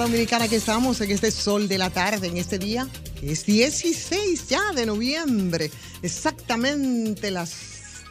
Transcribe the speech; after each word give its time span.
Dominicana, 0.00 0.48
que 0.48 0.56
estamos 0.56 1.00
en 1.00 1.10
este 1.10 1.30
sol 1.30 1.66
de 1.66 1.76
la 1.76 1.90
tarde, 1.90 2.28
en 2.28 2.36
este 2.36 2.58
día, 2.58 2.88
es 3.20 3.44
16 3.44 4.48
ya 4.48 4.72
de 4.72 4.86
noviembre, 4.86 5.70
exactamente 6.02 7.30
las 7.30 7.54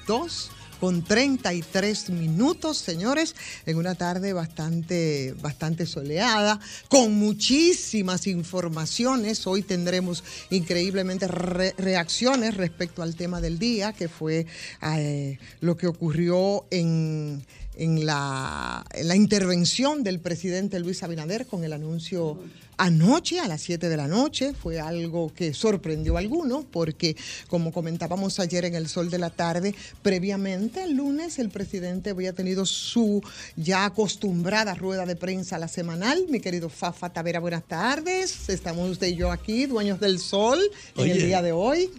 2 0.05 0.51
con 0.79 1.03
33 1.03 2.09
minutos, 2.11 2.77
señores, 2.77 3.35
en 3.65 3.77
una 3.77 3.95
tarde 3.95 4.33
bastante, 4.33 5.33
bastante 5.41 5.85
soleada, 5.85 6.59
con 6.89 7.13
muchísimas 7.13 8.27
informaciones. 8.27 9.47
Hoy 9.47 9.61
tendremos 9.61 10.23
increíblemente 10.49 11.27
reacciones 11.27 12.55
respecto 12.57 13.01
al 13.01 13.15
tema 13.15 13.41
del 13.41 13.59
día, 13.59 13.93
que 13.93 14.07
fue 14.07 14.45
eh, 14.83 15.39
lo 15.61 15.77
que 15.77 15.87
ocurrió 15.87 16.65
en 16.69 17.43
en 17.77 18.05
la, 18.05 18.85
la, 19.03 19.15
intervención 19.15 20.03
del 20.03 20.19
presidente 20.19 20.79
Luis 20.79 21.03
Abinader 21.03 21.45
con 21.45 21.63
el 21.63 21.73
anuncio 21.73 22.39
anoche 22.77 23.39
a 23.39 23.47
las 23.47 23.61
7 23.61 23.89
de 23.89 23.97
la 23.97 24.07
noche. 24.07 24.53
Fue 24.53 24.79
algo 24.79 25.33
que 25.33 25.53
sorprendió 25.53 26.15
a 26.15 26.19
algunos 26.19 26.65
porque, 26.65 27.15
como 27.47 27.71
comentábamos 27.71 28.39
ayer 28.39 28.65
en 28.65 28.75
el 28.75 28.87
sol 28.87 29.09
de 29.09 29.17
la 29.17 29.29
tarde, 29.29 29.75
previamente 30.01 30.83
el 30.83 30.95
lunes 30.95 31.39
el 31.39 31.49
presidente 31.49 32.11
había 32.11 32.33
tenido 32.33 32.65
su 32.65 33.21
ya 33.55 33.85
acostumbrada 33.85 34.73
rueda 34.73 35.05
de 35.05 35.15
prensa 35.15 35.57
a 35.57 35.59
la 35.59 35.67
semanal. 35.67 36.25
Mi 36.29 36.39
querido 36.39 36.69
Fafa 36.69 37.11
Tavera, 37.11 37.39
buenas 37.39 37.63
tardes. 37.63 38.49
Estamos 38.49 38.89
usted 38.89 39.07
y 39.07 39.15
yo 39.15 39.31
aquí, 39.31 39.65
dueños 39.65 39.99
del 39.99 40.19
sol, 40.19 40.59
en 40.95 41.09
el 41.09 41.25
día 41.25 41.41
de 41.41 41.51
hoy 41.51 41.89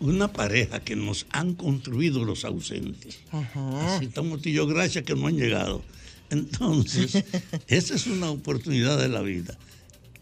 una 0.00 0.32
pareja 0.32 0.80
que 0.80 0.96
nos 0.96 1.26
han 1.30 1.54
construido 1.54 2.24
los 2.24 2.44
ausentes. 2.44 3.18
Ajá. 3.30 3.96
Así 3.96 4.06
estamos 4.06 4.44
y 4.46 4.52
yo, 4.52 4.66
gracias 4.66 5.04
que 5.04 5.14
no 5.14 5.26
han 5.26 5.36
llegado. 5.36 5.82
Entonces, 6.30 7.24
esa 7.66 7.94
es 7.94 8.06
una 8.06 8.30
oportunidad 8.30 8.98
de 8.98 9.08
la 9.08 9.22
vida. 9.22 9.58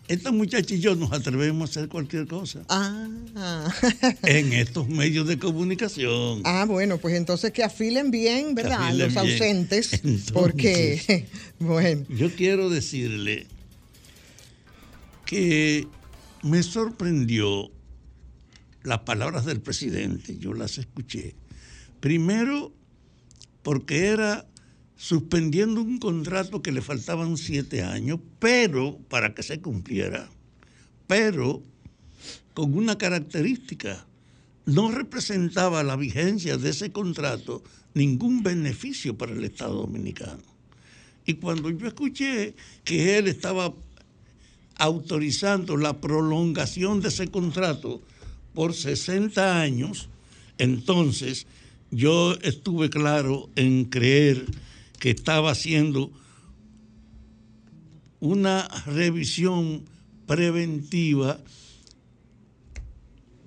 Esta 0.09 0.31
muchacha 0.31 0.73
y 0.75 0.79
yo 0.79 0.95
nos 0.95 1.13
atrevemos 1.13 1.69
a 1.69 1.71
hacer 1.71 1.89
cualquier 1.89 2.29
cosa. 2.29 2.61
Ah. 2.69 3.69
En 4.23 4.53
estos 4.53 4.89
medios 4.89 5.27
de 5.27 5.37
comunicación. 5.37 6.43
Ah, 6.45 6.65
bueno, 6.67 6.99
pues 6.99 7.17
entonces 7.17 7.51
que 7.51 7.65
afilen 7.65 8.13
bien, 8.13 8.55
¿verdad? 8.55 8.95
los 8.95 9.17
ausentes. 9.17 10.01
porque, 10.33 11.27
bueno. 11.59 12.05
Yo 12.09 12.31
quiero 12.31 12.71
decirle 12.71 13.47
que 15.25 15.89
me 16.45 16.63
sorprendió 16.63 17.73
las 18.87 19.01
palabras 19.01 19.45
del 19.45 19.61
presidente, 19.61 20.39
yo 20.39 20.55
las 20.55 20.79
escuché. 20.79 21.35
Primero, 22.01 22.73
porque 23.63 24.07
era 24.07 24.47
suspendiendo 24.97 25.83
un 25.83 25.99
contrato 25.99 26.63
que 26.63 26.73
le 26.73 26.81
faltaban 26.81 27.37
siete 27.37 27.83
años, 27.83 28.21
pero 28.39 28.99
para 29.09 29.35
que 29.35 29.43
se 29.43 29.61
cumpliera, 29.61 30.31
pero 31.07 31.63
con 32.55 32.75
una 32.75 32.97
característica, 32.97 34.07
no 34.65 34.91
representaba 34.91 35.83
la 35.83 35.97
vigencia 35.97 36.57
de 36.57 36.71
ese 36.71 36.91
contrato 36.91 37.63
ningún 37.93 38.43
beneficio 38.43 39.17
para 39.19 39.33
el 39.33 39.45
Estado 39.45 39.75
Dominicano. 39.75 40.43
Y 41.25 41.35
cuando 41.35 41.71
yo 41.71 41.87
escuché 41.87 42.55
que 42.85 43.19
él 43.19 43.27
estaba 43.27 43.75
autorizando 44.79 45.77
la 45.77 46.01
prolongación 46.01 47.01
de 47.01 47.09
ese 47.09 47.29
contrato, 47.29 48.03
por 48.57 48.73
60 48.73 49.61
años, 49.61 50.09
entonces 50.57 51.47
yo 51.91 52.33
estuve 52.41 52.89
claro 52.89 53.51
en 53.55 53.85
creer 53.85 54.47
que 54.99 55.11
estaba 55.11 55.51
haciendo 55.51 56.11
una 58.19 58.67
revisión 58.87 59.85
preventiva 60.27 61.39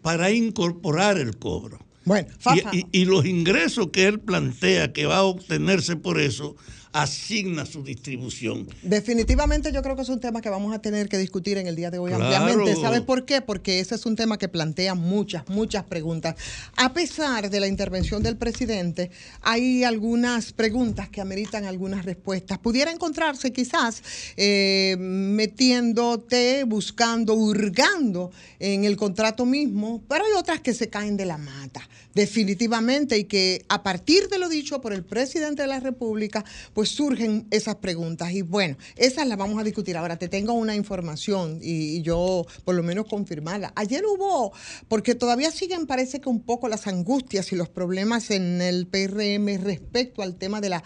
para 0.03 0.29
incorporar 0.29 1.17
el 1.17 1.35
cobro. 1.37 1.79
Bueno, 2.05 2.27
y, 2.71 3.01
y, 3.01 3.05
los 3.05 3.25
ingresos 3.25 3.89
que 3.91 4.05
él 4.05 4.19
plantea 4.19 4.93
que 4.93 5.07
va 5.07 5.17
a 5.17 5.23
obtenerse 5.23 5.95
por 5.95 6.19
eso 6.19 6.55
asigna 6.91 7.65
su 7.65 7.83
distribución. 7.83 8.67
Definitivamente 8.81 9.71
yo 9.71 9.81
creo 9.81 9.95
que 9.95 10.01
es 10.01 10.09
un 10.09 10.19
tema 10.19 10.41
que 10.41 10.49
vamos 10.49 10.73
a 10.73 10.79
tener 10.79 11.07
que 11.07 11.17
discutir 11.17 11.57
en 11.57 11.67
el 11.67 11.75
día 11.75 11.91
de 11.91 11.99
hoy 11.99 12.11
ampliamente. 12.13 12.75
¿Sabes 12.75 13.01
por 13.01 13.25
qué? 13.25 13.41
Porque 13.41 13.79
ese 13.79 13.95
es 13.95 14.05
un 14.05 14.15
tema 14.15 14.37
que 14.37 14.47
plantea 14.47 14.95
muchas, 14.95 15.47
muchas 15.49 15.83
preguntas. 15.83 16.35
A 16.75 16.93
pesar 16.93 17.49
de 17.49 17.59
la 17.59 17.67
intervención 17.67 18.23
del 18.23 18.37
presidente, 18.37 19.11
hay 19.41 19.83
algunas 19.83 20.51
preguntas 20.53 21.09
que 21.09 21.21
ameritan 21.21 21.65
algunas 21.65 22.05
respuestas. 22.05 22.57
Pudiera 22.57 22.91
encontrarse 22.91 23.51
quizás 23.51 24.01
eh, 24.35 24.95
metiéndote, 24.99 26.63
buscando, 26.63 27.33
hurgando 27.33 28.31
en 28.59 28.83
el 28.83 28.97
contrato 28.97 29.45
mismo, 29.45 30.01
pero 30.07 30.25
hay 30.25 30.31
otras 30.37 30.59
que 30.61 30.73
se 30.73 30.89
caen 30.89 31.17
de 31.17 31.25
la 31.25 31.37
mata, 31.37 31.87
definitivamente, 32.13 33.17
y 33.17 33.25
que 33.25 33.63
a 33.69 33.83
partir 33.83 34.27
de 34.29 34.39
lo 34.39 34.49
dicho 34.49 34.81
por 34.81 34.93
el 34.93 35.03
presidente 35.03 35.61
de 35.61 35.67
la 35.67 35.79
República, 35.79 36.43
pues 36.79 36.91
surgen 36.91 37.45
esas 37.51 37.75
preguntas. 37.75 38.31
Y 38.31 38.41
bueno, 38.41 38.77
esas 38.95 39.27
las 39.27 39.37
vamos 39.37 39.59
a 39.59 39.65
discutir. 39.65 39.97
Ahora 39.97 40.15
te 40.15 40.29
tengo 40.29 40.53
una 40.53 40.77
información 40.77 41.59
y, 41.61 42.01
yo 42.03 42.45
por 42.63 42.73
lo 42.73 42.83
menos 42.83 43.05
confirmarla. 43.05 43.73
Ayer 43.75 44.05
hubo, 44.05 44.53
porque 44.87 45.13
todavía 45.13 45.51
siguen, 45.51 45.87
parece 45.87 46.21
que 46.21 46.29
un 46.29 46.39
poco 46.39 46.69
las 46.69 46.87
angustias 46.87 47.51
y 47.51 47.57
los 47.57 47.67
problemas 47.67 48.31
en 48.31 48.61
el 48.61 48.87
PRM 48.87 49.61
respecto 49.61 50.21
al 50.21 50.37
tema 50.37 50.61
de 50.61 50.69
la 50.69 50.81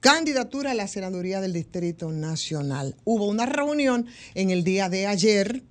candidatura 0.00 0.72
a 0.72 0.74
la 0.74 0.88
senaduría 0.88 1.40
del 1.40 1.52
Distrito 1.52 2.10
Nacional. 2.10 2.96
Hubo 3.04 3.28
una 3.28 3.46
reunión 3.46 4.06
en 4.34 4.50
el 4.50 4.64
día 4.64 4.88
de 4.88 5.06
ayer, 5.06 5.62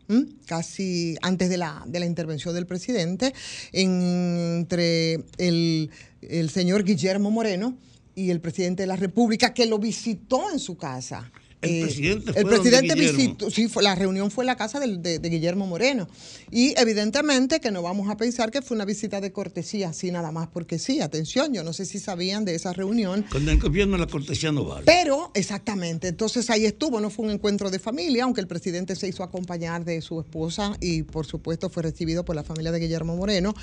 casi 0.46 1.18
antes 1.22 1.50
de 1.50 1.58
la, 1.58 1.84
de 1.86 2.00
la 2.00 2.06
intervención 2.06 2.56
del 2.56 2.68
presidente, 2.68 3.34
entre 3.74 5.26
el, 5.38 5.92
el 6.22 6.50
señor 6.52 6.86
Guillermo 6.86 7.32
Moreno, 7.32 7.78
y 8.18 8.32
el 8.32 8.42
presidente 8.42 8.82
de 8.82 8.88
la 8.88 8.96
República 8.96 9.54
que 9.54 9.68
lo 9.68 9.78
visitó 9.78 10.50
en 10.50 10.58
su 10.58 10.76
casa. 10.76 11.32
El 11.60 11.72
eh, 11.72 11.82
presidente, 11.82 12.34
el 12.36 12.46
presidente 12.46 12.94
visitó, 12.94 13.50
sí, 13.50 13.68
la 13.82 13.96
reunión 13.96 14.30
fue 14.30 14.44
en 14.44 14.48
la 14.48 14.56
casa 14.56 14.80
de, 14.80 15.18
Guillermo 15.20 15.66
Moreno. 15.66 16.08
Y 16.52 16.80
evidentemente 16.80 17.60
que 17.60 17.72
no 17.72 17.82
vamos 17.82 18.10
a 18.10 18.18
pensar 18.18 18.52
que 18.52 18.62
fue 18.62 18.76
una 18.76 18.86
visita 18.86 19.22
de 19.22 19.32
cortesía, 19.32 19.90
así 19.90 20.12
nada 20.12 20.32
más, 20.32 20.48
porque 20.50 20.78
sí, 20.78 21.02
atención, 21.02 21.54
yo 21.54 21.64
no 21.64 21.74
sé 21.74 21.86
si 21.86 21.98
sabían 21.98 22.46
de 22.46 22.54
esa 22.54 22.74
reunión. 22.74 23.24
Con 23.24 23.50
el 23.50 23.60
gobierno 23.60 23.98
la 23.98 24.06
cortesía 24.06 24.52
no 24.52 24.66
vale. 24.66 24.84
Pero, 24.86 25.32
exactamente, 25.34 26.10
entonces 26.10 26.48
ahí 26.52 26.66
estuvo, 26.66 27.02
no 27.02 27.10
fue 27.10 27.26
un 27.26 27.32
encuentro 27.32 27.72
de 27.72 27.80
familia, 27.80 28.26
aunque 28.26 28.42
el 28.42 28.48
presidente 28.48 28.96
se 28.96 29.08
hizo 29.08 29.24
acompañar 29.24 29.84
de 29.84 30.02
su 30.02 30.20
esposa 30.20 30.78
y 30.80 31.04
por 31.04 31.26
supuesto 31.26 31.72
fue 31.72 31.82
recibido 31.82 32.24
por 32.24 32.36
la 32.36 32.44
familia 32.44 32.72
de 32.72 32.80
Guillermo 32.80 33.16
Moreno. 33.16 33.56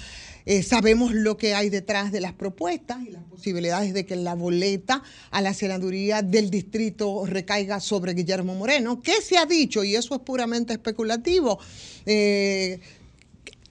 Eh, 0.47 0.63
sabemos 0.63 1.15
lo 1.15 1.37
que 1.37 1.55
hay 1.55 1.71
detrás 1.71 2.11
de 2.11 2.21
las 2.21 2.33
propuestas 2.33 2.99
y 3.07 3.11
las 3.11 3.23
posibilidades 3.25 3.95
de 3.95 4.05
que 4.05 4.17
la 4.17 4.35
boleta 4.35 5.03
a 5.31 5.41
la 5.41 5.55
senaduría 5.55 6.23
del 6.23 6.51
distrito 6.51 7.25
recaiga 7.25 7.81
sobre 7.85 8.15
Guillermo 8.15 8.55
Moreno. 8.55 9.01
¿Qué 9.03 9.21
se 9.23 9.39
ha 9.39 9.47
dicho? 9.47 9.85
Y 9.85 9.95
eso 9.95 10.15
es 10.15 10.21
puramente 10.21 10.73
especulativo. 10.73 11.59
Eh, 12.07 12.81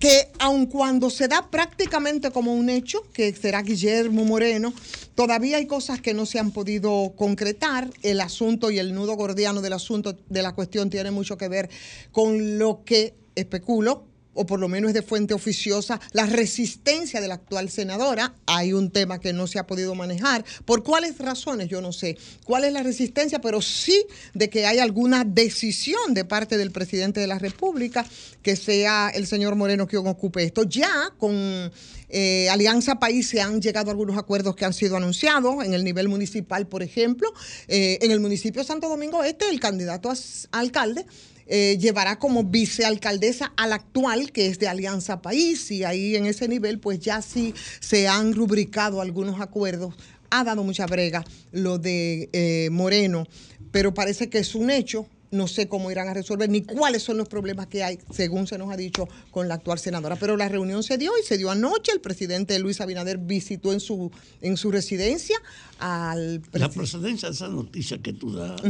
que 0.03 0.27
aun 0.39 0.65
cuando 0.65 1.09
se 1.09 1.29
da 1.29 1.49
prácticamente 1.49 2.29
como 2.31 2.53
un 2.53 2.69
hecho, 2.69 3.03
que 3.13 3.33
será 3.33 3.61
Guillermo 3.61 4.25
Moreno, 4.25 4.73
todavía 5.15 5.55
hay 5.55 5.65
cosas 5.65 6.01
que 6.01 6.13
no 6.13 6.25
se 6.25 6.39
han 6.39 6.51
podido 6.51 7.13
concretar. 7.15 7.89
El 8.01 8.19
asunto 8.19 8.69
y 8.69 8.79
el 8.79 8.93
nudo 8.93 9.15
gordiano 9.15 9.61
del 9.61 9.71
asunto 9.71 10.17
de 10.27 10.41
la 10.41 10.53
cuestión 10.55 10.89
tiene 10.89 11.11
mucho 11.11 11.37
que 11.37 11.47
ver 11.47 11.69
con 12.11 12.57
lo 12.57 12.83
que 12.83 13.13
especulo, 13.35 14.03
o 14.33 14.45
por 14.45 14.59
lo 14.59 14.67
menos 14.67 14.89
es 14.89 14.93
de 14.93 15.01
fuente 15.01 15.33
oficiosa, 15.33 15.99
la 16.11 16.25
resistencia 16.25 17.21
de 17.21 17.27
la 17.27 17.35
actual 17.35 17.69
senadora. 17.69 18.35
Hay 18.45 18.73
un 18.73 18.91
tema 18.91 19.19
que 19.19 19.33
no 19.33 19.47
se 19.47 19.59
ha 19.59 19.67
podido 19.67 19.95
manejar. 19.95 20.43
¿Por 20.65 20.83
cuáles 20.83 21.17
razones? 21.17 21.67
Yo 21.67 21.81
no 21.81 21.93
sé 21.93 22.17
cuál 22.45 22.63
es 22.63 22.73
la 22.73 22.83
resistencia, 22.83 23.39
pero 23.39 23.61
sí 23.61 24.05
de 24.33 24.49
que 24.49 24.65
hay 24.65 24.79
alguna 24.79 25.23
decisión 25.23 26.13
de 26.13 26.25
parte 26.25 26.57
del 26.57 26.71
presidente 26.71 27.19
de 27.19 27.27
la 27.27 27.39
República 27.39 28.05
que 28.41 28.55
sea 28.55 29.09
el 29.13 29.27
señor 29.27 29.55
Moreno 29.55 29.87
quien 29.87 30.05
ocupe 30.07 30.43
esto. 30.43 30.63
Ya 30.63 31.13
con 31.17 31.71
eh, 32.09 32.49
Alianza 32.49 32.99
País 32.99 33.27
se 33.27 33.41
han 33.41 33.61
llegado 33.61 33.89
algunos 33.89 34.17
acuerdos 34.17 34.55
que 34.55 34.65
han 34.65 34.73
sido 34.73 34.97
anunciados 34.97 35.63
en 35.63 35.73
el 35.73 35.83
nivel 35.83 36.09
municipal, 36.09 36.67
por 36.67 36.83
ejemplo. 36.83 37.33
Eh, 37.67 37.99
en 38.01 38.11
el 38.11 38.19
municipio 38.19 38.61
de 38.61 38.67
Santo 38.67 38.89
Domingo 38.89 39.23
Este, 39.23 39.49
el 39.49 39.59
candidato 39.59 40.09
a 40.11 40.15
alcalde 40.51 41.05
eh, 41.55 41.77
llevará 41.77 42.17
como 42.17 42.43
vicealcaldesa 42.43 43.53
al 43.57 43.73
actual, 43.73 44.31
que 44.31 44.47
es 44.47 44.57
de 44.57 44.67
Alianza 44.67 45.21
País, 45.21 45.69
y 45.69 45.83
ahí 45.83 46.15
en 46.15 46.25
ese 46.25 46.47
nivel 46.47 46.79
pues 46.79 46.99
ya 46.99 47.21
sí 47.21 47.53
se 47.79 48.07
han 48.07 48.33
rubricado 48.33 49.01
algunos 49.01 49.39
acuerdos. 49.39 49.93
Ha 50.31 50.43
dado 50.43 50.63
mucha 50.63 50.87
brega 50.87 51.23
lo 51.51 51.77
de 51.77 52.27
eh, 52.33 52.69
Moreno, 52.71 53.27
pero 53.71 53.93
parece 53.93 54.31
que 54.31 54.39
es 54.39 54.55
un 54.55 54.71
hecho 54.71 55.05
no 55.29 55.47
sé 55.47 55.67
cómo 55.67 55.91
irán 55.91 56.07
a 56.07 56.13
resolver 56.15 56.49
ni 56.49 56.63
cuáles 56.63 57.03
son 57.03 57.17
los 57.17 57.27
problemas 57.27 57.67
que 57.67 57.83
hay, 57.83 57.99
según 58.11 58.47
se 58.47 58.57
nos 58.57 58.71
ha 58.71 58.77
dicho 58.77 59.07
con 59.29 59.47
la 59.47 59.55
actual 59.55 59.77
senadora. 59.77 60.15
Pero 60.15 60.37
la 60.37 60.47
reunión 60.47 60.81
se 60.83 60.97
dio 60.97 61.11
y 61.19 61.25
se 61.25 61.39
dio 61.39 61.49
anoche. 61.49 61.91
El 61.91 62.01
presidente 62.01 62.57
Luis 62.59 62.81
Abinader 62.81 63.17
visitó 63.17 63.73
en 63.73 63.79
su, 63.79 64.11
en 64.41 64.57
su 64.57 64.71
residencia 64.71 65.35
al... 65.79 66.41
La 66.51 66.69
procedencia 66.69 67.29
de 67.29 67.35
esa 67.35 67.47
noticia 67.47 67.97
que 67.97 68.13
tú 68.13 68.31
das. 68.31 68.61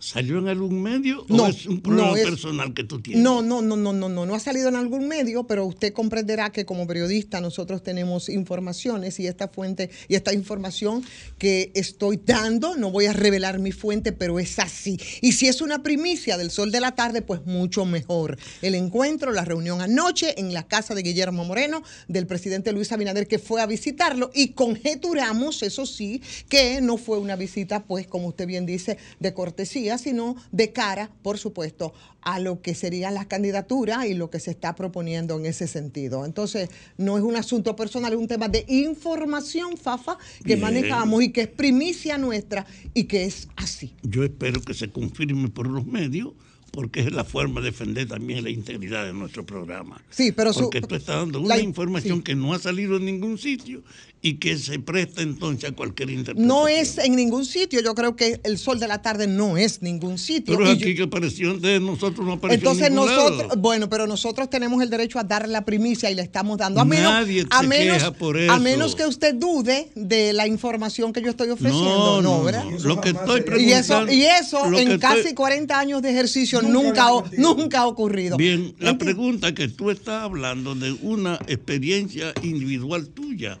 ¿Salió 0.00 0.38
en 0.38 0.48
algún 0.48 0.80
medio 0.80 1.26
o 1.28 1.46
es 1.46 1.66
un 1.66 1.82
problema 1.82 2.14
personal 2.14 2.72
que 2.72 2.84
tú 2.84 3.02
tienes? 3.02 3.22
No, 3.22 3.42
no, 3.42 3.60
no, 3.60 3.76
no, 3.76 3.92
no, 3.92 4.08
no, 4.08 4.24
no 4.24 4.34
ha 4.34 4.40
salido 4.40 4.70
en 4.70 4.76
algún 4.76 5.06
medio, 5.06 5.44
pero 5.44 5.66
usted 5.66 5.92
comprenderá 5.92 6.50
que 6.50 6.64
como 6.64 6.86
periodista 6.86 7.42
nosotros 7.42 7.82
tenemos 7.82 8.30
informaciones 8.30 9.20
y 9.20 9.26
esta 9.26 9.48
fuente 9.48 9.90
y 10.08 10.14
esta 10.14 10.32
información 10.32 11.04
que 11.36 11.70
estoy 11.74 12.18
dando, 12.24 12.76
no 12.76 12.90
voy 12.90 13.06
a 13.06 13.12
revelar 13.12 13.58
mi 13.58 13.72
fuente, 13.72 14.12
pero 14.12 14.38
es 14.38 14.58
así. 14.58 14.98
Y 15.20 15.32
si 15.32 15.48
es 15.48 15.60
una 15.60 15.82
primicia 15.82 16.38
del 16.38 16.50
sol 16.50 16.72
de 16.72 16.80
la 16.80 16.92
tarde, 16.92 17.20
pues 17.20 17.44
mucho 17.44 17.84
mejor. 17.84 18.38
El 18.62 18.74
encuentro, 18.76 19.32
la 19.32 19.44
reunión 19.44 19.82
anoche 19.82 20.40
en 20.40 20.54
la 20.54 20.66
casa 20.66 20.94
de 20.94 21.02
Guillermo 21.02 21.44
Moreno, 21.44 21.82
del 22.08 22.26
presidente 22.26 22.72
Luis 22.72 22.90
Abinader, 22.90 23.28
que 23.28 23.38
fue 23.38 23.60
a 23.60 23.66
visitarlo 23.66 24.30
y 24.32 24.52
conjeturamos, 24.52 25.62
eso 25.62 25.84
sí, 25.84 26.22
que 26.48 26.80
no 26.80 26.96
fue 26.96 27.18
una 27.18 27.36
visita, 27.36 27.84
pues 27.84 28.06
como 28.06 28.28
usted 28.28 28.46
bien 28.46 28.64
dice, 28.64 28.96
de 29.18 29.34
cortesía 29.34 29.89
sino 29.98 30.36
de 30.52 30.72
cara, 30.72 31.10
por 31.22 31.38
supuesto, 31.38 31.92
a 32.22 32.38
lo 32.38 32.60
que 32.60 32.74
sería 32.74 33.10
la 33.10 33.26
candidatura 33.26 34.06
y 34.06 34.14
lo 34.14 34.30
que 34.30 34.40
se 34.40 34.50
está 34.50 34.74
proponiendo 34.74 35.38
en 35.38 35.46
ese 35.46 35.66
sentido. 35.66 36.24
Entonces, 36.24 36.68
no 36.98 37.16
es 37.16 37.24
un 37.24 37.36
asunto 37.36 37.76
personal, 37.76 38.12
es 38.12 38.18
un 38.18 38.28
tema 38.28 38.48
de 38.48 38.64
información, 38.68 39.76
Fafa, 39.76 40.18
que 40.44 40.56
manejamos 40.56 41.22
y 41.22 41.30
que 41.30 41.42
es 41.42 41.48
primicia 41.48 42.18
nuestra 42.18 42.66
y 42.94 43.04
que 43.04 43.24
es 43.24 43.48
así. 43.56 43.94
Yo 44.02 44.24
espero 44.24 44.60
que 44.60 44.74
se 44.74 44.90
confirme 44.90 45.48
por 45.48 45.66
los 45.66 45.86
medios 45.86 46.32
porque 46.70 47.00
es 47.00 47.12
la 47.12 47.24
forma 47.24 47.60
de 47.60 47.70
defender 47.70 48.06
también 48.08 48.44
la 48.44 48.50
integridad 48.50 49.04
de 49.04 49.12
nuestro 49.12 49.44
programa. 49.44 50.02
Sí, 50.10 50.32
pero 50.32 50.52
porque 50.52 50.80
tú 50.80 50.94
estás 50.94 51.16
dando 51.16 51.40
una 51.40 51.58
información 51.58 52.22
que 52.22 52.34
no 52.34 52.54
ha 52.54 52.58
salido 52.58 52.96
en 52.96 53.06
ningún 53.06 53.38
sitio 53.38 53.82
y 54.22 54.34
que 54.34 54.58
se 54.58 54.78
presta 54.78 55.22
entonces 55.22 55.70
a 55.70 55.72
cualquier 55.72 56.10
interpretación. 56.10 56.46
No 56.46 56.68
es 56.68 56.98
en 56.98 57.16
ningún 57.16 57.44
sitio, 57.46 57.80
yo 57.80 57.94
creo 57.94 58.16
que 58.16 58.40
el 58.44 58.58
sol 58.58 58.78
de 58.78 58.86
la 58.86 59.00
tarde 59.00 59.26
no 59.26 59.56
es 59.56 59.80
ningún 59.82 60.18
sitio. 60.18 60.56
Pero 60.58 60.70
aquí 60.70 60.94
que 60.94 61.04
apareció 61.04 61.54
de 61.58 61.80
nosotros 61.80 62.26
no 62.26 62.34
apareció 62.34 62.58
Entonces 62.58 62.88
en 62.88 62.94
nosotros, 62.94 63.52
bueno, 63.58 63.88
pero 63.88 64.06
nosotros 64.06 64.50
tenemos 64.50 64.82
el 64.82 64.90
derecho 64.90 65.18
a 65.18 65.24
dar 65.24 65.48
la 65.48 65.64
primicia 65.64 66.10
y 66.10 66.14
le 66.14 66.22
estamos 66.22 66.58
dando 66.58 66.80
a 66.80 66.84
menos 66.84 67.12
Nadie 67.12 67.46
a 67.50 67.62
menos 67.62 67.96
queja 67.96 68.10
por 68.12 68.36
eso. 68.36 68.52
a 68.52 68.58
menos 68.58 68.94
que 68.94 69.06
usted 69.06 69.34
dude 69.34 69.90
de 69.94 70.32
la 70.32 70.46
información 70.46 71.12
que 71.12 71.22
yo 71.22 71.30
estoy 71.30 71.50
ofreciendo, 71.50 72.20
no, 72.20 72.42
¿verdad? 72.42 72.64
Lo 72.84 73.00
que 73.00 73.10
estoy 73.10 73.44
y 73.58 73.72
eso 73.72 74.06
y 74.10 74.22
eso 74.22 74.66
en 74.78 74.98
casi 74.98 75.34
40 75.34 75.78
años 75.78 76.02
de 76.02 76.10
ejercicio 76.10 76.60
nunca 76.62 76.80
nunca, 77.08 77.30
nunca 77.36 77.78
ha 77.80 77.86
ocurrido. 77.86 78.36
Bien, 78.36 78.74
la 78.78 78.98
pregunta 78.98 79.54
que 79.54 79.68
tú 79.68 79.90
estás 79.90 80.22
hablando 80.22 80.74
de 80.74 80.92
una 81.02 81.36
experiencia 81.46 82.32
individual 82.42 83.08
tuya 83.08 83.58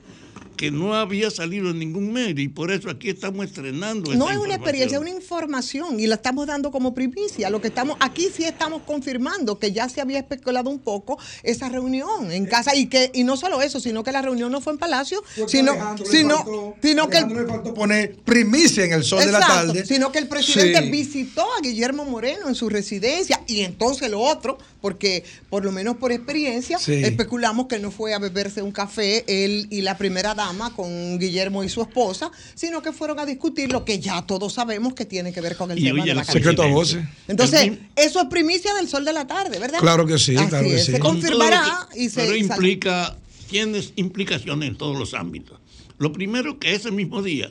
que 0.60 0.70
no 0.70 0.94
había 0.94 1.30
salido 1.30 1.70
en 1.70 1.78
ningún 1.78 2.12
medio 2.12 2.44
y 2.44 2.48
por 2.48 2.70
eso 2.70 2.90
aquí 2.90 3.08
estamos 3.08 3.46
estrenando. 3.46 4.14
No 4.14 4.30
es 4.30 4.36
una 4.36 4.56
experiencia, 4.56 4.98
es 4.98 5.00
una 5.00 5.08
información 5.08 5.98
y 5.98 6.06
la 6.06 6.16
estamos 6.16 6.46
dando 6.46 6.70
como 6.70 6.92
primicia. 6.92 7.48
Lo 7.48 7.62
que 7.62 7.68
estamos 7.68 7.96
aquí 7.98 8.28
sí 8.30 8.44
estamos 8.44 8.82
confirmando 8.82 9.58
que 9.58 9.72
ya 9.72 9.88
se 9.88 10.02
había 10.02 10.18
especulado 10.18 10.68
un 10.68 10.78
poco 10.78 11.18
esa 11.42 11.70
reunión 11.70 12.30
en 12.30 12.44
casa 12.44 12.76
y 12.76 12.88
que 12.88 13.10
y 13.14 13.24
no 13.24 13.38
solo 13.38 13.62
eso, 13.62 13.80
sino 13.80 14.04
que 14.04 14.12
la 14.12 14.20
reunión 14.20 14.52
no 14.52 14.60
fue 14.60 14.74
en 14.74 14.78
Palacio, 14.78 15.24
sino 15.48 15.72
sino, 16.04 16.76
sino 16.82 17.08
que 17.08 17.22
le 17.22 17.46
faltó 17.46 17.72
poner 17.72 18.16
primicia 18.16 18.84
en 18.84 18.92
el 18.92 19.02
sol 19.02 19.24
de 19.24 19.32
la 19.32 19.40
tarde, 19.40 19.86
sino 19.86 20.12
que 20.12 20.18
el 20.18 20.28
presidente 20.28 20.82
visitó 20.90 21.40
a 21.56 21.62
Guillermo 21.62 22.04
Moreno 22.04 22.48
en 22.48 22.54
su 22.54 22.68
residencia 22.68 23.40
y 23.46 23.62
entonces 23.62 24.10
lo 24.10 24.20
otro, 24.20 24.58
porque 24.82 25.24
por 25.48 25.64
lo 25.64 25.72
menos 25.72 25.96
por 25.96 26.12
experiencia 26.12 26.76
especulamos 26.86 27.66
que 27.66 27.78
no 27.78 27.90
fue 27.90 28.12
a 28.12 28.18
beberse 28.18 28.60
un 28.60 28.72
café 28.72 29.24
él 29.26 29.66
y 29.70 29.80
la 29.80 29.96
primera 29.96 30.34
dama 30.34 30.49
con 30.74 31.18
Guillermo 31.18 31.64
y 31.64 31.68
su 31.68 31.82
esposa, 31.82 32.30
sino 32.54 32.82
que 32.82 32.92
fueron 32.92 33.18
a 33.18 33.26
discutir 33.26 33.70
lo 33.72 33.84
que 33.84 33.98
ya 33.98 34.22
todos 34.22 34.52
sabemos 34.52 34.94
que 34.94 35.04
tiene 35.04 35.32
que 35.32 35.40
ver 35.40 35.56
con 35.56 35.70
el 35.70 35.82
tema 35.82 36.04
de 36.04 36.14
la 36.14 36.24
secreto 36.24 36.62
a 36.62 36.66
voces. 36.66 37.04
Entonces, 37.28 37.72
eso 37.96 38.20
es 38.20 38.26
primicia 38.28 38.74
del 38.74 38.88
sol 38.88 39.04
de 39.04 39.12
la 39.12 39.26
tarde, 39.26 39.58
¿verdad? 39.58 39.78
Claro 39.80 40.06
que 40.06 40.18
sí, 40.18 40.34
claro 40.34 40.68
que 40.68 40.78
sí. 40.78 40.92
Se 40.92 40.98
confirmará 40.98 41.88
y 41.94 42.08
se. 42.08 42.22
Pero 42.22 42.36
implica, 42.36 43.16
tiene 43.48 43.80
implicaciones 43.96 44.68
en 44.68 44.76
todos 44.76 44.98
los 44.98 45.14
ámbitos. 45.14 45.58
Lo 45.98 46.12
primero 46.12 46.58
que 46.58 46.74
ese 46.74 46.90
mismo 46.90 47.22
día 47.22 47.50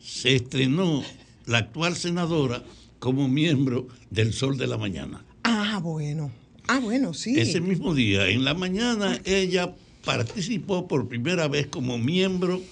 se 0.00 0.34
estrenó 0.34 1.02
la 1.46 1.58
actual 1.58 1.96
senadora 1.96 2.62
como 2.98 3.28
miembro 3.28 3.88
del 4.10 4.32
Sol 4.32 4.56
de 4.56 4.66
la 4.66 4.78
Mañana. 4.78 5.24
Ah, 5.44 5.80
bueno. 5.82 6.30
Ah, 6.68 6.80
bueno, 6.80 7.14
sí. 7.14 7.38
Ese 7.38 7.60
mismo 7.60 7.94
día, 7.94 8.28
en 8.28 8.44
la 8.44 8.52
mañana, 8.52 9.18
ella 9.24 9.74
participó 10.08 10.88
por 10.88 11.06
primera 11.06 11.48
vez 11.48 11.66
como 11.66 11.98
miembro 11.98 12.62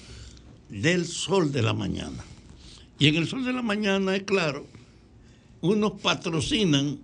del 0.71 1.05
Sol 1.05 1.53
de 1.53 1.61
la 1.61 1.75
Mañana. 1.75 2.25
Y 2.99 3.09
en 3.09 3.17
el 3.17 3.29
Sol 3.29 3.45
de 3.45 3.53
la 3.53 3.61
Mañana, 3.61 4.17
es 4.17 4.23
claro, 4.23 4.67
unos 5.61 6.01
patrocinan 6.01 6.99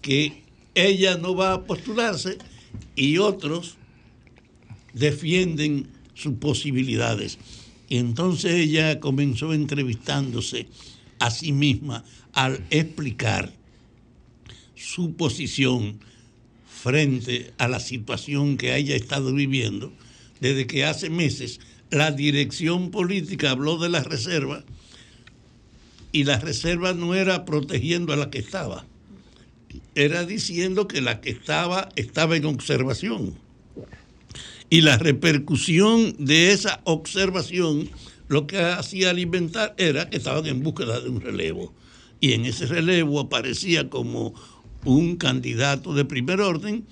que 0.00 0.42
ella 0.74 1.18
no 1.18 1.36
va 1.36 1.52
a 1.52 1.64
postularse 1.64 2.38
y 2.94 3.18
otros 3.18 3.76
defienden 4.94 5.88
sus 6.14 6.32
posibilidades. 6.36 7.38
Y 7.90 7.98
entonces 7.98 8.52
ella 8.52 8.98
comenzó 8.98 9.52
entrevistándose 9.52 10.68
a 11.18 11.30
sí 11.30 11.52
misma 11.52 12.02
al 12.32 12.64
explicar 12.70 13.52
su 14.74 15.16
posición 15.16 16.00
frente 16.86 17.52
a 17.58 17.66
la 17.66 17.80
situación 17.80 18.56
que 18.56 18.70
haya 18.70 18.94
estado 18.94 19.34
viviendo 19.34 19.92
desde 20.38 20.68
que 20.68 20.84
hace 20.84 21.10
meses 21.10 21.58
la 21.90 22.12
dirección 22.12 22.92
política 22.92 23.50
habló 23.50 23.76
de 23.76 23.88
la 23.88 24.04
reserva 24.04 24.62
y 26.12 26.22
la 26.22 26.38
reserva 26.38 26.92
no 26.92 27.16
era 27.16 27.44
protegiendo 27.44 28.12
a 28.12 28.16
la 28.16 28.30
que 28.30 28.38
estaba, 28.38 28.86
era 29.96 30.24
diciendo 30.24 30.86
que 30.86 31.00
la 31.00 31.20
que 31.20 31.30
estaba 31.30 31.88
estaba 31.96 32.36
en 32.36 32.44
observación. 32.44 33.34
Y 34.70 34.82
la 34.82 34.96
repercusión 34.96 36.14
de 36.24 36.52
esa 36.52 36.82
observación 36.84 37.90
lo 38.28 38.46
que 38.46 38.60
hacía 38.60 39.10
alimentar 39.10 39.74
era 39.76 40.08
que 40.08 40.18
estaban 40.18 40.46
en 40.46 40.62
búsqueda 40.62 41.00
de 41.00 41.08
un 41.08 41.20
relevo. 41.20 41.74
Y 42.20 42.32
en 42.32 42.46
ese 42.46 42.66
relevo 42.66 43.18
aparecía 43.18 43.90
como 43.90 44.34
un 44.86 45.16
candidato 45.16 45.94
de 45.94 46.04
primer 46.04 46.40
orden, 46.40 46.86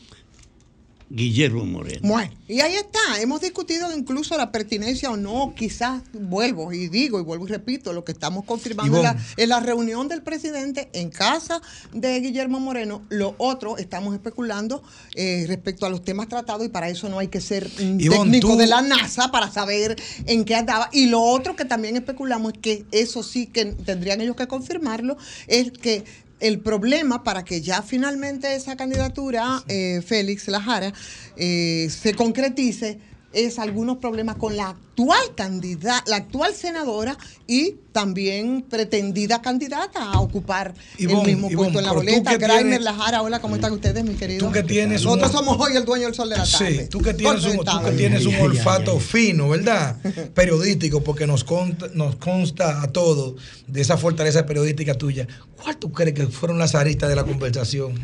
Guillermo 1.11 1.65
Moreno. 1.65 2.01
Bueno, 2.03 2.33
y 2.49 2.61
ahí 2.61 2.75
está. 2.75 3.21
Hemos 3.21 3.41
discutido 3.41 3.97
incluso 3.97 4.37
la 4.37 4.51
pertinencia 4.51 5.11
o 5.11 5.17
no, 5.17 5.55
quizás 5.55 6.03
vuelvo 6.13 6.73
y 6.73 6.89
digo 6.89 7.21
y 7.21 7.23
vuelvo 7.23 7.47
y 7.47 7.51
repito, 7.51 7.93
lo 7.93 8.05
que 8.05 8.13
estamos 8.13 8.45
confirmando 8.45 9.01
en 9.37 9.49
la, 9.49 9.61
reunión 9.61 10.09
del 10.09 10.23
presidente 10.23 10.89
en 10.93 11.11
casa 11.11 11.61
de 11.93 12.19
Guillermo 12.21 12.59
Moreno. 12.59 13.03
Lo 13.11 13.37
otro, 13.39 13.77
estamos 13.77 14.15
especulando 14.15 14.83
eh, 15.15 15.45
respecto 15.47 15.87
a 15.87 15.91
los 15.91 16.03
temas 16.03 16.29
tratados 16.29 16.67
y 16.67 16.69
para 16.69 16.89
eso 16.89 17.09
no 17.09 17.19
hay 17.19 17.29
que 17.29 17.41
ser 17.41 17.71
técnico 17.71 18.57
de 18.57 18.67
la 18.67 18.83
NASA 18.83 19.31
para 19.31 19.51
saber 19.53 19.97
en 20.27 20.45
qué 20.45 20.57
andaba. 20.57 20.89
Y 20.93 21.07
lo 21.07 21.23
otro 21.23 21.55
que 21.55 21.65
también 21.65 21.97
especulamos 21.97 22.55
es 22.55 22.59
que 22.59 22.87
eso 22.91 23.23
sí 23.23 23.47
que 23.47 23.67
tendrían 23.67 24.21
ellos 24.21 24.37
que 24.37 24.49
confirmarlo, 24.49 25.17
es 25.47 25.71
que 25.71 26.05
el 26.45 26.61
problema 26.61 27.25
para 27.25 27.43
que 27.43 27.63
ya 27.63 27.81
finalmente 27.81 28.55
esa 28.55 28.77
candidatura, 28.77 29.63
eh, 29.67 30.03
Félix 30.07 30.47
Lajara, 30.49 30.93
eh, 31.37 31.89
se 31.91 32.15
concretice 32.15 33.01
es 33.35 33.59
algunos 33.59 33.99
problemas 33.99 34.37
con 34.37 34.57
la 34.57 34.69
actual 34.69 35.35
candidata, 35.35 36.05
la 36.07 36.17
actual 36.17 36.55
senadora 36.55 37.19
y 37.47 37.75
también 37.93 38.63
pretendida 38.63 39.43
candidata 39.43 40.13
a 40.13 40.21
ocupar 40.21 40.75
el 40.99 41.09
mismo 41.09 41.51
puesto 41.51 41.79
en 41.81 41.85
la 41.85 41.93
boleta. 41.93 42.37
Graimer 42.37 42.81
Lajara, 42.81 43.23
hola, 43.23 43.41
¿cómo 43.41 43.57
están 43.57 43.73
ustedes, 43.73 44.05
mi 44.05 44.15
querido? 44.15 44.47
Tú 44.47 44.53
que 44.53 44.63
tienes 44.63 45.03
Nosotros 45.03 45.33
somos 45.33 45.59
hoy 45.59 45.77
el 45.77 45.85
dueño 45.85 46.07
del 46.07 46.15
sol 46.15 46.31
de 46.31 46.37
la 46.37 46.47
tarde. 46.47 46.83
Sí, 46.83 46.89
tú 46.89 47.01
que 47.01 47.13
tienes, 47.13 47.45
un, 47.45 47.59
tú 47.59 47.83
que 47.85 47.93
tienes 47.93 48.25
un 48.25 48.37
olfato 48.37 48.99
fino, 49.01 49.49
¿verdad? 49.49 49.97
Periodístico, 50.35 51.03
porque 51.03 51.27
nos 51.27 51.45
consta, 51.45 51.89
nos 51.93 52.17
consta 52.17 52.83
a 52.83 52.89
todos 52.89 53.35
de 53.67 53.81
esa 53.81 53.97
fortaleza 53.97 54.47
periodística 54.47 54.95
tuya. 54.95 55.27
¿Cuál 55.61 55.77
tú 55.77 55.93
crees 55.93 56.15
que 56.15 56.27
fueron 56.29 56.59
las 56.59 56.75
aristas 56.75 57.09
de 57.09 57.17
la 57.17 57.25
conversación? 57.25 57.95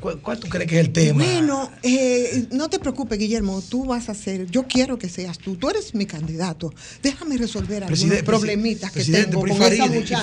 ¿Cuál, 0.00 0.38
tú 0.38 0.48
crees 0.48 0.68
que 0.68 0.80
es 0.80 0.86
el 0.86 0.92
tema? 0.92 1.22
Bueno, 1.24 1.70
eh, 1.82 2.46
no 2.50 2.68
te 2.68 2.78
preocupes, 2.78 3.18
Guillermo, 3.18 3.62
tú 3.68 3.84
vas 3.84 4.08
a 4.08 4.14
ser 4.14 4.50
yo 4.50 4.66
quiero 4.66 4.98
que 4.98 5.08
seas 5.08 5.38
tú. 5.38 5.56
Tú 5.56 5.70
eres 5.70 5.94
mi 5.94 6.06
candidato. 6.06 6.72
Déjame 7.02 7.36
resolver 7.36 7.84
algunos 7.84 8.22
problemitas 8.22 8.90
que 8.90 9.04
tengo 9.04 9.40
con 9.40 9.50
esa 9.50 9.86
muchacha. 9.86 10.22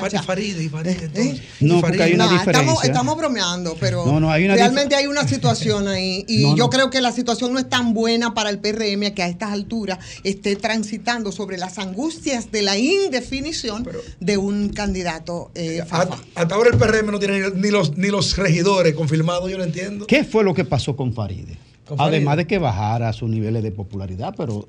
no, 1.60 1.82
porque 1.82 2.04
hay 2.04 2.14
una 2.14 2.32
diferencia. 2.32 2.78
Estamos, 2.84 3.18
bromeando, 3.18 3.76
pero 3.80 4.06
realmente 4.20 4.96
hay 4.96 5.08
una 5.08 5.28
situación 5.28 5.88
ahí. 5.88 6.26
Y 6.38 6.56
yo 6.56 6.70
creo 6.70 6.90
que 6.90 7.02
la 7.02 7.12
situación 7.12 7.54
no 7.54 7.60
es 7.60 7.70
tan 7.70 7.94
buena 7.94 8.34
para 8.34 8.50
el 8.50 8.60
PRM 8.60 9.14
que 9.14 9.24
a 9.24 9.28
estas 9.28 9.52
alturas 9.52 10.00
esté 10.24 10.56
transitando 10.56 11.32
sobre 11.32 11.58
las 11.58 11.80
angustias 11.80 12.52
de 12.52 12.62
la 12.62 12.78
indefinición 12.78 13.88
de 14.20 14.38
un 14.38 14.70
candidato. 14.70 15.52
Eh, 15.56 15.82
hasta, 15.90 16.54
ahora 16.54 16.70
el 16.72 16.78
PRM 16.78 17.12
no 17.12 17.20
tiene 17.20 17.50
ni 17.52 17.72
los, 17.72 17.98
ni 17.98 18.10
los 18.10 18.38
regidores 18.38 18.94
confirmados, 18.94 19.50
yo 19.50 19.58
no 19.58 19.64
entiendo. 19.68 20.08
¿Qué 20.08 20.24
fue 20.24 20.44
lo 20.44 20.54
que 20.54 20.66
pasó 20.66 20.96
con 20.96 21.14
Faride? 21.14 21.58
Además 21.98 22.38
de 22.38 22.48
que 22.48 22.58
bajara 22.58 23.14
sus 23.14 23.30
niveles 23.30 23.64
de 23.64 23.72
popularidad, 23.72 24.34
pero 24.36 24.66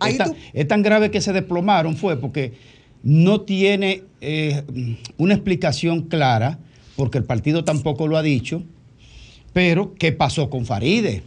es 0.52 0.68
tan, 0.68 0.82
grave 0.82 1.10
que 1.10 1.20
se 1.20 1.32
desplomaron 1.32 1.96
fue 1.96 2.16
porque 2.16 2.52
no 3.02 3.40
tiene 3.40 4.04
eh, 4.20 4.62
una 5.16 5.34
explicación 5.34 6.02
clara, 6.02 6.58
porque 6.96 7.18
el 7.18 7.24
partido 7.24 7.64
tampoco 7.64 8.06
lo 8.06 8.16
ha 8.16 8.22
dicho, 8.22 8.62
pero 9.52 9.94
¿qué 9.94 10.12
pasó 10.12 10.50
con 10.50 10.64
Faride? 10.64 11.22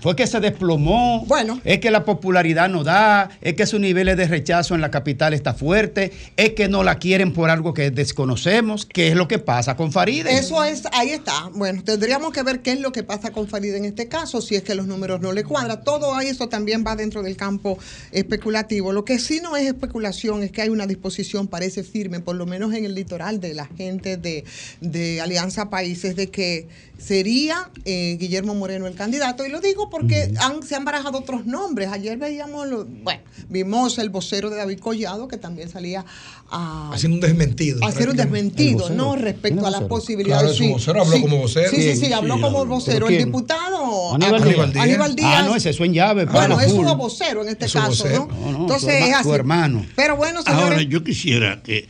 Fue 0.00 0.16
que 0.16 0.26
se 0.26 0.40
desplomó. 0.40 1.24
Bueno. 1.26 1.60
Es 1.64 1.80
que 1.80 1.90
la 1.90 2.04
popularidad 2.04 2.68
no 2.68 2.84
da, 2.84 3.30
es 3.40 3.54
que 3.54 3.66
sus 3.66 3.80
niveles 3.80 4.16
de 4.16 4.26
rechazo 4.26 4.74
en 4.74 4.80
la 4.80 4.90
capital 4.90 5.34
está 5.34 5.54
fuerte, 5.54 6.12
es 6.36 6.54
que 6.54 6.68
no 6.68 6.82
la 6.82 6.96
quieren 6.96 7.32
por 7.32 7.50
algo 7.50 7.74
que 7.74 7.90
desconocemos. 7.90 8.86
¿Qué 8.86 9.08
es 9.08 9.14
lo 9.14 9.28
que 9.28 9.38
pasa 9.38 9.76
con 9.76 9.92
Faride? 9.92 10.36
Eso 10.36 10.62
es, 10.64 10.82
ahí 10.92 11.10
está. 11.10 11.50
Bueno, 11.54 11.82
tendríamos 11.82 12.32
que 12.32 12.42
ver 12.42 12.60
qué 12.60 12.72
es 12.72 12.80
lo 12.80 12.92
que 12.92 13.02
pasa 13.02 13.30
con 13.30 13.48
Faride 13.48 13.76
en 13.76 13.84
este 13.84 14.08
caso, 14.08 14.40
si 14.40 14.54
es 14.56 14.62
que 14.62 14.74
los 14.74 14.86
números 14.86 15.20
no 15.20 15.32
le 15.32 15.44
cuadran. 15.44 15.82
Todo 15.84 16.20
eso 16.20 16.48
también 16.48 16.84
va 16.86 16.96
dentro 16.96 17.22
del 17.22 17.36
campo 17.36 17.78
especulativo. 18.12 18.92
Lo 18.92 19.04
que 19.04 19.18
sí 19.18 19.40
no 19.42 19.56
es 19.56 19.66
especulación 19.66 20.42
es 20.42 20.52
que 20.52 20.62
hay 20.62 20.68
una 20.68 20.86
disposición, 20.86 21.48
parece 21.48 21.82
firme, 21.82 22.20
por 22.20 22.36
lo 22.36 22.46
menos 22.46 22.74
en 22.74 22.84
el 22.84 22.94
litoral 22.94 23.40
de 23.40 23.54
la 23.54 23.66
gente 23.66 24.16
de, 24.16 24.44
de 24.80 25.20
Alianza 25.20 25.70
Países, 25.70 26.16
de 26.16 26.28
que 26.30 26.68
sería 26.98 27.70
eh, 27.84 28.16
Guillermo 28.18 28.54
Moreno 28.54 28.86
el 28.86 28.94
candidato. 28.94 29.46
Y 29.46 29.50
lo 29.50 29.60
digo 29.60 29.87
porque 29.90 30.32
han, 30.40 30.62
se 30.62 30.76
han 30.76 30.84
barajado 30.84 31.18
otros 31.18 31.46
nombres. 31.46 31.88
Ayer 31.88 32.18
veíamos, 32.18 32.68
bueno, 33.02 33.22
vimos 33.48 33.98
el 33.98 34.10
vocero 34.10 34.50
de 34.50 34.56
David 34.56 34.78
Collado 34.80 35.28
que 35.28 35.36
también 35.36 35.68
salía 35.68 36.04
a... 36.50 36.90
Haciendo 36.92 37.16
un 37.16 37.20
desmentido. 37.20 37.84
hacer 37.84 38.08
un 38.08 38.16
desmentido, 38.16 38.90
¿no? 38.90 39.16
Respecto 39.16 39.66
a 39.66 39.70
las 39.70 39.82
posibilidades. 39.82 40.56
Claro, 40.56 40.72
vocero 40.72 41.02
habló 41.02 41.20
como 41.20 41.38
vocero. 41.38 41.70
Sí, 41.70 41.82
sí, 41.82 41.96
sí, 41.96 42.12
habló 42.12 42.40
como 42.40 42.64
vocero. 42.66 43.08
El 43.08 43.18
diputado 43.18 44.14
Aníbal, 44.14 45.16
Díaz. 45.16 45.34
Ah, 45.38 45.42
no, 45.42 45.56
ese 45.56 45.70
es 45.70 45.80
en 45.80 45.92
llave. 45.92 46.24
Bueno, 46.26 46.60
es 46.60 46.72
un 46.72 46.86
vocero 46.96 47.42
en 47.42 47.48
este 47.48 47.68
caso, 47.68 48.08
¿no? 48.08 48.28
Entonces 48.60 49.06
es 49.06 49.14
así. 49.14 49.30
hermano. 49.30 49.84
Pero 49.94 50.16
bueno, 50.16 50.42
señores. 50.42 50.64
Ahora, 50.64 50.82
yo 50.82 51.04
quisiera 51.04 51.62
que 51.62 51.88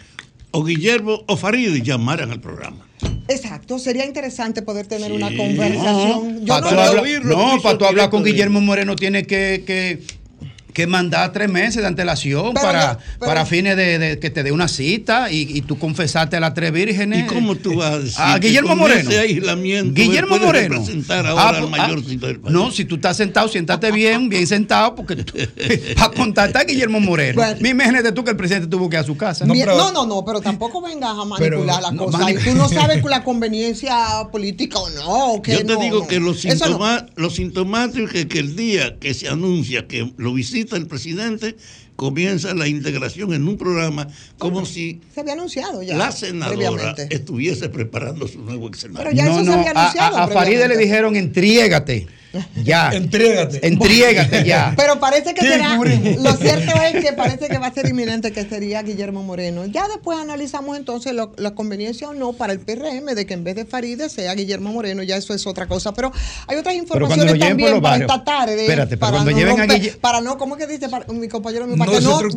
o 0.51 0.65
Guillermo 0.65 1.25
o 1.27 1.37
Farid 1.37 1.83
llamaran 1.83 2.31
al 2.31 2.41
programa. 2.41 2.87
Exacto, 3.29 3.79
sería 3.79 4.07
interesante 4.07 4.63
poder 4.63 4.87
tener 4.87 5.13
una 5.13 5.29
conversación. 5.37 6.45
No, 6.47 6.61
para 7.63 7.75
no, 7.75 7.79
tú 7.79 7.85
hablar 7.85 8.09
con 8.09 8.25
Guillermo 8.25 8.63
Moreno 8.63 8.97
tiene 8.97 9.25
que, 9.27 9.65
que 9.67 9.99
que 10.79 10.87
mandar 10.87 11.33
tres 11.33 11.51
meses 11.51 11.83
de 11.83 11.89
antelación 11.89 12.55
para, 12.55 13.01
para 13.19 13.45
fines 13.45 13.77
de, 13.77 14.21
que 14.21 14.31
te 14.31 14.45
dé 14.45 14.53
una 14.53 14.69
cita 14.69 15.29
y, 15.29 15.61
tú 15.63 15.77
confesaste 15.77 16.37
a 16.37 16.41
las 16.41 16.55
tres 16.55 16.71
vírgenes. 16.71 17.25
¿Y 17.25 17.27
cómo 17.27 17.57
tú 17.57 17.75
vas 17.75 17.95
a 17.95 17.99
decir? 17.99 18.21
A 18.21 18.39
Guillermo 18.39 18.77
Moreno. 18.77 19.11
Guillermo 19.91 20.39
Moreno. 20.39 20.85
Ah, 21.09 21.49
al 21.49 21.69
mayor 21.69 22.01
ah, 22.23 22.49
no, 22.49 22.71
si 22.71 22.85
tú 22.85 22.95
estás 22.95 23.17
sentado, 23.17 23.49
siéntate 23.49 23.91
bien, 23.91 24.29
bien 24.29 24.47
sentado, 24.47 24.95
porque 24.95 25.17
para 25.97 26.15
contactar 26.15 26.63
a 26.63 26.65
Guillermo 26.65 27.01
Moreno. 27.01 27.43
Mi 27.59 27.71
imagínate 27.71 28.13
tú 28.13 28.23
que 28.23 28.31
el 28.31 28.37
presidente 28.37 28.69
tuvo 28.69 28.89
que 28.89 28.95
ir 28.95 29.01
a 29.01 29.05
su 29.05 29.17
casa. 29.17 29.47
No, 29.47 29.55
no, 29.91 30.07
no, 30.07 30.25
pero 30.25 30.41
tampoco 30.41 30.81
vengas 30.81 31.11
a 31.11 31.25
manipular 31.25 31.83
la 31.83 31.93
cosa. 31.97 32.31
Y 32.31 32.37
tú 32.37 32.55
no 32.55 32.69
sabes 32.69 33.03
la 33.03 33.25
conveniencia 33.25 34.29
política 34.31 34.79
o 34.79 34.91
no. 34.91 35.43
Yo 35.43 35.67
te 35.67 35.77
digo 35.77 36.07
que 36.07 36.21
los, 36.21 36.47
los 37.17 37.35
sintomáticos 37.35 38.13
que, 38.13 38.29
que 38.29 38.39
el 38.39 38.55
día 38.55 38.97
que 39.01 39.13
se 39.13 39.27
anuncia 39.27 39.89
que 39.89 40.13
lo 40.17 40.35
visita 40.35 40.68
el 40.77 40.87
presidente, 40.87 41.57
comienza 41.97 42.55
la 42.55 42.69
integración 42.69 43.33
en 43.33 43.49
un 43.49 43.57
programa 43.57 44.09
como 44.39 44.65
si 44.65 45.01
se 45.13 45.21
había 45.21 45.33
anunciado 45.33 45.83
ya 45.83 45.97
la 45.97 46.13
senadora 46.13 46.95
estuviese 47.11 47.69
preparando 47.69 48.29
su 48.29 48.41
nuevo 48.41 48.71
escenario. 48.71 49.11
Pero 49.11 49.17
ya 49.17 49.27
eso 49.27 49.45
se 49.45 49.53
había 49.53 49.71
anunciado. 49.73 50.17
A, 50.17 50.25
a 50.25 50.29
Faride 50.29 50.69
le 50.69 50.77
dijeron 50.77 51.17
entriégate. 51.17 52.07
Ya. 52.63 52.91
Entrégate. 52.93 53.67
Entrégate 53.67 54.45
ya. 54.45 54.75
Pero 54.77 55.01
parece 55.01 55.35
que 55.35 55.41
será. 55.41 55.77
Lo 55.77 56.33
cierto 56.37 56.73
es 56.83 57.05
que 57.05 57.13
parece 57.13 57.49
que 57.49 57.59
va 57.59 57.69
a 57.69 57.73
ser 57.73 57.89
inminente 57.89 58.33
que 58.33 58.45
sería 58.45 58.83
Guillermo 58.83 59.23
Moreno. 59.23 59.65
Ya 59.67 59.89
después 59.89 60.19
analizamos 60.19 60.77
entonces 60.77 61.15
la 61.15 61.55
conveniencia 61.55 62.09
o 62.09 62.15
no 62.15 62.33
para 62.33 62.53
el 62.53 62.61
PRM 62.61 63.15
de 63.15 63.27
que 63.27 63.35
en 63.35 63.45
vez 63.45 63.57
de 63.57 63.65
Faride 63.65 64.09
sea 64.09 64.35
Guillermo 64.35 64.73
Moreno. 64.73 65.03
Ya 65.03 65.17
eso 65.17 65.35
es 65.35 65.47
otra 65.47 65.67
cosa. 65.67 65.93
Pero 65.95 66.13
hay 66.47 66.57
otras 66.57 66.75
informaciones 66.75 67.39
también 67.39 67.81
para 67.81 67.97
esta 67.97 68.25
tarde. 68.25 68.63
Espérate, 68.63 68.97
pero 68.97 69.13
cuando 69.13 69.31
lleven 69.31 69.61
a 69.61 69.77
Para 70.01 70.21
no, 70.21 70.37
¿cómo 70.37 70.57
que 70.57 70.67
dice 70.67 70.87
mi 71.13 71.29
compañero? 71.29 71.67
Mi 71.67 71.77
para 71.77 72.01
no, 72.01 72.23
no 72.23 72.29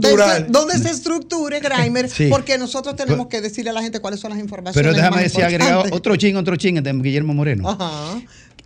¿Dónde 0.50 0.78
se 0.80 0.90
estructure, 0.90 1.60
Grimer? 1.62 2.10
Porque 2.30 2.58
nosotros 2.58 2.96
tenemos 2.96 3.28
que 3.28 3.42
decirle 3.42 3.72
a 3.72 3.74
la 3.74 3.82
gente 3.82 4.00
cuáles 4.00 4.20
son 4.20 4.32
las 4.32 4.40
informaciones. 4.40 4.76
Pero 4.76 4.94
déjame 4.96 5.24
decir, 5.24 5.44
agregado 5.44 5.84
otro 5.92 6.16
ching, 6.16 6.36
otro 6.36 6.56
ching 6.56 6.82
de 6.82 6.94
Guillermo 6.94 7.34
Moreno. 7.34 7.70
Ajá. 7.70 8.20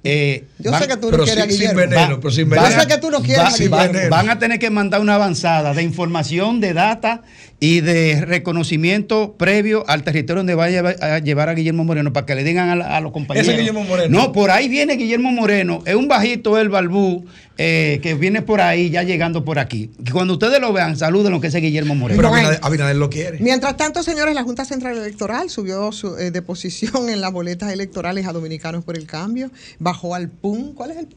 Eh, 0.07 0.43
Yo 0.59 0.71
sé 0.77 0.87
que 0.87 0.97
tú 0.97 1.11
no 1.11 1.17
quieres 1.23 1.43
a 1.43 1.47
Guillermo. 1.47 1.81
Sin 1.81 1.89
veneno, 1.89 2.19
pero 2.19 2.31
sin 2.31 2.49
veneno. 2.49 2.69
Yo 2.69 2.79
sé 2.79 2.87
que 2.87 2.97
tú 2.99 3.09
no 3.09 3.21
quieres 3.23 3.71
a 3.71 4.09
Van 4.09 4.29
a 4.29 4.37
tener 4.37 4.59
que 4.59 4.69
mandar 4.69 5.01
una 5.01 5.15
avanzada 5.15 5.73
de 5.73 5.81
información, 5.81 6.61
de 6.61 6.73
data 6.73 7.23
y 7.59 7.81
de 7.81 8.21
reconocimiento 8.25 9.35
previo 9.37 9.85
al 9.87 10.03
territorio 10.03 10.41
donde 10.41 10.55
vaya 10.55 10.81
a 11.01 11.19
llevar 11.19 11.47
a 11.47 11.53
Guillermo 11.53 11.85
Moreno 11.85 12.11
para 12.11 12.25
que 12.25 12.35
le 12.35 12.43
digan 12.43 12.81
a, 12.81 12.99
los 12.99 13.11
compañeros. 13.11 13.47
Ese 13.47 13.57
Guillermo 13.57 13.85
Moreno. 13.85 14.17
No, 14.17 14.31
por 14.33 14.51
ahí 14.51 14.67
viene 14.67 14.95
Guillermo 14.95 15.31
Moreno. 15.31 15.81
Es 15.85 15.95
un 15.95 16.07
bajito 16.07 16.59
el 16.59 16.69
balbú 16.69 17.25
eh, 17.57 17.99
que 18.03 18.13
viene 18.15 18.41
por 18.41 18.59
ahí 18.59 18.89
ya 18.89 19.03
llegando 19.03 19.45
por 19.45 19.59
aquí. 19.59 19.89
Cuando 20.11 20.33
ustedes 20.33 20.59
lo 20.59 20.73
vean, 20.73 20.97
saluden 20.97 21.31
lo 21.31 21.39
que 21.39 21.47
es 21.47 21.55
Guillermo 21.55 21.95
Moreno. 21.95 22.21
Pero 22.21 22.33
Abinader, 22.61 22.97
lo 22.97 23.09
quiere. 23.09 23.39
Mientras 23.39 23.77
tanto, 23.77 24.03
señores, 24.03 24.35
la 24.35 24.43
Junta 24.43 24.65
Central 24.65 24.97
Electoral 24.97 25.49
subió 25.49 25.91
su 25.93 26.17
eh, 26.17 26.31
deposición 26.31 27.09
en 27.09 27.21
las 27.21 27.31
boletas 27.31 27.71
electorales 27.71 28.27
a 28.27 28.33
Dominicanos 28.33 28.83
por 28.83 28.97
el 28.97 29.07
Cambio, 29.07 29.49
bajó 29.79 30.13
al 30.13 30.29
PUM. 30.29 30.73
¿Cuál 30.73 30.91
es 30.91 30.97
el 30.97 31.07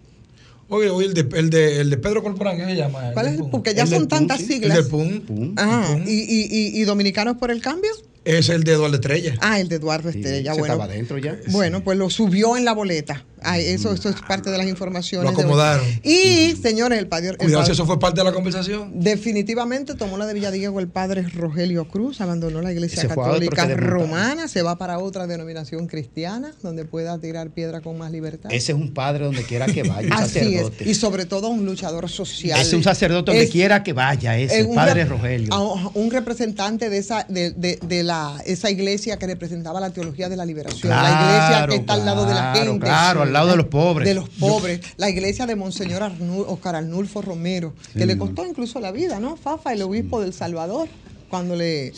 Oye, 0.70 0.90
oye, 0.90 1.06
el 1.06 1.14
de, 1.14 1.38
el 1.38 1.50
de, 1.50 1.80
el 1.80 1.90
de 1.90 1.96
Pedro 1.96 2.22
Corporán, 2.22 2.58
¿qué 2.58 2.66
se 2.66 2.76
llama? 2.76 3.12
¿Cuál 3.14 3.26
es 3.28 3.40
Porque 3.50 3.74
ya 3.74 3.86
son 3.86 4.06
tantas 4.06 4.40
siglas. 4.40 4.76
El 4.76 4.84
de 4.84 4.90
PUM. 4.90 5.54
Ajá. 5.56 5.98
¿Y, 6.06 6.10
y, 6.10 6.80
y, 6.80 6.84
Dominicanos 6.84 7.38
por 7.38 7.50
el 7.50 7.62
Cambio? 7.62 7.90
Es 8.24 8.50
el 8.50 8.64
de 8.64 8.72
Eduardo 8.72 8.96
Estrella. 8.96 9.36
Ah, 9.40 9.58
el 9.58 9.68
de 9.68 9.76
Eduardo 9.76 10.10
Estrella. 10.10 10.52
bueno, 10.52 10.66
estaba 10.66 10.86
dentro 10.88 11.16
ya. 11.16 11.38
Bueno, 11.48 11.82
pues 11.82 11.96
lo 11.96 12.10
subió 12.10 12.58
en 12.58 12.66
la 12.66 12.74
boleta. 12.74 13.24
Eso, 13.58 13.92
eso 13.92 14.08
es 14.08 14.20
parte 14.22 14.50
de 14.50 14.58
las 14.58 14.66
informaciones. 14.66 15.32
Lo 15.32 15.38
acomodaron. 15.38 15.84
y, 16.02 16.56
señores, 16.60 16.98
el 16.98 17.06
padre. 17.06 17.36
Cuidado 17.36 17.64
si 17.64 17.72
eso 17.72 17.86
fue 17.86 17.98
parte 17.98 18.20
de 18.20 18.24
la 18.24 18.32
conversación. 18.32 18.90
Definitivamente 18.94 19.94
tomó 19.94 20.16
la 20.16 20.26
de 20.26 20.34
Villadiego 20.34 20.80
el 20.80 20.88
padre 20.88 21.22
Rogelio 21.22 21.88
Cruz, 21.88 22.20
abandonó 22.20 22.62
la 22.62 22.72
iglesia 22.72 23.08
católica 23.08 23.66
romana, 23.74 24.48
se 24.48 24.62
va 24.62 24.76
para 24.76 24.98
otra 24.98 25.26
denominación 25.26 25.86
cristiana, 25.86 26.52
donde 26.62 26.84
pueda 26.84 27.18
tirar 27.18 27.50
piedra 27.50 27.80
con 27.80 27.98
más 27.98 28.10
libertad. 28.12 28.50
Ese 28.52 28.72
es 28.72 28.78
un 28.78 28.92
padre 28.92 29.24
donde 29.24 29.44
quiera 29.44 29.66
que 29.66 29.82
vaya. 29.82 30.06
Un 30.06 30.12
Así 30.22 30.40
sacerdote. 30.40 30.84
es. 30.84 30.90
Y 30.90 30.94
sobre 30.94 31.26
todo 31.26 31.48
un 31.48 31.64
luchador 31.64 32.08
social. 32.08 32.60
Es 32.60 32.72
un 32.72 32.82
sacerdote 32.82 33.32
donde 33.32 33.48
quiera 33.48 33.82
que 33.82 33.92
vaya, 33.92 34.36
ese, 34.38 34.60
el 34.60 34.68
padre 34.68 35.04
Rogelio. 35.04 35.90
Un 35.94 36.10
representante 36.10 36.90
de 36.90 36.98
esa, 36.98 37.24
de, 37.28 37.50
de 37.52 38.02
la 38.02 38.40
esa 38.46 38.70
iglesia 38.70 39.18
que 39.18 39.26
representaba 39.26 39.80
la 39.80 39.90
teología 39.90 40.28
de 40.28 40.36
la 40.36 40.44
liberación, 40.44 40.90
la 40.90 41.10
iglesia 41.10 41.66
que 41.68 41.76
está 41.76 41.94
al 41.94 42.04
lado 42.04 42.26
de 42.26 42.34
la 42.34 42.54
gente. 42.54 42.86
Claro, 42.86 43.24
al 43.28 43.32
lado 43.32 43.50
de 43.50 43.56
los 43.56 43.66
pobres. 43.66 44.08
De 44.08 44.14
los 44.14 44.28
pobres. 44.28 44.80
La 44.96 45.08
iglesia 45.08 45.46
de 45.46 45.56
Monseñor 45.56 46.10
Oscar 46.46 46.76
Arnulfo 46.76 47.22
Romero, 47.22 47.74
que 47.92 48.06
le 48.06 48.18
costó 48.18 48.44
incluso 48.46 48.80
la 48.80 48.92
vida, 48.92 49.20
¿no? 49.20 49.36
Fafa, 49.36 49.72
el 49.72 49.82
obispo 49.82 50.20
del 50.20 50.32
Salvador 50.32 50.88
cuando 51.28 51.56
le 51.56 51.92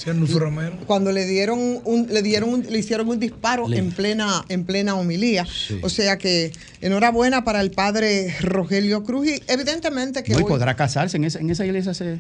cuando 0.87 1.12
le 1.12 1.25
dieron 1.25 1.80
un, 1.84 2.08
le 2.08 2.22
dieron 2.22 2.64
le 2.68 2.78
hicieron 2.78 3.08
un 3.08 3.20
disparo 3.20 3.72
en 3.72 3.92
plena 3.92 4.44
en 4.49 4.64
plena 4.64 4.96
homilía 4.96 5.46
o 5.82 5.88
sea 5.88 6.18
que 6.18 6.52
enhorabuena 6.80 7.44
para 7.44 7.60
el 7.60 7.70
padre 7.70 8.34
Rogelio 8.40 9.04
Cruz 9.04 9.28
y 9.28 9.42
evidentemente 9.46 10.22
que 10.22 10.34
hoy 10.34 10.44
podrá 10.44 10.75
casarse 10.75 11.16
en 11.16 11.25
esa, 11.25 11.38
en 11.38 11.50
esa 11.50 11.64
iglesia 11.64 11.94
se 11.94 12.18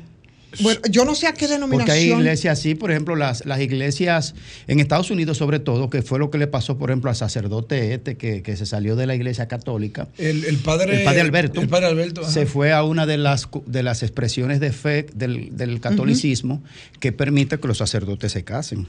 bueno, 0.60 0.80
yo 0.90 1.04
no 1.04 1.14
sé 1.14 1.26
a 1.26 1.32
qué 1.32 1.46
denominación. 1.46 1.86
Porque 1.86 1.92
hay 1.92 2.10
iglesias 2.10 2.58
así, 2.58 2.74
por 2.74 2.90
ejemplo, 2.90 3.16
las, 3.16 3.46
las 3.46 3.60
iglesias 3.60 4.34
en 4.66 4.80
Estados 4.80 5.10
Unidos, 5.10 5.36
sobre 5.36 5.60
todo, 5.60 5.88
que 5.90 6.02
fue 6.02 6.18
lo 6.18 6.30
que 6.30 6.38
le 6.38 6.46
pasó, 6.46 6.76
por 6.76 6.90
ejemplo, 6.90 7.10
al 7.10 7.16
sacerdote 7.16 7.94
este 7.94 8.16
que, 8.16 8.42
que 8.42 8.56
se 8.56 8.66
salió 8.66 8.96
de 8.96 9.06
la 9.06 9.14
iglesia 9.14 9.48
católica. 9.48 10.08
El, 10.18 10.44
el, 10.44 10.56
padre, 10.58 10.98
el 10.98 11.04
padre 11.04 11.20
Alberto. 11.20 11.60
El 11.60 11.68
padre 11.68 11.86
Alberto. 11.86 12.28
Se 12.28 12.46
fue 12.46 12.72
a 12.72 12.82
una 12.82 13.06
de 13.06 13.18
las, 13.18 13.48
de 13.66 13.82
las 13.82 14.02
expresiones 14.02 14.60
de 14.60 14.72
fe 14.72 15.06
del, 15.14 15.56
del 15.56 15.80
catolicismo 15.80 16.62
que 16.98 17.12
permite 17.12 17.58
que 17.58 17.68
los 17.68 17.78
sacerdotes 17.78 18.32
se 18.32 18.44
casen. 18.44 18.86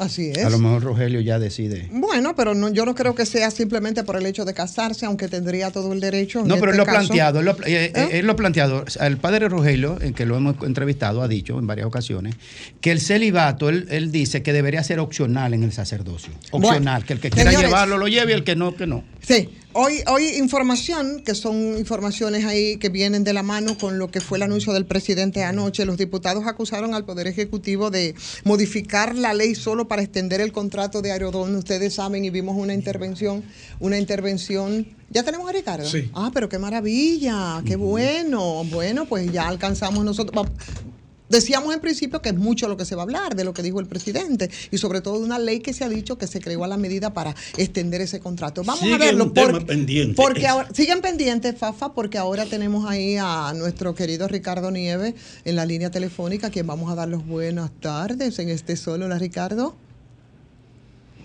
Así 0.00 0.30
es. 0.30 0.44
A 0.44 0.48
lo 0.48 0.58
mejor 0.58 0.82
Rogelio 0.82 1.20
ya 1.20 1.38
decide. 1.38 1.86
Bueno, 1.92 2.34
pero 2.34 2.54
no, 2.54 2.70
yo 2.70 2.86
no 2.86 2.94
creo 2.94 3.14
que 3.14 3.26
sea 3.26 3.50
simplemente 3.50 4.02
por 4.02 4.16
el 4.16 4.24
hecho 4.24 4.46
de 4.46 4.54
casarse, 4.54 5.04
aunque 5.04 5.28
tendría 5.28 5.70
todo 5.70 5.92
el 5.92 6.00
derecho. 6.00 6.42
No, 6.42 6.56
pero 6.56 6.70
este 6.70 6.70
él 6.70 6.76
lo 6.78 6.82
ha 6.82 6.86
planteado, 6.86 7.38
él 7.40 7.44
lo, 7.44 7.52
eh, 7.66 7.92
¿Eh? 7.94 8.08
él 8.12 8.26
lo 8.26 8.34
planteado. 8.34 8.86
El 8.98 9.18
padre 9.18 9.50
Rogelio, 9.50 9.98
en 10.00 10.14
que 10.14 10.24
lo 10.24 10.38
hemos 10.38 10.56
entrevistado, 10.62 11.20
ha 11.20 11.28
dicho 11.28 11.58
en 11.58 11.66
varias 11.66 11.86
ocasiones 11.86 12.34
que 12.80 12.92
el 12.92 13.00
celibato, 13.00 13.68
él, 13.68 14.10
dice 14.10 14.42
que 14.42 14.54
debería 14.54 14.82
ser 14.82 15.00
opcional 15.00 15.52
en 15.52 15.64
el 15.64 15.72
sacerdocio. 15.72 16.32
Opcional, 16.50 17.04
que 17.04 17.12
el 17.12 17.20
que 17.20 17.28
quiera 17.28 17.52
llevarlo 17.52 17.98
lo 17.98 18.08
lleve 18.08 18.32
y 18.32 18.34
el 18.36 18.42
que 18.44 18.56
no, 18.56 18.74
que 18.74 18.86
no. 18.86 19.04
Sí, 19.20 19.50
Hoy, 19.72 20.02
hoy 20.08 20.26
información, 20.36 21.22
que 21.24 21.36
son 21.36 21.78
informaciones 21.78 22.44
ahí 22.44 22.76
que 22.78 22.88
vienen 22.88 23.22
de 23.22 23.32
la 23.32 23.44
mano 23.44 23.78
con 23.78 24.00
lo 24.00 24.10
que 24.10 24.20
fue 24.20 24.36
el 24.36 24.42
anuncio 24.42 24.72
del 24.72 24.84
presidente 24.84 25.44
anoche. 25.44 25.84
Los 25.84 25.96
diputados 25.96 26.44
acusaron 26.48 26.92
al 26.92 27.04
Poder 27.04 27.28
Ejecutivo 27.28 27.88
de 27.88 28.16
modificar 28.42 29.14
la 29.14 29.32
ley 29.32 29.54
solo 29.54 29.86
para 29.86 30.02
extender 30.02 30.40
el 30.40 30.50
contrato 30.50 31.02
de 31.02 31.12
Aerodón. 31.12 31.54
Ustedes 31.54 31.94
saben 31.94 32.24
y 32.24 32.30
vimos 32.30 32.56
una 32.56 32.74
intervención, 32.74 33.44
una 33.78 33.96
intervención. 33.96 34.88
¿Ya 35.08 35.22
tenemos 35.22 35.48
a 35.48 35.52
Ricardo? 35.52 35.88
Sí. 35.88 36.10
Ah, 36.14 36.32
pero 36.34 36.48
qué 36.48 36.58
maravilla, 36.58 37.62
qué 37.64 37.76
bueno. 37.76 38.64
Bueno, 38.64 39.06
pues 39.06 39.30
ya 39.30 39.46
alcanzamos 39.46 40.04
nosotros. 40.04 40.48
Decíamos 41.30 41.72
en 41.72 41.80
principio 41.80 42.20
que 42.20 42.30
es 42.30 42.36
mucho 42.36 42.68
lo 42.68 42.76
que 42.76 42.84
se 42.84 42.96
va 42.96 43.02
a 43.02 43.04
hablar 43.04 43.36
de 43.36 43.44
lo 43.44 43.54
que 43.54 43.62
dijo 43.62 43.78
el 43.80 43.86
presidente 43.86 44.50
y 44.70 44.78
sobre 44.78 45.00
todo 45.00 45.18
de 45.18 45.24
una 45.24 45.38
ley 45.38 45.60
que 45.60 45.72
se 45.72 45.84
ha 45.84 45.88
dicho 45.88 46.18
que 46.18 46.26
se 46.26 46.40
creó 46.40 46.64
a 46.64 46.68
la 46.68 46.76
medida 46.76 47.14
para 47.14 47.34
extender 47.56 48.00
ese 48.00 48.18
contrato. 48.18 48.62
Vamos 48.64 48.92
a 48.92 48.98
verlo. 48.98 49.24
Un 49.24 49.32
tema 49.32 49.60
pendiente. 49.60 50.20
Porque 50.20 50.48
ahora, 50.48 50.68
siguen 50.72 51.00
pendientes, 51.00 51.56
Fafa, 51.56 51.92
porque 51.92 52.18
ahora 52.18 52.46
tenemos 52.46 52.88
ahí 52.90 53.16
a 53.16 53.52
nuestro 53.54 53.94
querido 53.94 54.26
Ricardo 54.26 54.72
Nieves 54.72 55.14
en 55.44 55.54
la 55.54 55.64
línea 55.64 55.90
telefónica, 55.90 56.50
quien 56.50 56.66
vamos 56.66 56.90
a 56.90 56.96
dar 56.96 57.08
los 57.08 57.24
buenas 57.24 57.70
tardes 57.80 58.38
en 58.40 58.48
este 58.48 58.76
solo, 58.76 59.06
¿la 59.06 59.18
Ricardo? 59.18 59.76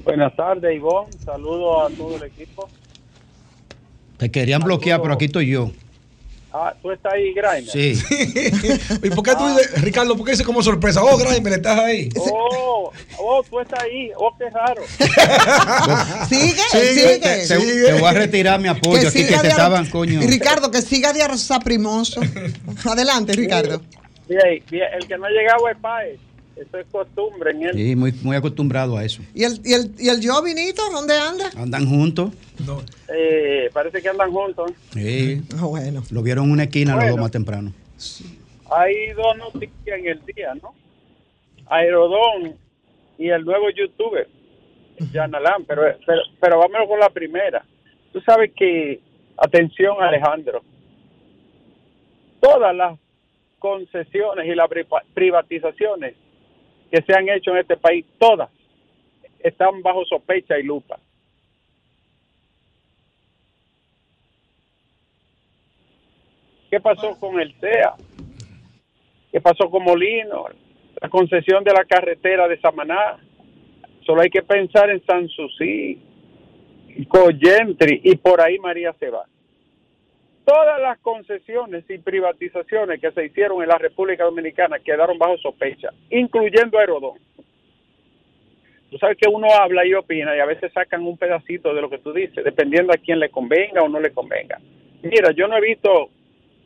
Buenas 0.03 0.35
tardes, 0.35 0.75
Ivonne. 0.75 1.11
Saludos 1.25 1.91
a 1.91 1.95
todo 1.95 2.15
el 2.17 2.23
equipo. 2.23 2.69
Te 4.17 4.29
querían 4.29 4.61
bloquear, 4.61 5.01
pero 5.01 5.15
aquí 5.15 5.25
estoy 5.25 5.47
yo. 5.47 5.71
Ah, 6.57 6.73
tú 6.81 6.89
estás 6.89 7.11
ahí, 7.11 7.33
Grimer. 7.33 7.69
Sí. 7.69 8.01
¿Y 9.03 9.09
por 9.09 9.25
qué 9.25 9.35
tú 9.35 9.45
dices, 9.45 9.81
Ricardo, 9.81 10.15
por 10.15 10.25
qué 10.25 10.31
dices 10.31 10.45
como 10.45 10.63
sorpresa? 10.63 11.03
Oh, 11.03 11.17
Grimer, 11.17 11.51
estás 11.51 11.77
ahí. 11.77 12.07
Oh, 12.17 12.93
oh, 13.19 13.43
tú 13.49 13.59
estás 13.59 13.83
ahí. 13.83 14.09
Oh, 14.15 14.33
qué 14.37 14.49
raro. 14.49 14.81
sigue, 16.29 16.63
sigue. 16.71 17.19
Te, 17.19 17.45
sigue. 17.45 17.87
te, 17.87 17.93
voy 17.99 18.07
a 18.07 18.13
retirar 18.13 18.61
mi 18.61 18.69
apoyo 18.69 19.09
aquí 19.09 19.25
que 19.25 19.37
te 19.37 19.49
estaban, 19.49 19.89
coño. 19.89 20.21
Ricardo, 20.21 20.71
que 20.71 20.81
siga 20.81 21.11
de 21.11 21.25
primoso. 21.61 22.21
Adelante, 22.89 23.33
Ricardo. 23.33 23.81
Bien, 24.29 24.63
bien, 24.71 24.87
el 24.97 25.05
que 25.09 25.17
no 25.17 25.25
ha 25.25 25.29
llegado 25.31 25.67
es 25.67 25.77
Paez. 25.77 26.19
Eso 26.55 26.77
es 26.77 26.87
costumbre 26.87 27.51
en 27.51 27.63
él. 27.63 27.73
Sí, 27.73 27.95
muy, 27.95 28.13
muy 28.23 28.35
acostumbrado 28.37 28.95
a 28.97 29.03
eso. 29.03 29.21
¿Y 29.33 29.43
el, 29.43 29.59
y 29.65 29.73
el, 29.73 29.91
y 29.99 30.07
el 30.07 30.21
yo, 30.21 30.41
Vinito, 30.41 30.81
dónde 30.91 31.17
anda? 31.19 31.49
Andan 31.57 31.85
juntos. 31.85 32.31
No. 32.65 32.81
Eh, 33.13 33.69
parece 33.73 34.01
que 34.01 34.09
andan 34.09 34.31
juntos. 34.31 34.71
Sí. 34.91 35.41
Ah, 35.57 35.65
bueno. 35.65 36.01
Lo 36.11 36.21
vieron 36.21 36.45
en 36.45 36.51
una 36.51 36.63
esquina 36.63 36.95
los 36.95 37.09
dos 37.09 37.19
más 37.19 37.31
temprano. 37.31 37.73
Hay 38.71 39.11
dos 39.11 39.37
noticias 39.37 39.99
en 39.99 40.07
el 40.07 40.25
día, 40.25 40.55
¿no? 40.61 40.73
Aerodón 41.67 42.55
y 43.17 43.29
el 43.29 43.43
nuevo 43.43 43.69
youtuber, 43.69 44.27
Jan 45.11 45.35
Alan, 45.35 45.65
pero, 45.65 45.83
pero, 46.05 46.21
pero 46.39 46.59
vámonos 46.59 46.87
con 46.87 46.99
la 46.99 47.09
primera. 47.09 47.65
Tú 48.13 48.21
sabes 48.21 48.51
que, 48.55 48.99
atención 49.37 49.95
Alejandro, 50.01 50.61
todas 52.39 52.75
las 52.75 52.97
concesiones 53.59 54.45
y 54.47 54.55
las 54.55 54.69
privatizaciones 55.13 56.15
que 56.91 57.01
se 57.01 57.13
han 57.13 57.29
hecho 57.29 57.51
en 57.51 57.57
este 57.57 57.77
país, 57.77 58.05
todas 58.17 58.49
están 59.39 59.81
bajo 59.83 60.03
sospecha 60.05 60.57
y 60.57 60.63
lupa. 60.63 60.99
¿Qué 66.69 66.79
pasó 66.79 67.17
con 67.19 67.39
el 67.39 67.53
CEA? 67.59 67.93
¿Qué 69.31 69.39
pasó 69.39 69.69
con 69.69 69.83
Molino? 69.83 70.45
La 70.99 71.09
concesión 71.09 71.63
de 71.63 71.73
la 71.73 71.85
carretera 71.85 72.47
de 72.47 72.59
Samaná. 72.59 73.17
Solo 74.05 74.21
hay 74.21 74.29
que 74.29 74.41
pensar 74.41 74.89
en 74.89 75.05
Sanssouci, 75.05 75.99
Coyentri 77.07 78.01
y 78.03 78.15
por 78.15 78.41
ahí 78.41 78.57
María 78.59 78.93
se 78.99 79.09
va. 79.09 79.25
Todas 80.45 80.79
las 80.79 80.99
concesiones 80.99 81.83
y 81.89 81.97
privatizaciones 81.97 83.01
que 83.01 83.11
se 83.11 83.25
hicieron 83.25 83.61
en 83.63 83.69
la 83.69 83.77
República 83.77 84.23
Dominicana 84.23 84.79
quedaron 84.79 85.17
bajo 85.17 85.37
sospecha, 85.37 85.89
incluyendo 86.09 86.77
Aerodón. 86.77 87.17
Tú 88.91 88.97
sabes 88.99 89.17
que 89.17 89.27
uno 89.27 89.47
habla 89.59 89.85
y 89.85 89.93
opina 89.93 90.35
y 90.35 90.39
a 90.39 90.45
veces 90.45 90.71
sacan 90.71 91.03
un 91.03 91.17
pedacito 91.17 91.73
de 91.73 91.81
lo 91.81 91.89
que 91.89 91.97
tú 91.97 92.13
dices, 92.13 92.43
dependiendo 92.43 92.93
a 92.93 92.97
quién 92.97 93.19
le 93.19 93.29
convenga 93.29 93.81
o 93.81 93.89
no 93.89 93.99
le 93.99 94.13
convenga. 94.13 94.59
Mira, 95.01 95.31
yo 95.31 95.47
no 95.47 95.57
he 95.57 95.61
visto 95.61 96.09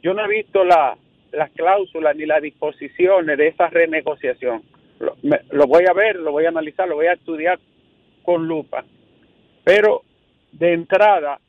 yo 0.01 0.13
no 0.13 0.23
he 0.23 0.27
visto 0.27 0.63
la, 0.63 0.97
las 1.31 1.51
cláusulas 1.51 2.15
ni 2.15 2.25
las 2.25 2.41
disposiciones 2.41 3.37
de 3.37 3.47
esa 3.47 3.67
renegociación. 3.67 4.63
Lo, 4.99 5.67
voy 5.67 5.85
a 5.89 5.93
ver, 5.93 6.17
lo 6.17 6.31
voy 6.31 6.45
a 6.45 6.49
analizar, 6.49 6.87
lo 6.87 6.95
voy 6.95 7.07
a 7.07 7.13
estudiar 7.13 7.59
con 8.23 8.47
lupa. 8.47 8.83
Pero 9.63 10.03
de 10.51 10.73
entrada, 10.73 11.39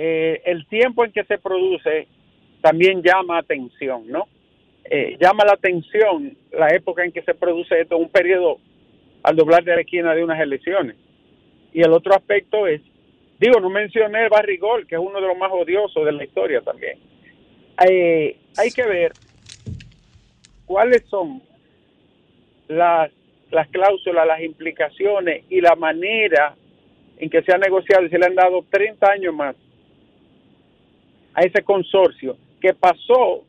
eh, 0.00 0.42
el 0.44 0.66
tiempo 0.68 1.04
en 1.04 1.12
que 1.12 1.24
se 1.24 1.38
produce 1.38 2.06
también 2.60 3.02
llama 3.02 3.38
atención, 3.38 4.04
¿no? 4.06 4.28
Eh, 4.84 5.16
llama 5.20 5.44
la 5.44 5.52
atención 5.52 6.36
la 6.52 6.68
época 6.68 7.04
en 7.04 7.12
que 7.12 7.22
se 7.22 7.34
produce 7.34 7.80
esto, 7.80 7.98
un 7.98 8.08
periodo 8.08 8.58
al 9.22 9.36
doblar 9.36 9.64
de 9.64 9.74
la 9.74 9.80
esquina 9.80 10.14
de 10.14 10.22
unas 10.22 10.40
elecciones. 10.40 10.96
Y 11.72 11.82
el 11.82 11.92
otro 11.92 12.14
aspecto 12.14 12.66
es, 12.66 12.80
digo, 13.38 13.60
no 13.60 13.70
mencioné 13.70 14.24
el 14.24 14.30
Barrigol, 14.30 14.86
que 14.86 14.94
es 14.94 15.00
uno 15.00 15.20
de 15.20 15.26
los 15.26 15.36
más 15.36 15.50
odiosos 15.52 16.04
de 16.04 16.12
la 16.12 16.24
historia 16.24 16.60
también 16.62 16.98
eh, 17.86 18.36
hay 18.56 18.70
que 18.70 18.86
ver 18.86 19.12
cuáles 20.66 21.04
son 21.08 21.42
las, 22.68 23.10
las 23.50 23.68
cláusulas, 23.68 24.26
las 24.26 24.40
implicaciones 24.40 25.44
y 25.48 25.60
la 25.60 25.76
manera 25.76 26.54
en 27.18 27.30
que 27.30 27.42
se 27.42 27.52
ha 27.52 27.58
negociado 27.58 28.04
y 28.04 28.10
se 28.10 28.18
le 28.18 28.26
han 28.26 28.34
dado 28.34 28.64
30 28.70 29.10
años 29.10 29.34
más 29.34 29.56
a 31.38 31.42
ese 31.42 31.62
consorcio 31.62 32.36
que 32.60 32.74
pasó 32.74 33.44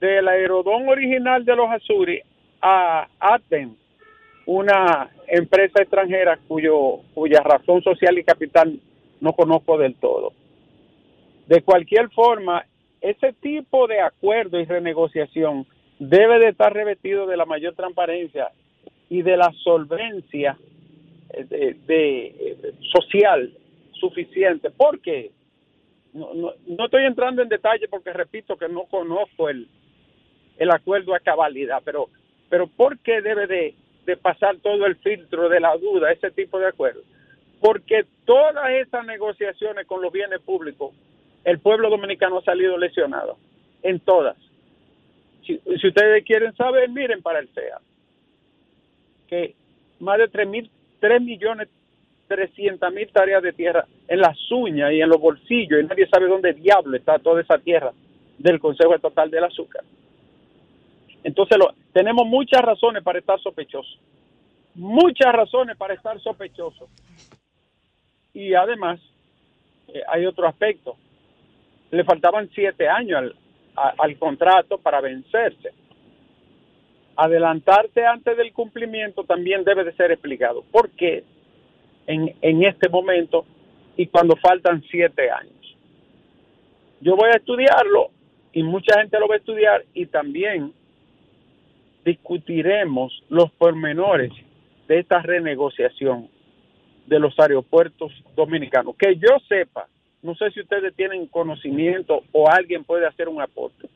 del 0.00 0.26
aerodón 0.26 0.88
original 0.88 1.44
de 1.44 1.54
los 1.54 1.68
Azuri 1.68 2.22
a 2.62 3.06
Aten, 3.20 3.76
una 4.46 5.10
empresa 5.26 5.82
extranjera 5.82 6.38
cuyo, 6.48 7.00
cuya 7.12 7.40
razón 7.40 7.82
social 7.82 8.16
y 8.16 8.24
capital 8.24 8.80
no 9.20 9.34
conozco 9.34 9.76
del 9.76 9.96
todo. 9.96 10.32
De 11.46 11.60
cualquier 11.60 12.08
forma, 12.08 12.64
ese 13.02 13.34
tipo 13.34 13.86
de 13.86 14.00
acuerdo 14.00 14.58
y 14.58 14.64
renegociación 14.64 15.66
debe 15.98 16.38
de 16.38 16.48
estar 16.48 16.72
revestido 16.72 17.26
de 17.26 17.36
la 17.36 17.44
mayor 17.44 17.74
transparencia 17.74 18.50
y 19.10 19.20
de 19.20 19.36
la 19.36 19.52
solvencia 19.62 20.56
eh, 21.34 21.76
de, 21.86 22.26
eh, 22.28 22.72
social 22.92 23.52
suficiente. 23.92 24.70
porque 24.70 25.32
no, 26.12 26.32
no, 26.34 26.84
estoy 26.84 27.04
entrando 27.04 27.42
en 27.42 27.48
detalle 27.48 27.88
porque 27.88 28.12
repito 28.12 28.56
que 28.56 28.68
no 28.68 28.84
conozco 28.84 29.48
el, 29.48 29.68
el 30.58 30.70
acuerdo 30.70 31.14
a 31.14 31.20
cabalidad, 31.20 31.82
pero, 31.84 32.08
pero 32.48 32.66
¿por 32.66 32.98
qué 32.98 33.20
debe 33.20 33.46
de, 33.46 33.74
de 34.06 34.16
pasar 34.16 34.56
todo 34.58 34.86
el 34.86 34.96
filtro 34.96 35.48
de 35.48 35.60
la 35.60 35.76
duda 35.76 36.12
ese 36.12 36.30
tipo 36.30 36.58
de 36.58 36.68
acuerdo? 36.68 37.02
Porque 37.60 38.06
todas 38.24 38.70
esas 38.70 39.04
negociaciones 39.04 39.86
con 39.86 40.00
los 40.00 40.12
bienes 40.12 40.40
públicos 40.40 40.94
el 41.44 41.58
pueblo 41.60 41.88
dominicano 41.90 42.38
ha 42.38 42.42
salido 42.42 42.76
lesionado 42.76 43.38
en 43.82 44.00
todas. 44.00 44.36
Si, 45.46 45.60
ustedes 45.64 46.24
quieren 46.24 46.54
saber, 46.56 46.90
miren 46.90 47.22
para 47.22 47.38
el 47.38 47.48
CEA, 47.48 47.80
que 49.28 49.54
más 49.98 50.18
de 50.18 50.28
3, 50.28 50.48
mil, 50.48 50.70
3 51.00 51.22
millones 51.22 51.68
300 52.28 52.92
mil 52.92 53.08
tareas 53.08 53.42
de 53.42 53.52
tierra 53.52 53.86
en 54.06 54.20
las 54.20 54.36
uñas 54.52 54.92
y 54.92 55.00
en 55.00 55.08
los 55.08 55.20
bolsillos 55.20 55.80
y 55.80 55.86
nadie 55.86 56.06
sabe 56.08 56.28
dónde 56.28 56.52
diablo 56.52 56.96
está 56.96 57.18
toda 57.18 57.40
esa 57.40 57.58
tierra 57.58 57.92
del 58.38 58.60
Consejo 58.60 58.94
Estatal 58.94 59.30
del 59.30 59.44
Azúcar. 59.44 59.82
Entonces 61.24 61.58
lo, 61.58 61.74
tenemos 61.92 62.26
muchas 62.26 62.62
razones 62.62 63.02
para 63.02 63.18
estar 63.18 63.40
sospechosos, 63.40 63.98
muchas 64.74 65.32
razones 65.32 65.76
para 65.76 65.94
estar 65.94 66.20
sospechosos. 66.20 66.88
Y 68.32 68.54
además 68.54 69.00
eh, 69.88 70.02
hay 70.06 70.26
otro 70.26 70.46
aspecto 70.46 70.96
le 71.90 72.04
faltaban 72.04 72.50
siete 72.54 72.88
años 72.88 73.18
al, 73.18 73.94
al 73.98 74.18
contrato 74.18 74.78
para 74.78 75.00
vencerse. 75.00 75.72
Adelantarse 77.16 78.04
antes 78.04 78.36
del 78.36 78.52
cumplimiento 78.52 79.24
también 79.24 79.64
debe 79.64 79.84
de 79.84 79.92
ser 79.94 80.12
explicado. 80.12 80.62
¿Por 80.70 80.90
qué 80.90 81.24
en, 82.08 82.34
en 82.42 82.64
este 82.64 82.88
momento 82.88 83.46
y 83.96 84.08
cuando 84.08 84.34
faltan 84.36 84.82
siete 84.90 85.30
años? 85.30 85.52
Yo 87.00 87.14
voy 87.14 87.28
a 87.28 87.36
estudiarlo 87.36 88.10
y 88.52 88.64
mucha 88.64 88.98
gente 88.98 89.20
lo 89.20 89.28
va 89.28 89.36
a 89.36 89.38
estudiar 89.38 89.84
y 89.94 90.06
también 90.06 90.72
discutiremos 92.04 93.22
los 93.28 93.52
pormenores 93.52 94.32
de 94.88 94.98
esta 94.98 95.20
renegociación 95.20 96.28
de 97.06 97.18
los 97.18 97.38
aeropuertos 97.38 98.12
dominicanos. 98.34 98.96
Que 98.96 99.16
yo 99.16 99.38
sepa, 99.48 99.86
no 100.22 100.34
sé 100.34 100.50
si 100.50 100.60
ustedes 100.60 100.94
tienen 100.96 101.26
conocimiento 101.26 102.24
o 102.32 102.50
alguien 102.50 102.84
puede 102.84 103.06
hacer 103.06 103.28
un 103.28 103.40
aporte. 103.40 103.88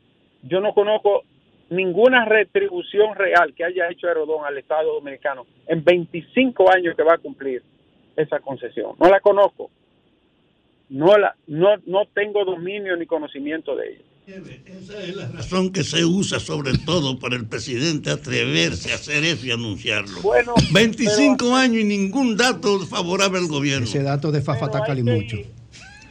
Yo 0.42 0.60
no 0.60 0.74
conozco 0.74 1.22
ninguna 1.70 2.24
retribución 2.26 3.16
real 3.16 3.54
que 3.54 3.64
haya 3.64 3.88
hecho 3.90 4.06
Aerodón 4.06 4.44
al 4.44 4.58
Estado 4.58 4.92
Dominicano 4.92 5.46
en 5.66 5.82
25 5.82 6.70
años 6.70 6.94
que 6.94 7.02
va 7.02 7.14
a 7.14 7.18
cumplir 7.18 7.62
esa 8.16 8.40
concesión. 8.40 8.96
No 8.98 9.08
la 9.08 9.20
conozco. 9.20 9.70
No, 10.88 11.16
la, 11.16 11.34
no, 11.46 11.76
no 11.86 12.06
tengo 12.14 12.44
dominio 12.44 12.96
ni 12.96 13.06
conocimiento 13.06 13.74
de 13.76 13.88
ella. 13.88 14.02
Esa 14.26 15.02
es 15.02 15.16
la 15.16 15.26
razón 15.28 15.72
que 15.72 15.82
se 15.82 16.04
usa 16.04 16.38
sobre 16.38 16.72
todo 16.86 17.18
para 17.18 17.34
el 17.34 17.48
presidente 17.48 18.10
atreverse 18.10 18.92
a 18.92 18.94
hacer 18.94 19.24
eso 19.24 19.46
y 19.46 19.50
anunciarlo. 19.50 20.20
Bueno, 20.22 20.54
25 20.72 21.56
años 21.56 21.82
y 21.82 21.84
ningún 21.84 22.36
dato 22.36 22.78
favorable 22.86 23.38
al 23.38 23.48
gobierno. 23.48 23.84
Ese 23.84 24.02
dato 24.02 24.30
de 24.30 24.40
Fafa 24.40 24.70
y 24.96 25.02
mucho. 25.02 25.38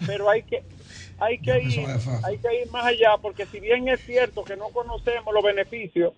pero 0.05 0.29
hay 0.29 0.43
que 0.43 0.61
hay 1.19 1.37
que 1.37 1.61
ir 1.61 1.85
hay 2.25 2.37
que 2.39 2.61
ir 2.61 2.71
más 2.71 2.85
allá 2.85 3.11
porque 3.21 3.45
si 3.45 3.59
bien 3.61 3.87
es 3.87 4.01
cierto 4.01 4.43
que 4.43 4.57
no 4.57 4.69
conocemos 4.69 5.33
los 5.33 5.43
beneficios, 5.43 6.13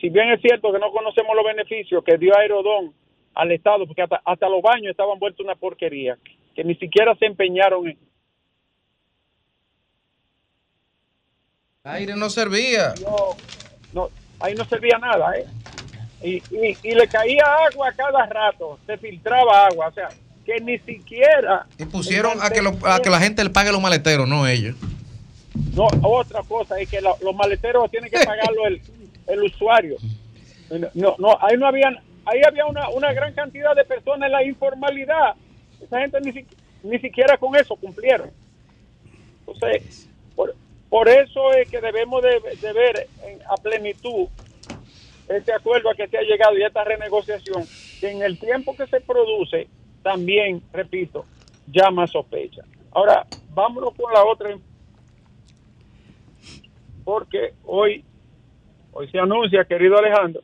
si 0.00 0.08
bien 0.08 0.30
es 0.30 0.40
cierto 0.40 0.72
que 0.72 0.78
no 0.78 0.90
conocemos 0.90 1.36
los 1.36 1.44
beneficios 1.44 2.02
que 2.02 2.16
dio 2.16 2.34
Aerodón 2.34 2.94
al 3.34 3.52
Estado, 3.52 3.86
porque 3.86 4.02
hasta, 4.02 4.20
hasta 4.24 4.48
los 4.48 4.62
baños 4.62 4.90
estaban 4.90 5.18
vueltos 5.18 5.44
una 5.44 5.54
porquería, 5.54 6.18
que 6.54 6.64
ni 6.64 6.74
siquiera 6.74 7.14
se 7.16 7.26
empeñaron 7.26 7.88
en 7.88 7.98
Aire 11.84 12.16
no 12.16 12.28
servía. 12.28 12.94
No, 13.02 13.36
no, 13.92 14.10
ahí 14.40 14.54
no 14.54 14.64
servía 14.64 14.98
nada, 14.98 15.32
¿eh? 15.38 15.46
Y, 16.20 16.42
y, 16.82 16.94
le 16.94 17.06
caía 17.06 17.44
agua 17.70 17.92
cada 17.96 18.26
rato, 18.26 18.78
se 18.86 18.98
filtraba 18.98 19.66
agua, 19.68 19.86
o 19.86 19.92
sea, 19.92 20.08
que 20.44 20.60
ni 20.60 20.78
siquiera... 20.80 21.64
Y 21.78 21.84
pusieron 21.84 22.42
a 22.42 22.50
que, 22.50 22.60
a 22.84 23.00
que 23.00 23.08
la 23.08 23.20
gente 23.20 23.44
le 23.44 23.50
pague 23.50 23.70
los 23.70 23.80
maleteros, 23.80 24.28
no 24.28 24.46
ellos. 24.46 24.74
No, 25.74 25.86
otra 26.02 26.42
cosa 26.42 26.78
es 26.78 26.88
que 26.90 27.00
los 27.00 27.34
maleteros 27.36 27.88
tienen 27.90 28.10
que 28.10 28.18
pagarlo 28.24 28.66
el, 28.66 28.82
el 29.28 29.42
usuario. 29.44 29.96
No, 30.94 31.14
no, 31.18 31.38
ahí 31.40 31.56
no 31.56 31.66
habían, 31.66 31.98
ahí 32.28 32.40
había 32.46 32.66
una, 32.66 32.88
una 32.90 33.12
gran 33.12 33.32
cantidad 33.32 33.74
de 33.74 33.84
personas 33.84 34.26
en 34.26 34.32
la 34.32 34.44
informalidad. 34.44 35.34
Esa 35.80 36.00
gente 36.00 36.20
ni, 36.20 36.44
ni 36.82 36.98
siquiera 36.98 37.36
con 37.36 37.56
eso 37.56 37.76
cumplieron. 37.76 38.30
Entonces, 39.40 40.08
por, 40.36 40.54
por 40.88 41.08
eso 41.08 41.52
es 41.52 41.70
que 41.70 41.80
debemos 41.80 42.22
de, 42.22 42.72
ver 42.72 43.08
a 43.48 43.54
plenitud 43.56 44.28
este 45.28 45.52
acuerdo 45.52 45.90
a 45.90 45.94
que 45.94 46.08
se 46.08 46.16
ha 46.16 46.22
llegado 46.22 46.56
y 46.56 46.62
esta 46.62 46.84
renegociación, 46.84 47.64
que 48.00 48.10
en 48.10 48.22
el 48.22 48.38
tiempo 48.38 48.74
que 48.74 48.86
se 48.86 49.00
produce, 49.00 49.68
también, 50.02 50.62
repito, 50.72 51.26
llama 51.66 52.06
sospecha. 52.06 52.62
Ahora, 52.92 53.26
vámonos 53.50 53.94
con 53.94 54.10
la 54.10 54.24
otra, 54.24 54.56
porque 57.04 57.52
hoy, 57.64 58.04
hoy 58.92 59.10
se 59.10 59.18
anuncia, 59.18 59.66
querido 59.66 59.98
Alejandro, 59.98 60.42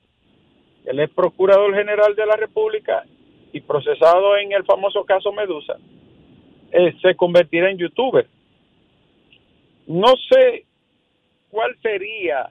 el 0.85 1.01
ex 1.01 1.13
procurador 1.15 1.75
general 1.75 2.15
de 2.15 2.27
la 2.27 2.37
República 2.37 3.05
y 3.53 3.61
procesado 3.61 4.37
en 4.37 4.53
el 4.53 4.65
famoso 4.65 5.05
caso 5.05 5.33
Medusa, 5.33 5.77
eh, 6.73 6.95
se 7.01 7.15
convertirá 7.15 7.71
en 7.71 7.79
youtuber. 7.79 8.27
No 9.87 10.15
sé 10.29 10.65
cuál 11.51 11.77
sería, 11.81 12.51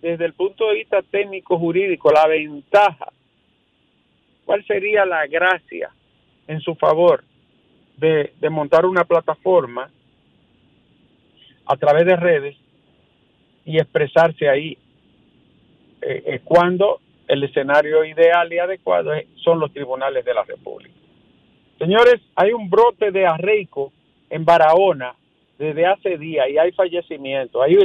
desde 0.00 0.24
el 0.24 0.32
punto 0.32 0.68
de 0.68 0.74
vista 0.74 1.02
técnico 1.02 1.58
jurídico, 1.58 2.10
la 2.10 2.26
ventaja, 2.26 3.12
cuál 4.44 4.64
sería 4.64 5.04
la 5.04 5.26
gracia 5.26 5.90
en 6.46 6.60
su 6.60 6.74
favor 6.76 7.24
de, 7.98 8.32
montar 8.50 8.86
una 8.86 9.04
plataforma 9.04 9.90
a 11.66 11.76
través 11.76 12.06
de 12.06 12.16
redes 12.16 12.56
y 13.64 13.78
expresarse 13.78 14.48
ahí 14.48 14.78
eh, 16.00 16.22
eh, 16.26 16.40
cuando 16.44 17.00
el 17.28 17.42
escenario 17.44 18.04
ideal 18.04 18.52
y 18.52 18.58
adecuado 18.58 19.12
son 19.36 19.60
los 19.60 19.72
tribunales 19.72 20.24
de 20.24 20.34
la 20.34 20.44
República. 20.44 20.94
Señores, 21.78 22.20
hay 22.34 22.52
un 22.52 22.70
brote 22.70 23.10
de 23.10 23.26
arreico 23.26 23.92
en 24.30 24.44
Barahona 24.44 25.14
desde 25.58 25.86
hace 25.86 26.18
días 26.18 26.48
y 26.48 26.58
hay 26.58 26.72
fallecimientos. 26.72 27.62
Hay, 27.62 27.76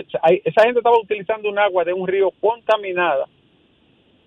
esa 0.44 0.64
gente 0.64 0.80
estaba 0.80 1.00
utilizando 1.00 1.50
un 1.50 1.60
agua 1.60 1.84
de 1.84 1.94
un 1.94 2.08
río 2.08 2.32
contaminada 2.40 3.28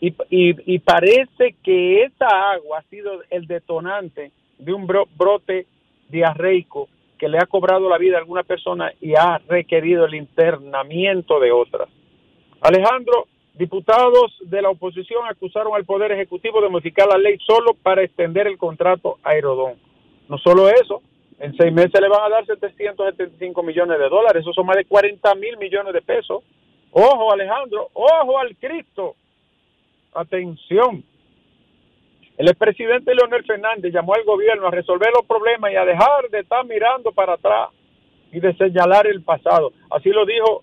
y, 0.01 0.79
parece 0.81 1.55
que 1.63 2.03
esa 2.03 2.27
agua 2.53 2.81
ha 2.81 2.91
sido 2.91 3.23
el 3.31 3.47
detonante 3.47 4.33
de 4.59 4.73
un 4.73 4.87
brote 4.87 5.67
diarreico 6.11 6.89
que 7.19 7.29
le 7.29 7.39
ha 7.39 7.47
cobrado 7.47 7.89
la 7.89 7.97
vida 7.97 8.17
a 8.17 8.21
alguna 8.21 8.43
persona 8.43 8.93
y 9.01 9.15
ha 9.15 9.39
requerido 9.49 10.05
el 10.05 10.15
internamiento 10.15 11.41
de 11.41 11.53
otras. 11.53 11.89
Alejandro, 12.61 13.29
diputados 13.55 14.37
de 14.41 14.63
la 14.63 14.71
oposición 14.71 15.27
acusaron 15.29 15.75
al 15.75 15.85
Poder 15.85 16.13
Ejecutivo 16.13 16.61
de 16.61 16.69
modificar 16.69 17.07
la 17.09 17.19
ley 17.19 17.39
solo 17.47 17.75
para 17.75 18.03
extender 18.03 18.47
el 18.47 18.59
contrato 18.59 19.19
a 19.23 19.31
Aerodón. 19.31 19.75
No 20.29 20.39
solo 20.39 20.69
eso, 20.69 21.03
en 21.39 21.57
seis 21.57 21.73
meses 21.73 22.01
le 22.01 22.09
van 22.09 22.23
a 22.23 22.29
dar 22.29 22.47
775 22.47 23.63
millones 23.63 23.99
de 23.99 24.09
dólares. 24.09 24.43
Eso 24.43 24.53
son 24.53 24.67
más 24.67 24.77
de 24.77 24.85
40 24.85 25.35
mil 25.37 25.57
millones 25.59 25.93
de 25.93 26.03
pesos. 26.03 26.43
Ojo, 26.91 27.33
Alejandro. 27.33 27.89
Ojo 27.93 28.39
al 28.39 28.57
Cristo. 28.57 29.17
Atención. 30.15 31.05
El 32.37 32.49
expresidente 32.49 33.15
Leonel 33.15 33.45
Fernández 33.45 33.93
llamó 33.93 34.15
al 34.15 34.25
gobierno 34.25 34.67
a 34.67 34.71
resolver 34.71 35.11
los 35.15 35.27
problemas 35.27 35.73
y 35.73 35.77
a 35.77 35.85
dejar 35.85 36.29
de 36.31 36.41
estar 36.41 36.65
mirando 36.65 37.13
para 37.13 37.35
atrás 37.35 37.71
y 38.33 38.41
de 38.41 38.55
señalar 38.57 39.07
el 39.07 39.23
pasado. 39.23 39.73
Así 39.91 40.11
lo 40.11 40.27
dijo 40.27 40.63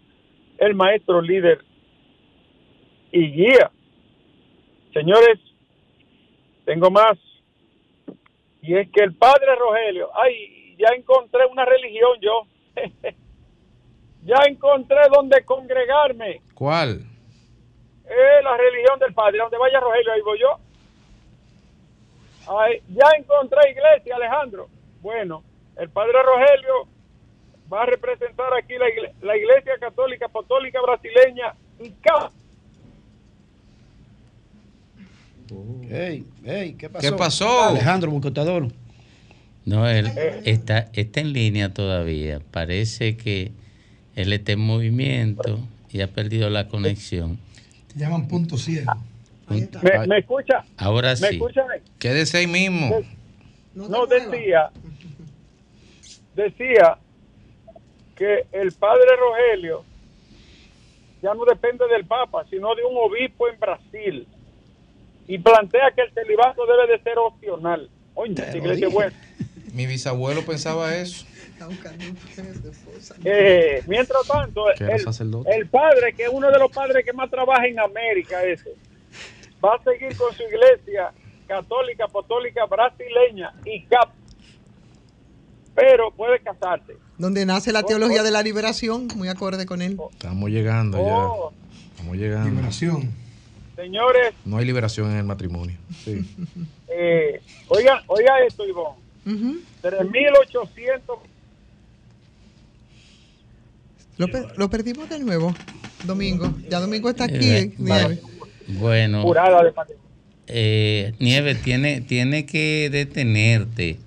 el 0.57 0.75
maestro 0.75 1.21
líder 1.21 1.59
y 3.11 3.31
guía. 3.31 3.71
Señores, 4.93 5.39
tengo 6.65 6.89
más. 6.89 7.17
Y 8.61 8.75
es 8.75 8.89
que 8.91 9.03
el 9.03 9.15
padre 9.15 9.55
Rogelio, 9.55 10.09
ay, 10.15 10.75
ya 10.77 10.95
encontré 10.95 11.45
una 11.45 11.65
religión 11.65 12.19
yo. 12.21 12.47
ya 14.23 14.37
encontré 14.47 14.99
donde 15.13 15.43
congregarme. 15.43 16.41
¿Cuál? 16.53 17.05
Eh, 18.05 18.43
la 18.43 18.57
religión 18.57 18.99
del 18.99 19.13
Padre, 19.13 19.37
donde 19.37 19.57
vaya 19.57 19.79
Rogelio, 19.79 20.11
ahí 20.11 20.21
voy 20.21 20.39
yo. 20.39 20.59
ya 22.89 23.09
encontré 23.17 23.71
iglesia, 23.71 24.15
Alejandro. 24.15 24.67
Bueno, 25.01 25.43
el 25.77 25.89
Padre 25.89 26.21
Rogelio 26.21 26.87
va 27.71 27.83
a 27.83 27.85
representar 27.85 28.53
aquí 28.53 28.73
la, 28.77 28.87
la 29.21 29.37
Iglesia 29.37 29.77
Católica 29.79 30.25
Apostólica 30.25 30.81
Brasileña 30.81 31.53
y 31.79 31.91
¿qué 35.87 36.89
pasó? 36.91 36.99
¿Qué 36.99 37.11
pasó? 37.17 37.63
Alejandro 37.63 38.11
Bucotador. 38.11 38.67
No, 39.65 39.87
él 39.87 40.11
está, 40.45 40.89
está 40.93 41.21
en 41.21 41.33
línea 41.33 41.73
todavía. 41.73 42.39
Parece 42.51 43.15
que 43.17 43.51
él 44.15 44.33
está 44.33 44.53
en 44.53 44.59
movimiento 44.59 45.59
y 45.91 46.01
ha 46.01 46.07
perdido 46.07 46.49
la 46.49 46.67
conexión. 46.67 47.37
Te 47.93 47.99
llaman 47.99 48.27
punto 48.27 48.57
ciego. 48.57 48.91
¿Me, 49.49 50.17
escucha? 50.17 50.63
Ahora 50.77 51.15
sí. 51.15 51.39
Quédese 51.99 52.37
ahí 52.37 52.47
mismo. 52.47 53.01
No, 53.75 54.05
decía, 54.05 54.69
decía 56.35 56.97
que 58.15 58.45
el 58.51 58.71
padre 58.73 59.05
Rogelio 59.17 59.83
ya 61.21 61.33
no 61.33 61.45
depende 61.45 61.85
del 61.87 62.05
Papa, 62.05 62.45
sino 62.49 62.73
de 62.75 62.83
un 62.83 62.95
obispo 62.97 63.47
en 63.47 63.59
Brasil. 63.59 64.27
Y 65.31 65.39
plantea 65.39 65.91
que 65.95 66.01
el 66.01 66.13
celibato 66.13 66.65
debe 66.65 66.91
de 66.91 67.03
ser 67.03 67.17
opcional. 67.17 67.89
Oye, 68.15 68.33
iglesia 68.53 68.89
buena. 68.89 69.13
Mi 69.73 69.85
bisabuelo 69.85 70.41
pensaba 70.45 70.93
eso. 70.93 71.25
Eh, 73.23 73.81
mientras 73.87 74.27
tanto, 74.27 74.65
el, 74.71 75.67
padre, 75.69 76.13
que 76.17 76.23
es 76.23 76.29
uno 76.29 76.51
de 76.51 76.59
los 76.59 76.69
padres 76.69 77.05
que 77.05 77.13
más 77.13 77.29
trabaja 77.29 77.65
en 77.65 77.79
América, 77.79 78.43
ese, 78.43 78.75
va 79.63 79.75
a 79.75 79.83
seguir 79.83 80.17
con 80.17 80.35
su 80.35 80.43
iglesia 80.43 81.13
católica, 81.47 82.05
apostólica, 82.05 82.65
brasileña 82.65 83.53
y 83.63 83.83
cap. 83.83 84.09
Pero 85.73 86.11
puede 86.11 86.41
casarse. 86.41 86.97
Donde 87.17 87.45
nace 87.45 87.71
la 87.71 87.83
teología 87.83 88.21
de 88.21 88.31
la 88.31 88.43
liberación, 88.43 89.07
muy 89.15 89.29
acorde 89.29 89.65
con 89.65 89.81
él. 89.81 89.97
Estamos 90.11 90.49
llegando 90.49 90.97
ya. 90.97 91.15
Oh. 91.15 91.53
Estamos 91.91 92.17
llegando. 92.17 92.49
Liberación. 92.49 93.20
Señores. 93.81 94.33
No 94.45 94.57
hay 94.57 94.65
liberación 94.65 95.11
en 95.11 95.17
el 95.17 95.23
matrimonio. 95.23 95.77
Sí. 96.03 96.23
Eh, 96.93 97.39
oiga, 97.69 98.03
oiga 98.07 98.33
esto, 98.45 98.67
Ivonne. 98.67 98.97
3.800. 99.81 101.19
Lo, 104.17 104.27
lo, 104.57 104.69
perdimos 104.69 105.07
de 105.07 105.19
nuevo, 105.19 105.55
Domingo. 106.03 106.53
Ya 106.69 106.81
Domingo 106.81 107.09
está 107.09 107.23
aquí. 107.23 107.37
Eh, 107.39 107.73
bueno, 108.67 109.23
eh, 110.47 111.13
Nieve, 111.19 111.55
tiene, 111.55 112.01
tiene 112.01 112.45
que 112.45 112.89
detenerte. 112.91 113.97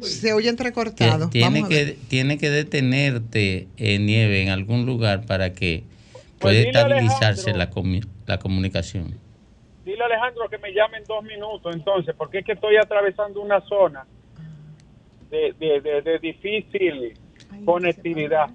Se 0.00 0.32
oye 0.32 0.48
entrecortado. 0.48 1.28
Tiene, 1.28 1.68
que, 1.68 1.98
tiene 2.08 2.38
que 2.38 2.48
detenerte, 2.48 3.68
eh, 3.76 3.98
Nieve, 3.98 4.42
en 4.42 4.48
algún 4.48 4.86
lugar 4.86 5.26
para 5.26 5.52
que 5.52 5.84
pues 6.38 6.66
pueda 6.66 6.68
estabilizarse 6.68 7.52
la, 7.52 7.70
la 8.26 8.38
comunicación. 8.38 9.14
Dile 9.84 10.02
a 10.02 10.06
Alejandro 10.06 10.48
que 10.48 10.58
me 10.58 10.72
llame 10.72 10.98
en 10.98 11.04
dos 11.04 11.24
minutos 11.24 11.74
entonces, 11.74 12.14
porque 12.16 12.38
es 12.38 12.44
que 12.44 12.52
estoy 12.52 12.76
atravesando 12.76 13.40
una 13.40 13.60
zona 13.62 14.06
de, 15.30 15.54
de, 15.58 16.18
difícil 16.20 17.14
conectividad. 17.64 18.48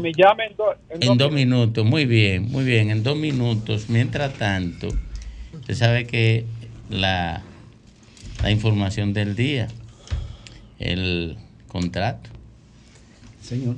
me 0.00 0.12
llame 0.12 0.54
en, 0.88 1.18
dos 1.18 1.32
minutos. 1.32 1.84
Muy 1.84 2.06
bien, 2.06 2.50
muy 2.50 2.64
bien, 2.64 2.90
en 2.90 3.02
dos 3.02 3.16
minutos. 3.16 3.88
Mientras 3.88 4.34
tanto, 4.34 4.88
usted 5.52 5.74
sabe 5.74 6.06
que 6.06 6.44
la, 6.88 7.42
la 8.42 8.50
información 8.50 9.12
del 9.12 9.36
día, 9.36 9.68
el 10.78 11.36
contrato. 11.68 12.30
Señor. 13.40 13.76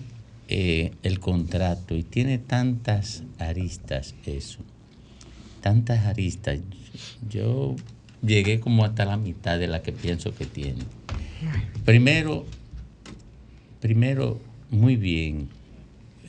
Eh, 0.54 0.92
el 1.02 1.18
contrato, 1.18 1.96
y 1.96 2.02
tiene 2.02 2.36
tantas 2.36 3.22
aristas 3.38 4.14
eso, 4.26 4.58
tantas 5.62 6.04
aristas. 6.04 6.60
Yo 7.26 7.74
llegué 8.20 8.60
como 8.60 8.84
hasta 8.84 9.06
la 9.06 9.16
mitad 9.16 9.58
de 9.58 9.66
la 9.66 9.80
que 9.80 9.92
pienso 9.92 10.34
que 10.34 10.44
tiene. 10.44 10.82
Primero, 11.86 12.44
primero, 13.80 14.42
muy 14.68 14.96
bien 14.96 15.48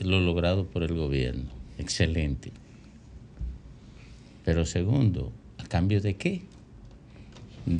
lo 0.00 0.18
logrado 0.20 0.64
por 0.68 0.84
el 0.84 0.94
gobierno, 0.94 1.50
excelente. 1.76 2.50
Pero 4.42 4.64
segundo, 4.64 5.32
¿a 5.58 5.64
cambio 5.64 6.00
de 6.00 6.16
qué? 6.16 6.40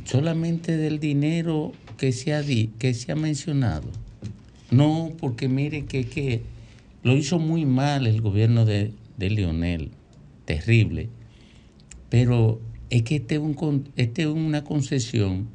Solamente 0.04 0.76
del 0.76 1.00
dinero 1.00 1.72
que 1.96 2.12
se 2.12 2.34
ha, 2.34 2.42
que 2.44 2.92
se 2.92 3.12
ha 3.12 3.16
mencionado. 3.16 4.03
No, 4.74 5.12
porque 5.18 5.48
mire 5.48 5.84
que, 5.84 6.06
que 6.06 6.42
lo 7.02 7.16
hizo 7.16 7.38
muy 7.38 7.64
mal 7.64 8.06
el 8.06 8.20
gobierno 8.20 8.64
de, 8.64 8.92
de 9.16 9.30
Lionel, 9.30 9.90
terrible. 10.44 11.08
Pero 12.08 12.60
es 12.90 13.02
que 13.02 13.16
este 13.16 13.36
es, 13.36 13.40
un, 13.40 13.88
este 13.96 14.26
una 14.26 14.64
concesión 14.64 15.48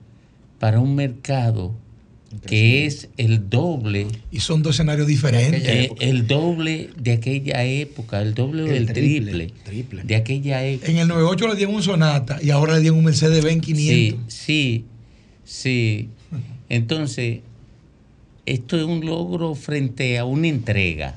para 0.60 0.80
un 0.80 0.96
mercado 0.96 1.76
que 2.46 2.86
es 2.86 3.10
el 3.18 3.50
doble. 3.50 4.08
Y 4.32 4.40
son 4.42 4.62
dos 4.62 4.76
escenarios 4.76 5.08
diferentes. 5.08 5.64
Eh, 5.66 5.90
el 6.00 6.28
doble 6.28 6.90
de 6.98 7.14
aquella 7.14 7.64
época, 7.66 8.22
el 8.22 8.36
doble 8.36 8.64
del 8.64 8.88
triple, 8.94 9.52
de 10.04 10.16
aquella 10.16 10.64
época. 10.66 10.92
En 10.92 10.98
el 10.98 11.08
98 11.08 11.48
le 11.48 11.56
dieron 11.56 11.76
un 11.76 11.84
Sonata 11.84 12.40
y 12.42 12.52
ahora 12.52 12.76
le 12.76 12.82
dieron 12.82 13.00
un 13.00 13.06
Mercedes-Benz 13.06 13.66
500. 13.66 14.32
Sí, 14.32 14.86
sí, 14.86 14.86
sí. 15.44 16.10
Entonces, 16.70 17.40
esto 18.52 18.78
es 18.78 18.84
un 18.84 19.06
logro 19.06 19.56
frente 19.56 20.18
a 20.18 20.26
una 20.26 20.48
entrega, 20.48 21.16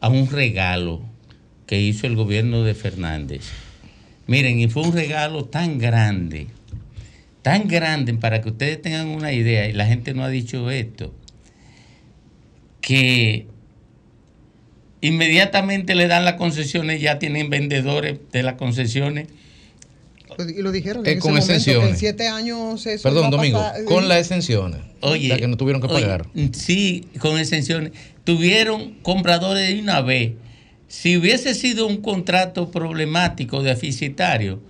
a 0.00 0.08
un 0.08 0.30
regalo 0.30 1.02
que 1.66 1.80
hizo 1.80 2.06
el 2.06 2.16
gobierno 2.16 2.62
de 2.62 2.74
Fernández. 2.74 3.42
Miren, 4.26 4.60
y 4.60 4.68
fue 4.68 4.82
un 4.82 4.92
regalo 4.92 5.44
tan 5.44 5.78
grande 5.78 6.48
tan 7.48 7.66
grande, 7.66 8.12
para 8.12 8.42
que 8.42 8.50
ustedes 8.50 8.82
tengan 8.82 9.08
una 9.08 9.32
idea, 9.32 9.66
y 9.68 9.72
la 9.72 9.86
gente 9.86 10.12
no 10.12 10.22
ha 10.22 10.28
dicho 10.28 10.70
esto, 10.70 11.14
que 12.82 13.46
inmediatamente 15.00 15.94
le 15.94 16.08
dan 16.08 16.26
las 16.26 16.34
concesiones, 16.34 17.00
ya 17.00 17.18
tienen 17.18 17.48
vendedores 17.48 18.18
de 18.32 18.42
las 18.42 18.56
concesiones. 18.56 19.28
Y 20.38 20.62
lo 20.62 20.70
dijeron 20.70 21.04
en 21.06 21.18
con 21.18 21.36
exenciones. 21.36 21.90
en 21.90 21.96
siete 21.96 22.28
años 22.28 22.86
Perdón, 23.02 23.30
Domingo, 23.30 23.60
con 23.86 24.08
las 24.08 24.18
exenciones. 24.20 24.80
Oye. 25.00 25.36
que 25.36 25.48
no 25.48 25.56
tuvieron 25.56 25.82
que 25.82 25.88
pagar. 25.88 26.26
sí, 26.52 27.06
con 27.18 27.38
exenciones. 27.38 27.92
Tuvieron 28.24 28.94
compradores 29.02 29.68
de 29.68 29.80
una 29.80 30.00
vez. 30.00 30.32
Si 30.86 31.16
hubiese 31.16 31.54
sido 31.54 31.86
un 31.86 31.98
contrato 31.98 32.70
problemático, 32.70 33.62
deficitario, 33.62 34.60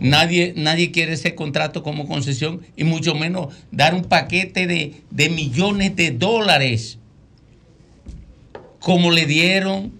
nadie, 0.00 0.54
nadie 0.56 0.90
quiere 0.90 1.14
ese 1.14 1.34
contrato 1.34 1.82
como 1.82 2.06
concesión 2.06 2.60
y 2.76 2.84
mucho 2.84 3.14
menos 3.14 3.54
dar 3.70 3.94
un 3.94 4.04
paquete 4.04 4.66
de, 4.66 5.28
millones 5.30 5.96
de 5.96 6.12
dólares 6.12 6.98
como 8.78 9.10
le 9.10 9.26
dieron. 9.26 9.92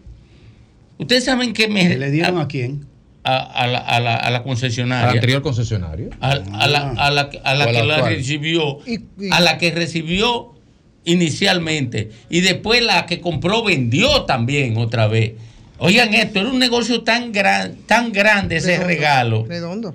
Ustedes 0.98 1.24
saben 1.24 1.52
que 1.52 1.68
me... 1.68 1.96
¿Le 1.96 2.10
dieron 2.10 2.38
a, 2.38 2.48
quién? 2.48 2.86
A, 3.38 3.66
la, 3.66 3.78
a, 3.78 4.00
la, 4.00 4.16
a, 4.16 4.30
la, 4.30 4.42
concesionaria. 4.42 5.10
¿Al 5.10 5.16
anterior 5.16 5.42
concesionario? 5.42 6.10
A, 6.20 6.34
la, 6.34 6.90
a 6.90 7.10
la, 7.10 7.30
que 7.30 7.40
la 7.82 8.00
recibió. 8.02 8.78
A 9.30 9.40
la 9.40 9.58
que 9.58 9.70
recibió 9.70 10.54
inicialmente. 11.04 12.10
Y 12.28 12.40
después 12.40 12.82
la 12.82 13.06
que 13.06 13.20
compró 13.20 13.62
vendió 13.62 14.22
también 14.22 14.76
otra 14.76 15.06
vez. 15.06 15.32
Oigan 15.78 16.12
esto, 16.14 16.40
era 16.40 16.50
un 16.50 16.58
negocio 16.58 17.02
tan, 17.02 17.32
gran, 17.32 17.74
tan 17.86 18.12
grande 18.12 18.56
ese 18.56 18.78
regalo. 18.78 19.46
Redondo. 19.46 19.94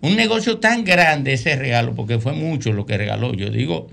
Un 0.00 0.16
negocio 0.16 0.58
tan 0.58 0.84
grande 0.84 1.34
ese 1.34 1.56
regalo, 1.56 1.94
porque 1.94 2.18
fue 2.18 2.32
mucho 2.32 2.72
lo 2.72 2.86
que 2.86 2.96
regaló. 2.96 3.34
Yo 3.34 3.50
digo 3.50 3.88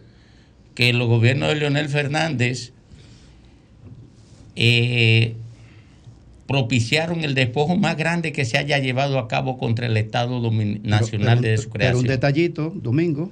que 0.75 0.93
los 0.93 1.07
gobiernos 1.07 1.49
de 1.49 1.55
Leonel 1.55 1.89
Fernández 1.89 2.71
eh, 4.55 5.35
propiciaron 6.47 7.23
el 7.23 7.35
despojo 7.35 7.77
más 7.77 7.97
grande 7.97 8.31
que 8.33 8.45
se 8.45 8.57
haya 8.57 8.77
llevado 8.79 9.19
a 9.19 9.27
cabo 9.27 9.57
contra 9.57 9.87
el 9.87 9.95
Estado 9.97 10.41
Nacional 10.83 11.41
de 11.41 11.57
su 11.57 11.69
creación. 11.69 11.93
Pero 11.93 11.99
un 11.99 12.07
detallito, 12.07 12.73
Domingo, 12.75 13.31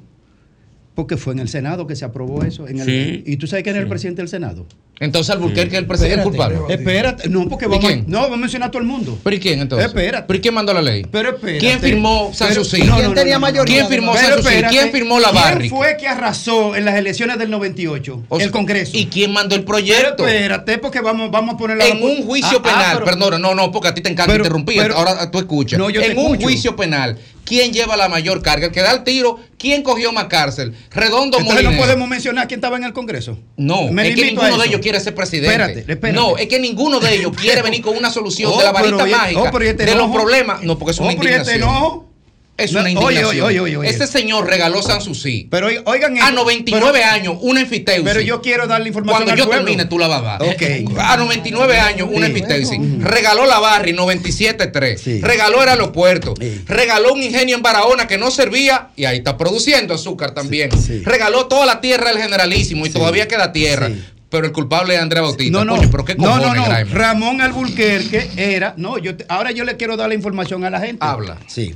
porque 0.95 1.17
fue 1.17 1.33
en 1.33 1.39
el 1.39 1.49
Senado 1.49 1.87
que 1.87 1.95
se 1.95 2.05
aprobó 2.05 2.43
eso. 2.43 2.67
En 2.67 2.79
el, 2.79 3.23
¿Y 3.25 3.37
tú 3.37 3.47
sabes 3.47 3.63
quién 3.63 3.75
es 3.75 3.81
el 3.81 3.89
presidente 3.89 4.21
del 4.21 4.29
Senado? 4.29 4.65
Entonces 5.01 5.31
Alburquerque 5.31 5.75
es 5.75 5.81
el 5.81 5.87
presidente 5.87 6.23
culpable. 6.23 6.59
Espérate, 6.69 7.27
no, 7.27 7.49
porque 7.49 7.65
vamos, 7.65 7.83
quién? 7.83 8.05
no, 8.07 8.19
vamos 8.19 8.37
a 8.37 8.41
mencionar 8.41 8.67
a 8.67 8.71
todo 8.71 8.83
el 8.83 8.87
mundo. 8.87 9.17
¿Pero 9.23 9.35
y 9.35 9.39
quién 9.39 9.59
entonces? 9.59 9.87
Espérate. 9.87 10.25
¿Pero 10.27 10.37
y 10.37 10.41
quién 10.41 10.53
mandó 10.53 10.75
la 10.75 10.81
ley? 10.83 11.07
Pero 11.11 11.29
espérate. 11.29 11.57
¿Quién 11.57 11.79
firmó 11.79 12.31
Sanssouci? 12.31 12.83
No, 12.83 12.97
¿Quién 12.97 13.13
tenía 13.15 13.39
mayoría? 13.39 13.75
¿Quién 13.75 13.87
firmó 13.87 14.15
Sanssouci? 14.15 14.61
¿Quién 14.69 14.91
firmó 14.91 15.19
la 15.19 15.31
Barri? 15.31 15.69
¿Quién 15.69 15.75
fue 15.75 15.97
que 15.97 16.07
arrasó 16.07 16.75
en 16.75 16.85
las 16.85 16.95
elecciones 16.95 17.39
del 17.39 17.49
98? 17.49 18.23
el 18.39 18.51
Congreso. 18.51 18.91
¿Y 18.95 19.07
quién 19.07 19.33
mandó 19.33 19.55
el 19.55 19.63
proyecto? 19.63 20.17
Pero 20.17 20.29
espérate, 20.29 20.77
porque 20.77 21.01
vamos, 21.01 21.31
vamos 21.31 21.55
a 21.55 21.57
ponerlo 21.57 21.83
En 21.83 22.03
un 22.03 22.23
juicio 22.23 22.61
ah, 22.63 22.63
ah, 22.63 22.93
penal, 22.93 23.03
perdón, 23.03 23.41
no, 23.41 23.55
no, 23.55 23.71
porque 23.71 23.87
a 23.87 23.93
ti 23.95 24.01
te 24.01 24.09
encanta 24.11 24.35
interrumpir, 24.35 24.81
ahora 24.91 25.31
tú 25.31 25.39
escuchas. 25.39 25.79
No, 25.79 25.89
yo 25.89 26.01
en 26.01 26.15
un 26.15 26.39
juicio 26.39 26.75
penal, 26.75 27.17
¿quién 27.43 27.73
lleva 27.73 27.97
la 27.97 28.07
mayor 28.07 28.41
carga? 28.41 28.67
El 28.67 28.71
que 28.71 28.81
da 28.81 28.91
el 28.91 29.03
tiro, 29.03 29.39
¿quién 29.57 29.83
cogió 29.83 30.11
más 30.11 30.25
cárcel? 30.25 30.75
Redondo 30.91 31.39
Entonces 31.39 31.63
no 31.63 31.77
podemos 31.77 32.07
mencionar 32.07 32.47
quién 32.47 32.59
estaba 32.59 32.77
en 32.77 32.83
el 32.83 32.93
Congreso. 32.93 33.39
No, 33.57 33.89
es 33.99 34.15
que 34.15 34.25
ninguno 34.25 34.57
de 34.57 34.67
ellos 34.67 34.81
quiere 34.91 35.03
ser 35.03 35.15
presidente. 35.15 35.49
Espérate, 35.49 35.79
espérate. 35.79 36.13
No, 36.13 36.37
es 36.37 36.47
que 36.47 36.59
ninguno 36.59 36.99
de 36.99 37.15
ellos 37.15 37.31
quiere 37.35 37.61
venir 37.63 37.81
con 37.81 37.97
una 37.97 38.09
solución 38.09 38.57
de 38.57 38.63
la 38.63 38.71
oh, 38.71 38.73
varita 38.73 39.05
mágica 39.05 39.41
oh, 39.41 39.59
este 39.59 39.85
de 39.85 39.95
los 39.95 40.11
problemas. 40.11 40.63
No, 40.63 40.77
porque 40.77 40.91
es 40.91 40.99
una 40.99 41.09
oh, 41.09 41.11
este 41.11 41.25
indignación. 41.25 42.11
Es 42.57 42.73
una 42.73 42.91
indignación. 42.91 43.25
Oye, 43.25 43.59
oye, 43.59 43.77
oye, 43.77 43.89
Ese 43.89 44.05
señor 44.05 44.45
regaló 44.47 44.83
Sanssouci. 44.83 45.47
Pero 45.49 45.67
oigan, 45.85 46.21
a 46.21 46.31
99 46.31 47.03
años, 47.03 47.37
una 47.41 47.61
enfiteusis. 47.61 48.03
Pero 48.03 48.21
yo 48.21 48.41
quiero 48.41 48.67
darle 48.67 48.89
información 48.89 49.23
Cuando 49.23 49.43
yo 49.43 49.49
termine, 49.49 49.85
tú 49.85 49.97
la 49.97 50.07
vas 50.07 50.19
a 50.19 50.23
dar. 50.23 50.41
Okay. 50.43 50.85
A 50.97 51.17
99 51.17 51.79
años, 51.79 52.09
una 52.11 52.27
enfiteusis. 52.27 52.79
Regaló 52.99 53.45
la 53.45 53.59
Barri 53.59 53.93
97.3. 53.93 55.21
Regaló 55.21 55.63
el 55.63 55.69
aeropuerto. 55.69 56.33
Regaló 56.67 57.13
un 57.13 57.23
ingenio 57.23 57.55
en 57.55 57.63
Barahona 57.63 58.07
que 58.07 58.17
no 58.17 58.29
servía 58.29 58.89
y 58.95 59.05
ahí 59.05 59.17
está 59.17 59.37
produciendo 59.37 59.93
azúcar 59.93 60.33
también. 60.33 60.69
Regaló 61.03 61.47
toda 61.47 61.65
la 61.65 61.81
tierra 61.81 62.09
del 62.09 62.21
generalísimo 62.21 62.85
y 62.85 62.89
todavía 62.89 63.27
queda 63.27 63.53
tierra. 63.53 63.89
Pero 64.31 64.47
el 64.47 64.53
culpable 64.53 64.95
es 64.95 65.01
Andrea 65.01 65.21
Bautista. 65.21 65.51
No, 65.51 65.65
no, 65.65 65.91
pero 65.91 66.05
¿qué 66.05 66.15
no, 66.15 66.39
no, 66.39 66.55
no. 66.55 66.65
Ramón 66.93 67.41
Alburquerque 67.41 68.31
era. 68.37 68.73
No, 68.77 68.97
yo 68.97 69.11
ahora 69.27 69.51
yo 69.51 69.65
le 69.65 69.75
quiero 69.75 69.97
dar 69.97 70.07
la 70.07 70.15
información 70.15 70.63
a 70.63 70.69
la 70.69 70.79
gente. 70.79 71.05
Habla. 71.05 71.37
Sí. 71.47 71.75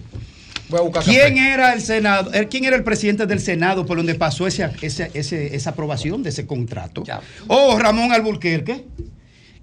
¿Quién 1.04 1.38
era 1.38 1.74
el 1.74 1.82
Senado? 1.82 2.32
¿Quién 2.50 2.64
era 2.64 2.78
el 2.78 2.84
presidente 2.84 3.26
del 3.26 3.42
Senado 3.42 3.86
por 3.86 3.98
donde 3.98 4.16
pasó 4.16 4.48
esa, 4.48 4.72
esa 4.82 5.70
aprobación 5.70 6.24
de 6.24 6.30
ese 6.30 6.48
contrato? 6.48 7.04
Oh, 7.48 7.78
Ramón 7.78 8.14
Alburquerque. 8.14 8.86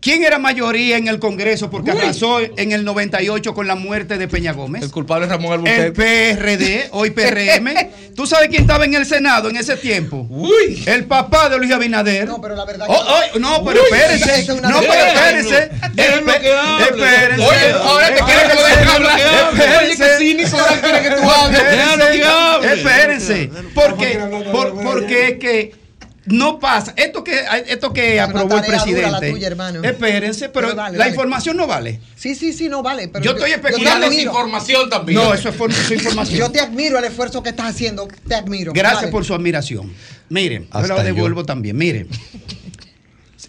¿Quién 0.02 0.24
era 0.24 0.40
mayoría 0.40 0.96
en 0.96 1.06
el 1.06 1.20
Congreso 1.20 1.70
porque 1.70 1.92
arrasó 1.92 2.40
en 2.40 2.72
el 2.72 2.84
98 2.84 3.54
con 3.54 3.68
la 3.68 3.76
muerte 3.76 4.18
de 4.18 4.26
Peña 4.26 4.52
Gómez? 4.52 4.82
El 4.82 4.90
culpable 4.90 5.26
es 5.26 5.30
Ramón 5.30 5.52
Alburquerque. 5.52 6.30
El 6.30 6.36
PRD, 6.36 6.88
hoy 6.90 7.10
PRM. 7.10 7.72
¿Tú 8.16 8.26
sabes 8.26 8.48
quién 8.48 8.62
estaba 8.62 8.84
en 8.84 8.94
el 8.94 9.06
Senado 9.06 9.48
en 9.48 9.56
ese 9.56 9.76
tiempo? 9.76 10.26
Uy. 10.28 10.82
El 10.86 11.04
papá 11.04 11.48
de 11.48 11.56
Luis 11.56 11.70
Abinader. 11.70 12.26
No, 12.26 12.40
pero 12.40 12.56
la 12.56 12.64
verdad 12.64 12.88
oh, 12.90 12.94
oh, 12.94 13.38
no, 13.38 13.64
pero 13.64 13.80
espérense. 13.84 14.44
No, 14.60 14.80
pero 14.80 15.04
espérense. 15.06 15.70
Espérense. 15.96 17.46
Oye, 17.46 17.72
ahora 17.72 18.08
te 18.12 18.22
quiere 18.24 18.48
que 18.48 18.84
lo 18.84 18.90
hablar. 18.90 19.20
Oye, 19.82 19.96
que 19.96 20.04
cínico 20.18 20.58
ahora 20.58 20.80
quiere 20.80 21.02
que 21.02 21.10
tú 21.10 21.30
hables. 21.30 22.72
Espérense. 22.72 23.50
Porque, 23.72 24.18
porque 24.82 25.28
es 25.28 25.38
que 25.38 25.81
no 26.26 26.58
pasa. 26.58 26.94
Esto 26.96 27.24
que, 27.24 27.40
esto 27.66 27.92
que 27.92 28.20
aprobó 28.20 28.58
el 28.58 28.64
presidente. 28.64 29.34
Espérense, 29.82 30.48
pero 30.48 30.74
la 30.74 31.08
información 31.08 31.56
no 31.56 31.66
vale. 31.66 32.00
Sí, 32.16 32.34
sí, 32.34 32.52
sí, 32.52 32.68
no 32.68 32.82
vale. 32.82 33.10
yo, 33.22 33.32
estoy 33.32 33.52
especulando. 33.52 34.10
Yo 34.10 34.20
información 34.20 34.88
también. 34.88 35.18
No, 35.18 35.34
eso 35.34 35.48
es, 35.48 35.90
información. 35.90 36.38
yo 36.38 36.50
te 36.50 36.60
admiro 36.60 36.98
el 36.98 37.04
esfuerzo 37.04 37.42
que 37.42 37.50
estás 37.50 37.70
haciendo. 37.70 38.08
Te 38.28 38.34
admiro. 38.34 38.72
Gracias 38.72 39.10
por 39.10 39.24
su 39.24 39.34
admiración. 39.34 39.92
Miren, 40.28 40.68
yo 40.72 40.86
lo 40.86 41.02
devuelvo 41.02 41.44
también. 41.44 41.76
Miren, 41.76 42.08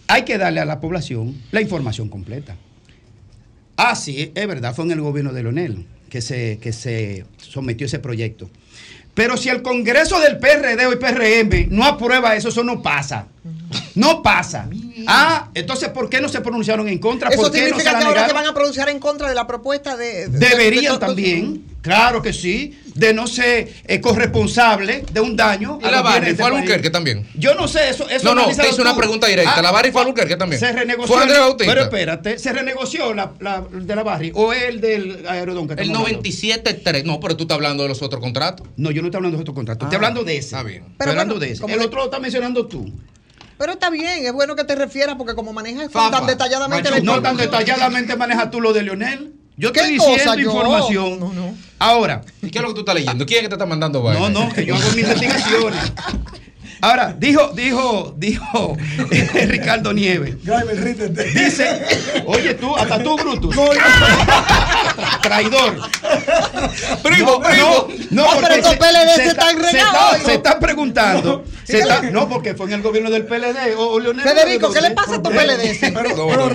hay 0.07 0.23
que 0.23 0.37
darle 0.37 0.59
a 0.59 0.65
la 0.65 0.79
población 0.79 1.41
la 1.51 1.61
información 1.61 2.09
completa. 2.09 2.55
Ah, 3.77 3.95
sí, 3.95 4.31
es 4.35 4.47
verdad, 4.47 4.75
fue 4.75 4.85
en 4.85 4.91
el 4.91 5.01
gobierno 5.01 5.33
de 5.33 5.43
Leonel 5.43 5.85
que 6.09 6.21
se, 6.21 6.59
que 6.59 6.73
se 6.73 7.25
sometió 7.37 7.87
ese 7.87 7.99
proyecto. 7.99 8.49
Pero 9.13 9.37
si 9.37 9.49
el 9.49 9.61
Congreso 9.61 10.19
del 10.19 10.39
PRD 10.39 10.85
o 10.87 10.91
el 10.91 10.97
PRM 10.97 11.67
no 11.69 11.85
aprueba 11.85 12.35
eso, 12.35 12.49
eso 12.49 12.63
no 12.63 12.81
pasa. 12.81 13.27
No 13.95 14.21
pasa. 14.23 14.67
Ah, 15.07 15.49
entonces, 15.53 15.89
¿por 15.89 16.09
qué 16.09 16.19
no 16.19 16.29
se 16.29 16.41
pronunciaron 16.41 16.87
en 16.87 16.97
contra? 16.97 17.29
¿Eso 17.29 17.41
¿Por 17.41 17.51
qué 17.51 17.59
significa 17.59 17.91
no 17.91 17.97
se 17.97 18.03
que 18.03 18.07
ahora 18.09 18.27
se 18.27 18.33
van 18.33 18.47
a 18.47 18.53
pronunciar 18.53 18.89
en 18.89 18.99
contra 18.99 19.29
de 19.29 19.35
la 19.35 19.45
propuesta 19.45 19.95
de... 19.95 20.27
Deberían 20.27 20.99
también, 20.99 21.63
claro 21.81 22.21
que 22.21 22.33
sí, 22.33 22.79
de 22.95 23.13
no 23.13 23.27
ser 23.27 23.73
eh, 23.85 24.01
corresponsable 24.01 25.03
de 25.11 25.19
un 25.21 25.35
daño. 25.35 25.79
¿Y 25.81 25.89
la 25.89 26.01
Barry 26.01 26.35
fue 26.35 26.45
Albuquerque 26.45 26.89
también? 26.89 27.27
Yo 27.35 27.55
no 27.55 27.67
sé, 27.67 27.89
eso, 27.89 28.07
eso 28.09 28.23
No, 28.33 28.35
no, 28.35 28.55
te 28.55 28.69
hice 28.69 28.81
una 28.81 28.95
pregunta 28.95 29.27
directa. 29.27 29.61
¿La 29.61 29.71
Barry 29.71 29.91
fue 29.91 30.01
Albuquerque 30.01 30.35
también? 30.35 30.59
Se 30.59 30.71
renegoció. 30.71 31.15
¿Fue 31.15 31.25
Pero 31.57 31.81
espérate, 31.81 32.39
¿se 32.39 32.53
renegoció 32.53 33.13
la, 33.13 33.33
de 33.71 33.95
la 33.95 34.03
Barry 34.03 34.31
o 34.35 34.53
el 34.53 34.81
del 34.81 35.25
Aerodón? 35.27 35.69
el 35.77 35.91
97.3. 35.91 37.03
No, 37.03 37.19
pero 37.19 37.35
tú 37.35 37.43
estás 37.43 37.55
hablando 37.55 37.83
de 37.83 37.89
los 37.89 38.01
otros 38.01 38.21
contratos. 38.21 38.67
No, 38.77 38.91
yo 38.91 39.01
no 39.01 39.07
estoy 39.07 39.19
hablando 39.19 39.37
de 39.37 39.39
los 39.39 39.41
otros 39.41 39.55
contratos. 39.55 39.85
estoy 39.85 39.95
ah, 39.95 39.99
hablando 39.99 40.23
de 40.23 40.37
ese. 40.37 40.47
Está 40.47 40.63
bien. 40.63 40.85
Estoy 40.91 41.09
hablando 41.09 41.39
de 41.39 41.51
ese. 41.51 41.65
El 41.65 41.81
otro 41.81 41.99
lo 41.99 42.05
estás 42.05 42.21
mencionando 42.21 42.67
tú. 42.67 42.91
Pero 43.57 43.73
está 43.73 43.89
bien, 43.89 44.25
es 44.25 44.33
bueno 44.33 44.55
que 44.55 44.63
te 44.63 44.75
refieras 44.75 45.15
porque 45.15 45.35
como 45.35 45.53
manejas 45.53 45.91
tan 45.91 46.25
detalladamente... 46.25 47.01
no 47.01 47.21
tan 47.21 47.37
detalladamente 47.37 48.15
manejas 48.15 48.51
tú 48.51 48.59
lo 48.59 48.73
de 48.73 48.83
Leonel. 48.83 49.33
Yo 49.55 49.69
estoy 49.69 49.93
diciendo 49.93 50.39
información. 50.39 51.19
No, 51.19 51.31
no, 51.31 51.55
Ahora. 51.83 52.21
¿Y 52.41 52.49
qué 52.49 52.59
es 52.59 52.61
lo 52.61 52.69
que 52.69 52.75
tú 52.75 52.79
estás 52.79 52.95
leyendo? 52.95 53.25
¿Quién 53.25 53.39
es 53.39 53.43
que 53.43 53.49
te 53.49 53.55
está 53.55 53.65
mandando 53.65 54.01
No, 54.01 54.29
no, 54.29 54.53
que 54.53 54.65
yo 54.65 54.73
hago 54.73 54.89
mis 54.91 54.99
investigaciones. 54.99 55.91
Ahora, 56.83 57.15
dijo, 57.17 57.51
dijo, 57.53 58.13
dijo 58.17 58.75
eh, 59.11 59.45
Ricardo 59.47 59.93
Nieves. 59.93 60.35
Dice, 61.33 61.81
oye 62.25 62.55
tú, 62.55 62.75
hasta 62.75 63.01
tú, 63.01 63.15
Brutus. 63.15 63.55
Traidor. 65.21 65.77
Primo, 67.01 67.41
primo. 67.41 67.87
No, 68.11 68.35
no, 68.35 68.41
pero 68.41 68.55
estos 68.55 68.75
PLD 68.75 69.15
se, 69.15 69.25
están 69.27 69.57
regados. 69.57 70.23
Se 70.25 70.33
están 70.33 70.59
preguntando. 70.59 71.45
Se 71.63 71.79
está, 71.79 72.01
no, 72.01 72.27
porque 72.27 72.53
fue 72.53 72.65
en 72.67 72.73
el 72.73 72.81
gobierno 72.81 73.09
del 73.09 73.25
PLD. 73.25 73.75
O, 73.77 73.97
Leonel 74.01 74.21
Federico, 74.21 74.71
¿qué 74.73 74.81
le 74.81 74.91
pasa 74.91 75.15
a 75.15 75.21
tu 75.21 75.29
PLD? 75.29 75.79
Pero, 75.93 76.51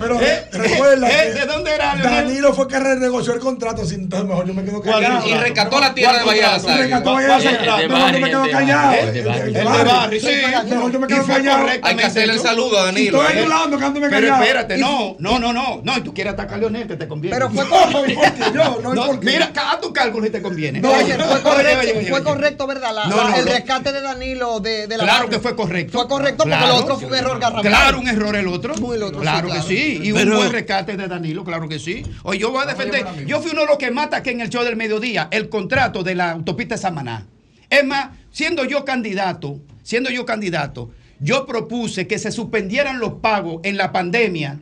pero, 0.00 0.20
eh, 0.20 0.48
recuerda. 0.52 1.06
¿De 1.06 1.46
dónde 1.46 1.72
era 1.72 1.94
Leonel? 1.94 2.24
Danilo 2.26 2.54
fue 2.54 2.66
que 2.66 2.80
renegoció 2.80 3.34
el 3.34 3.40
contrato. 3.40 3.86
Sin, 3.86 4.08
mejor 4.08 4.46
yo 4.48 4.54
me 4.54 4.64
quedo 4.64 4.82
callado. 4.82 5.28
Y 5.28 5.34
rescató 5.34 5.78
la 5.78 5.94
tierra 5.94 6.18
de 6.18 6.24
Bahía 6.24 6.58
de 6.58 6.76
Rescató 6.76 7.14
Bahía 7.14 7.38
de 7.38 7.88
Mejor 7.88 8.12
yo 8.12 8.18
me 8.18 8.28
quedo 8.30 8.50
callado. 8.50 9.59
El 9.60 9.72
de 9.72 9.84
Barry, 9.84 10.20
sí. 10.20 10.42
Mejor 10.68 10.92
yo 10.92 11.00
me 11.00 11.06
quedo 11.06 11.26
callado. 11.26 11.66
Hay 11.82 11.96
que 11.96 12.04
hacerle 12.04 12.34
el 12.34 12.40
saludo 12.40 12.78
a 12.78 12.86
Danilo. 12.86 13.22
Estoy 13.22 13.38
ayudando, 13.38 13.76
quedándome 13.78 14.08
callado. 14.08 14.22
Pero 14.22 14.44
espérate, 14.44 14.78
no, 14.78 15.16
no, 15.18 15.38
no, 15.38 15.52
no. 15.52 15.80
No, 15.82 15.98
y 15.98 16.00
tú 16.02 16.14
quieres 16.14 16.32
atacar 16.32 16.56
a 16.56 16.58
Leonel, 16.58 16.86
que 16.86 16.96
te 16.96 17.08
conviene. 17.08 17.36
Pero 17.36 17.50
fue 17.50 17.64
yo, 18.54 18.80
no 18.82 19.06
porque. 19.06 19.26
Mira, 19.26 19.52
a 19.54 19.80
tu 19.80 19.92
cálculo 19.92 20.26
si 20.26 20.32
te 20.32 20.42
conviene. 20.42 20.80
No, 20.80 20.90
fue 20.90 22.22
correcto, 22.22 22.66
¿verdad? 22.66 22.92
El 23.36 23.46
rescate 23.46 23.92
de 23.92 24.00
Danilo 24.00 24.60
de 24.60 24.86
la 24.88 25.04
Claro 25.04 25.28
que 25.28 25.38
fue 25.38 25.54
correcto. 25.56 25.98
Fue 25.98 26.08
correcto 26.08 26.44
porque 26.44 26.64
el 26.64 26.70
otro 26.70 26.98
fue 26.98 27.08
un 27.08 27.14
error 27.14 27.38
garrafal. 27.38 27.62
Claro, 27.62 27.98
un 28.00 28.08
error 28.08 28.36
el 28.36 28.48
otro. 28.48 28.74
claro, 29.20 29.48
que 29.48 29.62
sí. 29.62 30.00
Y 30.02 30.12
un 30.12 30.30
buen 30.30 30.52
rescate 30.52 30.96
de 30.96 31.08
Danilo, 31.08 31.44
claro 31.44 31.68
que 31.68 31.78
sí. 31.78 32.02
Oye, 32.22 32.38
yo 32.38 32.50
voy 32.50 32.62
a 32.62 32.66
defender. 32.66 33.06
Yo 33.26 33.40
fui 33.40 33.50
uno 33.52 33.62
de 33.62 33.66
los 33.66 33.78
que 33.78 33.90
mata 33.90 34.22
que 34.22 34.30
en 34.30 34.40
el 34.40 34.48
show 34.48 34.64
del 34.64 34.76
mediodía 34.76 35.28
el 35.30 35.48
contrato 35.48 36.02
de 36.02 36.14
la 36.14 36.30
autopista 36.32 36.74
de 36.74 36.80
Samaná. 36.80 37.26
Es 37.70 37.84
más, 37.84 38.10
siendo 38.30 38.64
yo 38.64 38.84
candidato, 38.84 39.60
siendo 39.82 40.10
yo 40.10 40.26
candidato, 40.26 40.90
yo 41.20 41.46
propuse 41.46 42.06
que 42.06 42.18
se 42.18 42.32
suspendieran 42.32 42.98
los 42.98 43.14
pagos 43.14 43.60
en 43.64 43.76
la 43.76 43.92
pandemia 43.92 44.58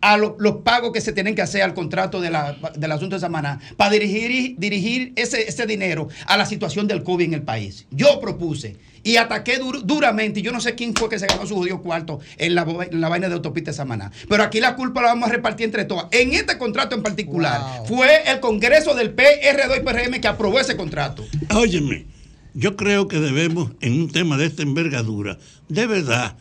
a 0.00 0.16
los 0.16 0.56
pagos 0.62 0.92
que 0.92 1.00
se 1.00 1.12
tienen 1.12 1.34
que 1.34 1.42
hacer 1.42 1.62
al 1.62 1.74
contrato 1.74 2.20
de 2.20 2.30
la, 2.30 2.56
del 2.76 2.92
asunto 2.92 3.16
de 3.16 3.20
Samaná 3.20 3.60
para 3.76 3.90
dirigir, 3.90 4.54
dirigir 4.56 5.12
ese, 5.16 5.48
ese, 5.48 5.66
dinero 5.66 6.08
a 6.26 6.36
la 6.36 6.46
situación 6.46 6.86
del 6.86 7.02
COVID 7.02 7.24
en 7.24 7.34
el 7.34 7.42
país. 7.42 7.86
Yo 7.90 8.20
propuse 8.20 8.76
y 9.02 9.16
ataqué 9.16 9.58
duramente, 9.84 10.40
y 10.40 10.42
yo 10.42 10.52
no 10.52 10.60
sé 10.60 10.74
quién 10.74 10.94
fue 10.94 11.08
que 11.08 11.18
se 11.18 11.26
ganó 11.26 11.46
su 11.46 11.54
judío 11.56 11.82
cuarto 11.82 12.20
en 12.36 12.54
la, 12.54 12.66
la 12.90 13.08
vaina 13.08 13.28
de 13.28 13.34
autopista 13.34 13.70
de 13.70 13.76
Samaná, 13.76 14.12
pero 14.28 14.42
aquí 14.42 14.60
la 14.60 14.76
culpa 14.76 15.02
la 15.02 15.08
vamos 15.08 15.28
a 15.28 15.32
repartir 15.32 15.66
entre 15.66 15.84
todas. 15.84 16.06
En 16.10 16.32
este 16.32 16.58
contrato 16.58 16.94
en 16.94 17.02
particular, 17.02 17.60
fue 17.86 18.30
el 18.30 18.40
Congreso 18.40 18.94
del 18.94 19.10
PRD 19.10 19.78
y 19.78 19.80
PRM 19.80 20.20
que 20.20 20.28
aprobó 20.28 20.60
ese 20.60 20.76
contrato. 20.76 21.24
Óyeme, 21.54 22.06
yo 22.54 22.76
creo 22.76 23.08
que 23.08 23.20
debemos, 23.20 23.72
en 23.80 24.00
un 24.00 24.08
tema 24.10 24.36
de 24.36 24.46
esta 24.46 24.62
envergadura, 24.62 25.38
de 25.68 25.86
verdad, 25.86 26.36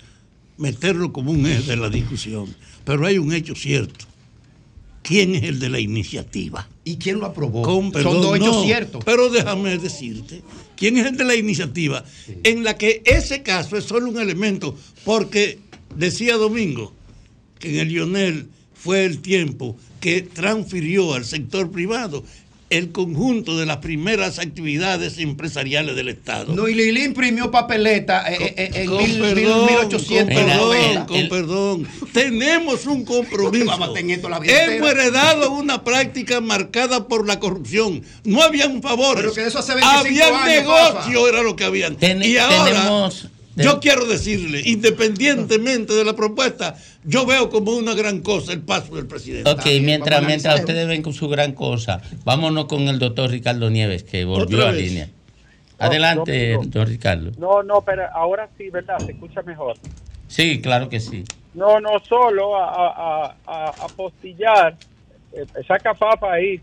meterlo 0.58 1.14
como 1.14 1.32
un 1.32 1.46
eje 1.46 1.64
de 1.64 1.78
la 1.78 1.90
discusión 1.90 2.56
pero 2.88 3.06
hay 3.06 3.18
un 3.18 3.34
hecho 3.34 3.54
cierto. 3.54 4.06
¿Quién 5.04 5.36
es 5.36 5.44
el 5.44 5.60
de 5.60 5.68
la 5.68 5.82
iniciativa? 5.82 6.70
¿Y 6.86 6.96
quién 6.96 7.20
lo 7.20 7.26
aprobó? 7.26 7.66
Son 7.66 7.92
dos 7.92 8.38
hechos 8.38 8.64
ciertos. 8.64 9.04
Pero 9.04 9.30
déjame 9.30 9.78
decirte, 9.78 10.42
¿quién 10.78 10.98
es 10.98 11.06
el 11.06 11.18
de 11.18 11.26
la 11.26 11.36
iniciativa? 11.36 12.06
En 12.44 12.64
la 12.64 12.78
que 12.78 13.02
ese 13.04 13.44
caso 13.44 13.76
es 13.76 13.84
solo 13.84 14.10
un 14.10 14.20
elemento, 14.22 14.74
porque 15.04 15.60
decía 15.98 16.38
Domingo 16.38 16.94
que 17.60 17.72
en 17.72 17.80
el 17.80 17.90
Lionel 17.90 18.48
fue 18.74 19.04
el 19.04 19.20
tiempo 19.20 19.76
que 20.00 20.22
transfirió 20.22 21.14
al 21.14 21.26
sector 21.26 21.70
privado 21.70 22.24
el 22.70 22.92
conjunto 22.92 23.58
de 23.58 23.66
las 23.66 23.78
primeras 23.78 24.40
actividades 24.40 25.18
empresariales 25.20 25.96
del 25.96 26.10
Estado. 26.10 26.54
No, 26.54 26.68
y 26.68 26.76
Lili 26.76 27.04
imprimió 27.04 27.50
papeleta 27.50 28.32
eh, 28.32 28.54
eh, 28.58 28.72
en 28.74 28.88
con 28.88 29.04
1800. 29.04 30.36
Con 30.36 31.06
con 31.06 31.30
perdón. 31.30 31.88
Tenemos 32.12 32.86
un 32.86 33.06
compromiso. 33.06 33.96
Hemos 33.96 34.92
heredado 34.92 35.52
una 35.52 35.84
práctica 35.84 36.42
marcada 36.42 37.08
por 37.08 37.26
la 37.26 37.40
corrupción. 37.40 38.04
No 38.24 38.42
había 38.42 38.68
un 38.68 38.82
favor. 38.82 39.16
Pero 39.16 39.34
que 39.34 39.46
eso 39.46 39.60
hace 39.60 39.74
25 39.74 40.06
había 40.06 40.46
negocio, 40.46 41.28
era 41.28 41.44
lo 41.44 41.56
que 41.56 41.64
habían. 41.64 41.98
y 42.02 42.38
ahora, 42.38 42.66
tenemos 42.66 43.28
yo 43.64 43.80
quiero 43.80 44.06
decirle, 44.06 44.62
independientemente 44.66 45.94
de 45.94 46.06
la 46.06 46.16
propuesta, 46.16 46.76
yo 47.04 47.26
veo 47.26 47.50
como 47.50 47.72
una 47.72 47.94
gran 47.94 48.22
cosa 48.22 48.54
el 48.54 48.62
paso 48.62 48.96
del 48.96 49.08
presidente. 49.08 49.50
Ok, 49.50 49.66
mientras, 49.82 50.24
mientras 50.24 50.60
ustedes 50.60 50.88
ven 50.88 51.02
con 51.02 51.14
su 51.14 51.28
gran 51.28 51.54
cosa, 51.54 52.02
vámonos 52.24 52.66
con 52.66 52.88
el 52.88 53.00
doctor 53.00 53.30
Ricardo 53.30 53.70
Nieves, 53.70 54.04
que 54.04 54.26
volvió 54.26 54.66
a 54.68 54.72
línea. 54.72 55.10
Adelante, 55.80 56.54
doctor 56.54 56.88
Ricardo. 56.88 57.32
No, 57.38 57.62
no, 57.64 57.82
pero 57.82 58.04
ahora 58.14 58.50
sí, 58.58 58.70
¿verdad? 58.70 58.98
Se 59.00 59.12
escucha 59.12 59.42
mejor. 59.44 59.76
Sí, 60.28 60.60
claro 60.62 60.90
que 60.90 61.00
sí. 61.00 61.24
No, 61.54 61.80
no, 61.80 62.00
solo 62.00 62.56
a, 62.56 63.36
a, 63.46 63.88
postillar. 63.96 64.76
Eh, 65.34 65.46
saca 65.68 65.94
papa 65.94 66.34
ahí, 66.34 66.60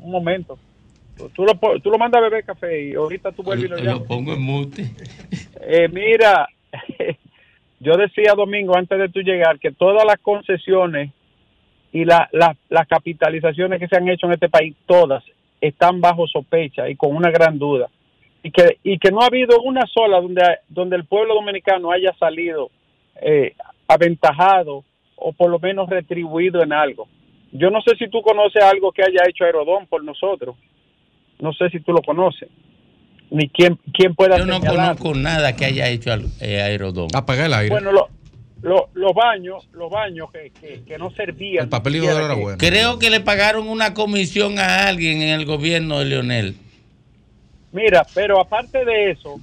un 0.00 0.10
momento. 0.10 0.58
Tú 1.34 1.44
lo, 1.44 1.54
tú 1.80 1.90
lo 1.90 1.98
mandas 1.98 2.20
a 2.20 2.24
beber 2.24 2.44
café 2.44 2.88
y 2.88 2.94
ahorita 2.94 3.32
tú 3.32 3.42
vuelves 3.42 3.66
y 3.66 3.68
lo 3.68 3.76
llamas. 3.76 4.00
Lo 4.00 4.04
pongo 4.06 4.32
en 4.32 4.42
mute. 4.42 4.84
Eh, 5.60 5.88
mira, 5.88 6.48
yo 7.80 7.96
decía 7.96 8.34
Domingo 8.36 8.76
antes 8.76 8.98
de 8.98 9.08
tú 9.08 9.20
llegar 9.20 9.58
que 9.58 9.72
todas 9.72 10.04
las 10.04 10.18
concesiones 10.20 11.10
y 11.92 12.04
la, 12.04 12.28
las 12.32 12.88
capitalizaciones 12.88 13.80
que 13.80 13.88
se 13.88 13.96
han 13.96 14.08
hecho 14.08 14.26
en 14.26 14.32
este 14.32 14.48
país, 14.48 14.76
todas 14.86 15.24
están 15.60 16.00
bajo 16.00 16.26
sospecha 16.26 16.88
y 16.88 16.96
con 16.96 17.14
una 17.14 17.30
gran 17.30 17.58
duda. 17.58 17.88
Y 18.42 18.50
que, 18.50 18.78
y 18.84 18.98
que 18.98 19.10
no 19.10 19.20
ha 19.20 19.26
habido 19.26 19.60
una 19.62 19.84
sola 19.86 20.20
donde, 20.20 20.42
donde 20.68 20.96
el 20.96 21.04
pueblo 21.04 21.34
dominicano 21.34 21.90
haya 21.90 22.12
salido 22.18 22.70
eh, 23.20 23.54
aventajado 23.88 24.84
o 25.16 25.32
por 25.32 25.50
lo 25.50 25.58
menos 25.58 25.88
retribuido 25.88 26.62
en 26.62 26.72
algo. 26.72 27.08
Yo 27.50 27.70
no 27.70 27.80
sé 27.82 27.96
si 27.96 28.08
tú 28.08 28.22
conoces 28.22 28.62
algo 28.62 28.92
que 28.92 29.02
haya 29.02 29.22
hecho 29.28 29.44
Aerodón 29.44 29.86
por 29.86 30.04
nosotros. 30.04 30.56
No 31.40 31.52
sé 31.52 31.70
si 31.70 31.80
tú 31.80 31.92
lo 31.92 32.02
conoces. 32.02 32.48
Ni 33.30 33.48
quién, 33.48 33.78
quién 33.92 34.14
pueda 34.14 34.38
Yo 34.38 34.46
no 34.46 34.60
conozco 34.60 35.14
nada 35.14 35.54
que 35.54 35.66
haya 35.66 35.88
hecho 35.88 36.10
eh, 36.40 36.62
Aerodón. 36.62 37.08
Apagar 37.14 37.46
el 37.46 37.54
aire. 37.54 37.70
Bueno, 37.70 37.92
los 37.92 39.14
baños, 39.14 39.68
los 39.72 39.90
baños 39.90 40.30
que, 40.32 40.82
que, 40.86 40.98
no 40.98 41.10
servían. 41.10 41.64
El 41.64 41.68
papel 41.68 41.96
era 41.96 42.34
bueno. 42.34 42.58
Creo 42.58 42.98
que 42.98 43.10
le 43.10 43.20
pagaron 43.20 43.68
una 43.68 43.94
comisión 43.94 44.58
a 44.58 44.88
alguien 44.88 45.22
en 45.22 45.28
el 45.28 45.44
gobierno 45.44 45.98
de 45.98 46.06
Leonel. 46.06 46.56
Mira, 47.70 48.04
pero 48.14 48.40
aparte 48.40 48.84
de 48.84 49.10
eso, 49.10 49.38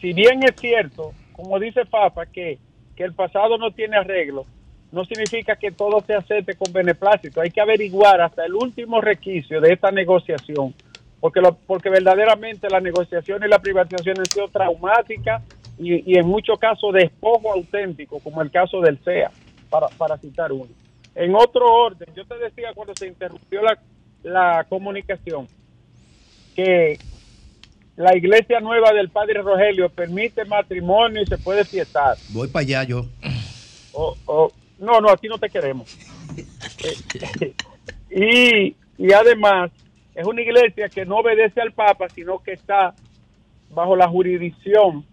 si 0.00 0.12
bien 0.12 0.42
es 0.42 0.54
cierto, 0.60 1.12
como 1.32 1.58
dice 1.58 1.86
Papa, 1.86 2.26
que, 2.26 2.58
que 2.94 3.02
el 3.02 3.14
pasado 3.14 3.56
no 3.56 3.72
tiene 3.72 3.96
arreglo, 3.96 4.44
no 4.92 5.04
significa 5.06 5.56
que 5.56 5.70
todo 5.70 6.00
se 6.06 6.14
acepte 6.14 6.54
con 6.54 6.72
beneplácito. 6.72 7.40
Hay 7.40 7.50
que 7.50 7.62
averiguar 7.62 8.20
hasta 8.20 8.44
el 8.44 8.54
último 8.54 9.00
requisito 9.00 9.60
de 9.60 9.72
esta 9.72 9.90
negociación 9.90 10.74
porque, 11.22 11.40
lo, 11.40 11.54
porque 11.54 11.88
verdaderamente 11.88 12.68
la 12.68 12.80
negociación 12.80 13.44
y 13.44 13.48
la 13.48 13.60
privatización 13.60 14.18
han 14.18 14.26
sido 14.26 14.48
traumáticas 14.48 15.40
y, 15.78 16.18
en 16.18 16.26
muchos 16.26 16.58
casos 16.58 16.92
despojo 16.92 17.52
auténtico, 17.52 18.18
como 18.18 18.42
el 18.42 18.50
caso 18.50 18.80
del 18.80 18.98
CEA, 19.04 19.30
para, 19.70 19.86
para 19.86 20.18
citar 20.18 20.50
uno. 20.50 20.70
En 21.14 21.36
otro 21.36 21.72
orden, 21.72 22.08
yo 22.16 22.24
te 22.24 22.36
decía 22.38 22.72
cuando 22.74 22.92
se 22.96 23.06
interrumpió 23.06 23.62
la, 23.62 23.78
la 24.24 24.66
comunicación, 24.68 25.46
que 26.56 26.98
la 27.94 28.16
iglesia 28.16 28.58
nueva 28.58 28.92
del 28.92 29.08
Padre 29.08 29.42
Rogelio 29.42 29.90
permite 29.90 30.44
matrimonio 30.44 31.22
y 31.22 31.26
se 31.26 31.38
puede 31.38 31.64
fiestar. 31.64 32.16
Voy 32.30 32.48
para 32.48 32.62
allá 32.64 32.82
yo. 32.82 33.06
no, 34.80 35.00
no, 35.00 35.08
aquí 35.08 35.28
no 35.28 35.38
te 35.38 35.48
queremos. 35.48 35.96
y, 38.10 38.74
y 38.98 39.12
además 39.12 39.70
es 40.14 40.26
una 40.26 40.42
iglesia 40.42 40.88
que 40.88 41.04
no 41.04 41.16
obedece 41.16 41.60
al 41.60 41.72
Papa, 41.72 42.08
sino 42.08 42.42
que 42.42 42.52
está 42.52 42.94
bajo 43.70 43.96
la 43.96 44.08
jurisdicción 44.08 45.04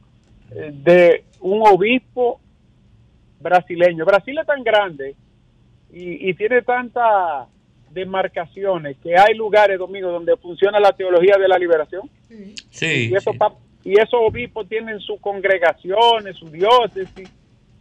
eh, 0.51 0.71
de 0.73 1.23
un 1.39 1.61
obispo 1.65 2.39
brasileño. 3.39 4.05
Brasil 4.05 4.37
es 4.37 4.45
tan 4.45 4.63
grande 4.63 5.15
y, 5.91 6.29
y 6.29 6.33
tiene 6.33 6.61
tantas 6.61 7.47
demarcaciones 7.91 8.97
que 8.97 9.17
hay 9.17 9.33
lugares, 9.35 9.79
Domingo, 9.79 10.11
donde 10.11 10.35
funciona 10.37 10.79
la 10.79 10.91
teología 10.91 11.37
de 11.39 11.47
la 11.47 11.57
liberación. 11.57 12.09
Sí. 12.69 13.09
Y 13.09 13.15
esos, 13.15 13.35
y 13.83 13.93
esos 13.93 14.19
obispos 14.19 14.67
tienen 14.67 14.99
sus 14.99 15.19
congregaciones, 15.19 16.35
su 16.35 16.49
diócesis, 16.49 17.31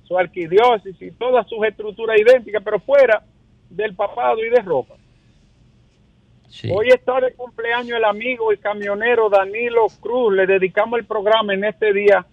su 0.04 0.18
arquidiócesis 0.18 1.12
todas 1.18 1.46
sus 1.46 1.64
estructuras 1.66 2.18
idénticas, 2.18 2.62
pero 2.64 2.80
fuera 2.80 3.22
del 3.68 3.94
papado 3.94 4.42
y 4.42 4.48
de 4.48 4.62
ropa. 4.62 4.94
Hoy 6.70 6.88
está 6.88 7.20
de 7.20 7.32
cumpleaños 7.34 7.98
el 7.98 8.04
amigo 8.04 8.52
y 8.52 8.58
camionero 8.58 9.28
Danilo 9.28 9.86
Cruz. 10.00 10.34
Le 10.34 10.46
dedicamos 10.46 10.98
el 10.98 11.04
programa 11.04 11.54
en 11.54 11.64
este 11.64 11.92
día. 11.92 12.24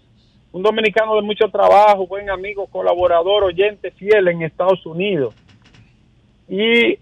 Un 0.52 0.64
dominicano 0.64 1.16
de 1.16 1.22
mucho 1.22 1.50
trabajo, 1.50 2.08
buen 2.08 2.30
amigo, 2.30 2.66
colaborador, 2.68 3.44
oyente 3.44 3.92
fiel 3.92 4.30
en 4.30 4.42
Estados 4.42 4.86
Unidos. 4.86 5.36
Y 6.48 6.98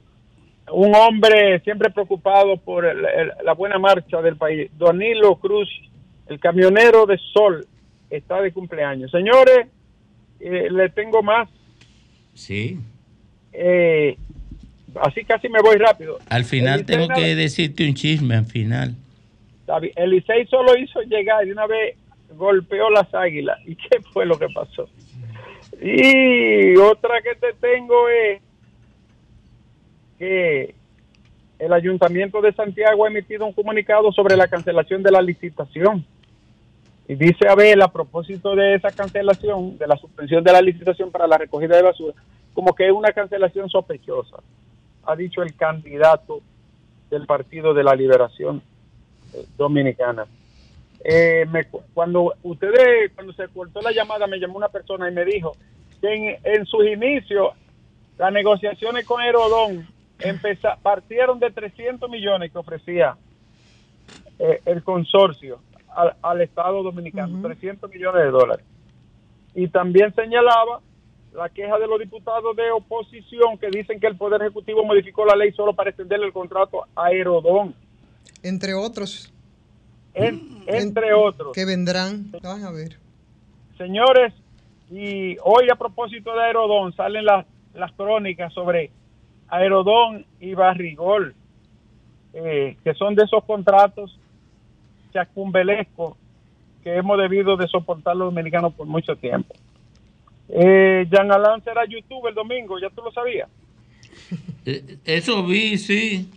un 0.71 0.95
hombre 0.95 1.59
siempre 1.59 1.91
preocupado 1.91 2.57
por 2.57 2.83
la 2.83 3.53
buena 3.53 3.77
marcha 3.77 4.21
del 4.21 4.37
país. 4.37 4.71
Danilo 4.77 5.35
Cruz, 5.35 5.69
el 6.27 6.39
camionero 6.39 7.05
de 7.05 7.19
Sol, 7.31 7.67
está 8.09 8.41
de 8.41 8.51
cumpleaños. 8.51 9.11
Señores, 9.11 9.67
eh, 10.39 10.67
le 10.71 10.89
tengo 10.89 11.21
más. 11.21 11.47
Sí. 12.33 12.79
Eh, 13.51 14.17
así 15.01 15.23
casi 15.23 15.49
me 15.49 15.61
voy 15.61 15.77
rápido. 15.77 16.19
Al 16.29 16.45
final 16.45 16.85
tengo 16.85 17.07
que 17.07 17.35
decirte 17.35 17.87
un 17.87 17.93
chisme 17.93 18.35
al 18.35 18.45
final. 18.45 18.95
El 19.95 20.09
Licey 20.11 20.45
solo 20.47 20.77
hizo 20.77 21.01
llegar 21.01 21.47
y 21.47 21.51
una 21.51 21.65
vez 21.67 21.95
golpeó 22.35 22.89
las 22.89 23.13
águilas. 23.13 23.59
¿Y 23.65 23.75
qué 23.75 24.01
fue 24.11 24.25
lo 24.25 24.37
que 24.37 24.47
pasó? 24.49 24.89
Y 25.81 26.75
otra 26.77 27.21
que 27.21 27.35
te 27.35 27.53
tengo 27.53 28.07
es 28.09 28.41
que 30.19 30.75
el 31.59 31.73
Ayuntamiento 31.73 32.41
de 32.41 32.53
Santiago 32.53 33.05
ha 33.05 33.09
emitido 33.09 33.45
un 33.45 33.53
comunicado 33.53 34.11
sobre 34.11 34.35
la 34.35 34.47
cancelación 34.47 35.01
de 35.01 35.11
la 35.11 35.21
licitación. 35.21 36.05
Y 37.07 37.15
dice 37.15 37.47
Abel, 37.49 37.81
a 37.81 37.91
propósito 37.91 38.55
de 38.55 38.75
esa 38.75 38.91
cancelación, 38.91 39.77
de 39.77 39.87
la 39.87 39.97
suspensión 39.97 40.43
de 40.43 40.51
la 40.51 40.61
licitación 40.61 41.11
para 41.11 41.27
la 41.27 41.37
recogida 41.37 41.75
de 41.75 41.81
basura, 41.81 42.13
como 42.53 42.73
que 42.73 42.85
es 42.85 42.91
una 42.91 43.11
cancelación 43.11 43.69
sospechosa 43.69 44.37
ha 45.05 45.15
dicho 45.15 45.41
el 45.41 45.55
candidato 45.55 46.41
del 47.09 47.25
Partido 47.25 47.73
de 47.73 47.83
la 47.83 47.95
Liberación 47.95 48.61
eh, 49.33 49.45
Dominicana. 49.57 50.25
Eh, 51.03 51.45
cuando 51.93 52.33
ustedes, 52.43 53.11
cuando 53.13 53.33
se 53.33 53.47
cortó 53.49 53.81
la 53.81 53.91
llamada, 53.91 54.25
me 54.27 54.39
llamó 54.39 54.57
una 54.57 54.69
persona 54.69 55.09
y 55.09 55.13
me 55.13 55.25
dijo 55.25 55.55
que 56.01 56.39
en, 56.43 56.65
sus 56.65 56.85
inicios 56.85 57.49
las 58.17 58.31
negociaciones 58.31 59.05
con 59.05 59.21
Herodón 59.21 59.87
partieron 60.81 61.39
de 61.39 61.51
300 61.51 62.09
millones 62.09 62.51
que 62.51 62.57
ofrecía 62.57 63.17
eh, 64.39 64.61
el 64.65 64.83
consorcio 64.83 65.59
al, 66.21 66.41
Estado 66.41 66.81
Dominicano, 66.81 67.41
300 67.41 67.89
millones 67.91 68.23
de 68.23 68.31
dólares. 68.31 68.65
Y 69.53 69.67
también 69.67 70.13
señalaba 70.15 70.79
la 71.33 71.49
queja 71.49 71.77
de 71.79 71.87
los 71.87 71.99
diputados 71.99 72.55
de 72.55 72.71
oposición 72.71 73.57
que 73.57 73.69
dicen 73.69 73.99
que 73.99 74.07
el 74.07 74.17
Poder 74.17 74.41
Ejecutivo 74.41 74.83
modificó 74.83 75.25
la 75.25 75.35
ley 75.35 75.51
solo 75.51 75.73
para 75.73 75.89
extenderle 75.89 76.27
el 76.27 76.33
contrato 76.33 76.83
a 76.95 77.05
Aerodón. 77.05 77.75
Entre 78.43 78.73
otros. 78.73 79.31
entre 80.13 81.13
otros. 81.13 81.53
Que 81.53 81.65
vendrán. 81.65 82.31
Van 82.41 82.63
a 82.63 82.71
ver. 82.71 82.97
Señores, 83.77 84.33
y 84.91 85.37
hoy 85.43 85.69
a 85.71 85.75
propósito 85.75 86.33
de 86.33 86.43
Aerodón 86.43 86.93
salen 86.95 87.25
las, 87.25 87.45
las 87.73 87.91
crónicas 87.93 88.53
sobre 88.53 88.91
Aerodón 89.47 90.25
y 90.39 90.53
Barrigol, 90.53 91.33
eh, 92.33 92.77
que 92.83 92.93
son 92.93 93.15
de 93.15 93.23
esos 93.23 93.43
contratos 93.45 94.19
chacumbelescos 95.13 96.15
que 96.83 96.95
hemos 96.95 97.17
debido 97.17 97.55
de 97.55 97.67
soportar 97.67 98.15
los 98.15 98.33
dominicanos 98.33 98.73
por 98.73 98.85
mucho 98.85 99.15
tiempo. 99.15 99.53
Eh, 100.49 101.07
Jean 101.09 101.31
Alain 101.31 101.63
será 101.63 101.85
YouTube 101.85 102.27
el 102.27 102.35
domingo, 102.35 102.79
¿ya 102.79 102.89
tú 102.89 103.01
lo 103.01 103.11
sabías? 103.11 103.49
Eh, 104.65 104.97
eso 105.05 105.43
vi, 105.45 105.77
sí. 105.77 106.31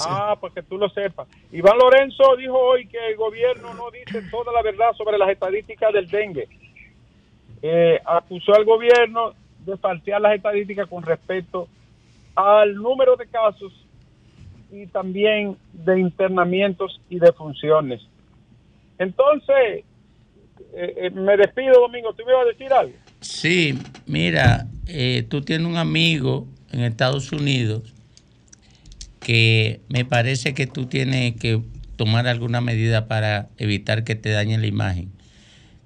Ah, 0.00 0.36
pues 0.40 0.52
que 0.52 0.62
tú 0.62 0.78
lo 0.78 0.88
sepas. 0.88 1.28
Iván 1.52 1.78
Lorenzo 1.78 2.36
dijo 2.36 2.58
hoy 2.58 2.86
que 2.86 2.98
el 3.10 3.16
gobierno 3.16 3.74
no 3.74 3.90
dice 3.90 4.22
toda 4.30 4.52
la 4.52 4.62
verdad 4.62 4.92
sobre 4.94 5.18
las 5.18 5.28
estadísticas 5.28 5.92
del 5.92 6.08
dengue. 6.08 6.48
Eh, 7.62 8.00
acusó 8.04 8.54
al 8.54 8.64
gobierno 8.64 9.34
de 9.64 9.76
falsear 9.76 10.20
las 10.20 10.34
estadísticas 10.34 10.88
con 10.88 11.02
respecto 11.02 11.68
al 12.34 12.74
número 12.74 13.16
de 13.16 13.26
casos 13.26 13.72
y 14.70 14.86
también 14.86 15.56
de 15.72 16.00
internamientos 16.00 17.00
y 17.08 17.18
de 17.18 17.32
funciones. 17.32 18.02
Entonces, 18.98 19.84
eh, 20.74 21.10
me 21.14 21.36
despido, 21.36 21.80
Domingo. 21.80 22.12
¿Tú 22.12 22.24
me 22.24 22.32
ibas 22.32 22.44
a 22.44 22.48
decir 22.48 22.72
algo? 22.72 22.94
Sí, 23.26 23.76
mira, 24.06 24.68
eh, 24.86 25.26
tú 25.28 25.42
tienes 25.42 25.66
un 25.66 25.76
amigo 25.76 26.46
en 26.70 26.82
Estados 26.82 27.32
Unidos 27.32 27.92
que 29.18 29.80
me 29.88 30.04
parece 30.04 30.54
que 30.54 30.68
tú 30.68 30.86
tienes 30.86 31.34
que 31.34 31.60
tomar 31.96 32.28
alguna 32.28 32.60
medida 32.60 33.08
para 33.08 33.48
evitar 33.58 34.04
que 34.04 34.14
te 34.14 34.30
dañen 34.30 34.60
la 34.60 34.68
imagen. 34.68 35.10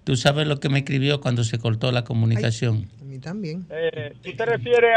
¿Tú 0.05 0.17
sabes 0.17 0.47
lo 0.47 0.61
que 0.61 0.69
me 0.69 0.81
escribió 0.81 1.21
cuando 1.21 1.43
se 1.43 1.59
cortó 1.59 1.91
la 1.93 2.05
comunicación? 2.05 2.89
a 3.01 3.05
mí 3.05 3.19
también. 3.19 3.67
Eh, 3.71 4.15
¿Tú 4.23 4.37
te 4.37 4.45
refieres 4.45 4.91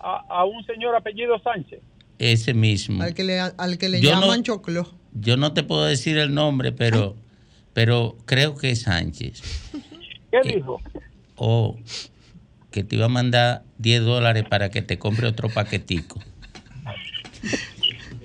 a, 0.00 0.44
un 0.44 0.64
señor 0.66 0.96
apellido 0.96 1.38
Sánchez? 1.38 1.80
Ese 2.18 2.52
mismo. 2.52 3.02
Al 3.02 3.14
que 3.14 3.22
le, 3.22 3.38
al 3.38 3.78
que 3.78 3.88
le 3.88 4.00
llaman 4.00 4.42
Choclo. 4.42 4.92
Yo 5.12 5.36
no 5.36 5.52
te 5.52 5.62
puedo 5.62 5.84
decir 5.84 6.18
el 6.18 6.34
nombre, 6.34 6.72
pero, 6.72 7.16
pero 7.72 8.16
creo 8.26 8.56
que 8.56 8.70
es 8.70 8.82
Sánchez. 8.82 9.40
¿Qué 10.32 10.40
dijo? 10.42 10.80
O 11.42 11.78
que 12.70 12.84
te 12.84 12.96
iba 12.96 13.06
a 13.06 13.08
mandar 13.08 13.62
10 13.78 14.04
dólares 14.04 14.44
para 14.48 14.68
que 14.68 14.82
te 14.82 14.98
compre 14.98 15.26
otro 15.26 15.48
paquetico. 15.48 16.20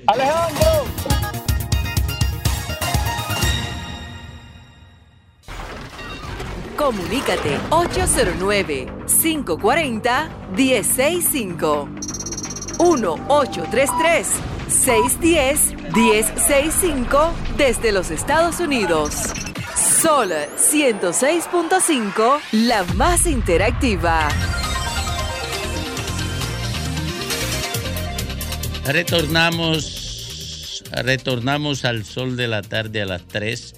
Alejandro. 0.05 0.85
Comunícate 6.75 7.57
809 7.69 8.87
540 9.07 10.29
1065 10.57 11.89
1833 12.77 14.27
610 14.67 15.73
1065 15.95 17.33
desde 17.57 17.93
los 17.93 18.11
Estados 18.11 18.59
Unidos. 18.59 19.31
Sol 19.75 20.31
106.5, 20.55 22.39
la 22.53 22.85
más 22.95 23.27
interactiva. 23.27 24.29
Retornamos, 28.85 30.81
retornamos 31.03 31.83
al 31.83 32.05
sol 32.05 32.37
de 32.37 32.47
la 32.47 32.61
tarde 32.61 33.01
a 33.01 33.05
las 33.05 33.27
3, 33.27 33.75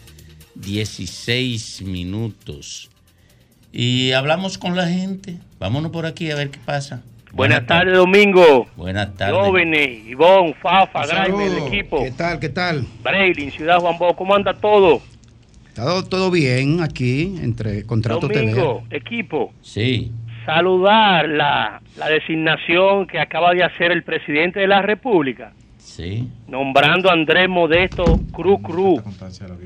16 0.53 1.81
minutos. 1.81 2.91
Y 3.71 4.11
hablamos 4.11 4.59
con 4.59 4.75
la 4.75 4.85
gente. 4.87 5.39
Vámonos 5.57 5.91
por 5.91 6.05
aquí 6.05 6.29
a 6.29 6.35
ver 6.35 6.51
qué 6.51 6.59
pasa. 6.63 7.01
Buenas, 7.31 7.65
tardes, 7.65 7.95
Domingo. 7.97 8.67
Buenas 8.75 9.15
tardes. 9.15 9.35
Jóvenes, 9.35 10.05
Ivonne, 10.05 10.53
Fafa, 10.61 11.07
Graime, 11.07 11.47
el 11.47 11.57
equipo. 11.57 12.03
¿Qué 12.03 12.11
tal, 12.11 12.39
qué 12.39 12.49
tal? 12.49 12.85
Braylin, 13.01 13.51
Ciudad 13.51 13.79
Juan 13.79 13.97
Bo, 13.97 14.15
¿cómo 14.15 14.35
anda 14.35 14.53
todo? 14.53 15.01
Todo, 15.77 16.03
todo 16.03 16.31
bien 16.31 16.81
aquí 16.81 17.35
entre 17.39 17.85
Contrato 17.85 18.27
Domingo, 18.27 18.81
equipo. 18.89 19.53
Sí. 19.61 20.11
Saludar 20.43 21.29
la, 21.29 21.79
la 21.97 22.09
designación 22.09 23.05
que 23.05 23.19
acaba 23.19 23.53
de 23.53 23.63
hacer 23.63 23.91
el 23.91 24.01
presidente 24.01 24.59
de 24.59 24.67
la 24.67 24.81
República. 24.81 25.53
Sí. 25.77 26.27
Nombrando 26.47 27.11
a 27.11 27.13
Andrés 27.13 27.47
Modesto 27.47 28.05
Cruz 28.31 28.59
Cruz 28.63 29.03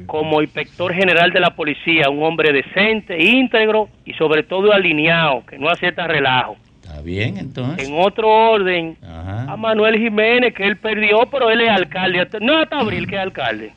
como 0.06 0.42
inspector 0.42 0.94
general 0.94 1.32
de 1.32 1.40
la 1.40 1.56
policía, 1.56 2.10
un 2.10 2.24
hombre 2.24 2.52
decente, 2.52 3.18
íntegro 3.24 3.88
y 4.04 4.12
sobre 4.16 4.44
todo 4.44 4.74
alineado, 4.74 5.46
que 5.46 5.58
no 5.58 5.70
acepta 5.70 6.08
relajo. 6.08 6.58
Está 6.82 7.02
bien, 7.02 7.38
entonces. 7.38 7.88
En 7.88 7.96
otro 7.98 8.28
orden, 8.28 8.98
a 9.02 9.56
Manuel 9.56 9.98
Jiménez, 9.98 10.54
que 10.54 10.68
él 10.68 10.76
perdió, 10.76 11.20
pero 11.32 11.50
él 11.50 11.62
es 11.62 11.70
alcalde. 11.70 12.28
No 12.42 12.60
hasta 12.60 12.80
abril 12.80 13.08
que 13.08 13.16
es 13.16 13.22
alcalde. 13.22 13.72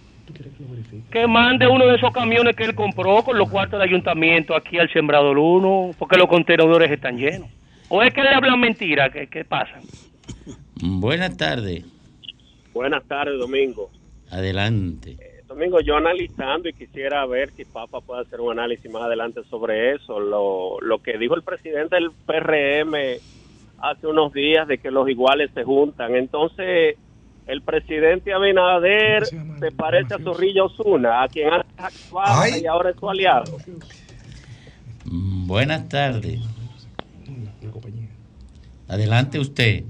Que 1.11 1.26
mande 1.26 1.66
uno 1.66 1.86
de 1.86 1.97
esos 1.97 2.12
camiones 2.12 2.55
que 2.57 2.64
él 2.64 2.74
compró 2.74 3.22
con 3.22 3.38
los 3.38 3.51
cuartos 3.51 3.78
de 3.78 3.84
ayuntamiento 3.84 4.55
aquí 4.55 4.78
al 4.78 4.92
Sembrador 4.92 5.38
1, 5.38 5.92
porque 5.99 6.16
los 6.16 6.28
contenedores 6.28 6.90
están 6.90 7.16
llenos. 7.16 7.49
¿O 7.88 8.03
es 8.03 8.12
que 8.12 8.22
le 8.22 8.30
hablan 8.30 8.61
mentira? 8.61 9.11
¿Qué, 9.11 9.26
qué 9.26 9.45
pasa? 9.45 9.78
Buenas 10.82 11.36
tardes. 11.36 11.84
Buenas 12.72 13.05
tardes, 13.05 13.38
Domingo. 13.38 13.90
Adelante. 14.30 15.16
Eh, 15.20 15.42
Domingo, 15.47 15.80
yo 15.80 15.97
analizando 15.97 16.68
y 16.68 16.72
quisiera 16.72 17.24
ver 17.26 17.51
si 17.53 17.64
Papa 17.64 18.01
puede 18.01 18.22
hacer 18.22 18.40
un 18.40 18.53
análisis 18.53 18.90
más 18.90 19.03
adelante 19.03 19.42
sobre 19.49 19.92
eso. 19.92 20.18
Lo, 20.18 20.80
lo 20.80 20.99
que 20.99 21.18
dijo 21.18 21.34
el 21.36 21.42
presidente 21.42 21.97
del 21.97 22.11
PRM 22.26 22.95
hace 23.78 24.07
unos 24.07 24.32
días 24.32 24.66
de 24.66 24.78
que 24.78 24.90
los 24.90 25.09
iguales 25.09 25.51
se 25.55 25.62
juntan. 25.62 26.16
Entonces, 26.16 26.97
el 27.47 27.62
presidente 27.62 28.32
Abinader 28.32 29.26
se 29.26 29.72
parece 29.72 30.14
a 30.14 30.18
Zorrilla 30.18 30.64
Osuna, 30.64 31.22
a 31.22 31.28
quien 31.28 31.53
antes 31.53 31.72
actuaba 31.76 32.49
y 32.49 32.66
ahora 32.66 32.90
es 32.90 32.97
su 32.97 33.09
aliado. 33.09 33.59
Buenas 35.05 35.88
tardes. 35.88 36.40
Adelante 38.88 39.38
usted. 39.38 39.84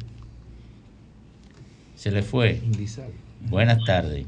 Se 1.95 2.11
le 2.11 2.23
fue. 2.23 2.61
Buenas 3.41 3.85
tardes. 3.85 4.27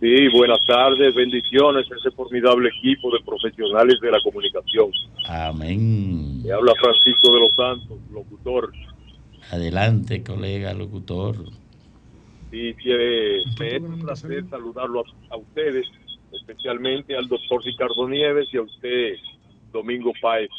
Sí, 0.00 0.28
buenas 0.28 0.58
tardes, 0.66 1.14
bendiciones 1.14 1.90
a 1.90 1.96
ese 1.96 2.10
formidable 2.10 2.68
equipo 2.68 3.10
de 3.10 3.24
profesionales 3.24 3.98
de 4.02 4.10
la 4.10 4.18
comunicación. 4.22 4.90
Amén. 5.26 6.42
Me 6.42 6.52
habla 6.52 6.74
Francisco 6.78 7.32
de 7.32 7.40
los 7.40 7.54
Santos, 7.54 7.98
locutor. 8.12 8.70
Adelante, 9.50 10.22
colega 10.22 10.74
locutor. 10.74 11.36
Sí, 12.54 12.72
me 13.58 13.76
es 13.76 13.82
un 13.82 13.98
placer 13.98 14.48
saludarlo 14.48 15.02
a, 15.30 15.36
ustedes, 15.36 15.86
especialmente 16.32 17.16
al 17.16 17.26
doctor 17.26 17.64
Ricardo 17.64 18.08
Nieves 18.08 18.46
y 18.52 18.58
a 18.58 18.62
usted, 18.62 19.14
Domingo 19.72 20.12
Páez. 20.22 20.50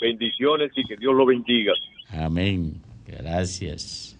Bendiciones 0.00 0.72
y 0.74 0.84
que 0.84 0.96
Dios 0.96 1.14
lo 1.14 1.26
bendiga. 1.26 1.74
Amén. 2.08 2.80
Gracias. 3.06 4.18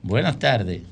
Buenas 0.00 0.38
tardes. 0.38 0.82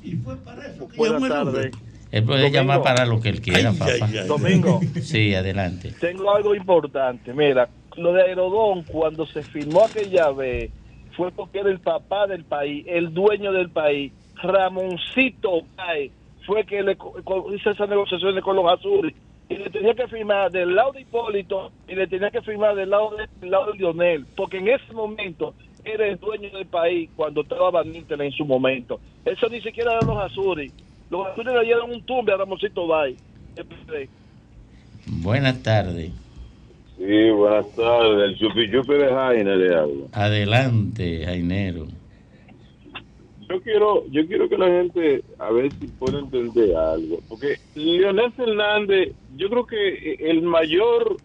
Buenas 0.97 1.29
tardes. 1.29 1.73
Él 2.11 2.25
puede 2.25 2.51
llamar 2.51 2.83
para 2.83 3.07
lo 3.07 3.21
que 3.21 3.29
él 3.29 3.41
quiera, 3.41 3.73
papá. 3.73 4.09
Domingo. 4.27 4.81
Sí, 5.01 5.33
adelante. 5.33 5.93
Tengo 6.01 6.35
algo 6.35 6.57
importante. 6.57 7.33
Mira, 7.33 7.69
lo 7.97 8.12
de 8.12 8.23
Aerodón, 8.23 8.83
cuando 8.83 9.27
se 9.27 9.43
firmó 9.43 9.85
aquella 9.85 10.31
vez, 10.33 10.73
fue 11.17 11.31
porque 11.31 11.61
era 11.61 11.71
el 11.71 11.79
papá 11.79 12.27
del 12.27 12.45
país, 12.45 12.85
el 12.89 13.15
dueño 13.15 13.53
del 13.53 13.71
país. 13.71 14.12
Ramoncito 14.45 15.63
Bay 15.77 16.11
fue 16.47 16.65
que 16.65 16.83
le 16.83 16.93
hizo 16.93 17.71
esas 17.71 17.89
negociaciones 17.89 18.45
con 18.45 18.57
los 18.57 18.71
azules 18.71 19.15
y 19.49 19.57
le 19.57 19.71
tenía 19.71 19.95
que 19.95 20.07
firmar 20.09 20.51
del 20.51 20.75
lado 20.75 20.93
de 20.93 21.03
Hipólito 21.03 21.71
y 21.89 21.95
le 21.95 22.07
tenía 22.07 22.31
que 22.31 22.43
firmar 22.43 22.75
del 22.75 22.91
lado 22.91 23.17
de, 23.17 23.29
del 23.41 23.51
lado 23.51 23.73
de 23.73 23.79
Lionel, 23.79 24.27
porque 24.37 24.59
en 24.59 24.69
ese 24.69 24.93
momento 24.93 25.55
era 25.85 26.07
el 26.07 26.19
dueño 26.19 26.51
del 26.51 26.67
país 26.67 27.11
cuando 27.15 27.43
estaba 27.43 27.71
Van 27.71 27.93
en 27.95 28.33
su 28.33 28.45
momento. 28.45 29.01
Eso 29.25 29.49
ni 29.49 29.61
siquiera 29.61 29.93
eran 29.93 30.07
los 30.07 30.19
azules. 30.19 30.73
Los 31.11 31.27
azules 31.27 31.55
le 31.55 31.65
dieron 31.65 31.91
un 31.91 32.03
tumbe 32.03 32.33
a 32.33 32.37
Ramoncito 32.37 32.87
Bay. 32.87 33.17
Buenas 35.07 35.63
tardes. 35.63 36.11
Sí, 36.97 37.31
buenas 37.31 37.71
tardes. 37.75 38.31
El 38.31 38.39
chupi 38.39 38.71
chupi 38.71 38.95
de 38.95 39.09
Jaina 39.09 39.57
le 39.57 39.75
hablo. 39.75 40.09
Adelante, 40.13 41.25
Jainero. 41.25 41.87
Yo 43.49 43.61
quiero, 43.61 44.05
yo 44.11 44.27
quiero 44.27 44.49
que 44.49 44.59
la 44.59 44.67
gente 44.67 45.23
a 45.39 45.51
ver 45.51 45.71
si 45.73 45.87
puede 45.87 46.19
entender 46.19 46.77
algo, 46.77 47.21
porque 47.29 47.59
Leonel 47.75 48.33
Fernández, 48.33 49.13
yo 49.37 49.51
creo 49.51 49.67
que 49.67 50.15
el 50.19 50.43
mayor, 50.43 51.17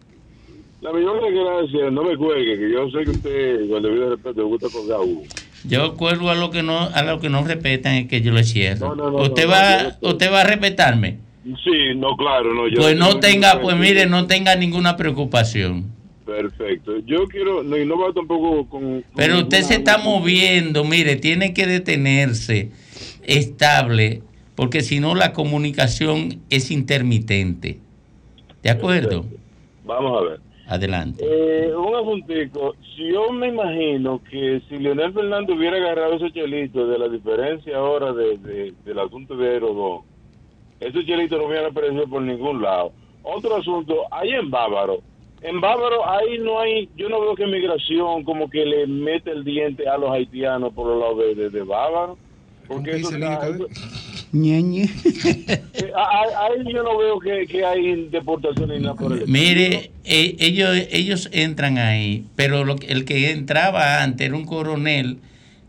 la 0.81 0.91
mayor 0.91 1.23
desgracia, 1.23 1.89
no 1.91 2.03
me 2.03 2.17
cuelgue, 2.17 2.57
que 2.57 2.71
yo 2.71 2.89
sé 2.89 3.05
que 3.05 3.11
usted, 3.11 3.69
con 3.69 3.83
debido 3.83 4.09
respeto, 4.09 4.41
le 4.41 4.43
gusta 4.43 4.67
colgar 4.71 4.99
uno. 4.99 5.21
Yo 5.63 5.95
cuelgo 5.95 6.29
a 6.29 6.35
lo 6.35 6.51
que 6.51 6.63
no, 6.63 6.79
a 6.79 7.03
lo 7.03 7.19
que 7.19 7.29
no 7.29 7.43
respetan 7.43 7.95
es 7.95 8.07
que 8.07 8.21
yo 8.21 8.31
le 8.31 8.43
cierro. 8.43 8.93
usted 9.21 9.49
va, 9.49 9.97
usted 10.01 10.31
va 10.31 10.41
a 10.41 10.45
respetarme. 10.45 11.19
Sí, 11.43 11.95
no, 11.95 12.15
claro, 12.15 12.53
no. 12.53 12.63
pues 12.75 12.97
no 12.97 13.19
tenga, 13.19 13.59
pues 13.61 13.77
mire, 13.77 14.05
no 14.05 14.27
tenga 14.27 14.55
ninguna 14.55 14.97
preocupación. 14.97 15.98
Perfecto. 16.29 16.99
Yo 17.05 17.25
quiero, 17.27 17.63
no, 17.63 17.75
y 17.75 17.85
no 17.85 17.97
va 17.97 18.13
tampoco 18.13 18.69
con... 18.69 19.03
Pero 19.15 19.39
usted 19.39 19.63
se 19.63 19.75
está 19.75 19.97
moviendo, 19.97 20.83
mire, 20.83 21.15
tiene 21.15 21.53
que 21.53 21.65
detenerse 21.65 22.69
estable, 23.23 24.21
porque 24.55 24.81
si 24.81 24.99
no 24.99 25.15
la 25.15 25.33
comunicación 25.33 26.41
es 26.51 26.69
intermitente. 26.69 27.79
¿De 28.61 28.69
acuerdo? 28.69 29.25
Vamos 29.85 30.21
a 30.21 30.29
ver. 30.29 30.39
Adelante. 30.67 31.25
Eh, 31.25 31.75
un 31.75 31.95
asuntico. 31.95 32.75
Si 32.95 33.11
yo 33.11 33.31
me 33.31 33.47
imagino 33.47 34.21
que 34.29 34.61
si 34.69 34.77
Leonel 34.77 35.13
Fernández 35.13 35.57
hubiera 35.57 35.77
agarrado 35.77 36.13
ese 36.13 36.31
chelito 36.31 36.85
de 36.85 36.99
la 36.99 37.07
diferencia 37.09 37.75
ahora 37.75 38.13
de, 38.13 38.73
del 38.85 38.99
asunto 38.99 39.35
de 39.35 39.49
Aerodón, 39.49 40.01
ese 40.79 41.03
chelito 41.05 41.37
no 41.37 41.45
hubiera 41.45 41.69
aparecido 41.69 42.07
por 42.07 42.21
ningún 42.21 42.61
lado. 42.61 42.93
Otro 43.23 43.55
asunto, 43.55 43.95
hay 44.11 44.29
en 44.29 44.51
Bávaro, 44.51 45.01
en 45.41 45.61
Bávaro 45.61 46.09
ahí 46.09 46.37
no 46.39 46.59
hay, 46.59 46.89
yo 46.97 47.09
no 47.09 47.21
veo 47.21 47.35
que 47.35 47.45
migración 47.45 48.23
como 48.23 48.49
que 48.49 48.65
le 48.65 48.87
mete 48.87 49.31
el 49.31 49.43
diente 49.43 49.87
a 49.87 49.97
los 49.97 50.11
haitianos 50.11 50.73
por 50.73 50.87
los 50.87 50.99
lados 50.99 51.37
de, 51.37 51.49
de, 51.49 51.63
Bávaro. 51.63 52.17
Porque 52.67 52.97
eso, 52.97 53.11
Ñeñe. 54.31 54.89
Eh, 55.81 55.91
ahí 55.95 56.73
yo 56.73 56.83
no 56.83 56.97
veo 56.97 57.19
que, 57.19 57.47
que 57.47 57.63
hay 57.63 58.07
deportación 58.09 58.69
ni 58.69 58.79
nada 58.79 58.95
por 58.95 59.13
el 59.13 59.27
Mire, 59.27 59.91
eh, 60.03 60.35
ellos, 60.39 60.69
ellos 60.91 61.29
entran 61.31 61.77
ahí, 61.77 62.25
pero 62.35 62.65
lo, 62.65 62.75
el 62.87 63.05
que 63.05 63.31
entraba 63.31 64.03
antes 64.03 64.27
era 64.27 64.35
un 64.35 64.45
coronel 64.45 65.19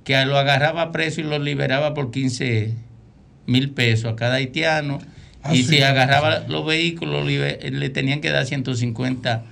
que 0.04 0.24
lo 0.24 0.36
agarraba 0.36 0.90
preso 0.90 1.20
y 1.20 1.24
lo 1.24 1.38
liberaba 1.38 1.94
por 1.94 2.10
15 2.10 2.74
mil 3.46 3.70
pesos 3.70 4.12
a 4.12 4.16
cada 4.16 4.34
haitiano. 4.36 4.98
Ah, 5.42 5.54
y 5.54 5.62
si 5.62 5.80
agarraba 5.80 6.40
los 6.48 6.66
vehículos, 6.66 7.24
le 7.24 7.90
tenían 7.90 8.20
que 8.20 8.30
dar 8.30 8.46
150 8.46 9.44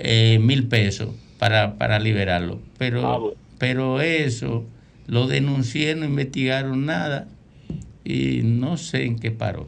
eh, 0.00 0.38
mil 0.40 0.68
pesos 0.68 1.08
para, 1.38 1.76
para 1.76 1.98
liberarlo. 1.98 2.60
Pero, 2.78 3.06
ah, 3.06 3.20
pero 3.58 4.00
eso 4.00 4.64
lo 5.06 5.26
denuncié, 5.26 5.94
no 5.94 6.04
investigaron 6.04 6.86
nada 6.86 7.28
y 8.04 8.42
no 8.44 8.76
sé 8.76 9.04
en 9.04 9.18
qué 9.18 9.30
paró. 9.30 9.66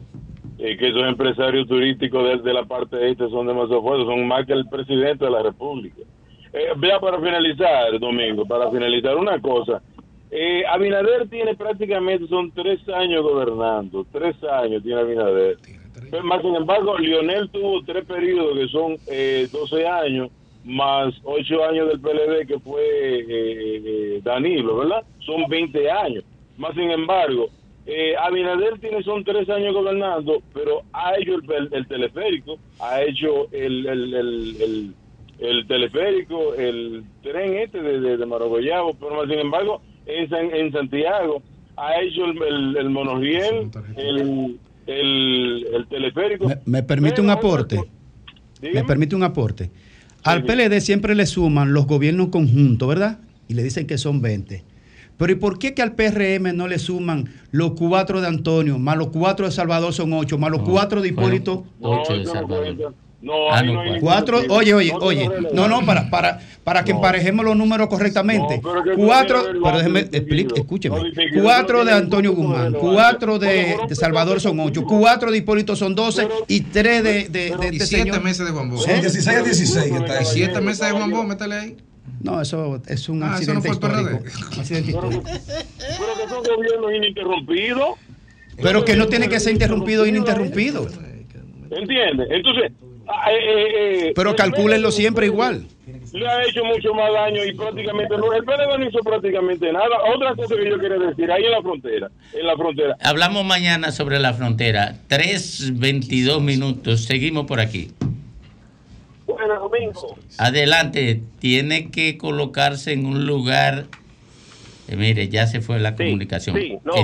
Es 0.57 0.77
que 0.77 0.89
esos 0.89 1.03
empresarios 1.07 1.67
turísticos 1.67 2.37
desde 2.37 2.53
la 2.53 2.65
parte 2.65 3.09
este 3.09 3.27
son 3.29 3.47
demasiado 3.47 3.81
fuertes, 3.81 4.05
son 4.05 4.27
más 4.27 4.45
que 4.45 4.53
el 4.53 4.67
presidente 4.67 5.25
de 5.25 5.31
la 5.31 5.43
República. 5.43 6.01
Eh, 6.53 6.67
vea 6.77 6.99
para 6.99 7.19
finalizar, 7.19 7.99
Domingo, 7.99 8.45
para 8.45 8.69
finalizar 8.69 9.17
una 9.17 9.39
cosa. 9.41 9.81
Eh, 10.29 10.63
Abinader 10.65 11.27
tiene 11.27 11.55
prácticamente, 11.55 12.27
son 12.27 12.51
tres 12.51 12.79
años 12.89 13.23
gobernando, 13.23 14.05
tres 14.11 14.35
años 14.43 14.81
tiene 14.83 15.01
Abinader. 15.01 15.57
Más 16.23 16.41
sin 16.41 16.55
embargo, 16.55 16.97
Lionel 16.97 17.49
tuvo 17.49 17.83
tres 17.83 18.05
periodos 18.05 18.57
que 18.57 18.67
son 18.67 18.97
eh, 19.07 19.47
12 19.51 19.87
años, 19.87 20.29
más 20.65 21.13
ocho 21.23 21.63
años 21.63 21.87
del 21.87 22.01
PLD 22.01 22.47
que 22.47 22.59
fue 22.59 22.83
eh, 22.83 23.25
eh, 23.29 24.21
Danilo, 24.23 24.77
¿verdad? 24.77 25.03
Son 25.19 25.47
20 25.47 25.89
años. 25.89 26.23
Más 26.57 26.73
sin 26.75 26.91
embargo, 26.91 27.49
eh, 27.85 28.15
Abinader 28.15 28.77
tiene 28.79 29.01
son 29.03 29.23
tres 29.23 29.49
años 29.49 29.73
gobernando, 29.73 30.41
pero 30.53 30.83
ha 30.93 31.15
hecho 31.17 31.35
el, 31.35 31.87
teleférico, 31.87 32.57
ha 32.79 33.01
hecho 33.01 33.51
el, 33.51 33.87
el, 33.87 34.93
el, 35.39 35.67
teleférico, 35.67 36.53
el 36.53 37.03
tren 37.23 37.55
este 37.55 37.81
de, 37.81 37.99
de, 37.99 38.17
pero 38.17 39.15
más 39.15 39.27
sin 39.27 39.39
embargo, 39.39 39.81
en, 40.05 40.31
en 40.33 40.71
Santiago 40.71 41.41
ha 41.75 42.01
hecho 42.01 42.25
el, 42.25 42.77
el, 42.77 42.89
monorriel, 42.91 43.71
el, 43.97 44.59
el, 44.91 45.87
teleférico. 45.89 46.47
¿Me, 46.65 46.83
permite 46.83 47.21
un 47.21 47.29
aporte? 47.29 47.79
¿Me 48.61 48.83
permite 48.83 49.15
un 49.15 49.23
aporte? 49.23 49.71
Al 50.23 50.43
PLD 50.43 50.79
siempre 50.81 51.15
le 51.15 51.25
suman 51.25 51.73
los 51.73 51.87
gobiernos 51.87 52.29
conjuntos, 52.29 52.87
¿verdad? 52.87 53.19
Y 53.47 53.55
le 53.55 53.63
dicen 53.63 53.87
que 53.87 53.97
son 53.97 54.21
20. 54.21 54.63
Pero 55.17 55.33
¿y 55.33 55.35
por 55.35 55.59
qué 55.59 55.73
que 55.73 55.81
al 55.81 55.93
PRM 55.93 56.55
no 56.55 56.67
le 56.67 56.79
suman 56.79 57.29
los 57.51 57.71
cuatro 57.71 58.21
de 58.21 58.27
Antonio, 58.27 58.79
más 58.79 58.97
los 58.97 59.09
cuatro 59.09 59.45
de 59.45 59.51
Salvador 59.51 59.93
son 59.93 60.13
ocho, 60.13 60.37
más 60.37 60.51
los 60.51 60.61
cuatro 60.61 61.01
de 61.01 61.09
Hipólito? 61.09 61.65
Ocho 61.79 62.13
de 62.13 62.25
Salvador. 62.25 62.93
No, 63.21 63.51
ah, 63.51 63.61
no, 63.61 63.83
cuatro, 63.99 64.41
oye, 64.49 64.73
oye, 64.73 64.91
oye, 64.99 65.29
no, 65.53 65.67
no, 65.67 65.85
para, 65.85 66.09
para, 66.09 66.39
para 66.63 66.83
que 66.83 66.91
emparejemos 66.91 67.45
los 67.45 67.55
números 67.55 67.87
correctamente. 67.87 68.59
cuatro, 68.95 69.43
pero 69.63 69.77
déjeme, 69.77 69.99
explique, 69.99 70.59
escúcheme. 70.59 70.97
cuatro 71.39 71.85
de 71.85 71.91
Antonio 71.91 72.33
Guzmán, 72.33 72.73
cuatro 72.73 73.37
de, 73.37 73.77
de, 73.87 73.95
Salvador 73.95 74.41
son 74.41 74.59
ocho, 74.59 74.83
cuatro 74.85 75.29
de 75.31 75.37
Hipólito 75.37 75.75
son 75.75 75.93
doce 75.93 76.27
y 76.47 76.61
tres 76.61 77.03
de, 77.03 77.29
de, 77.29 77.55
de 77.55 77.67
este 77.67 77.85
siete 77.85 78.19
meses 78.19 78.45
de 78.45 78.51
Juan 78.51 78.71
Bo. 78.71 78.77
Son 78.77 78.99
16 78.99 79.27
a 79.27 79.43
16 79.43 79.91
que 79.91 79.97
está 79.97 80.19
ahí. 80.19 80.25
Siete 80.25 80.59
meses 80.61 80.87
de 80.87 80.91
Juan 80.91 81.11
Bo, 81.11 81.23
métele 81.23 81.55
ahí. 81.55 81.77
No, 82.23 82.41
eso 82.41 82.81
es 82.87 83.09
un 83.09 83.23
ah, 83.23 83.35
accidente 83.35 83.69
eso 83.69 83.79
no 83.79 83.99
histórico. 83.99 84.23
Accidente 84.59 84.91
histórico. 84.91 85.23
Pero, 85.23 86.13
que 86.17 86.29
son 86.29 86.43
gobiernos 86.55 86.93
ininterrumpidos. 86.93 87.89
Pero 88.61 88.85
que 88.85 88.95
no 88.95 89.07
tiene 89.07 89.29
que 89.29 89.39
ser 89.39 89.53
interrumpido 89.53 90.05
ininterrumpido. 90.05 90.87
¿Entiendes? 91.71 92.27
Entonces, 92.31 92.71
eh, 93.07 93.31
eh, 93.31 94.07
eh, 94.07 94.13
Pero 94.15 94.35
calcúlenlo 94.35 94.91
siempre 94.91 95.25
igual. 95.25 95.65
Le 96.13 96.27
ha 96.27 96.43
hecho 96.43 96.63
mucho 96.63 96.93
más 96.93 97.11
daño 97.11 97.43
y 97.43 97.53
prácticamente 97.53 98.15
no. 98.17 98.33
El 98.33 98.43
PLD 98.43 98.77
no 98.77 98.87
hizo 98.87 98.99
prácticamente 98.99 99.71
nada. 99.71 99.97
Otra 100.15 100.35
cosa 100.35 100.55
que 100.55 100.69
yo 100.69 100.77
quiero 100.77 100.99
decir, 100.99 101.31
ahí 101.31 101.43
en 101.43 101.51
la 101.51 101.61
frontera. 101.61 102.11
En 102.33 102.47
la 102.47 102.55
frontera. 102.55 102.97
Hablamos 103.01 103.45
mañana 103.45 103.91
sobre 103.91 104.19
la 104.19 104.33
frontera. 104.33 104.95
3.22 105.09 106.41
minutos. 106.41 107.05
Seguimos 107.05 107.45
por 107.45 107.59
aquí. 107.59 107.91
Bueno, 109.25 109.59
Domingo. 109.59 110.17
Adelante. 110.37 111.21
Tiene 111.39 111.91
que 111.91 112.17
colocarse 112.17 112.93
en 112.93 113.05
un 113.05 113.25
lugar. 113.25 113.85
mire, 114.95 115.29
ya 115.29 115.47
se 115.47 115.61
fue 115.61 115.79
la 115.79 115.95
comunicación. 115.95 116.57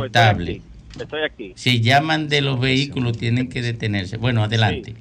estable. 0.04 0.62
Estoy 1.00 1.24
aquí. 1.24 1.54
Si 1.56 1.82
llaman 1.82 2.28
de 2.28 2.42
los 2.42 2.60
vehículos, 2.60 3.18
tienen 3.18 3.50
que 3.50 3.62
detenerse. 3.62 4.18
Bueno, 4.18 4.44
adelante 4.44 4.96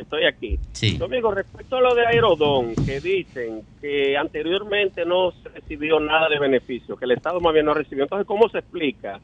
estoy 0.00 0.24
aquí. 0.24 0.58
Domingo, 0.98 1.32
respecto 1.32 1.76
a 1.76 1.80
lo 1.80 1.94
de 1.94 2.06
Aerodón, 2.06 2.74
que 2.86 3.00
dicen 3.00 3.62
que 3.80 4.16
anteriormente 4.16 5.04
no 5.04 5.32
se 5.32 5.48
recibió 5.48 6.00
nada 6.00 6.28
de 6.28 6.38
beneficio, 6.38 6.96
que 6.96 7.04
el 7.04 7.12
Estado 7.12 7.40
más 7.40 7.52
bien 7.52 7.66
no 7.66 7.74
recibió. 7.74 8.04
Entonces, 8.04 8.26
¿cómo 8.26 8.48
se 8.48 8.58
explica 8.58 9.20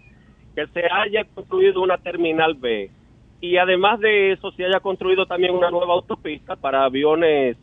que 0.54 0.66
se 0.68 0.84
haya 0.90 1.24
construido 1.24 1.82
una 1.82 1.98
terminal 1.98 2.54
B 2.54 2.90
y 3.40 3.56
además 3.56 4.00
de 4.00 4.32
eso 4.32 4.50
se 4.52 4.64
haya 4.64 4.80
construido 4.80 5.26
también 5.26 5.54
una 5.54 5.70
nueva 5.70 5.94
autopista 5.94 6.56
para 6.56 6.84
aviones 6.84 7.56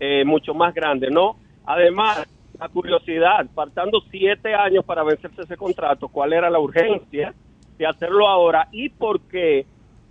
eh, 0.00 0.24
mucho 0.24 0.54
más 0.54 0.72
grandes, 0.72 1.10
¿no? 1.10 1.36
Además, 1.66 2.26
la 2.58 2.68
curiosidad, 2.68 3.46
faltando 3.54 4.00
siete 4.10 4.54
años 4.54 4.84
para 4.84 5.02
vencerse 5.02 5.42
ese 5.42 5.56
contrato, 5.56 6.08
¿cuál 6.08 6.32
era 6.32 6.48
la 6.48 6.58
urgencia 6.58 7.34
de 7.76 7.86
hacerlo 7.86 8.26
ahora 8.26 8.68
y 8.72 8.88
por 8.88 9.20
qué? 9.22 9.66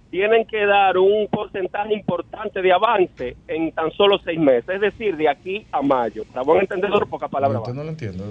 Tienen 0.09 0.45
que 0.45 0.65
dar 0.65 0.97
un 0.97 1.27
porcentaje 1.27 1.93
importante 1.93 2.61
de 2.61 2.71
avance 2.71 3.35
en 3.47 3.71
tan 3.71 3.91
solo 3.91 4.19
seis 4.23 4.39
meses, 4.39 4.69
es 4.69 4.81
decir, 4.81 5.17
de 5.17 5.29
aquí 5.29 5.65
a 5.71 5.81
mayo. 5.81 6.23
Para 6.25 6.43
buen 6.43 6.61
entendedor, 6.61 7.07
pocas 7.09 7.29
palabras. 7.29 7.61
No, 7.73 7.83
lo 7.83 7.89
entiendo. 7.89 8.23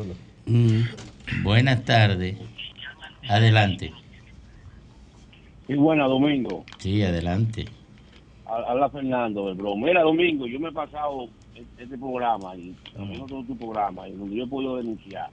Mm, 0.47 0.83
buenas 1.43 1.85
tardes. 1.85 2.37
Adelante. 3.29 3.93
Y 5.69 5.75
buena, 5.75 6.07
Domingo. 6.07 6.65
Sí, 6.79 7.03
adelante. 7.03 7.67
Habla 8.47 8.89
Fernando 8.91 9.49
del 9.49 9.57
Bro. 9.57 9.77
Mira, 9.77 10.03
Domingo, 10.03 10.47
yo 10.47 10.61
me 10.61 10.69
he 10.69 10.73
pasado 10.73 11.29
este 11.79 11.99
programa 11.99 12.55
y 12.55 12.75
también 12.95 13.27
todo 13.27 13.43
tu 13.43 13.57
programa 13.57 14.09
y 14.09 14.13
donde 14.13 14.37
yo 14.37 14.45
he 14.45 14.47
podido 14.47 14.77
denunciar 14.77 15.29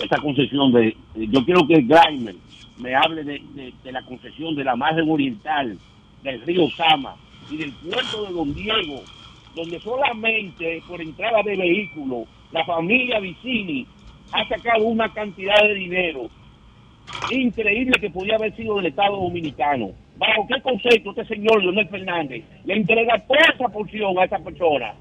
esta 0.00 0.20
concesión 0.20 0.72
de. 0.72 0.96
Yo 1.14 1.44
quiero 1.44 1.66
que 1.66 1.82
Grimer 1.82 2.36
me 2.78 2.94
hable 2.94 3.24
de, 3.24 3.72
la 3.84 4.02
concesión 4.02 4.54
de 4.54 4.64
la 4.64 4.76
margen 4.76 5.10
oriental 5.10 5.78
del 6.22 6.40
río 6.42 6.68
Sama 6.70 7.16
y 7.50 7.56
del 7.56 7.72
puerto 7.72 8.24
de 8.26 8.32
Don 8.32 8.54
Diego, 8.54 9.02
donde 9.54 9.80
solamente 9.80 10.82
por 10.88 11.00
entrada 11.00 11.42
de 11.44 11.56
vehículos 11.56 12.26
la 12.52 12.64
familia 12.64 13.20
Vicini 13.20 13.86
ha 14.32 14.46
sacado 14.48 14.84
una 14.84 15.12
cantidad 15.12 15.62
de 15.62 15.74
dinero 15.74 16.30
increíble 17.30 17.98
que 18.00 18.10
podía 18.10 18.36
haber 18.36 18.54
sido 18.56 18.76
del 18.76 18.86
Estado 18.86 19.16
Dominicano. 19.16 19.90
¿Bajo 20.16 20.46
qué 20.46 20.60
concepto 20.62 21.10
este 21.10 21.24
señor 21.26 21.62
Leonel 21.62 21.88
Fernández 21.88 22.44
le 22.64 22.74
entrega 22.74 23.18
toda 23.26 23.40
esa 23.54 23.68
porción 23.68 24.18
a 24.18 24.24
esa 24.24 24.38
persona? 24.38 24.94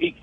Eh, 0.00 0.14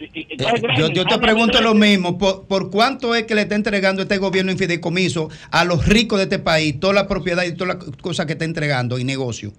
yo, 0.93 1.05
te 1.05 1.17
pregunto 1.17 1.61
lo 1.61 1.73
mismo, 1.73 2.17
¿por, 2.17 2.71
cuánto 2.71 3.15
es 3.15 3.23
que 3.23 3.35
le 3.35 3.41
está 3.41 3.55
entregando 3.55 4.01
este 4.01 4.17
gobierno 4.17 4.51
en 4.51 4.57
fideicomiso 4.57 5.29
a 5.51 5.65
los 5.65 5.87
ricos 5.87 6.19
de 6.19 6.23
este 6.23 6.39
país, 6.39 6.79
toda 6.79 6.93
la 6.93 7.07
propiedad 7.07 7.43
y 7.43 7.53
todas 7.53 7.75
las 7.75 7.97
cosas 7.97 8.25
que 8.25 8.33
está 8.33 8.45
entregando 8.45 8.99
y 8.99 9.03
negocio? 9.03 9.51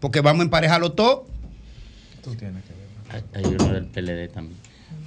Porque 0.00 0.20
vamos 0.20 0.40
a 0.40 0.44
emparejarlo 0.44 0.92
todo. 0.92 1.26
Tú 2.22 2.34
tienes 2.34 2.62
que 2.64 2.72
ver. 2.72 3.24
Hay 3.34 3.44
uno 3.44 3.72
del 3.72 3.86
PLD 3.86 4.32
también. 4.32 4.56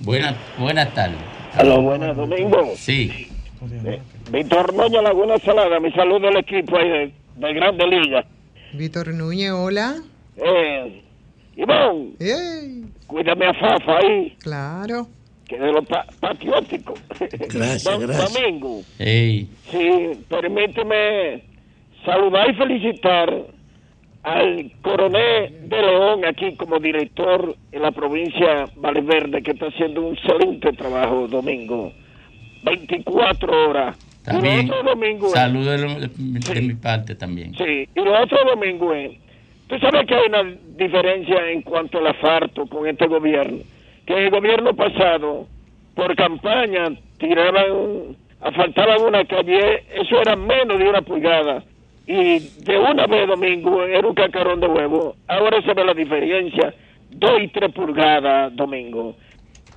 Buenas, 0.01 0.35
buenas 0.57 0.93
tardes. 0.93 1.19
Hola, 1.59 1.77
buenas, 1.77 2.15
Domingo. 2.15 2.73
Sí. 2.75 3.29
Eh, 3.85 4.01
Víctor 4.31 4.73
Núñez, 4.73 5.03
Laguna 5.03 5.37
Salada, 5.37 5.79
mi 5.79 5.91
saludo 5.91 6.27
al 6.27 6.37
equipo 6.37 6.77
ahí 6.77 6.89
de, 6.89 7.13
de 7.35 7.53
Grande 7.53 7.87
Liga. 7.87 8.25
Víctor 8.73 9.13
Núñez, 9.13 9.51
hola. 9.51 9.97
Eh, 10.37 11.03
Iván. 11.55 12.13
Cuídame 13.07 13.45
a 13.47 13.53
Fafa 13.53 13.97
ahí. 13.97 14.35
Claro. 14.41 15.07
Que 15.47 15.59
de 15.59 15.71
los 15.71 15.85
patrióticos. 16.19 16.99
Gracias, 17.19 17.99
gracias. 17.99 18.33
Domingo. 18.33 18.81
Sí, 18.97 19.49
permíteme 20.29 21.43
saludar 22.05 22.49
y 22.49 22.53
felicitar 22.53 23.45
al 24.23 24.71
coronel 24.81 25.69
de 25.69 25.81
León 25.81 26.25
aquí 26.25 26.55
como 26.55 26.79
director 26.79 27.55
en 27.71 27.81
la 27.81 27.91
provincia 27.91 28.65
Valverde 28.75 29.41
que 29.41 29.51
está 29.51 29.67
haciendo 29.67 30.01
un 30.01 30.15
excelente 30.15 30.73
trabajo 30.73 31.27
domingo 31.27 31.91
24 32.63 33.69
horas 33.69 33.97
también 34.23 34.69
saludos 35.33 36.11
de, 36.15 36.61
mi 36.61 36.75
parte 36.75 37.15
también 37.15 37.55
sí 37.55 37.89
y 37.95 37.99
lo 37.99 38.21
otro 38.21 38.37
domingo 38.45 38.93
es 38.93 39.11
Tú 39.71 39.79
sabes 39.79 40.05
que 40.05 40.13
hay 40.13 40.27
una 40.27 40.43
diferencia 40.75 41.49
en 41.49 41.61
cuanto 41.61 41.99
al 41.99 42.07
asfalto 42.07 42.65
con 42.65 42.85
este 42.87 43.07
gobierno. 43.07 43.59
Que 44.05 44.11
en 44.11 44.23
el 44.25 44.29
gobierno 44.29 44.75
pasado, 44.75 45.47
por 45.95 46.13
campaña, 46.17 46.89
tiraban, 47.17 48.17
asfaltaban 48.41 49.01
una 49.01 49.23
calle, 49.23 49.85
eso 49.95 50.19
era 50.19 50.35
menos 50.35 50.77
de 50.77 50.89
una 50.89 51.01
pulgada. 51.01 51.63
Y 52.05 52.39
de 52.39 52.77
una 52.77 53.07
vez 53.07 53.25
domingo 53.25 53.85
era 53.85 54.05
un 54.05 54.13
cacarón 54.13 54.59
de 54.59 54.67
huevo. 54.67 55.15
Ahora 55.29 55.61
se 55.61 55.73
ve 55.73 55.85
la 55.85 55.93
diferencia, 55.93 56.73
dos 57.09 57.41
y 57.41 57.47
tres 57.47 57.71
pulgadas 57.71 58.53
domingo. 58.53 59.15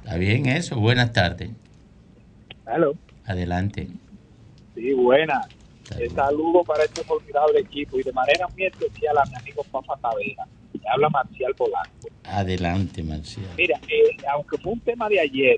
Está 0.03 0.17
bien 0.17 0.47
eso. 0.47 0.75
Buenas 0.81 1.13
tardes. 1.13 1.51
Hello. 2.67 2.95
Adelante. 3.27 3.87
Sí, 4.75 4.93
buenas. 4.93 5.47
El 5.99 6.11
saludo 6.11 6.65
para 6.65 6.85
este 6.85 7.05
formidable 7.05 7.61
equipo 7.61 7.99
y 7.99 8.03
de 8.03 8.13
manera 8.13 8.49
muy 8.49 8.65
especial 8.65 9.19
a 9.19 9.25
mi 9.27 9.37
amigo 9.37 9.63
Papa 9.71 9.97
Tavera. 10.01 10.47
Me 10.73 10.91
habla 10.91 11.09
Marcial 11.09 11.55
Polanco. 11.55 12.09
Adelante, 12.25 13.03
Marcial. 13.03 13.47
Mira, 13.57 13.79
eh, 13.89 14.17
aunque 14.33 14.59
fue 14.59 14.73
un 14.73 14.81
tema 14.81 15.09
de 15.09 15.21
ayer, 15.21 15.57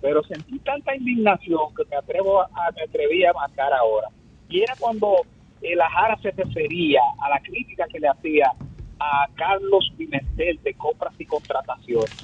pero 0.00 0.22
sentí 0.24 0.58
tanta 0.60 0.94
indignación 0.94 1.74
que 1.76 1.84
me 1.90 1.96
atrevo 1.96 2.42
a, 2.42 2.48
me 2.74 2.82
atreví 2.82 3.24
a 3.24 3.32
marcar 3.32 3.72
ahora. 3.72 4.08
Y 4.48 4.60
era 4.60 4.74
cuando 4.78 5.16
el 5.62 5.80
Ajara 5.80 6.16
se 6.22 6.30
refería 6.30 7.00
a 7.22 7.30
la 7.30 7.40
crítica 7.40 7.86
que 7.90 8.00
le 8.00 8.08
hacía 8.08 8.52
a 8.98 9.28
Carlos 9.34 9.92
Pimentel 9.96 10.62
de 10.62 10.74
compras 10.74 11.14
y 11.18 11.26
contrataciones. 11.26 12.14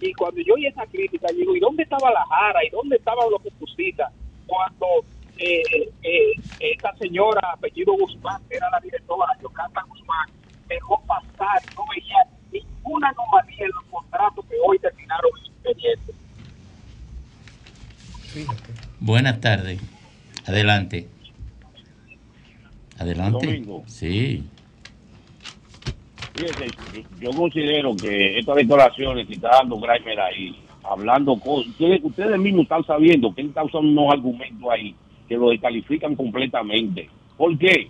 Y 0.00 0.12
cuando 0.14 0.40
yo 0.40 0.54
oí 0.54 0.66
esa 0.66 0.86
crítica, 0.86 1.28
digo, 1.32 1.54
¿y 1.54 1.60
dónde 1.60 1.84
estaba 1.84 2.10
la 2.10 2.24
Jara? 2.26 2.64
¿Y 2.64 2.70
dónde 2.70 2.96
estaban 2.96 3.30
los 3.30 3.40
que 3.40 3.50
pusita? 3.52 4.10
Cuando 4.46 4.86
eh, 5.38 5.88
eh, 6.02 6.32
esta 6.60 6.94
señora, 6.96 7.40
apellido 7.54 7.92
Guzmán, 7.94 8.40
que 8.48 8.56
era 8.56 8.70
la 8.70 8.80
directora, 8.80 9.32
Yocasta 9.42 9.82
Guzmán, 9.88 10.28
dejó 10.68 11.02
pasar, 11.06 11.62
no 11.76 11.84
veía 11.94 12.16
ninguna 12.52 13.08
anomalía 13.08 13.64
en 13.64 13.70
los 13.70 13.84
contratos 13.90 14.44
que 14.46 14.54
hoy 14.66 14.78
terminaron 14.78 15.30
en 15.38 15.44
su 15.44 15.52
expediente. 15.52 16.12
Buenas 19.00 19.40
tardes. 19.40 19.80
Adelante. 20.46 21.08
Adelante. 22.98 23.64
Sí. 23.86 24.44
yo 27.20 27.30
considero 27.32 27.96
que 27.96 28.38
estas 28.38 28.56
declaraciones 28.56 29.26
que 29.26 29.34
está 29.34 29.50
dando 29.50 29.80
Grimer 29.80 30.20
ahí, 30.20 30.56
hablando 30.84 31.38
cosas, 31.38 31.68
ustedes, 31.68 32.00
ustedes 32.02 32.38
mismos 32.38 32.62
están 32.62 32.84
sabiendo 32.84 33.34
que 33.34 33.40
él 33.40 33.48
está 33.48 33.64
usando 33.64 33.88
unos 33.88 34.14
argumentos 34.14 34.70
ahí 34.70 34.94
que 35.32 35.38
lo 35.38 35.48
descalifican 35.48 36.14
completamente. 36.14 37.08
¿Por 37.38 37.56
qué? 37.56 37.88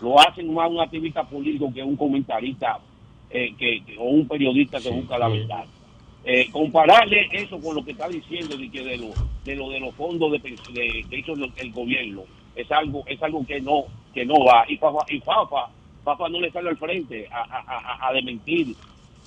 Lo 0.00 0.20
hacen 0.20 0.54
más 0.54 0.70
un 0.70 0.80
activista 0.80 1.24
político 1.24 1.72
que 1.74 1.82
un 1.82 1.96
comentarista 1.96 2.78
eh, 3.28 3.52
que, 3.58 3.82
o 3.98 4.04
un 4.04 4.28
periodista 4.28 4.78
que 4.80 4.90
busca 4.90 5.18
la 5.18 5.26
verdad. 5.26 5.64
Eh, 6.24 6.48
compararle 6.52 7.28
eso 7.32 7.58
con 7.58 7.74
lo 7.74 7.84
que 7.84 7.90
está 7.90 8.08
diciendo 8.08 8.56
de 8.56 8.70
que 8.70 8.84
de 8.84 8.96
lo 8.96 9.08
de, 9.44 9.56
lo, 9.56 9.70
de 9.70 9.80
los 9.80 9.92
fondos 9.96 10.30
de, 10.30 10.40
que 10.40 11.18
hizo 11.18 11.34
el 11.34 11.72
gobierno 11.72 12.22
es 12.54 12.70
algo 12.70 13.02
es 13.06 13.20
algo 13.22 13.44
que 13.44 13.60
no 13.60 13.84
que 14.14 14.24
no 14.24 14.34
va 14.44 14.64
y 14.68 14.76
Fafa 14.76 15.04
y 15.08 15.18
Fafa, 15.18 15.68
Fafa 16.02 16.28
no 16.28 16.40
le 16.40 16.50
sale 16.50 16.70
al 16.70 16.78
frente 16.78 17.28
a, 17.30 17.42
a, 17.42 18.08
a, 18.08 18.12
desmentir 18.14 18.74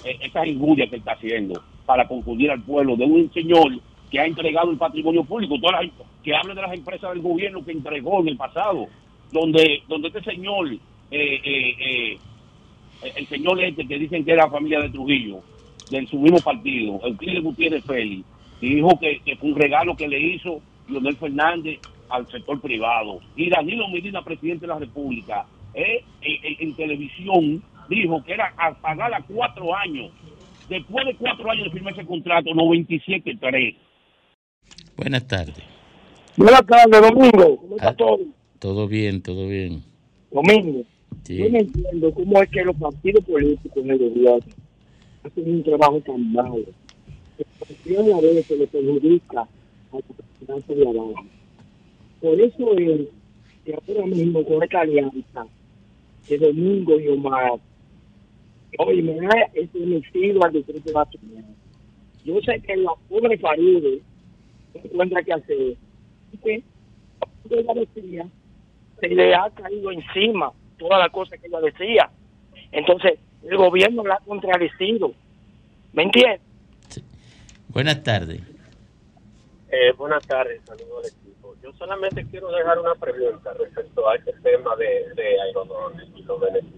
eh, 0.05 0.17
esa 0.21 0.47
injuria 0.47 0.89
que 0.89 0.95
está 0.95 1.11
haciendo 1.11 1.61
para 1.85 2.07
confundir 2.07 2.49
al 2.49 2.63
pueblo 2.63 2.95
de 2.95 3.05
un 3.05 3.31
señor 3.31 3.73
que 4.09 4.19
ha 4.19 4.25
entregado 4.25 4.71
el 4.71 4.77
patrimonio 4.77 5.23
público, 5.23 5.55
que 6.23 6.35
hable 6.35 6.55
de 6.55 6.61
las 6.61 6.73
empresas 6.73 7.11
del 7.11 7.21
gobierno 7.21 7.63
que 7.63 7.71
entregó 7.71 8.21
en 8.21 8.29
el 8.29 8.37
pasado, 8.37 8.87
donde, 9.31 9.83
donde 9.87 10.07
este 10.07 10.23
señor, 10.23 10.71
eh, 10.71 10.79
eh, 11.11 12.17
el 13.15 13.27
señor 13.27 13.61
este 13.63 13.85
que 13.85 13.99
dicen 13.99 14.23
que 14.23 14.31
era 14.31 14.49
familia 14.49 14.79
de 14.79 14.89
Trujillo, 14.89 15.41
de 15.89 16.05
su 16.07 16.19
mismo 16.19 16.39
partido, 16.39 16.99
el 17.03 17.11
Euclides 17.11 17.43
Gutiérrez 17.43 17.85
Félix, 17.85 18.25
dijo 18.61 18.99
que, 18.99 19.21
fue 19.37 19.49
un 19.49 19.55
regalo 19.55 19.95
que 19.95 20.07
le 20.07 20.19
hizo 20.19 20.61
Leonel 20.89 21.15
Fernández 21.15 21.79
al 22.09 22.27
sector 22.27 22.59
privado. 22.59 23.19
Y 23.35 23.49
Danilo 23.49 23.87
Medina, 23.89 24.21
presidente 24.23 24.61
de 24.61 24.73
la 24.73 24.79
República, 24.79 25.45
eh, 25.73 26.03
en, 26.21 26.73
televisión 26.75 27.61
dijo 27.89 28.23
que 28.23 28.33
era 28.33 28.53
a 28.57 28.73
pagar 28.73 29.13
a 29.13 29.21
cuatro 29.21 29.75
años. 29.75 30.11
Después 30.69 31.05
de 31.05 31.15
cuatro 31.15 31.49
años 31.49 31.65
de 31.65 31.71
firmar 31.71 31.93
ese 31.93 32.05
contrato, 32.05 32.49
97-3. 32.49 33.75
Buenas 34.97 35.27
tardes. 35.27 35.55
Buenas 36.35 36.65
tardes, 36.65 37.01
Domingo. 37.01 37.57
¿Cómo 37.57 37.75
está 37.75 37.89
ah, 37.89 37.95
todo? 37.95 38.19
Todo 38.57 38.87
bien, 38.87 39.21
todo 39.21 39.47
bien. 39.47 39.83
Domingo, 40.31 40.83
yo 41.27 41.49
no 41.49 41.59
entiendo 41.59 42.13
cómo 42.15 42.41
es 42.41 42.49
que 42.49 42.65
los 42.65 42.75
partidos 42.75 43.23
políticos 43.25 43.77
en 43.77 43.91
el 43.91 43.97
gobierno 43.99 44.53
hacen 45.23 45.53
un 45.53 45.63
trabajo 45.63 46.01
tan 46.01 46.33
malo. 46.33 46.65
Que 47.37 47.97
a 47.97 48.21
veces 48.21 48.57
le 48.57 48.65
perjudica 48.65 49.41
a 49.41 49.47
la 50.47 50.75
de 50.75 50.89
abajo. 50.89 51.25
Por 52.19 52.41
eso 52.41 52.77
es 52.77 53.07
que 53.63 53.75
ahora 53.75 54.07
mismo 54.07 54.43
con 54.45 54.63
esta 54.63 54.81
alianza 54.81 55.45
de 56.27 56.37
Domingo 56.39 56.99
y 56.99 57.07
Omar, 57.09 57.59
hoy 58.79 59.01
me 59.03 59.27
ha 59.27 59.43
estremecido 59.53 60.43
al 60.43 60.53
distrito 60.53 60.91
nacional. 60.91 61.45
Yo 62.25 62.41
sé 62.41 62.59
que 62.61 62.75
la 62.77 62.91
pobre 63.07 63.37
Faride 63.37 64.01
encuentra 64.83 65.23
que 65.23 65.33
hacer. 65.33 65.77
Que 66.43 66.63
ella 67.49 67.73
decía, 67.73 68.27
se 68.99 69.07
le 69.07 69.35
ha 69.35 69.49
caído 69.51 69.91
encima 69.91 70.51
toda 70.77 70.99
la 70.99 71.09
cosa 71.09 71.37
que 71.37 71.47
ella 71.47 71.61
decía. 71.61 72.09
Entonces, 72.71 73.19
el 73.43 73.57
gobierno 73.57 74.03
la 74.03 74.15
ha 74.15 74.19
contradecido. 74.19 75.13
¿Me 75.93 76.03
entiendes? 76.03 76.41
Buenas 77.69 78.03
tardes. 78.03 78.41
Eh, 79.69 79.91
buenas 79.97 80.25
tardes, 80.25 80.61
saludos 80.65 81.03
al 81.03 81.05
equipo. 81.05 81.55
Yo 81.61 81.73
solamente 81.73 82.25
quiero 82.25 82.49
dejar 82.51 82.79
una 82.79 82.95
pregunta 82.95 83.53
respecto 83.53 84.07
a 84.07 84.15
este 84.15 84.33
tema 84.41 84.75
de, 84.77 85.13
de 85.15 85.41
aerodones 85.41 86.07
y 86.15 86.23
los 86.23 86.39
beneficios. 86.39 86.77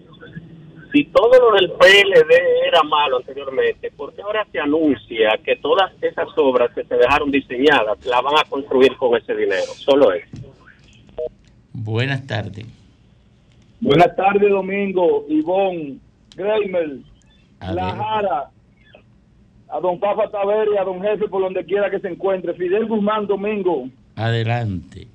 Si 0.92 1.06
todo 1.06 1.32
lo 1.40 1.56
del 1.56 1.72
PLD 1.72 2.34
era 2.68 2.82
malo 2.84 3.18
anteriormente, 3.18 3.92
¿por 3.92 4.14
qué 4.14 4.24
ahora 4.24 4.46
se 4.52 4.60
anuncia 4.60 5.40
que 5.44 5.56
todas 5.58 5.92
esas 6.02 6.28
obras 6.36 6.72
que 6.74 6.84
se 6.84 6.96
dejaron 6.96 7.30
diseñadas 7.30 8.04
las 8.06 8.24
van 8.24 8.40
a 8.40 8.50
construir 8.50 8.96
con 8.98 9.16
ese 9.16 9.36
dinero? 9.36 9.72
Solo 9.76 10.12
eso. 10.14 10.38
Buenas 11.74 12.26
tardes. 12.26 12.66
Buenas 13.80 14.16
tardes, 14.16 14.50
Domingo, 14.50 15.26
Ivonne, 15.30 15.98
Greimer, 16.36 16.98
La 17.62 17.96
Jara, 17.96 18.50
a 19.70 19.80
don 19.80 20.00
Papa 20.00 20.30
Tavera 20.30 20.72
y 20.74 20.78
a 20.78 20.84
don 20.84 21.02
Jefe 21.02 21.28
por 21.28 21.42
donde 21.44 21.64
quiera 21.66 21.90
que 21.92 22.00
se 22.00 22.10
encuentre. 22.10 22.56
Fidel 22.56 22.88
Guzmán, 22.88 23.28
Domingo. 23.28 23.88
Adelante. 24.16 25.08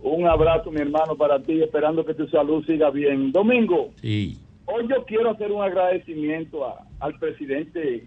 Un 0.00 0.26
abrazo, 0.26 0.70
mi 0.70 0.80
hermano, 0.80 1.16
para 1.16 1.40
ti, 1.40 1.62
esperando 1.62 2.04
que 2.04 2.12
tu 2.12 2.26
salud 2.26 2.64
siga 2.66 2.90
bien. 2.90 3.32
Domingo. 3.32 3.90
Sí. 4.02 4.36
Hoy 4.66 4.88
yo 4.88 5.04
quiero 5.04 5.30
hacer 5.30 5.52
un 5.52 5.62
agradecimiento 5.62 6.66
al 7.00 7.18
presidente 7.18 8.06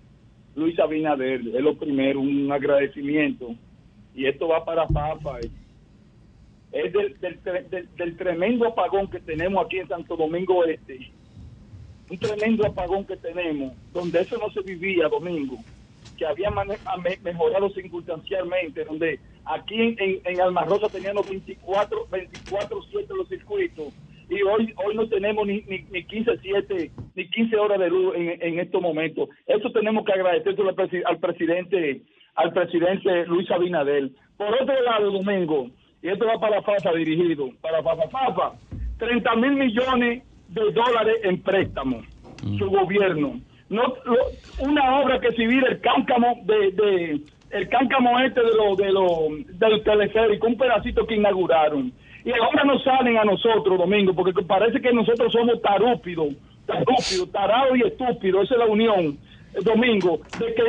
Luis 0.55 0.78
Abinader. 0.80 1.41
Es 1.41 1.62
lo 1.62 1.78
primero, 1.78 2.20
un 2.20 2.51
agradecimiento. 2.51 3.55
Y 4.16 4.26
esto 4.26 4.47
va 4.47 4.66
para 4.66 4.88
Papa. 4.88 5.39
Es 6.72 6.93
del, 6.93 7.18
del 7.95 8.18
tremendo 8.18 8.68
apagón 8.68 9.10
que 9.10 9.20
tenemos 9.20 9.64
aquí 9.66 9.78
en 9.78 9.88
Santo 9.88 10.16
Domingo 10.16 10.66
Este. 10.66 11.12
Un 12.10 12.18
tremendo 12.18 12.66
apagón 12.66 13.05
que 13.05 13.18
tenemos, 13.18 13.74
donde 13.93 14.22
eso 14.22 14.38
no 14.38 14.49
se 14.49 14.62
vivía, 14.62 15.08
Domingo 15.10 15.58
que 16.18 16.26
había 16.26 16.49
mejorado 17.24 17.70
circunstancialmente, 17.70 18.84
donde 18.84 19.20
aquí 19.45 19.76
en, 19.80 20.22
en 20.26 20.41
Almarrosa 20.41 20.89
teníamos 20.89 21.30
24, 21.30 22.08
24 22.08 22.82
7 22.89 23.14
los 23.16 23.30
circuitos 23.30 23.93
y 24.30 24.41
hoy 24.41 24.73
hoy 24.86 24.95
no 24.95 25.07
tenemos 25.07 25.47
ni, 25.47 25.61
ni, 25.61 26.03
15 26.03 26.39
7 26.41 26.91
ni 27.15 27.30
15 27.30 27.55
horas 27.57 27.80
de 27.80 27.89
luz 27.89 28.15
en, 28.15 28.41
en 28.41 28.59
estos 28.59 28.82
momentos. 28.82 29.30
Eso 29.45 29.71
tenemos 29.71 30.05
que 30.05 30.13
agradecer 30.13 30.55
al, 31.05 31.19
presidente 31.19 32.01
al 32.36 32.53
presidente 32.53 33.25
Luis 33.25 33.49
Abinadel. 33.51 34.15
Por 34.38 34.53
otro 34.53 34.82
lado, 34.82 35.11
Domingo, 35.11 35.69
y 36.01 36.09
esto 36.09 36.25
va 36.25 36.39
para 36.39 36.61
FAFA 36.61 36.93
dirigido, 36.93 37.49
para 37.61 37.82
FAFA, 37.82 38.09
FAFA, 38.09 38.53
30 38.99 39.36
mil 39.36 39.53
millones 39.53 40.23
de 40.49 40.71
dólares 40.71 41.15
en 41.23 41.41
préstamos, 41.41 42.05
su 42.57 42.65
mm. 42.65 42.69
gobierno 42.69 43.39
no 43.69 43.93
una 44.59 45.01
obra 45.01 45.19
que 45.19 45.32
civil 45.34 45.63
el 45.67 45.80
cáncamo 45.82 46.39
de, 46.43 46.71
de 46.71 47.21
el 47.49 47.69
cáncamo 47.69 48.19
este 48.19 48.41
de 48.41 48.55
lo, 48.55 48.75
de 48.75 48.91
lo, 48.91 49.30
del 49.53 49.84
teleférico, 49.84 50.47
un 50.47 50.57
pedacito 50.57 51.05
que 51.05 51.15
inauguraron. 51.15 51.93
Y 52.28 52.32
ahora 52.34 52.65
nos 52.65 52.84
salen 52.84 53.17
a 53.17 53.23
nosotros, 53.23 53.78
Domingo, 53.78 54.13
porque 54.13 54.34
parece 54.43 54.82
que 54.82 54.91
nosotros 54.91 55.32
somos 55.32 55.61
tarúpidos, 55.61 56.34
tarúpidos, 56.65 57.32
tarados 57.32 57.78
y 57.78 57.88
estúpidos, 57.88 58.43
esa 58.43 58.55
es 58.55 58.59
la 58.59 58.65
unión. 58.65 59.17
Domingo, 59.63 60.19
de 60.38 60.53
que 60.53 60.61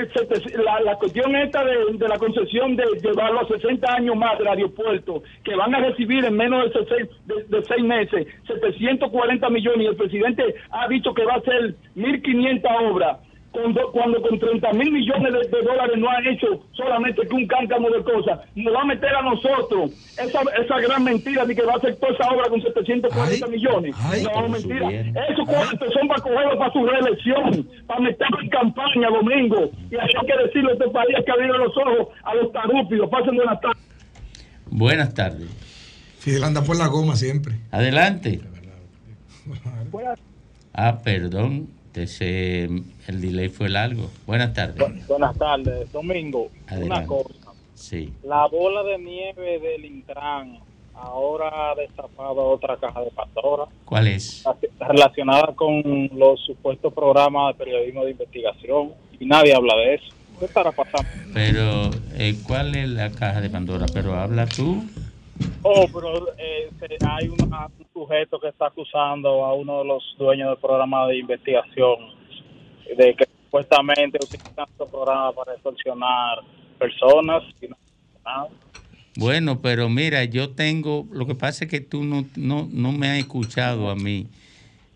la, 0.85 0.95
cuestión 0.95 1.35
esta 1.35 1.63
de, 1.65 1.95
de, 1.95 2.09
la 2.09 2.17
concesión 2.17 2.77
de 2.77 2.85
llevarlo 3.03 3.41
a 3.41 3.49
60 3.49 3.93
años 3.93 4.17
más 4.17 4.39
del 4.39 4.47
aeropuerto, 4.47 5.25
que 5.45 5.57
van 5.57 5.75
a 5.75 5.81
recibir 5.81 6.25
en 6.25 6.37
menos 6.37 6.73
de 6.73 6.87
seis, 6.87 7.09
de, 7.27 7.65
seis 7.65 7.85
meses 7.85 8.27
740 8.47 9.51
millones 9.51 9.81
y 9.81 9.87
el 9.87 9.97
presidente 9.97 10.55
ha 10.71 10.89
dicho 10.89 11.13
que 11.13 11.25
va 11.25 11.35
a 11.35 11.41
ser 11.43 11.75
1.500 11.97 12.91
obras 12.91 13.19
cuando, 13.53 13.91
cuando 13.93 14.21
con 14.23 14.39
30 14.39 14.73
mil 14.75 14.93
millones 14.93 15.33
de, 15.33 15.63
dólares 15.63 15.97
no 15.97 16.09
ha 16.11 16.19
hecho 16.31 16.63
solamente 16.73 17.27
que 17.27 17.35
un 17.35 17.47
cántamo 17.47 17.89
de 17.91 18.03
cosas, 18.03 18.41
nos 18.55 18.75
va 18.75 18.83
a 18.83 18.85
meter 18.85 19.15
a 19.15 19.23
nosotros 19.23 19.91
esa, 20.13 20.41
esa 20.63 20.81
gran 20.81 21.05
mentira 21.05 21.45
de 21.45 21.55
que 21.55 21.63
va 21.63 21.75
a 21.75 21.77
hacer 21.77 21.97
toda 21.97 22.13
esa 22.13 22.29
obra 22.31 22.49
con 22.49 22.61
740 22.61 23.47
millones. 23.47 23.95
no, 24.23 24.49
mentira. 24.49 24.91
Esos 25.29 25.47
cuartos 25.47 25.93
son 25.93 26.09
para 26.09 26.23
cogerlo 26.23 26.59
para 26.59 26.73
su 26.73 26.87
reelección, 26.87 27.69
para 27.87 28.01
meterlo 28.01 28.41
en 28.43 28.49
campaña 28.51 29.09
domingo. 29.09 29.71
Y 29.91 29.97
hay 29.97 30.27
que 30.27 30.45
decirle 30.45 30.71
a 30.71 30.75
este 30.75 30.89
país 30.91 31.17
que 31.25 31.33
abrir 31.33 31.49
los 31.49 31.77
ojos 31.77 32.09
a 32.25 32.35
los 32.35 32.53
tarúpidos. 32.53 33.09
Pasen 33.11 33.37
buenas 33.37 33.61
tardes. 33.61 33.83
Buenas 34.71 35.15
tardes. 35.15 35.49
Fidel 36.19 36.45
anda 36.45 36.63
por 36.63 36.77
la 36.77 36.89
goma 36.89 37.17
siempre. 37.17 37.55
Adelante. 37.71 38.41
Ah, 40.75 41.01
perdón. 41.03 41.78
Ese, 42.03 42.65
el 42.65 43.21
delay 43.21 43.49
fue 43.49 43.69
largo. 43.69 44.11
Buenas 44.27 44.55
tardes. 44.55 45.07
buenas 45.07 45.37
tardes. 45.37 45.91
Domingo, 45.93 46.51
una 46.71 47.07
cosa. 47.07 47.35
Sí. 47.75 48.13
La 48.25 48.47
bola 48.47 48.83
de 48.83 48.99
nieve 48.99 49.59
del 49.59 49.85
Intran 49.85 50.59
ahora 50.95 51.71
ha 51.71 51.75
destapado 51.75 52.45
otra 52.45 52.77
caja 52.77 53.01
de 53.03 53.11
Pandora. 53.11 53.65
¿Cuál 53.85 54.09
es? 54.09 54.45
Relacionada 54.81 55.55
con 55.55 56.11
los 56.15 56.41
supuestos 56.45 56.93
programas 56.93 57.57
de 57.57 57.65
periodismo 57.65 58.05
de 58.05 58.13
investigación. 58.13 58.93
Y 59.21 59.27
nadie 59.27 59.55
habla 59.55 59.77
de 59.77 59.95
eso. 59.95 60.15
¿Qué 60.39 60.45
estará 60.45 60.71
pasando? 60.71 61.09
Pero, 61.35 61.91
eh, 62.15 62.37
¿cuál 62.47 62.75
es 62.77 62.89
la 62.89 63.11
caja 63.11 63.41
de 63.41 63.51
Pandora? 63.51 63.87
Pero 63.93 64.15
habla 64.15 64.47
tú. 64.47 64.85
Oh, 65.63 65.87
pero 65.93 66.29
eh, 66.39 66.71
hay 67.03 67.29
un 67.29 67.39
sujeto 67.93 68.39
que 68.39 68.49
está 68.49 68.67
acusando 68.67 69.45
a 69.45 69.55
uno 69.55 69.81
de 69.81 69.85
los 69.87 70.03
dueños 70.19 70.51
del 70.51 70.59
programa 70.59 71.07
de 71.09 71.19
investigación 71.19 71.97
de 72.97 73.15
que 73.15 73.27
supuestamente 73.45 74.19
utilizan 74.23 74.67
su 74.77 74.89
programa 74.89 75.33
para 75.33 75.55
extorsionar 75.55 76.39
personas. 76.79 77.43
Bueno, 79.17 79.61
pero 79.61 79.89
mira, 79.89 80.25
yo 80.25 80.51
tengo, 80.51 81.07
lo 81.11 81.27
que 81.27 81.35
pasa 81.35 81.65
es 81.65 81.71
que 81.71 81.81
tú 81.81 82.05
no, 82.05 82.25
no, 82.37 82.69
no 82.71 82.93
me 82.93 83.09
has 83.09 83.19
escuchado 83.19 83.91
a 83.91 83.97
mí. 83.97 84.29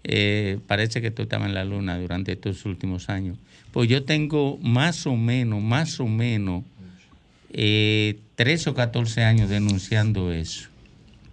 Eh, 0.05 0.59
parece 0.67 1.01
que 1.01 1.11
tú 1.11 1.23
estabas 1.23 1.49
en 1.49 1.55
la 1.55 1.65
luna 1.65 1.99
durante 1.99 2.33
estos 2.33 2.65
últimos 2.65 3.09
años. 3.09 3.39
Pues 3.73 3.89
yo 3.89 4.05
tengo 4.05 4.59
más 4.63 5.07
o 5.07 5.17
menos, 5.17 5.61
más 5.61 5.99
o 6.01 6.07
menos, 6.07 6.65
eh, 7.53 8.19
13 8.35 8.71
o 8.71 8.75
14 8.75 9.25
años 9.25 9.51
denunciando 9.51 10.33
eso. 10.33 10.69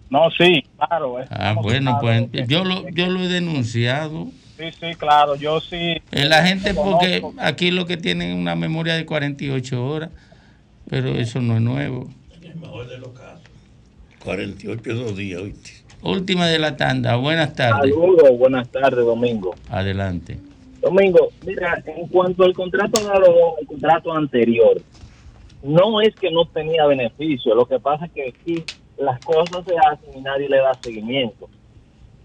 No, 0.10 0.30
sí, 0.32 0.64
claro. 0.78 1.18
Ah, 1.30 1.56
bueno, 1.62 1.98
pues 2.02 2.30
yo 2.48 2.64
lo, 2.64 2.90
yo 2.90 3.08
lo 3.08 3.22
he 3.22 3.28
denunciado. 3.28 4.28
Sí, 4.58 4.66
sí, 4.78 4.96
claro, 4.98 5.36
yo 5.36 5.62
sí. 5.62 6.02
Eh, 6.12 6.26
la 6.26 6.46
gente, 6.46 6.74
porque 6.74 7.24
aquí 7.38 7.72
lo 7.72 7.86
que 7.86 7.96
tienen 7.96 8.32
es 8.32 8.36
una 8.36 8.56
memoria 8.56 8.96
de 8.96 9.06
48 9.06 9.86
horas, 9.86 10.10
pero 10.90 11.10
eso 11.10 11.42
no 11.42 11.56
es 11.56 11.62
nuevo. 11.62 12.10
el 12.42 12.56
mejor 12.56 12.88
de 12.90 12.98
los 12.98 13.10
casos. 13.10 13.42
48 14.24 14.96
dos 14.96 15.16
días, 15.16 15.42
¿oíste? 15.42 15.72
Última 16.02 16.48
de 16.48 16.60
la 16.60 16.76
tanda, 16.76 17.16
buenas 17.16 17.54
tardes. 17.56 17.94
Saludos, 17.94 18.38
buenas 18.38 18.70
tardes, 18.70 19.06
Domingo. 19.06 19.56
Adelante. 19.70 20.40
Domingo, 20.82 21.30
mira, 21.46 21.82
en 21.86 22.08
cuanto 22.08 22.44
al 22.44 22.54
contrato 22.54 23.00
el 23.60 23.68
contrato 23.68 24.14
anterior, 24.14 24.82
no 25.64 26.02
es 26.02 26.16
que 26.16 26.32
no 26.32 26.46
tenía 26.46 26.86
beneficio, 26.86 27.56
lo 27.56 27.66
que 27.66 27.80
pasa 27.80 28.06
es 28.06 28.12
que 28.12 28.30
aquí 28.30 28.64
las 28.98 29.20
cosas 29.22 29.66
se 29.66 29.76
hacen 29.78 30.18
y 30.18 30.22
nadie 30.22 30.50
le 30.50 30.58
da 30.58 30.74
seguimiento. 30.82 31.50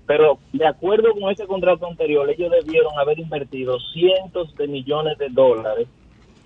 Pero 0.06 0.38
de 0.52 0.66
acuerdo 0.66 1.12
con 1.18 1.32
ese 1.32 1.46
contrato 1.46 1.86
anterior, 1.86 2.28
ellos 2.28 2.50
debieron 2.50 2.92
haber 2.98 3.18
invertido 3.18 3.78
cientos 3.92 4.54
de 4.56 4.68
millones 4.68 5.16
de 5.18 5.28
dólares 5.30 5.88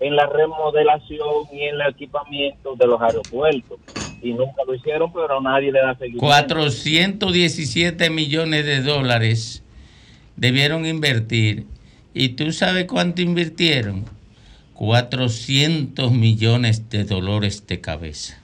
en 0.01 0.14
la 0.14 0.26
remodelación 0.26 1.47
y 1.53 1.62
en 1.62 1.80
el 1.80 1.89
equipamiento 1.89 2.76
de 2.76 2.86
los 2.86 3.01
aeropuertos. 3.01 3.78
Y 4.22 4.32
nunca 4.32 4.62
lo 4.66 4.74
hicieron, 4.74 5.12
pero 5.12 5.41
nadie 5.41 5.72
le 5.72 5.80
da 5.80 5.95
seguimiento. 5.95 6.26
417 6.26 8.11
millones 8.11 8.64
de 8.64 8.82
dólares 8.82 9.64
debieron 10.36 10.86
invertir. 10.86 11.66
¿Y 12.14 12.30
tú 12.30 12.53
sabes 12.53 12.86
cuánto 12.86 13.22
invirtieron? 13.22 14.05
400 14.79 16.12
millones 16.12 16.89
de 16.89 17.03
dolores 17.03 17.66
de 17.66 17.81
cabeza. 17.81 18.39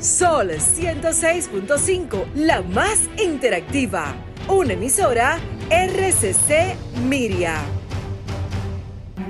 Sol 0.00 0.50
106.5, 0.50 2.24
la 2.34 2.62
más 2.62 3.08
interactiva. 3.24 4.16
Una 4.48 4.72
emisora 4.72 5.38
RCC 5.70 6.74
Miria. 7.08 7.60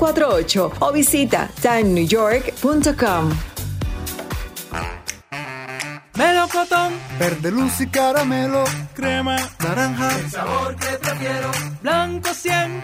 48 0.00 0.72
o 0.80 0.92
visita 0.92 1.50
timenewyork.com. 1.60 3.30
Melocotón, 6.14 6.92
verde 7.18 7.50
luz 7.50 7.80
y 7.80 7.86
caramelo, 7.86 8.64
crema, 8.94 9.36
naranja, 9.58 10.16
el 10.18 10.30
sabor 10.30 10.76
que 10.76 10.86
prefiero, 10.96 11.50
blanco 11.82 12.32
100 12.32 12.82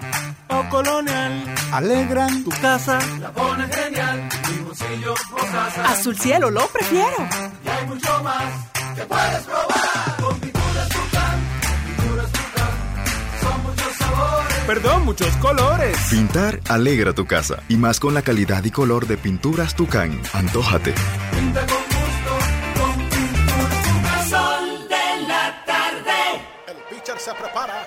o 0.48 0.68
colonial, 0.68 1.54
alegran 1.72 2.44
tu 2.44 2.50
casa, 2.50 2.98
la 3.20 3.32
pones 3.32 3.74
genial, 3.74 4.28
mi 4.50 4.58
bolsillo 4.64 5.14
rosa, 5.30 5.84
azul 5.86 6.16
cielo 6.18 6.50
lo 6.50 6.66
prefiero. 6.68 7.16
Y 7.64 7.68
hay 7.68 7.86
mucho 7.86 8.22
más 8.22 8.44
que 8.94 9.02
puedes 9.06 9.42
probar 9.42 10.55
Perdón, 14.66 15.04
muchos 15.04 15.36
colores. 15.36 15.96
Pintar 16.10 16.60
alegra 16.68 17.12
tu 17.12 17.24
casa 17.24 17.62
y 17.68 17.76
más 17.76 18.00
con 18.00 18.14
la 18.14 18.22
calidad 18.22 18.64
y 18.64 18.72
color 18.72 19.06
de 19.06 19.16
pinturas 19.16 19.76
Tucán. 19.76 20.20
Antójate. 20.32 20.92
Pinta 21.30 21.60
con 21.60 21.82
gusto, 21.84 22.80
con 22.80 23.08
pinturas 23.08 23.82
Tucán. 23.84 24.28
Sol 24.28 24.88
de 24.88 25.28
la 25.28 25.64
tarde. 25.64 26.42
El 26.66 26.76
pitcher 26.96 27.18
se 27.20 27.32
prepara, 27.34 27.86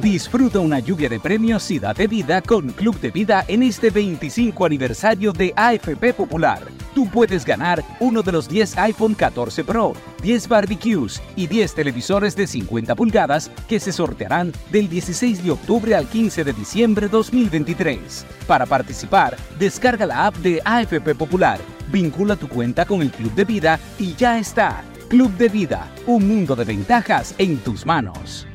Disfruta 0.00 0.58
una 0.58 0.78
lluvia 0.78 1.08
de 1.08 1.20
premios 1.20 1.70
y 1.70 1.78
date 1.78 2.06
vida 2.06 2.40
con 2.40 2.70
Club 2.70 2.98
de 3.00 3.10
Vida 3.10 3.44
en 3.46 3.62
este 3.62 3.90
25 3.90 4.64
aniversario 4.64 5.32
de 5.32 5.52
AFP 5.54 6.14
Popular. 6.14 6.60
Tú 6.94 7.08
puedes 7.08 7.44
ganar 7.44 7.84
uno 8.00 8.22
de 8.22 8.32
los 8.32 8.48
10 8.48 8.78
iPhone 8.78 9.14
14 9.14 9.64
Pro, 9.64 9.92
10 10.22 10.48
barbecues 10.48 11.22
y 11.36 11.46
10 11.46 11.74
televisores 11.74 12.34
de 12.36 12.46
50 12.46 12.94
pulgadas 12.94 13.50
que 13.68 13.80
se 13.80 13.92
sortearán 13.92 14.52
del 14.70 14.88
16 14.88 15.44
de 15.44 15.50
octubre 15.50 15.94
al 15.94 16.06
15 16.06 16.44
de 16.44 16.52
diciembre 16.52 17.08
2023. 17.08 18.26
Para 18.46 18.66
participar, 18.66 19.36
descarga 19.58 20.06
la 20.06 20.26
app 20.26 20.36
de 20.36 20.60
AFP 20.64 21.14
Popular, 21.14 21.58
vincula 21.90 22.36
tu 22.36 22.48
cuenta 22.48 22.84
con 22.84 23.02
el 23.02 23.10
Club 23.10 23.34
de 23.34 23.44
Vida 23.44 23.80
y 23.98 24.14
ya 24.14 24.38
está. 24.38 24.82
Club 25.08 25.30
de 25.36 25.48
Vida, 25.48 25.90
un 26.06 26.26
mundo 26.26 26.56
de 26.56 26.64
ventajas 26.64 27.34
en 27.38 27.58
tus 27.58 27.84
manos. 27.84 28.46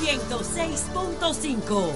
106.5. 0.00 1.94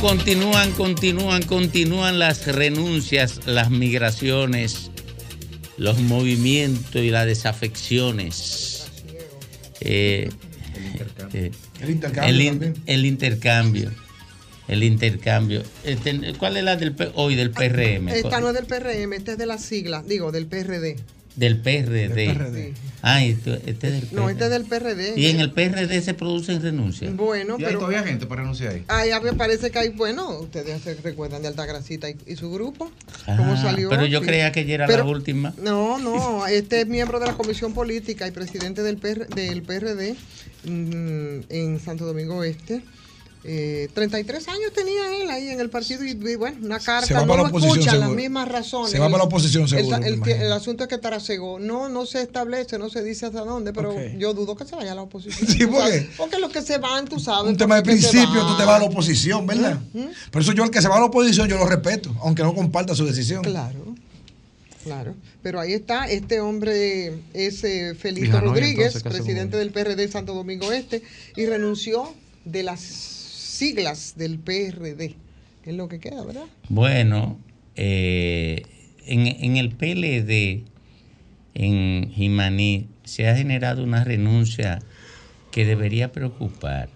continúan, 0.00 0.72
continúan, 0.72 1.42
continúan 1.44 2.18
las 2.18 2.46
renuncias, 2.46 3.40
las 3.46 3.70
migraciones, 3.70 4.90
los 5.76 5.98
movimientos 6.00 6.96
y 7.02 7.10
las 7.10 7.26
desafecciones. 7.26 8.90
Eh, 9.80 10.28
el 10.76 10.86
intercambio. 10.86 11.50
El, 11.80 11.90
intercambio. 11.90 12.82
El 12.86 13.06
intercambio. 13.06 14.01
Este, 14.68 16.34
¿Cuál 16.38 16.56
es 16.56 16.64
la 16.64 16.76
del 16.76 16.94
hoy 17.14 17.34
del 17.34 17.50
PRM? 17.50 18.08
Esta 18.08 18.40
no 18.40 18.48
es 18.48 18.54
del 18.54 18.66
PRM, 18.66 19.12
esta 19.12 19.32
es 19.32 19.38
de 19.38 19.46
la 19.46 19.58
sigla, 19.58 20.02
digo, 20.06 20.32
del 20.32 20.46
PRD. 20.46 20.96
Del 21.34 21.60
PRD. 21.60 22.74
Ah, 23.00 23.24
este, 23.24 23.54
es 23.54 23.80
del 23.80 24.02
PRD. 24.02 24.12
No, 24.12 24.28
este 24.28 24.44
es 24.44 24.50
del 24.50 24.64
PRD. 24.64 25.14
¿Y 25.16 25.26
en 25.26 25.40
el 25.40 25.50
PRD 25.52 26.02
se 26.02 26.12
producen 26.12 26.60
renuncias? 26.60 27.16
Bueno, 27.16 27.56
¿Y 27.58 27.64
hay 27.64 27.72
todavía 27.72 28.02
gente 28.02 28.26
para 28.26 28.42
renunciar 28.42 28.74
ahí? 28.74 28.84
Ahí 28.88 29.10
me 29.22 29.32
parece 29.32 29.70
que 29.70 29.78
hay, 29.78 29.88
bueno, 29.90 30.40
ustedes 30.40 30.82
se 30.82 30.94
recuerdan 30.96 31.40
de 31.40 31.48
Altagracita 31.48 32.10
y, 32.10 32.16
y 32.26 32.36
su 32.36 32.50
grupo. 32.52 32.92
¿Cómo 33.24 33.54
ah, 33.54 33.62
salió? 33.62 33.88
Pero 33.88 34.04
yo 34.06 34.20
creía 34.20 34.52
que 34.52 34.66
ya 34.66 34.74
era 34.74 34.86
la 34.86 35.04
última. 35.04 35.54
No, 35.58 35.98
no, 35.98 36.46
este 36.46 36.82
es 36.82 36.86
miembro 36.86 37.18
de 37.18 37.26
la 37.26 37.34
Comisión 37.34 37.72
Política 37.72 38.28
y 38.28 38.30
presidente 38.30 38.82
del, 38.82 39.00
del 39.00 39.62
PRD 39.62 40.14
mm, 40.64 41.40
en 41.48 41.80
Santo 41.80 42.04
Domingo 42.04 42.36
Oeste. 42.36 42.82
Eh, 43.44 43.88
33 43.92 44.48
años 44.48 44.72
tenía 44.72 45.20
él 45.20 45.28
ahí 45.28 45.48
en 45.48 45.58
el 45.58 45.68
partido 45.68 46.04
y, 46.04 46.14
bueno, 46.36 46.58
una 46.62 46.78
carta, 46.78 47.24
no 47.24 47.36
lo 47.36 47.46
escuchan 47.58 47.98
las 47.98 48.10
mismas 48.10 48.48
razones. 48.48 48.92
Se 48.92 49.00
va 49.00 49.06
para 49.06 49.18
la 49.18 49.24
oposición 49.24 49.66
seguro. 49.66 49.96
El, 49.96 50.52
asunto 50.52 50.84
es 50.84 50.88
que 50.88 50.98
Tarasegó 50.98 51.58
no, 51.58 51.88
no 51.88 52.06
se 52.06 52.22
establece, 52.22 52.78
no 52.78 52.88
se 52.88 53.02
dice 53.02 53.26
hasta 53.26 53.40
dónde, 53.40 53.72
pero 53.72 53.96
yo 54.16 54.32
dudo 54.32 54.54
que 54.54 54.64
se 54.64 54.76
vaya 54.76 54.92
a 54.92 54.94
la 54.94 55.02
oposición. 55.02 55.32
Sí, 55.52 55.66
porque, 55.66 56.08
porque 56.16 56.38
los 56.38 56.50
que 56.50 56.62
se 56.62 56.78
van, 56.78 57.06
tú 57.06 57.18
sabes. 57.18 57.50
Un 57.50 57.56
tema 57.56 57.76
de 57.76 57.82
principio, 57.82 58.46
tú 58.46 58.56
te 58.56 58.64
vas 58.64 58.76
a 58.76 58.78
la 58.78 58.84
oposición, 58.84 59.46
¿verdad? 59.46 59.80
Por 60.30 60.42
eso 60.42 60.52
yo 60.52 60.64
el 60.64 60.70
que 60.70 60.80
se 60.80 60.88
va 60.88 60.96
a 60.96 61.00
la 61.00 61.06
oposición 61.06 61.48
yo 61.48 61.58
lo 61.58 61.66
respeto, 61.66 62.14
aunque 62.22 62.42
no 62.42 62.54
comparta 62.54 62.94
su 62.94 63.04
decisión. 63.04 63.42
Claro. 63.42 63.94
Claro, 64.84 65.14
pero 65.42 65.60
ahí 65.60 65.74
está, 65.74 66.06
este 66.06 66.40
hombre 66.40 67.20
es 67.34 67.62
eh, 67.62 67.94
Felipe 67.96 68.40
Rodríguez, 68.40 69.00
presidente 69.04 69.56
del 69.56 69.70
PRD 69.70 70.08
Santo 70.08 70.34
Domingo 70.34 70.72
Este, 70.72 71.04
y 71.36 71.46
renunció 71.46 72.12
de 72.44 72.64
las 72.64 73.21
siglas 73.52 74.14
del 74.16 74.38
PRD, 74.38 75.14
que 75.62 75.70
es 75.70 75.76
lo 75.76 75.88
que 75.88 76.00
queda, 76.00 76.24
¿verdad? 76.24 76.46
Bueno, 76.68 77.38
eh, 77.76 78.62
en, 79.06 79.56
el 79.56 79.70
PLD, 79.70 80.64
en 81.54 82.10
Jimaní, 82.10 82.86
se 83.04 83.28
ha 83.28 83.36
generado 83.36 83.84
una 83.84 84.04
renuncia 84.04 84.80
que 85.50 85.66
debería 85.66 86.12
preocupar. 86.12 86.88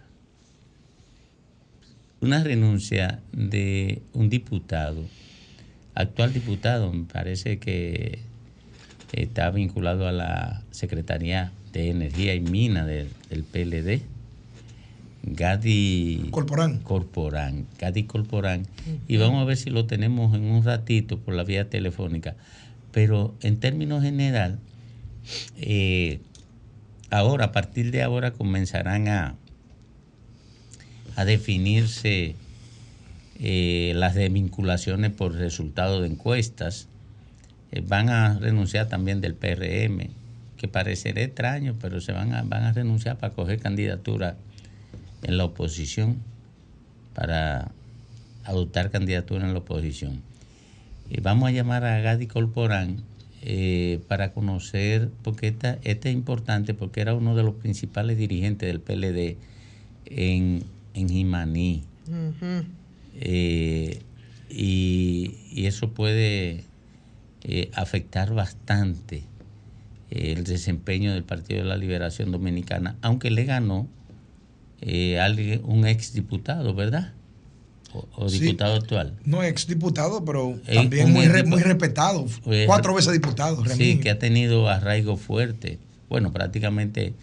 Una 2.20 2.42
renuncia 2.42 3.20
de 3.32 4.00
un 4.14 4.30
diputado, 4.30 5.04
actual 5.94 6.32
diputado, 6.32 6.90
me 6.90 7.04
parece 7.04 7.58
que 7.58 8.20
está 9.12 9.50
vinculado 9.50 10.08
a 10.08 10.12
la 10.12 10.62
Secretaría 10.70 11.52
de 11.72 11.90
Energía 11.90 12.34
y 12.34 12.40
Mina 12.40 12.86
del 12.86 13.08
PLD 13.52 14.15
Gadi 15.26 16.28
Corporán. 16.30 16.78
Corporán, 16.78 17.66
Gadi 17.78 18.04
Corporán. 18.04 18.66
Y 19.08 19.16
vamos 19.16 19.42
a 19.42 19.44
ver 19.44 19.56
si 19.56 19.70
lo 19.70 19.86
tenemos 19.86 20.34
en 20.36 20.44
un 20.44 20.64
ratito 20.64 21.18
por 21.18 21.34
la 21.34 21.42
vía 21.42 21.68
telefónica. 21.68 22.36
Pero 22.92 23.34
en 23.42 23.58
términos 23.58 24.02
general, 24.02 24.58
eh, 25.56 26.20
ahora, 27.10 27.46
a 27.46 27.52
partir 27.52 27.90
de 27.90 28.02
ahora, 28.02 28.30
comenzarán 28.30 29.08
a, 29.08 29.34
a 31.16 31.24
definirse 31.24 32.36
eh, 33.40 33.92
las 33.96 34.14
desvinculaciones 34.14 35.10
por 35.10 35.34
resultado 35.34 36.02
de 36.02 36.08
encuestas. 36.08 36.86
Eh, 37.72 37.82
van 37.84 38.10
a 38.10 38.38
renunciar 38.38 38.88
también 38.88 39.20
del 39.20 39.34
PRM, 39.34 40.08
que 40.56 40.68
parecerá 40.68 41.22
extraño, 41.22 41.74
pero 41.80 42.00
se 42.00 42.12
van 42.12 42.32
a, 42.32 42.42
van 42.42 42.62
a 42.62 42.72
renunciar 42.72 43.18
para 43.18 43.34
coger 43.34 43.58
candidatura 43.58 44.36
en 45.26 45.36
la 45.36 45.44
oposición 45.44 46.16
para 47.14 47.72
adoptar 48.44 48.90
candidatura 48.90 49.44
en 49.44 49.52
la 49.52 49.58
oposición. 49.58 50.22
y 51.10 51.20
vamos 51.20 51.48
a 51.48 51.52
llamar 51.52 51.84
a 51.84 52.00
Gadi 52.00 52.26
Colporán 52.26 53.02
eh, 53.42 54.00
para 54.08 54.32
conocer, 54.32 55.10
porque 55.22 55.48
esta, 55.48 55.78
este 55.82 56.10
es 56.10 56.14
importante, 56.14 56.74
porque 56.74 57.00
era 57.00 57.14
uno 57.14 57.34
de 57.34 57.42
los 57.42 57.54
principales 57.54 58.16
dirigentes 58.18 58.68
del 58.68 58.80
PLD 58.80 59.36
en, 60.06 60.64
en 60.94 61.08
Jimaní. 61.08 61.82
Eh, 63.20 64.00
y, 64.48 65.64
eso 65.66 65.90
puede 65.90 66.64
eh, 67.42 67.70
afectar 67.74 68.32
bastante 68.32 69.24
el 70.10 70.44
desempeño 70.44 71.12
del 71.12 71.24
Partido 71.24 71.62
de 71.62 71.68
la 71.68 71.76
Liberación 71.76 72.30
Dominicana, 72.30 72.96
aunque 73.02 73.30
le 73.30 73.44
ganó 73.44 73.88
eh, 74.80 75.18
alguien, 75.18 75.62
un 75.64 75.86
ex 75.86 76.12
diputado, 76.12 76.74
¿verdad? 76.74 77.12
O, 78.14 78.28
diputado 78.28 78.74
actual. 78.74 79.14
No 79.24 79.42
ex 79.42 79.66
diputado, 79.66 80.22
pero 80.24 80.60
eh, 80.66 80.74
también 80.74 81.12
muy, 81.12 81.28
muy 81.44 81.62
respetado. 81.62 82.26
Pues, 82.44 82.66
cuatro 82.66 82.94
veces 82.94 83.12
diputado. 83.14 83.64
Sí, 83.64 83.98
que 84.00 84.10
ha 84.10 84.18
tenido 84.18 84.68
arraigo 84.68 85.16
fuerte. 85.16 85.78
Bueno, 86.10 86.30
prácticamente 86.30 87.14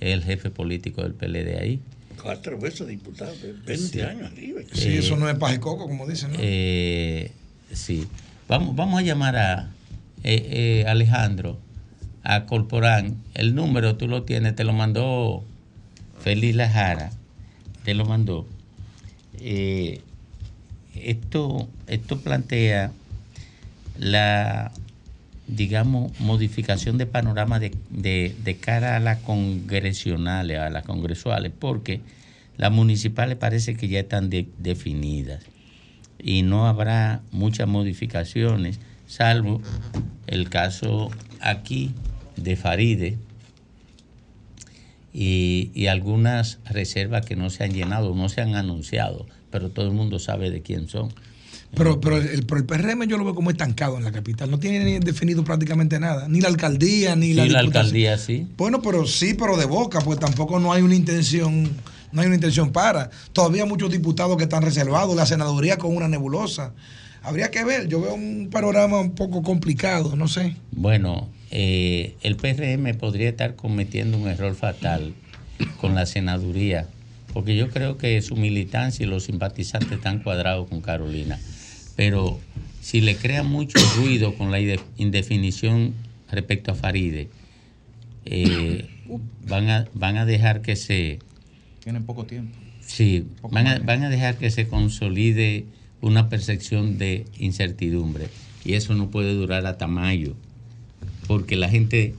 es 0.00 0.14
el 0.14 0.22
jefe 0.22 0.48
político 0.50 1.02
del 1.02 1.12
PLD 1.12 1.60
ahí. 1.60 1.80
Cuatro 2.22 2.58
veces 2.58 2.86
diputado, 2.86 3.34
20 3.66 4.04
años 4.04 4.32
arriba. 4.32 4.62
Sí, 4.72 4.96
eso 4.96 5.16
no 5.16 5.28
es 5.28 5.36
paje 5.36 5.60
coco, 5.60 5.86
como 5.86 6.06
dicen. 6.06 6.32
¿no? 6.32 6.38
Eh, 6.40 7.30
sí. 7.72 8.06
Vamos, 8.48 8.74
vamos 8.74 9.00
a 9.00 9.02
llamar 9.02 9.36
a 9.36 9.70
Alejandro, 10.86 11.58
a 12.22 12.46
Corporán. 12.46 13.16
El 13.34 13.54
número 13.54 13.96
tú 13.96 14.08
lo 14.08 14.22
tienes, 14.22 14.54
te 14.54 14.64
lo 14.64 14.72
mandó 14.72 15.44
Félix 16.22 16.54
Lajara 16.54 17.10
te 17.84 17.94
lo 17.94 18.04
mandó. 18.04 18.46
Eh, 19.40 20.00
esto, 20.94 21.68
esto 21.86 22.20
plantea 22.20 22.92
la, 23.98 24.72
digamos, 25.48 26.18
modificación 26.20 26.98
de 26.98 27.06
panorama 27.06 27.58
de, 27.58 28.56
cara 28.60 28.96
a 28.96 29.00
las 29.00 29.18
congresionales, 29.18 30.58
a 30.58 30.70
las 30.70 30.84
congresuales, 30.84 31.52
porque 31.58 32.00
las 32.56 32.70
municipales 32.70 33.36
parece 33.36 33.74
que 33.74 33.88
ya 33.88 34.00
están 34.00 34.30
definidas 34.30 35.42
y 36.18 36.42
no 36.42 36.68
habrá 36.68 37.22
muchas 37.32 37.66
modificaciones, 37.66 38.78
salvo 39.06 39.60
el 40.26 40.48
caso 40.48 41.10
aquí 41.40 41.92
de 42.36 42.54
Faride, 42.54 43.18
y, 45.12 45.86
algunas 45.86 46.58
reservas 46.64 47.26
que 47.26 47.36
no 47.36 47.50
se 47.50 47.64
han 47.64 47.72
llenado, 47.72 48.14
no 48.14 48.28
se 48.28 48.40
han 48.40 48.54
anunciado, 48.54 49.26
pero 49.50 49.68
todo 49.70 49.86
el 49.86 49.92
mundo 49.92 50.18
sabe 50.18 50.50
de 50.50 50.62
quién 50.62 50.88
son. 50.88 51.12
Pero, 51.74 52.00
pero, 52.00 52.18
el, 52.18 52.44
PRM 52.44 53.04
yo 53.06 53.16
lo 53.16 53.24
veo 53.24 53.34
como 53.34 53.50
estancado 53.50 53.96
en 53.96 54.04
la 54.04 54.12
capital. 54.12 54.50
No 54.50 54.58
tiene 54.58 54.84
ni 54.84 54.98
definido 54.98 55.42
prácticamente 55.42 55.98
nada. 55.98 56.28
Ni 56.28 56.40
la 56.40 56.48
alcaldía, 56.48 57.16
ni 57.16 57.32
la. 57.32 57.44
Sí, 57.44 57.48
la 57.48 57.60
alcaldía, 57.60 58.18
sí. 58.18 58.46
Bueno, 58.58 58.82
pero 58.82 59.06
sí, 59.06 59.32
pero 59.34 59.56
de 59.56 59.64
boca, 59.64 60.00
pues 60.00 60.18
tampoco 60.18 60.60
no 60.60 60.72
hay 60.72 60.82
una 60.82 60.94
intención, 60.94 61.70
no 62.12 62.20
hay 62.20 62.26
una 62.26 62.36
intención 62.36 62.72
para. 62.72 63.08
Todavía 63.32 63.64
muchos 63.64 63.90
diputados 63.90 64.36
que 64.36 64.44
están 64.44 64.62
reservados, 64.62 65.16
la 65.16 65.24
senaduría 65.24 65.78
con 65.78 65.96
una 65.96 66.08
nebulosa. 66.08 66.74
Habría 67.22 67.50
que 67.50 67.64
ver, 67.64 67.88
yo 67.88 68.02
veo 68.02 68.14
un 68.14 68.48
panorama 68.50 69.00
un 69.00 69.14
poco 69.14 69.42
complicado, 69.42 70.14
no 70.14 70.28
sé. 70.28 70.56
Bueno, 70.72 71.30
eh, 71.54 72.16
el 72.22 72.36
PRM 72.36 72.96
podría 72.96 73.28
estar 73.28 73.56
cometiendo 73.56 74.16
un 74.16 74.26
error 74.26 74.54
fatal 74.54 75.12
con 75.82 75.94
la 75.94 76.06
senaduría, 76.06 76.88
porque 77.34 77.54
yo 77.54 77.68
creo 77.68 77.98
que 77.98 78.20
su 78.22 78.36
militancia 78.36 79.04
y 79.04 79.08
los 79.08 79.24
simpatizantes 79.24 79.92
están 79.92 80.20
cuadrados 80.20 80.66
con 80.70 80.80
Carolina. 80.80 81.38
Pero 81.94 82.40
si 82.80 83.02
le 83.02 83.16
crea 83.16 83.42
mucho 83.42 83.78
ruido 83.96 84.34
con 84.34 84.50
la 84.50 84.60
indefinición 84.96 85.92
respecto 86.30 86.72
a 86.72 86.74
Faride, 86.74 87.28
eh, 88.24 88.88
van, 89.46 89.68
a, 89.68 89.88
van 89.92 90.16
a 90.16 90.24
dejar 90.24 90.62
que 90.62 90.74
se... 90.74 91.18
Tienen 91.82 92.04
poco 92.04 92.24
tiempo. 92.24 92.56
Sí, 92.80 93.26
van 93.50 93.66
a, 93.66 93.78
van 93.78 94.04
a 94.04 94.08
dejar 94.08 94.38
que 94.38 94.50
se 94.50 94.68
consolide 94.68 95.66
una 96.00 96.30
percepción 96.30 96.96
de 96.96 97.26
incertidumbre. 97.38 98.28
Y 98.64 98.72
eso 98.72 98.94
no 98.94 99.10
puede 99.10 99.34
durar 99.34 99.66
hasta 99.66 99.86
mayo 99.86 100.34
porque 101.26 101.56
la 101.56 101.68
gente 101.68 102.14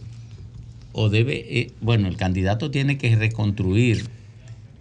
o 0.94 1.10
debe, 1.10 1.60
eh, 1.60 1.72
bueno, 1.82 2.08
el 2.08 2.18
candidato 2.18 2.72
tiene 2.72 2.98
que 2.98 3.16
reconstruir 3.16 4.06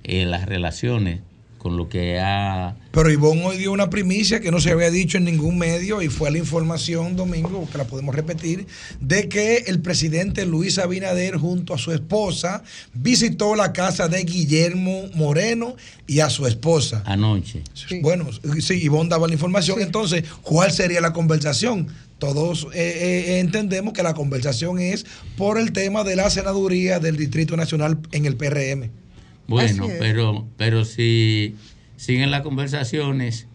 eh, 0.05 0.27
las 0.27 0.47
relaciones 0.47 1.21
con 1.63 1.77
lo 1.77 1.89
que 1.89 2.19
ha... 2.19 2.75
Pero 2.91 3.09
Ivonne 3.09 3.45
hoy 3.45 3.57
dio 3.57 3.71
una 3.71 3.89
primicia 3.89 4.41
que 4.41 4.51
no 4.51 4.61
se 4.61 4.73
había 4.73 4.91
dicho 4.91 5.17
en 5.17 5.25
ningún 5.25 5.59
medio 5.59 6.03
y 6.03 6.09
fue 6.09 6.29
la 6.33 6.39
información, 6.39 7.15
Domingo, 7.15 7.69
que 7.71 7.79
la 7.79 7.85
podemos 7.85 8.17
repetir, 8.17 8.67
de 8.99 9.29
que 9.29 9.59
el 9.69 9.81
presidente 9.81 10.45
Luis 10.45 10.81
Abinader 10.81 11.37
junto 11.37 11.73
a 11.73 11.79
su 11.79 11.93
esposa 11.93 12.65
visitó 12.95 13.55
la 13.55 13.73
casa 13.73 14.09
de 14.09 14.25
Guillermo 14.25 15.05
Moreno 15.15 15.77
y 16.09 16.19
a 16.19 16.31
su 16.31 16.49
esposa. 16.49 17.05
Anoche. 17.07 17.63
Bueno, 18.01 18.27
sí, 18.59 18.81
Ivonne 18.83 19.11
daba 19.11 19.29
la 19.29 19.35
información. 19.35 19.81
Entonces, 19.81 20.25
¿cuál 20.43 20.73
sería 20.73 21.01
la 21.01 21.13
conversación? 21.13 21.87
Todos 22.19 22.67
eh, 22.75 23.35
eh, 23.35 23.39
entendemos 23.39 23.93
que 23.93 24.03
la 24.03 24.15
conversación 24.15 24.81
es 24.81 25.07
por 25.37 25.59
el 25.59 25.71
tema 25.71 26.03
de 26.03 26.17
la 26.17 26.29
senaduría 26.29 26.99
del 26.99 27.17
Distrito 27.17 27.57
Nacional 27.57 28.01
en 28.11 28.27
el 28.27 28.35
PRM. 28.35 29.02
Bueno, 29.49 29.89
pero, 29.99 30.47
pero 30.57 30.85
si 30.85 31.57
siguen 31.97 32.31
las 32.31 32.43
conversaciones 32.43 33.47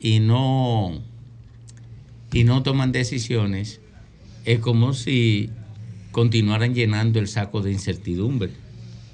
y 0.00 0.20
no, 0.20 1.02
y 2.32 2.44
no 2.44 2.62
toman 2.62 2.92
decisiones, 2.92 3.80
es 4.44 4.58
como 4.60 4.92
si 4.92 5.50
continuaran 6.12 6.74
llenando 6.74 7.18
el 7.18 7.28
saco 7.28 7.60
de 7.62 7.72
incertidumbre. 7.72 8.50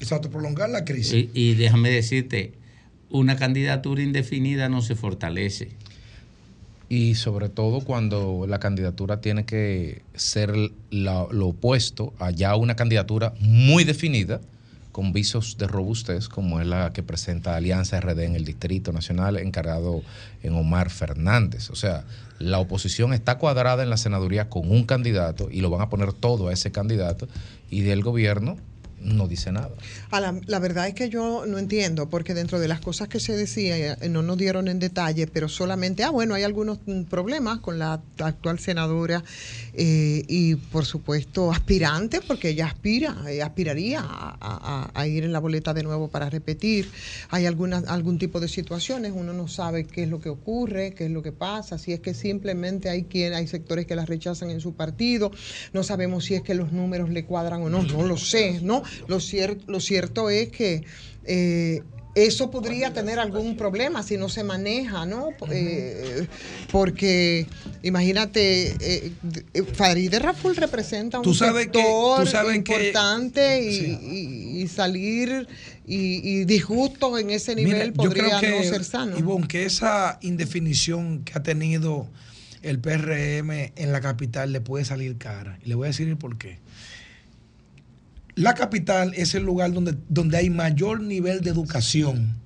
Exacto, 0.01 0.31
prolongar 0.31 0.71
la 0.71 0.85
crisis. 0.85 1.29
Y, 1.35 1.55
déjame 1.55 1.91
decirte, 1.91 2.53
una 3.11 3.37
candidatura 3.37 4.03
indefinida 4.03 4.69
no 4.69 4.83
se 4.83 4.95
fortalece. 4.95 5.71
Y 6.89 7.15
sobre 7.15 7.49
todo 7.49 7.83
cuando 7.83 8.47
la 8.49 8.59
candidatura 8.59 9.21
tiene 9.21 9.45
que 9.45 10.03
ser 10.15 10.53
lo 10.91 11.47
opuesto 11.47 12.13
a 12.19 12.31
ya 12.31 12.57
una 12.57 12.77
candidatura 12.77 13.35
muy 13.41 13.85
definida, 13.85 14.41
con 15.01 15.15
visos 15.15 15.57
de 15.57 15.67
robustez, 15.67 16.29
como 16.29 16.61
es 16.61 16.67
la 16.67 16.93
que 16.93 17.03
presenta 17.03 17.57
Alianza 17.57 17.99
RD 17.99 18.19
en 18.19 18.35
el 18.37 18.45
Distrito 18.45 18.93
Nacional, 18.93 19.39
encargado 19.39 20.03
en 20.43 20.55
Omar 20.55 20.91
Fernández. 20.91 21.71
O 21.71 21.75
sea, 21.75 22.05
la 22.39 22.59
oposición 22.59 23.15
está 23.15 23.39
cuadrada 23.39 23.83
en 23.83 23.89
la 23.89 23.97
senaduría 23.97 24.51
con 24.51 24.71
un 24.71 24.85
candidato 24.85 25.49
y 25.51 25.63
lo 25.63 25.71
van 25.71 25.81
a 25.81 25.89
poner 25.89 26.13
todo 26.13 26.49
a 26.49 26.53
ese 26.53 26.71
candidato, 26.71 27.29
y 27.71 27.81
del 27.81 28.03
gobierno 28.03 28.59
no 29.01 29.27
dice 29.27 29.51
nada. 29.53 29.71
la, 30.47 30.59
verdad 30.59 30.87
es 30.89 30.95
que 30.95 31.09
yo 31.09 31.45
no 31.47 31.59
entiendo, 31.59 32.11
porque 32.11 32.35
dentro 32.35 32.61
de 32.61 32.69
las 32.69 32.81
cosas 32.81 33.09
que 33.09 33.21
se 33.21 33.35
decía, 33.37 33.95
eh, 33.95 34.09
no 34.09 34.23
nos 34.23 34.37
dieron 34.37 34.69
en 34.69 34.79
detalle, 34.79 35.27
pero 35.27 35.49
solamente, 35.49 36.05
ah, 36.05 36.11
bueno, 36.11 36.35
hay 36.35 36.43
algunos 36.43 36.79
mm, 36.87 37.05
problemas 37.05 37.61
con 37.61 37.79
la 37.79 38.03
actual 38.19 38.59
senadora 38.59 39.25
eh, 39.75 40.25
y, 40.29 40.57
por 40.57 40.85
supuesto, 40.85 41.51
aspirante, 41.51 42.21
porque 42.21 42.51
ella 42.51 42.67
aspira, 42.67 43.17
aspiraría 43.43 44.03
a, 44.05 45.07
ir 45.07 45.25
en 45.25 45.33
la 45.33 45.39
boleta 45.39 45.75
de 45.75 45.83
nuevo 45.83 46.09
para 46.09 46.29
repetir. 46.31 46.89
Hay 47.31 47.47
alguna, 47.47 47.79
algún 47.87 48.19
tipo 48.19 48.41
de 48.41 48.49
situaciones, 48.49 49.13
uno 49.15 49.33
no 49.33 49.49
sabe 49.49 49.85
qué 49.85 50.05
es 50.05 50.09
lo 50.09 50.21
que 50.21 50.29
ocurre, 50.29 50.95
qué 50.95 51.07
es 51.07 51.11
lo 51.11 51.23
que 51.23 51.33
pasa, 51.33 51.79
si 51.79 51.93
es 51.93 52.01
que 52.01 52.15
simplemente 52.15 52.89
hay 52.89 53.05
quien, 53.05 53.35
hay 53.35 53.47
sectores 53.47 53.87
que 53.87 53.97
la 53.97 54.07
rechazan 54.07 54.51
en 54.51 54.61
su 54.61 54.75
partido, 54.75 55.31
no 55.73 55.83
sabemos 55.83 56.25
si 56.25 56.35
es 56.35 56.43
que 56.43 56.55
los 56.55 56.73
números 56.73 57.11
le 57.11 57.25
cuadran 57.25 57.63
o 57.63 57.71
no, 57.71 57.83
no 57.83 58.03
lo 58.03 58.17
sé, 58.17 58.61
¿no? 58.63 58.83
Lo, 59.09 59.19
lo 59.67 59.81
cierto 59.81 60.31
es 60.31 60.49
que 60.51 60.85
eh, 61.25 61.83
eso 62.15 62.51
podría 62.51 62.93
tener 62.93 63.19
algún 63.19 63.57
problema 63.57 64.03
si 64.03 64.17
no 64.17 64.29
se 64.29 64.43
maneja, 64.43 65.07
¿no? 65.07 65.29
Eh, 65.51 66.27
porque 66.73 67.47
imagínate, 67.83 68.77
eh, 68.81 69.13
Farideh 69.75 70.19
Raful 70.19 70.57
representa 70.57 71.21
un 71.21 71.35
sector 71.35 72.27
importante 72.55 73.63
y, 73.63 74.67
salir 74.69 75.47
y, 75.87 76.45
disgusto 76.45 77.17
en 77.19 77.31
ese 77.31 77.55
nivel 77.55 77.93
podría 77.93 78.41
no 78.41 78.63
ser 78.63 78.85
sano. 78.85 79.19
Ivonne, 79.19 79.47
que 79.47 79.65
esa 79.65 80.19
indefinición 80.23 81.23
que 81.25 81.33
ha 81.35 81.43
tenido 81.43 82.09
el 82.63 82.79
PRM 82.79 83.73
en 83.77 83.93
la 83.93 84.01
capital 84.01 84.53
le 84.53 84.61
puede 84.61 84.85
salir 84.85 85.17
cara. 85.17 85.59
Y 85.65 85.69
le 85.69 85.75
voy 85.77 85.87
a 85.87 85.89
decir 85.89 86.15
por 86.17 86.37
qué 86.39 86.59
la 88.41 88.55
capital 88.55 89.13
es 89.17 89.35
el 89.35 89.43
lugar 89.43 89.73
donde, 89.73 89.95
donde 90.09 90.39
hay 90.39 90.49
mayor 90.49 91.03
nivel 91.03 91.43
de 91.43 91.51
educación 91.51 92.41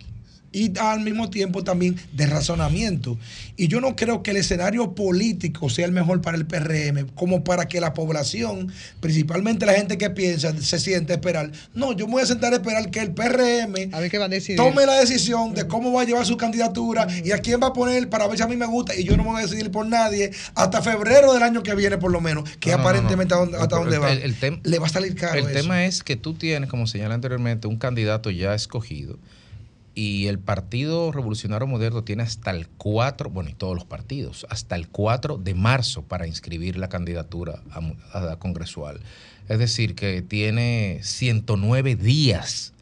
y 0.54 0.72
al 0.78 1.00
mismo 1.00 1.28
tiempo 1.30 1.64
también 1.64 1.96
de 2.12 2.26
razonamiento. 2.26 3.18
Y 3.56 3.66
yo 3.66 3.80
no 3.80 3.96
creo 3.96 4.22
que 4.22 4.30
el 4.30 4.36
escenario 4.38 4.94
político 4.94 5.68
sea 5.68 5.84
el 5.84 5.92
mejor 5.92 6.22
para 6.22 6.36
el 6.36 6.46
PRM, 6.46 7.08
como 7.16 7.42
para 7.42 7.66
que 7.66 7.80
la 7.80 7.92
población, 7.92 8.72
principalmente 9.00 9.66
la 9.66 9.74
gente 9.74 9.98
que 9.98 10.10
piensa, 10.10 10.56
se 10.56 10.78
siente 10.78 11.12
a 11.12 11.16
esperar. 11.16 11.50
No, 11.74 11.92
yo 11.92 12.06
me 12.06 12.14
voy 12.14 12.22
a 12.22 12.26
sentar 12.26 12.52
a 12.52 12.56
esperar 12.56 12.88
que 12.90 13.00
el 13.00 13.12
PRM 13.12 13.90
tome 14.56 14.86
la 14.86 14.94
decisión 15.00 15.54
de 15.54 15.66
cómo 15.66 15.92
va 15.92 16.02
a 16.02 16.04
llevar 16.04 16.24
su 16.24 16.36
candidatura 16.36 17.08
y 17.24 17.32
a 17.32 17.38
quién 17.38 17.60
va 17.60 17.68
a 17.68 17.72
poner 17.72 18.08
para 18.08 18.28
ver 18.28 18.36
si 18.36 18.44
a 18.44 18.46
mí 18.46 18.56
me 18.56 18.66
gusta. 18.66 18.94
Y 18.94 19.02
yo 19.02 19.16
no 19.16 19.24
me 19.24 19.30
voy 19.30 19.40
a 19.40 19.42
decidir 19.42 19.72
por 19.72 19.86
nadie 19.86 20.30
hasta 20.54 20.82
febrero 20.82 21.32
del 21.32 21.42
año 21.42 21.64
que 21.64 21.74
viene, 21.74 21.98
por 21.98 22.12
lo 22.12 22.20
menos, 22.20 22.48
que 22.60 22.72
aparentemente 22.72 23.34
hasta 23.34 23.76
dónde 23.76 23.98
va. 23.98 24.14
Le 24.14 24.78
va 24.78 24.86
a 24.86 24.90
salir 24.90 25.16
caro. 25.16 25.36
El 25.36 25.52
tema 25.52 25.84
es 25.84 26.04
que 26.04 26.14
tú 26.14 26.34
tienes, 26.34 26.70
como 26.70 26.86
señala 26.86 27.16
anteriormente, 27.16 27.66
un 27.66 27.76
candidato 27.76 28.30
ya 28.30 28.54
escogido 28.54 29.18
y 29.94 30.26
el 30.26 30.38
Partido 30.38 31.12
Revolucionario 31.12 31.66
Moderno 31.66 32.02
tiene 32.02 32.24
hasta 32.24 32.50
el 32.50 32.68
4, 32.68 33.30
bueno, 33.30 33.50
y 33.50 33.54
todos 33.54 33.74
los 33.74 33.84
partidos, 33.84 34.46
hasta 34.50 34.74
el 34.76 34.88
4 34.88 35.38
de 35.38 35.54
marzo 35.54 36.02
para 36.02 36.26
inscribir 36.26 36.76
la 36.76 36.88
candidatura 36.88 37.62
a, 37.70 38.20
la 38.20 38.36
congresual. 38.36 39.00
Es 39.48 39.58
decir, 39.58 39.94
que 39.94 40.22
tiene 40.22 41.00
109 41.02 41.96
días 41.96 42.72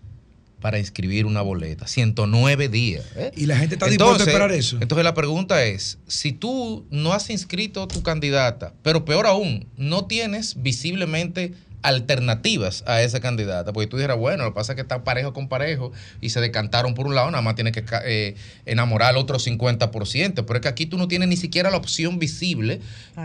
para 0.60 0.78
inscribir 0.78 1.26
una 1.26 1.42
boleta. 1.42 1.86
109 1.88 2.68
días. 2.68 3.04
¿eh? 3.16 3.32
Y 3.36 3.46
la 3.46 3.58
gente 3.58 3.74
está 3.74 3.86
dispuesta 3.88 4.22
a 4.22 4.26
esperar 4.26 4.52
eso. 4.52 4.78
Entonces 4.80 5.04
la 5.04 5.12
pregunta 5.12 5.64
es, 5.64 5.98
si 6.06 6.32
tú 6.32 6.86
no 6.90 7.12
has 7.12 7.28
inscrito 7.30 7.88
tu 7.88 8.02
candidata, 8.02 8.72
pero 8.82 9.04
peor 9.04 9.26
aún, 9.26 9.66
no 9.76 10.06
tienes 10.06 10.62
visiblemente 10.62 11.52
alternativas 11.82 12.84
a 12.86 13.02
esa 13.02 13.20
candidata. 13.20 13.72
Porque 13.72 13.86
tú 13.86 13.96
dijeras, 13.96 14.16
bueno, 14.16 14.44
lo 14.44 14.50
que 14.50 14.54
pasa 14.54 14.72
es 14.72 14.76
que 14.76 14.82
está 14.82 15.04
parejo 15.04 15.32
con 15.32 15.48
parejo 15.48 15.92
y 16.20 16.30
se 16.30 16.40
decantaron 16.40 16.94
por 16.94 17.06
un 17.06 17.14
lado, 17.14 17.30
nada 17.30 17.42
más 17.42 17.54
tiene 17.54 17.72
que 17.72 17.84
eh, 18.04 18.34
enamorar 18.66 19.10
al 19.10 19.16
otro 19.16 19.38
50%. 19.38 20.34
Pero 20.34 20.54
es 20.54 20.60
que 20.60 20.68
aquí 20.68 20.86
tú 20.86 20.98
no 20.98 21.08
tienes 21.08 21.28
ni 21.28 21.36
siquiera 21.36 21.70
la 21.70 21.76
opción 21.76 22.18
visible. 22.18 22.80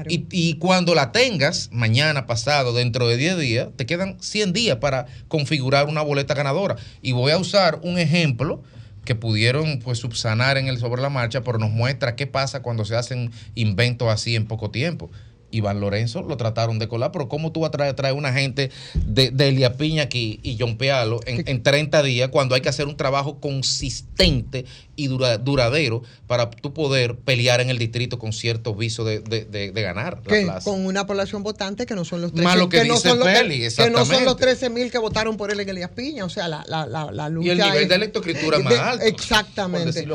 Y, 0.09 0.25
y, 0.31 0.55
cuando 0.55 0.95
la 0.95 1.11
tengas, 1.11 1.69
mañana, 1.71 2.25
pasado, 2.25 2.73
dentro 2.73 3.07
de 3.07 3.17
10 3.17 3.37
días, 3.37 3.67
te 3.75 3.85
quedan 3.85 4.17
100 4.19 4.53
días 4.53 4.77
para 4.77 5.05
configurar 5.27 5.87
una 5.87 6.01
boleta 6.01 6.33
ganadora. 6.33 6.75
Y 7.01 7.13
voy 7.13 7.31
a 7.31 7.37
usar 7.37 7.79
un 7.83 7.97
ejemplo 7.99 8.63
que 9.07 9.15
pudieron 9.15 9.79
pues 9.79 9.99
subsanar 9.99 10.57
en 10.57 10.67
el 10.67 10.77
sobre 10.79 11.01
la 11.01 11.09
marcha, 11.09 11.41
pero 11.41 11.57
nos 11.57 11.71
muestra 11.71 12.17
qué 12.17 12.27
pasa 12.27 12.61
cuando 12.61 12.83
se 12.83 12.95
hacen 12.97 13.31
inventos 13.55 14.09
así 14.09 14.35
en 14.35 14.45
poco 14.45 14.69
tiempo. 14.69 15.09
Iván 15.57 15.79
Lorenzo 15.79 16.21
lo 16.23 16.37
trataron 16.37 16.79
de 16.79 16.87
colar, 16.87 17.11
pero 17.11 17.27
¿cómo 17.27 17.51
tú 17.51 17.61
vas 17.61 17.69
a 17.69 17.71
traer, 17.71 17.95
traer 17.95 18.15
una 18.15 18.33
gente 18.33 18.71
de, 18.93 19.31
de 19.31 19.49
Elia 19.49 19.77
Piña 19.77 20.03
aquí 20.03 20.39
y 20.43 20.57
John 20.59 20.77
Pealo 20.77 21.19
en, 21.25 21.47
en, 21.47 21.63
30 21.63 22.03
días 22.03 22.29
cuando 22.29 22.55
hay 22.55 22.61
que 22.61 22.69
hacer 22.69 22.87
un 22.87 22.97
trabajo 22.97 23.39
consistente 23.39 24.65
y 24.97 25.07
duradero 25.07 26.01
para 26.25 26.49
tú 26.49 26.73
poder 26.73 27.15
pelear 27.17 27.61
en 27.61 27.69
el 27.69 27.77
distrito 27.77 28.17
con 28.17 28.33
ciertos 28.33 28.75
visos 28.75 29.05
de, 29.05 29.19
de, 29.19 29.45
de, 29.45 29.81
ganar 29.81 30.21
la 30.25 30.43
plaza. 30.43 30.69
Con 30.69 30.85
una 30.85 31.05
población 31.05 31.43
votante 31.43 31.85
que 31.85 31.95
no 31.95 32.03
son 32.03 32.21
los 32.21 32.33
13 32.33 32.67
que, 32.67 32.85
no 32.85 32.97
son 32.97 33.19
los, 33.19 33.27
que, 33.27 33.89
no 33.91 34.05
son 34.05 34.25
los 34.25 34.37
13 34.37 34.69
mil 34.71 34.91
que 34.91 34.97
votaron 34.97 35.37
por 35.37 35.51
él 35.51 35.59
en 35.59 35.69
Elías 35.69 35.91
Piña. 35.91 36.25
O 36.25 36.29
sea, 36.29 36.47
la, 36.47 36.65
la, 36.67 36.85
la, 36.87 37.29
lucha. 37.29 37.47
Y 37.47 37.49
el 37.51 37.57
nivel 37.59 37.87
de 37.87 37.95
electoescritura 37.95 38.59
más 38.59 38.73
alto. 38.73 39.05
Exactamente. 39.05 40.07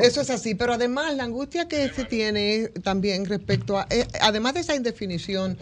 Eso 0.00 0.20
es 0.20 0.30
así. 0.30 0.54
Pero 0.54 0.72
además, 0.72 1.14
la 1.14 1.24
angustia 1.24 1.68
que 1.68 1.90
se 1.90 2.04
tiene 2.04 2.68
también 2.82 3.26
respecto 3.26 3.78
a. 3.78 3.86
Eh, 3.90 4.06
además 4.20 4.54
de 4.54 4.60
esa 4.60 4.74
indefinición, 4.90 5.56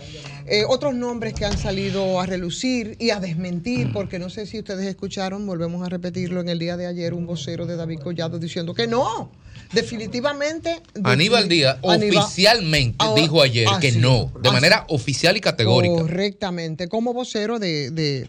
eh, 0.47 0.65
otros 0.67 0.95
nombres 0.95 1.35
que 1.35 1.45
han 1.45 1.59
salido 1.59 2.21
a 2.21 2.27
relucir 2.27 2.97
y 2.99 3.11
a 3.11 3.21
desmentir, 3.21 3.93
porque 3.93 4.19
no 4.19 4.31
sé 4.31 4.47
si 4.47 4.59
ustedes 4.59 4.87
escucharon, 4.87 5.47
volvemos 5.47 5.87
a 5.87 5.89
repetirlo 5.89 6.41
en 6.41 6.49
el 6.49 6.59
día 6.59 6.77
de 6.77 6.87
ayer, 6.87 7.15
un 7.15 7.27
vocero 7.27 7.67
de 7.67 7.77
David 7.77 8.01
Collado 8.01 8.39
diciendo 8.39 8.75
que 8.75 8.87
no. 8.87 9.31
Definitivamente. 9.73 10.81
Aníbal 11.05 11.47
Díaz 11.47 11.77
oficialmente 11.83 13.05
dijo 13.15 13.43
ayer 13.43 13.69
que 13.83 13.93
no, 13.93 14.33
de 14.41 14.51
manera 14.51 14.87
oficial 14.89 15.37
y 15.37 15.41
categórica. 15.41 15.95
Correctamente, 15.95 16.89
como 16.89 17.13
vocero 17.13 17.59
de, 17.59 18.27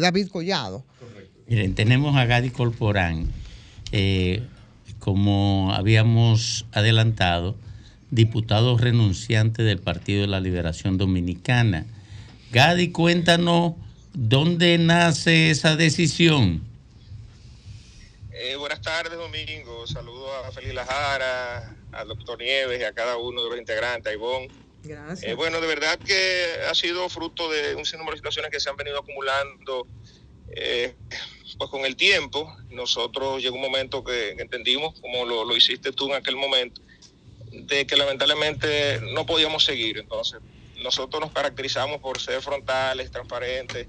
David 0.00 0.28
Collado. 0.28 0.84
Miren, 1.46 1.74
tenemos 1.74 2.16
a 2.16 2.24
Gadi 2.24 2.48
Corporán, 2.48 3.26
eh, 3.92 4.42
como 4.98 5.74
habíamos 5.74 6.64
adelantado, 6.72 7.56
diputado 8.14 8.78
renunciante 8.78 9.64
del 9.64 9.80
Partido 9.80 10.22
de 10.22 10.28
la 10.28 10.40
Liberación 10.40 10.98
Dominicana. 10.98 11.84
Gadi, 12.52 12.92
cuéntanos 12.92 13.74
dónde 14.12 14.78
nace 14.78 15.50
esa 15.50 15.74
decisión. 15.74 16.62
Eh, 18.32 18.54
buenas 18.54 18.80
tardes, 18.80 19.18
Domingo. 19.18 19.86
Saludos 19.88 20.30
a 20.46 20.52
Feliz 20.52 20.72
Lajara, 20.74 21.76
al 21.90 22.08
doctor 22.08 22.38
Nieves 22.38 22.80
y 22.80 22.84
a 22.84 22.92
cada 22.92 23.16
uno 23.16 23.42
de 23.42 23.50
los 23.50 23.58
integrantes, 23.58 24.12
a 24.12 24.14
Ivonne. 24.14 24.48
Gracias. 24.84 25.28
Eh, 25.28 25.34
bueno, 25.34 25.60
de 25.60 25.66
verdad 25.66 25.98
que 25.98 26.46
ha 26.70 26.74
sido 26.74 27.08
fruto 27.08 27.50
de 27.50 27.74
un 27.74 27.84
sinnúmero 27.84 28.12
de 28.12 28.18
situaciones 28.18 28.52
que 28.52 28.60
se 28.60 28.70
han 28.70 28.76
venido 28.76 28.98
acumulando, 28.98 29.88
eh, 30.50 30.94
pues 31.58 31.70
con 31.70 31.84
el 31.84 31.96
tiempo, 31.96 32.54
nosotros 32.70 33.42
llegó 33.42 33.56
un 33.56 33.62
momento 33.62 34.04
que, 34.04 34.30
entendimos, 34.38 35.00
como 35.00 35.24
lo, 35.24 35.44
lo, 35.44 35.56
hiciste 35.56 35.90
tú 35.90 36.06
en 36.10 36.14
aquel 36.14 36.36
momento, 36.36 36.80
de 37.62 37.86
que 37.86 37.96
lamentablemente 37.96 39.00
no 39.12 39.26
podíamos 39.26 39.64
seguir. 39.64 39.98
Entonces, 39.98 40.40
nosotros 40.82 41.20
nos 41.20 41.32
caracterizamos 41.32 42.00
por 42.00 42.20
ser 42.20 42.42
frontales, 42.42 43.10
transparentes, 43.10 43.86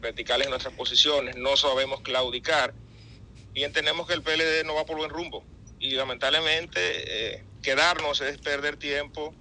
verticales 0.00 0.46
en 0.46 0.50
nuestras 0.50 0.74
posiciones, 0.74 1.36
no 1.36 1.56
sabemos 1.56 2.00
claudicar 2.00 2.74
y 3.54 3.64
entendemos 3.64 4.06
que 4.06 4.14
el 4.14 4.22
PLD 4.22 4.64
no 4.64 4.74
va 4.74 4.84
por 4.84 4.96
buen 4.96 5.10
rumbo. 5.10 5.44
Y 5.78 5.92
lamentablemente 5.92 6.80
eh, 7.34 7.44
quedarnos 7.62 8.20
es 8.20 8.38
perder 8.38 8.76
tiempo 8.76 9.34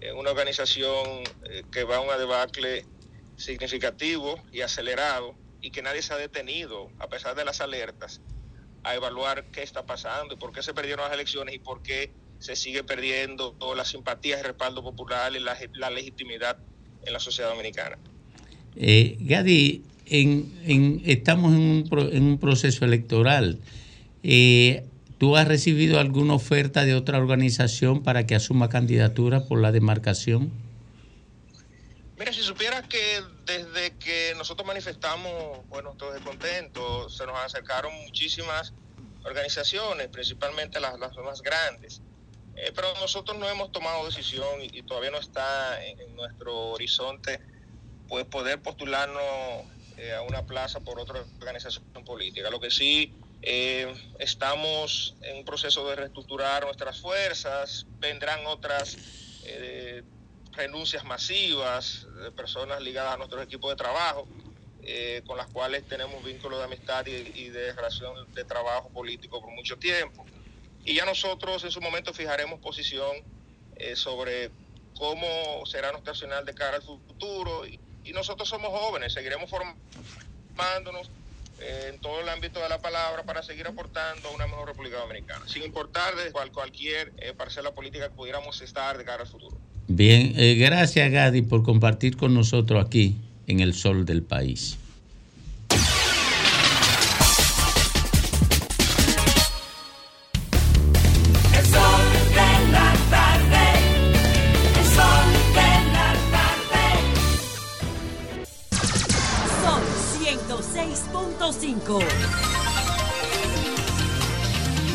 en 0.00 0.16
una 0.16 0.30
organización 0.30 1.22
eh, 1.44 1.64
que 1.70 1.84
va 1.84 1.96
a 1.96 2.00
un 2.00 2.08
debacle 2.18 2.86
significativo 3.36 4.40
y 4.52 4.62
acelerado 4.62 5.34
y 5.60 5.70
que 5.70 5.82
nadie 5.82 6.02
se 6.02 6.12
ha 6.14 6.16
detenido, 6.16 6.90
a 6.98 7.08
pesar 7.08 7.34
de 7.34 7.44
las 7.44 7.60
alertas, 7.60 8.20
a 8.82 8.94
evaluar 8.94 9.44
qué 9.50 9.62
está 9.62 9.84
pasando 9.84 10.34
y 10.34 10.36
por 10.36 10.52
qué 10.52 10.62
se 10.62 10.72
perdieron 10.72 11.04
las 11.04 11.14
elecciones 11.14 11.54
y 11.54 11.58
por 11.58 11.82
qué 11.82 12.12
se 12.40 12.56
sigue 12.56 12.82
perdiendo 12.82 13.52
toda 13.52 13.76
la 13.76 13.84
simpatía 13.84 14.40
y 14.40 14.42
respaldo 14.42 14.82
popular 14.82 15.32
y 15.36 15.40
la, 15.40 15.90
legitimidad 15.90 16.58
en 17.04 17.12
la 17.12 17.20
sociedad 17.20 17.50
dominicana. 17.50 17.98
Eh, 18.76 19.16
Gadi, 19.20 19.84
en, 20.06 21.02
estamos 21.04 21.52
en 21.52 21.60
un, 21.60 22.10
en 22.12 22.22
un, 22.24 22.38
proceso 22.38 22.84
electoral. 22.84 23.60
Eh, 24.22 24.84
¿Tú 25.18 25.36
has 25.36 25.46
recibido 25.46 26.00
alguna 26.00 26.32
oferta 26.32 26.86
de 26.86 26.94
otra 26.94 27.18
organización 27.18 28.02
para 28.02 28.26
que 28.26 28.34
asuma 28.34 28.70
candidatura 28.70 29.44
por 29.44 29.60
la 29.60 29.70
demarcación? 29.70 30.50
Mira, 32.18 32.32
si 32.32 32.40
supieras 32.40 32.86
que 32.86 33.22
desde 33.44 33.96
que 33.98 34.34
nosotros 34.36 34.66
manifestamos, 34.66 35.66
bueno, 35.68 35.94
todo 35.98 36.12
descontento, 36.12 37.10
se 37.10 37.26
nos 37.26 37.36
acercaron 37.38 37.92
muchísimas 38.04 38.72
organizaciones, 39.24 40.08
principalmente 40.08 40.80
las, 40.80 40.98
las 40.98 41.14
más 41.18 41.42
grandes. 41.42 42.00
Eh, 42.62 42.72
pero 42.74 42.92
nosotros 43.00 43.38
no 43.38 43.48
hemos 43.48 43.72
tomado 43.72 44.04
decisión 44.04 44.60
y, 44.60 44.82
todavía 44.82 45.10
no 45.10 45.18
está 45.18 45.82
en, 45.82 46.14
nuestro 46.14 46.72
horizonte 46.72 47.40
pues 48.06 48.26
poder 48.26 48.60
postularnos 48.60 49.22
eh, 49.96 50.12
a 50.12 50.20
una 50.22 50.44
plaza 50.44 50.80
por 50.80 51.00
otra 51.00 51.24
organización 51.38 51.84
política. 52.04 52.50
Lo 52.50 52.60
que 52.60 52.70
sí 52.70 53.14
eh, 53.40 53.90
estamos 54.18 55.16
en 55.22 55.38
un 55.38 55.44
proceso 55.46 55.88
de 55.88 55.96
reestructurar 55.96 56.64
nuestras 56.64 57.00
fuerzas, 57.00 57.86
vendrán 57.98 58.44
otras 58.46 58.98
renuncias 60.52 61.02
masivas 61.04 62.06
de 62.22 62.30
personas 62.30 62.82
ligadas 62.82 63.14
a 63.14 63.16
nuestros 63.16 63.42
equipos 63.42 63.70
de 63.70 63.76
trabajo. 63.76 64.28
con 65.26 65.36
las 65.36 65.46
cuales 65.48 65.86
tenemos 65.86 66.22
vínculos 66.24 66.58
de 66.58 66.64
amistad 66.64 67.06
y, 67.06 67.12
y 67.34 67.48
de 67.48 67.72
relación 67.72 68.12
de 68.34 68.44
trabajo 68.44 68.90
político 68.90 69.40
por 69.40 69.50
mucho 69.50 69.76
tiempo 69.78 70.26
y 70.84 70.94
ya 70.94 71.04
nosotros 71.04 71.62
en 71.64 71.70
su 71.70 71.80
momento 71.80 72.12
fijaremos 72.12 72.60
posición 72.60 73.16
eh, 73.76 73.96
sobre 73.96 74.50
cómo 74.96 75.26
será 75.66 75.92
nuestro 75.92 76.12
accionar 76.12 76.44
de 76.44 76.54
cara 76.54 76.76
al 76.76 76.82
futuro 76.82 77.66
y, 77.66 77.78
nosotros 78.14 78.48
somos 78.48 78.70
jóvenes, 78.70 79.12
seguiremos 79.12 79.48
formándonos 79.48 81.08
eh, 81.60 81.90
en 81.92 82.00
todo 82.00 82.20
el 82.20 82.28
ámbito 82.28 82.58
de 82.60 82.68
la 82.68 82.80
palabra 82.80 83.22
para 83.22 83.40
seguir 83.44 83.68
aportando 83.68 84.30
a 84.30 84.32
una 84.32 84.48
mejor 84.48 84.66
República 84.66 84.98
Dominicana, 84.98 85.46
sin 85.46 85.62
importar 85.62 86.16
de 86.16 86.32
cual, 86.32 86.50
cualquier 86.50 87.12
eh, 87.18 87.34
parcela 87.36 87.72
política 87.72 88.08
que 88.08 88.14
pudiéramos 88.16 88.60
estar 88.62 88.98
de 88.98 89.04
cara 89.04 89.22
al 89.22 89.28
futuro. 89.28 89.56
Bien, 89.86 90.34
gracias 90.58 91.08
Gadi 91.12 91.42
por 91.42 91.62
compartir 91.62 92.16
con 92.16 92.34
nosotros 92.34 92.84
aquí 92.84 93.16
en 93.46 93.60
el 93.60 93.74
sol 93.74 94.04
del 94.04 94.24
país. 94.24 94.79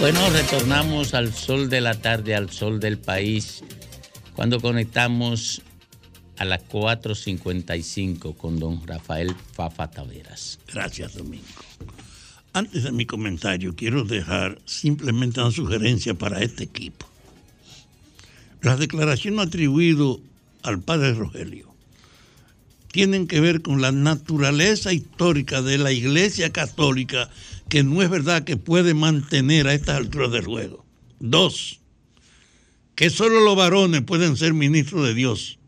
Bueno, 0.05 0.29
retornamos 0.29 1.15
al 1.15 1.33
sol 1.33 1.67
de 1.67 1.81
la 1.81 1.99
tarde, 1.99 2.35
al 2.35 2.51
sol 2.51 2.79
del 2.79 2.99
país, 2.99 3.63
cuando 4.35 4.61
conectamos 4.61 5.63
a 6.37 6.45
las 6.45 6.61
4.55 6.69 8.37
con 8.37 8.59
don 8.59 8.85
Rafael 8.85 9.35
Fafa 9.53 9.89
Taveras. 9.89 10.59
Gracias, 10.71 11.15
Domingo. 11.15 11.47
Antes 12.53 12.83
de 12.83 12.91
mi 12.91 13.07
comentario, 13.07 13.75
quiero 13.75 14.03
dejar 14.03 14.59
simplemente 14.65 15.41
una 15.41 15.49
sugerencia 15.49 16.13
para 16.13 16.39
este 16.43 16.65
equipo. 16.65 17.07
Las 18.61 18.77
declaraciones 18.77 19.47
atribuidas 19.47 20.17
al 20.61 20.81
padre 20.81 21.15
Rogelio 21.15 21.73
tienen 22.91 23.27
que 23.27 23.41
ver 23.41 23.63
con 23.63 23.81
la 23.81 23.91
naturaleza 23.91 24.93
histórica 24.93 25.63
de 25.63 25.79
la 25.79 25.91
Iglesia 25.91 26.53
Católica, 26.53 27.31
que 27.69 27.83
no 27.83 28.01
es 28.01 28.09
verdad 28.09 28.43
que 28.43 28.57
puede 28.57 28.93
mantener 28.93 29.67
a 29.67 29.73
estas 29.73 29.97
alturas 29.97 30.31
del 30.31 30.45
juego. 30.45 30.85
Dos, 31.19 31.81
que 32.95 33.09
solo 33.09 33.41
los 33.41 33.55
varones 33.55 34.01
pueden 34.01 34.37
ser 34.37 34.53
ministros 34.53 35.05
de 35.05 35.13
Dios 35.13 35.59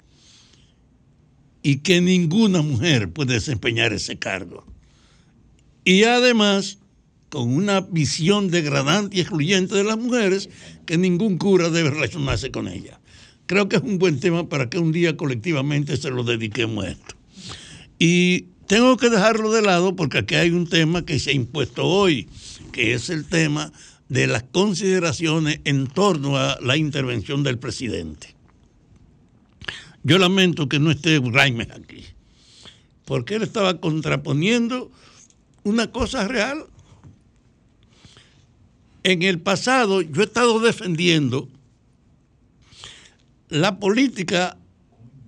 y 1.64 1.80
que 1.80 2.02
ninguna 2.02 2.62
mujer 2.62 3.12
puede 3.12 3.36
desempeñar 3.36 3.94
ese 3.94 4.18
cargo. 4.18 4.66
Y 5.84 6.04
además, 6.04 6.80
con 7.30 7.54
una 7.54 7.82
visión 7.82 8.50
degradante 8.50 9.18
y 9.18 9.22
excluyente 9.22 9.76
de 9.76 9.84
las 9.84 9.98
mujeres, 9.98 10.50
que 10.86 10.98
ningún 10.98 11.38
cura 11.38 11.70
debe 11.70 11.90
relacionarse 11.90 12.52
con 12.52 12.68
ellas. 12.68 12.98
Creo 13.48 13.70
que 13.70 13.78
es 13.78 13.82
un 13.82 13.98
buen 13.98 14.20
tema 14.20 14.50
para 14.50 14.70
que 14.70 14.80
un 14.80 14.92
día 14.92 15.18
colectivamente 15.18 15.98
se 15.98 16.10
lo 16.10 16.24
dediquemos 16.24 16.86
a 16.86 16.90
esto. 16.90 17.16
Y 18.00 18.46
tengo 18.68 18.98
que 18.98 19.10
dejarlo 19.10 19.52
de 19.52 19.62
lado 19.62 19.96
porque 19.96 20.20
aquí 20.20 20.36
hay 20.36 20.52
un 20.52 20.68
tema 20.68 21.06
que 21.06 21.20
se 21.20 21.32
ha 21.32 21.34
impuesto 21.34 21.86
hoy, 21.86 22.30
que 22.72 22.94
es 22.94 23.10
el 23.10 23.28
tema 23.28 23.72
de 24.10 24.28
las 24.28 24.44
consideraciones 24.44 25.60
en 25.64 25.88
torno 25.88 26.38
a 26.38 26.58
la 26.62 26.78
intervención 26.78 27.44
del 27.44 27.58
presidente. 27.58 28.36
Yo 30.04 30.18
lamento 30.20 30.70
que 30.70 30.80
no 30.80 30.92
esté 30.92 31.20
Raimes 31.20 31.70
aquí, 31.72 32.06
porque 33.06 33.36
él 33.36 33.44
estaba 33.44 33.80
contraponiendo 33.80 34.92
una 35.64 35.92
cosa 35.92 36.28
real. 36.28 36.66
En 39.04 39.24
el 39.24 39.40
pasado 39.40 40.02
yo 40.02 40.22
he 40.22 40.26
estado 40.26 40.60
defendiendo 40.60 41.50
la 43.50 43.80
política 43.80 44.58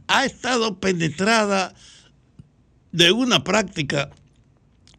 ha 0.07 0.25
estado 0.25 0.79
penetrada 0.79 1.73
de 2.91 3.11
una 3.11 3.43
práctica 3.43 4.09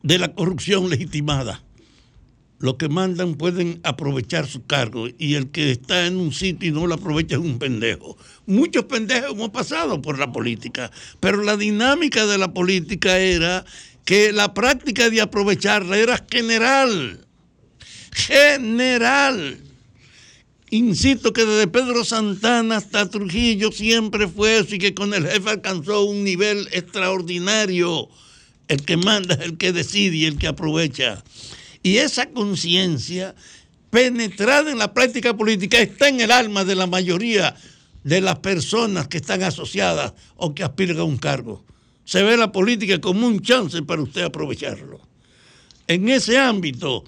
de 0.02 0.18
la 0.18 0.32
corrupción 0.32 0.88
legitimada. 0.88 1.62
Los 2.58 2.74
que 2.74 2.90
mandan 2.90 3.36
pueden 3.36 3.80
aprovechar 3.84 4.46
su 4.46 4.66
cargo 4.66 5.06
y 5.18 5.34
el 5.34 5.50
que 5.50 5.70
está 5.70 6.06
en 6.06 6.16
un 6.16 6.32
sitio 6.32 6.68
y 6.68 6.72
no 6.72 6.86
lo 6.86 6.94
aprovecha 6.94 7.36
es 7.36 7.40
un 7.40 7.58
pendejo. 7.58 8.18
Muchos 8.44 8.84
pendejos 8.84 9.32
hemos 9.32 9.48
pasado 9.48 10.02
por 10.02 10.18
la 10.18 10.30
política, 10.30 10.90
pero 11.20 11.42
la 11.42 11.56
dinámica 11.56 12.26
de 12.26 12.36
la 12.36 12.52
política 12.52 13.18
era 13.18 13.64
que 14.04 14.32
la 14.32 14.52
práctica 14.52 15.08
de 15.08 15.22
aprovecharla 15.22 15.96
era 15.96 16.26
general. 16.30 17.26
General. 18.12 19.69
Insisto 20.72 21.32
que 21.32 21.44
desde 21.44 21.66
Pedro 21.66 22.04
Santana 22.04 22.76
hasta 22.76 23.10
Trujillo 23.10 23.72
siempre 23.72 24.28
fue 24.28 24.58
eso 24.58 24.76
y 24.76 24.78
que 24.78 24.94
con 24.94 25.12
el 25.14 25.26
jefe 25.26 25.50
alcanzó 25.50 26.04
un 26.04 26.22
nivel 26.22 26.68
extraordinario. 26.70 28.08
El 28.68 28.84
que 28.84 28.96
manda 28.96 29.34
el 29.34 29.58
que 29.58 29.72
decide 29.72 30.16
y 30.16 30.26
el 30.26 30.38
que 30.38 30.46
aprovecha. 30.46 31.24
Y 31.82 31.96
esa 31.96 32.30
conciencia 32.30 33.34
penetrada 33.90 34.70
en 34.70 34.78
la 34.78 34.94
práctica 34.94 35.36
política 35.36 35.80
está 35.80 36.08
en 36.08 36.20
el 36.20 36.30
alma 36.30 36.64
de 36.64 36.76
la 36.76 36.86
mayoría 36.86 37.56
de 38.04 38.20
las 38.20 38.38
personas 38.38 39.08
que 39.08 39.16
están 39.16 39.42
asociadas 39.42 40.12
o 40.36 40.54
que 40.54 40.62
aspiran 40.62 40.98
a 40.98 41.04
un 41.04 41.18
cargo. 41.18 41.64
Se 42.04 42.22
ve 42.22 42.36
la 42.36 42.52
política 42.52 43.00
como 43.00 43.26
un 43.26 43.40
chance 43.40 43.82
para 43.82 44.02
usted 44.02 44.22
aprovecharlo. 44.22 45.00
En 45.88 46.08
ese 46.08 46.38
ámbito 46.38 47.02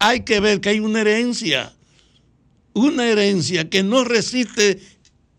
hay 0.00 0.24
que 0.24 0.40
ver 0.40 0.60
que 0.60 0.70
hay 0.70 0.80
una 0.80 1.02
herencia 1.02 1.72
una 2.74 3.06
herencia 3.08 3.70
que 3.70 3.82
no 3.82 4.04
resiste 4.04 4.80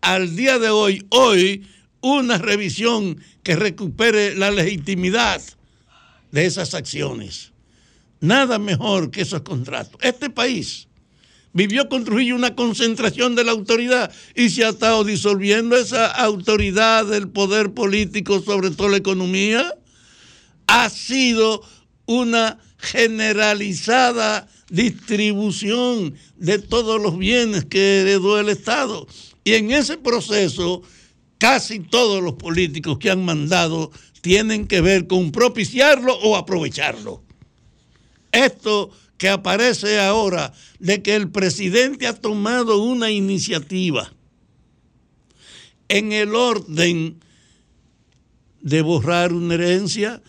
al 0.00 0.34
día 0.34 0.58
de 0.58 0.70
hoy, 0.70 1.06
hoy, 1.10 1.66
una 2.00 2.38
revisión 2.38 3.20
que 3.42 3.56
recupere 3.56 4.34
la 4.34 4.50
legitimidad 4.50 5.42
de 6.32 6.46
esas 6.46 6.74
acciones. 6.74 7.52
Nada 8.20 8.58
mejor 8.58 9.10
que 9.10 9.22
esos 9.22 9.42
contratos. 9.42 10.00
Este 10.02 10.30
país 10.30 10.88
vivió 11.52 11.88
con 11.88 12.04
Trujillo 12.04 12.34
una 12.34 12.54
concentración 12.54 13.34
de 13.34 13.44
la 13.44 13.52
autoridad 13.52 14.12
y 14.34 14.50
se 14.50 14.64
ha 14.64 14.70
estado 14.70 15.04
disolviendo 15.04 15.76
esa 15.76 16.06
autoridad 16.06 17.06
del 17.06 17.28
poder 17.28 17.72
político, 17.72 18.42
sobre 18.42 18.70
todo 18.70 18.88
la 18.88 18.98
economía. 18.98 19.74
Ha 20.66 20.90
sido 20.90 21.62
una 22.06 22.58
generalizada 22.78 24.48
distribución 24.68 26.14
de 26.36 26.58
todos 26.58 27.00
los 27.00 27.18
bienes 27.18 27.64
que 27.64 28.00
heredó 28.00 28.38
el 28.38 28.48
Estado. 28.48 29.06
Y 29.44 29.54
en 29.54 29.70
ese 29.70 29.96
proceso, 29.96 30.82
casi 31.38 31.80
todos 31.80 32.22
los 32.22 32.34
políticos 32.34 32.98
que 32.98 33.10
han 33.10 33.24
mandado 33.24 33.90
tienen 34.20 34.66
que 34.66 34.80
ver 34.80 35.06
con 35.06 35.30
propiciarlo 35.30 36.14
o 36.18 36.36
aprovecharlo. 36.36 37.22
Esto 38.32 38.90
que 39.18 39.28
aparece 39.28 40.00
ahora 40.00 40.52
de 40.78 41.02
que 41.02 41.14
el 41.14 41.30
presidente 41.30 42.06
ha 42.06 42.12
tomado 42.12 42.82
una 42.82 43.10
iniciativa 43.10 44.12
en 45.88 46.12
el 46.12 46.34
orden 46.34 47.20
de 48.60 48.82
borrar 48.82 49.32
una 49.32 49.54
herencia, 49.54 50.22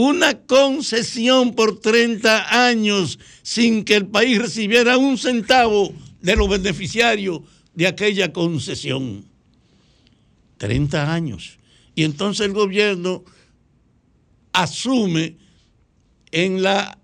una 0.00 0.42
concesión 0.46 1.56
por 1.56 1.80
30 1.80 2.68
años 2.68 3.18
sin 3.42 3.84
que 3.84 3.96
el 3.96 4.06
país 4.06 4.38
recibiera 4.38 4.96
un 4.96 5.18
centavo 5.18 5.92
de 6.20 6.36
los 6.36 6.48
beneficiarios 6.48 7.40
de 7.74 7.88
aquella 7.88 8.32
concesión. 8.32 9.24
30 10.58 11.12
años. 11.12 11.58
Y 11.96 12.04
entonces 12.04 12.46
el 12.46 12.52
gobierno 12.52 13.24
asume 14.52 15.36
en 16.30 16.62
la 16.62 16.96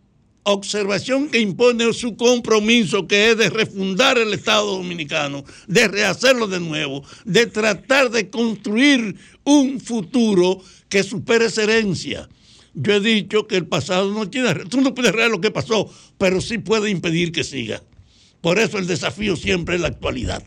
observación 0.44 1.30
que 1.30 1.40
impone 1.40 1.92
su 1.94 2.16
compromiso, 2.16 3.08
que 3.08 3.32
es 3.32 3.36
de 3.36 3.50
refundar 3.50 4.18
el 4.18 4.32
Estado 4.32 4.70
dominicano, 4.70 5.44
de 5.66 5.88
rehacerlo 5.88 6.46
de 6.46 6.60
nuevo, 6.60 7.02
de 7.24 7.46
tratar 7.46 8.12
de 8.12 8.30
construir 8.30 9.16
un 9.42 9.80
futuro 9.80 10.62
que 10.88 11.02
supere 11.02 11.46
esa 11.46 11.64
herencia. 11.64 12.28
Yo 12.74 12.94
he 12.94 13.00
dicho 13.00 13.46
que 13.46 13.56
el 13.56 13.66
pasado 13.66 14.12
no 14.12 14.28
tiene, 14.28 14.52
tú 14.66 14.80
no 14.80 14.94
puedes 14.94 15.10
arreglar 15.10 15.30
lo 15.30 15.40
que 15.40 15.50
pasó, 15.50 15.88
pero 16.18 16.40
sí 16.40 16.58
puede 16.58 16.90
impedir 16.90 17.32
que 17.32 17.44
siga. 17.44 17.82
Por 18.40 18.58
eso 18.58 18.78
el 18.78 18.86
desafío 18.86 19.36
siempre 19.36 19.76
es 19.76 19.80
la 19.80 19.88
actualidad. 19.88 20.42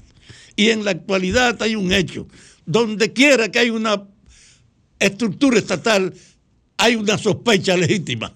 Y 0.55 0.69
en 0.69 0.83
la 0.83 0.91
actualidad 0.91 1.61
hay 1.61 1.75
un 1.75 1.93
hecho. 1.93 2.27
Donde 2.65 3.13
quiera 3.13 3.49
que 3.49 3.59
hay 3.59 3.69
una 3.69 4.03
estructura 4.99 5.57
estatal, 5.57 6.13
hay 6.77 6.95
una 6.95 7.17
sospecha 7.17 7.77
legítima 7.77 8.35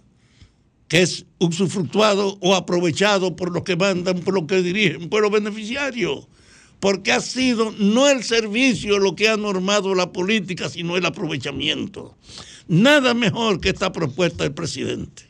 que 0.92 1.04
es 1.04 1.26
usufructuado 1.40 2.38
o 2.42 2.54
aprovechado 2.54 3.38
por 3.38 3.50
los 3.50 3.64
que 3.64 3.78
mandan, 3.78 4.20
por 4.20 4.34
los 4.34 4.44
que 4.44 4.62
dirigen, 4.62 5.08
por 5.08 5.22
los 5.22 5.32
beneficiarios. 5.32 6.28
Porque 6.82 7.14
ha 7.14 7.22
sido 7.22 7.74
no 7.80 8.10
el 8.10 8.24
servicio 8.24 9.00
lo 9.00 9.16
que 9.16 9.30
ha 9.30 9.38
normado 9.38 9.96
la 9.96 10.12
política, 10.12 10.68
sino 10.68 10.98
el 10.98 11.06
aprovechamiento. 11.06 12.18
Nada 12.72 13.14
mejor 13.14 13.60
que 13.60 13.68
esta 13.68 13.92
propuesta 13.92 14.46
del 14.46 14.54
presidente. 14.54 15.30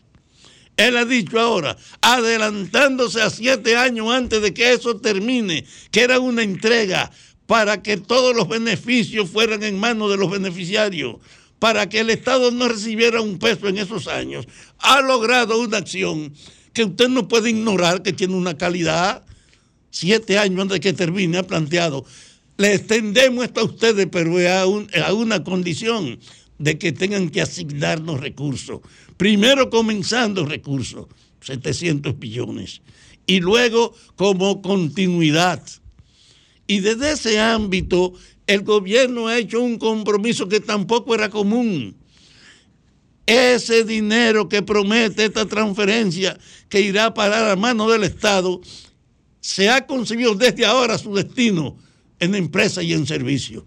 Él 0.78 0.96
ha 0.96 1.06
dicho 1.06 1.40
ahora, 1.40 1.76
adelantándose 2.00 3.20
a 3.20 3.32
siete 3.32 3.76
años 3.76 4.14
antes 4.14 4.44
de 4.44 4.54
que 4.54 4.74
eso 4.74 4.98
termine, 4.98 5.66
que 5.90 6.02
era 6.02 6.20
una 6.20 6.44
entrega 6.44 7.10
para 7.48 7.82
que 7.82 7.98
todos 7.98 8.36
los 8.36 8.48
beneficios 8.48 9.28
fueran 9.28 9.64
en 9.64 9.80
manos 9.80 10.12
de 10.12 10.18
los 10.18 10.30
beneficiarios 10.30 11.16
para 11.58 11.90
que 11.90 12.02
el 12.02 12.12
Estado 12.12 12.52
no 12.52 12.68
recibiera 12.68 13.22
un 13.22 13.40
peso 13.40 13.68
en 13.68 13.80
esos 13.80 14.08
años, 14.08 14.46
ha 14.78 15.02
logrado 15.02 15.60
una 15.60 15.78
acción 15.78 16.32
que 16.74 16.84
usted 16.84 17.10
no 17.10 17.28
puede 17.28 17.50
ignorar, 17.50 18.04
que 18.04 18.14
tiene 18.14 18.36
una 18.36 18.56
calidad. 18.56 19.26
Siete 19.90 20.38
años 20.38 20.62
antes 20.62 20.76
de 20.76 20.80
que 20.80 20.94
termine, 20.94 21.40
ha 21.40 21.44
planteado. 21.44 22.06
Le 22.58 22.76
extendemos 22.76 23.46
esto 23.46 23.62
a 23.62 23.64
ustedes, 23.64 24.08
pero 24.12 24.38
a, 24.48 24.62
a 24.62 25.14
una 25.14 25.44
condición 25.44 26.20
de 26.62 26.78
que 26.78 26.92
tengan 26.92 27.30
que 27.30 27.42
asignarnos 27.42 28.20
recursos. 28.20 28.82
Primero 29.18 29.70
comenzando 29.70 30.46
recursos, 30.46 31.08
700 31.42 32.18
billones, 32.20 32.82
y 33.26 33.40
luego 33.40 33.94
como 34.16 34.62
continuidad. 34.62 35.64
Y 36.68 36.80
desde 36.80 37.14
ese 37.14 37.40
ámbito 37.40 38.14
el 38.46 38.62
gobierno 38.62 39.28
ha 39.28 39.38
hecho 39.38 39.62
un 39.62 39.78
compromiso 39.78 40.48
que 40.48 40.60
tampoco 40.60 41.16
era 41.16 41.30
común. 41.30 41.96
Ese 43.26 43.84
dinero 43.84 44.50
que 44.50 44.62
promete 44.62 45.26
esta 45.26 45.46
transferencia 45.46 46.38
que 46.70 46.82
irá 46.82 47.08
a 47.08 47.14
parar 47.14 47.50
a 47.50 47.56
mano 47.56 47.90
del 47.90 48.04
Estado, 48.04 48.62
se 49.40 49.70
ha 49.70 49.88
concebido 49.88 50.36
desde 50.36 50.66
ahora 50.66 50.98
su 50.98 51.14
destino 51.16 51.78
en 52.20 52.36
empresa 52.36 52.84
y 52.84 52.94
en 52.94 53.08
servicio. 53.08 53.66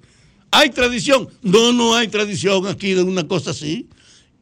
¿Hay 0.56 0.70
tradición? 0.70 1.28
No, 1.43 1.72
no 1.72 1.97
hay 1.97 2.06
tradición 2.06 2.68
aquí 2.68 2.94
de 2.94 3.02
una 3.02 3.26
cosa 3.26 3.51
así. 3.51 3.89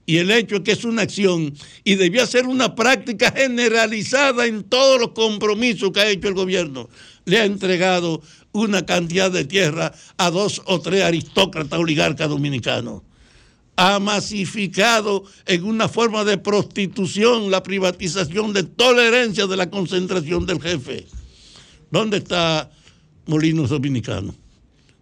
Y 0.04 0.18
el 0.18 0.30
hecho 0.30 0.56
es 0.56 0.60
que 0.60 0.72
es 0.72 0.84
una 0.84 1.00
acción 1.00 1.54
y 1.84 1.94
debía 1.94 2.26
ser 2.26 2.46
una 2.46 2.74
práctica 2.74 3.32
generalizada 3.34 4.44
en 4.44 4.62
todos 4.62 5.00
los 5.00 5.12
compromisos 5.12 5.90
que 5.90 6.00
ha 6.00 6.10
hecho 6.10 6.28
el 6.28 6.34
gobierno. 6.34 6.90
Le 7.24 7.38
ha 7.38 7.46
entregado 7.46 8.20
una 8.52 8.84
cantidad 8.84 9.30
de 9.30 9.46
tierra 9.46 9.94
a 10.18 10.30
dos 10.30 10.60
o 10.66 10.82
tres 10.82 11.02
aristócratas 11.02 11.78
oligarcas 11.78 12.28
dominicanos. 12.28 13.00
Ha 13.76 13.98
masificado 13.98 15.24
en 15.46 15.64
una 15.64 15.88
forma 15.88 16.24
de 16.24 16.36
prostitución 16.36 17.50
la 17.50 17.62
privatización 17.62 18.52
de 18.52 18.64
tolerancia 18.64 19.46
de 19.46 19.56
la 19.56 19.70
concentración 19.70 20.44
del 20.44 20.60
jefe. 20.60 21.06
¿Dónde 21.90 22.18
está 22.18 22.70
Molinos 23.24 23.70
Dominicanos? 23.70 24.41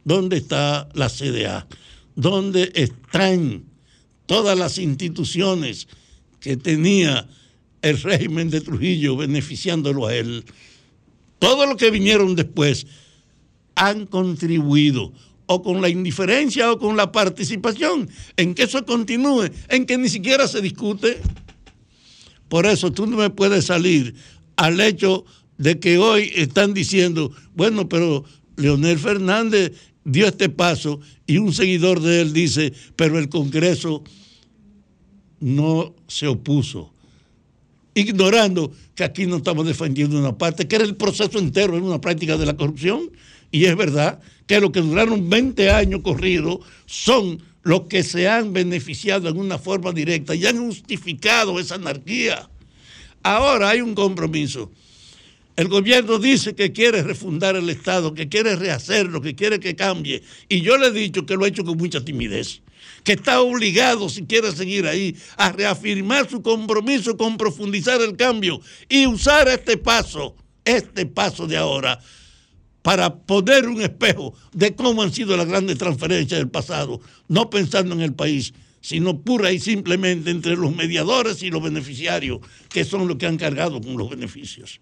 ¿Dónde 0.05 0.39
está 0.39 0.89
la 0.95 1.09
CDA? 1.09 1.67
¿Dónde 2.15 2.73
están 2.75 3.65
todas 4.27 4.59
las 4.59 4.79
instituciones 4.79 5.89
que 6.41 6.57
tenía 6.57 7.29
el 7.83 8.01
régimen 8.01 8.51
de 8.51 8.61
Trujillo 8.61 9.17
beneficiándolo 9.17 10.07
a 10.07 10.15
él? 10.15 10.45
Todos 11.39 11.67
los 11.69 11.77
que 11.77 11.91
vinieron 11.91 12.35
después 12.35 12.87
han 13.75 14.07
contribuido 14.07 15.13
o 15.47 15.63
con 15.63 15.81
la 15.83 15.89
indiferencia 15.89 16.71
o 16.71 16.79
con 16.79 16.97
la 16.97 17.11
participación 17.11 18.09
en 18.37 18.55
que 18.55 18.65
eso 18.65 18.85
continúe, 18.85 19.51
en 19.69 19.85
que 19.85 19.99
ni 19.99 20.09
siquiera 20.09 20.47
se 20.47 20.61
discute. 20.61 21.21
Por 22.49 22.67
eso 22.67 22.93
tú 22.93 23.07
no 23.07 23.17
me 23.17 23.31
puedes 23.31 23.67
salir 23.67 24.15
al 24.57 24.81
hecho 24.81 25.25
de 25.59 25.81
que 25.81 25.99
hoy 25.99 26.31
están 26.37 26.73
diciendo, 26.73 27.33
bueno, 27.55 27.89
pero 27.89 28.25
Leonel 28.57 28.99
Fernández 28.99 29.73
dio 30.05 30.27
este 30.27 30.49
paso 30.49 31.01
y 31.27 31.39
un 31.39 31.53
seguidor 31.53 32.01
de 32.01 32.23
él 32.23 32.33
dice, 32.33 32.73
pero 32.97 33.19
el 33.19 33.29
Congreso 33.29 34.03
no 35.41 35.95
se 36.07 36.27
opuso, 36.27 36.93
ignorando 37.95 38.73
que 38.95 39.05
aquí 39.05 39.27
no 39.27 39.37
estamos 39.37 39.67
defendiendo 39.67 40.19
una 40.19 40.37
parte, 40.37 40.69
que 40.69 40.77
era 40.77 40.85
el 40.85 40.97
proceso 40.97 41.39
entero, 41.39 41.77
en 41.77 41.85
una 41.85 42.01
práctica 42.01 42.37
de 42.37 42.47
la 42.47 42.57
corrupción, 42.57 43.11
y 43.51 43.65
es 43.65 43.77
verdad 43.77 44.21
que 44.47 44.61
los 44.61 44.71
que 44.71 44.81
duraron 44.81 45.29
20 45.29 45.71
años 45.71 46.01
corridos 46.03 46.59
son 46.87 47.43
los 47.63 47.83
que 47.83 48.03
se 48.03 48.29
han 48.29 48.53
beneficiado 48.53 49.29
en 49.29 49.39
una 49.39 49.59
forma 49.59 49.93
directa 49.93 50.35
y 50.35 50.47
han 50.47 50.59
justificado 50.59 51.59
esa 51.59 51.75
anarquía. 51.77 52.49
Ahora 53.23 53.71
hay 53.71 53.81
un 53.81 53.95
compromiso. 53.95 54.71
El 55.57 55.69
gobierno 55.69 56.19
dice 56.19 56.55
que 56.55 56.73
quiere 56.73 57.03
refundar 57.03 57.57
el 57.57 57.69
Estado, 57.69 58.15
que 58.15 58.29
quiere 58.29 58.57
rehacerlo, 58.57 59.21
que 59.21 59.35
quiere 59.35 59.61
que 59.61 59.77
cambie. 59.77 60.23
Y 60.49 60.63
yo 60.63 60.79
le 60.79 60.89
he 60.89 60.93
dicho 60.93 61.27
que 61.27 61.35
lo 61.35 61.45
ha 61.45 61.49
hecho 61.49 61.65
con 61.65 61.77
mucha 61.77 62.05
timidez, 62.05 62.63
que 63.05 63.13
está 63.13 63.41
obligado, 63.41 64.09
si 64.09 64.25
quiere 64.25 64.53
seguir 64.53 64.87
ahí, 64.87 65.17
a 65.37 65.53
reafirmar 65.53 66.31
su 66.31 66.41
compromiso 66.43 67.17
con 67.17 67.37
profundizar 67.37 68.01
el 68.01 68.17
cambio 68.17 68.61
y 68.89 69.07
usar 69.07 69.49
este 69.49 69.77
paso, 69.77 70.37
este 70.65 71.05
paso 71.07 71.47
de 71.47 71.57
ahora, 71.57 72.01
para 72.83 73.15
poner 73.15 73.69
un 73.69 73.83
espejo 73.83 74.35
de 74.53 74.75
cómo 74.75 75.03
han 75.03 75.13
sido 75.13 75.37
las 75.37 75.47
grandes 75.47 75.79
transferencias 75.79 76.41
del 76.41 76.49
pasado, 76.49 77.01
no 77.29 77.51
pensando 77.51 77.95
en 77.95 78.01
el 78.01 78.15
país, 78.15 78.55
sino 78.81 79.21
pura 79.21 79.53
y 79.53 79.59
simplemente 79.59 80.31
entre 80.31 80.57
los 80.57 80.75
mediadores 80.75 81.43
y 81.43 81.51
los 81.51 81.63
beneficiarios, 81.63 82.39
que 82.71 82.85
son 82.85 83.07
los 83.07 83.19
que 83.19 83.27
han 83.27 83.37
cargado 83.37 83.81
con 83.81 83.99
los 83.99 84.09
beneficios. 84.09 84.81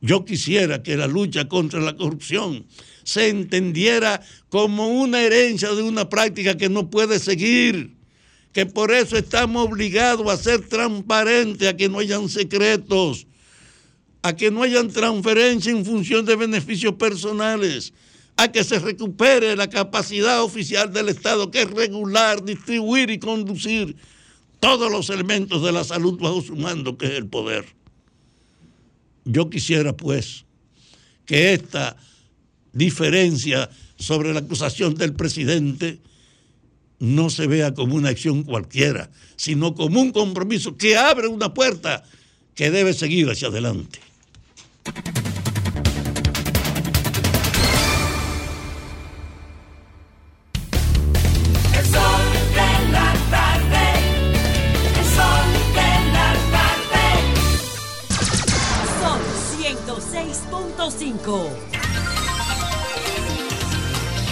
Yo 0.00 0.24
quisiera 0.24 0.82
que 0.82 0.96
la 0.96 1.06
lucha 1.06 1.48
contra 1.48 1.80
la 1.80 1.96
corrupción 1.96 2.66
se 3.02 3.28
entendiera 3.28 4.20
como 4.48 4.88
una 4.88 5.22
herencia 5.22 5.72
de 5.72 5.82
una 5.82 6.08
práctica 6.08 6.56
que 6.56 6.68
no 6.68 6.88
puede 6.88 7.18
seguir, 7.18 7.96
que 8.52 8.66
por 8.66 8.92
eso 8.92 9.16
estamos 9.16 9.66
obligados 9.66 10.28
a 10.30 10.36
ser 10.36 10.68
transparentes, 10.68 11.66
a 11.66 11.76
que 11.76 11.88
no 11.88 11.98
hayan 11.98 12.28
secretos, 12.28 13.26
a 14.22 14.36
que 14.36 14.50
no 14.50 14.62
hayan 14.62 14.88
transferencia 14.88 15.72
en 15.72 15.84
función 15.84 16.24
de 16.24 16.36
beneficios 16.36 16.94
personales, 16.94 17.92
a 18.36 18.52
que 18.52 18.62
se 18.62 18.78
recupere 18.78 19.56
la 19.56 19.68
capacidad 19.68 20.44
oficial 20.44 20.92
del 20.92 21.08
Estado, 21.08 21.50
que 21.50 21.62
es 21.62 21.70
regular, 21.70 22.44
distribuir 22.44 23.10
y 23.10 23.18
conducir 23.18 23.96
todos 24.60 24.92
los 24.92 25.10
elementos 25.10 25.62
de 25.62 25.72
la 25.72 25.82
salud 25.82 26.18
bajo 26.20 26.40
su 26.40 26.54
mando, 26.54 26.96
que 26.96 27.06
es 27.06 27.12
el 27.12 27.26
poder. 27.26 27.77
Yo 29.30 29.50
quisiera, 29.50 29.94
pues, 29.94 30.46
que 31.26 31.52
esta 31.52 31.98
diferencia 32.72 33.68
sobre 33.98 34.32
la 34.32 34.40
acusación 34.40 34.94
del 34.94 35.12
presidente 35.12 35.98
no 36.98 37.28
se 37.28 37.46
vea 37.46 37.74
como 37.74 37.94
una 37.94 38.08
acción 38.08 38.42
cualquiera, 38.42 39.10
sino 39.36 39.74
como 39.74 40.00
un 40.00 40.12
compromiso 40.12 40.78
que 40.78 40.96
abre 40.96 41.28
una 41.28 41.52
puerta 41.52 42.04
que 42.54 42.70
debe 42.70 42.94
seguir 42.94 43.28
hacia 43.28 43.48
adelante. 43.48 44.00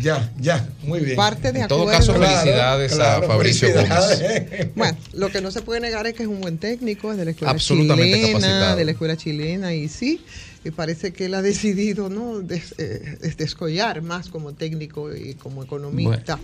Ya, 0.00 0.30
ya, 0.40 0.66
muy 0.84 1.00
bien. 1.00 1.16
Parte 1.16 1.52
de 1.52 1.60
En 1.60 1.68
todo 1.68 1.82
acuerdo. 1.82 1.98
caso, 1.98 2.14
felicidades 2.14 2.98
a 2.98 3.20
Fabricio 3.22 3.68
felicidades. 3.68 4.74
Bueno, 4.74 4.96
lo 5.12 5.30
que 5.30 5.40
no 5.42 5.50
se 5.50 5.60
puede 5.60 5.80
negar 5.80 6.06
es 6.06 6.14
que 6.14 6.22
es 6.22 6.28
un 6.28 6.40
buen 6.40 6.56
técnico, 6.58 7.12
es 7.12 7.18
de 7.18 7.26
la 7.26 7.30
escuela 7.32 7.50
Absolutamente 7.52 8.12
chilena, 8.14 8.32
capacitado. 8.38 8.76
de 8.76 8.84
la 8.86 8.90
escuela 8.92 9.16
chilena 9.16 9.74
y 9.74 9.88
sí, 9.88 10.24
y 10.64 10.70
parece 10.70 11.12
que 11.12 11.26
él 11.26 11.34
ha 11.34 11.42
decidido 11.42 12.08
no 12.08 12.40
Des- 12.40 12.74
eh, 12.78 13.18
des- 13.20 13.36
descollar 13.36 14.00
más 14.00 14.28
como 14.28 14.54
técnico 14.54 15.14
y 15.14 15.34
como 15.34 15.62
economista. 15.62 16.38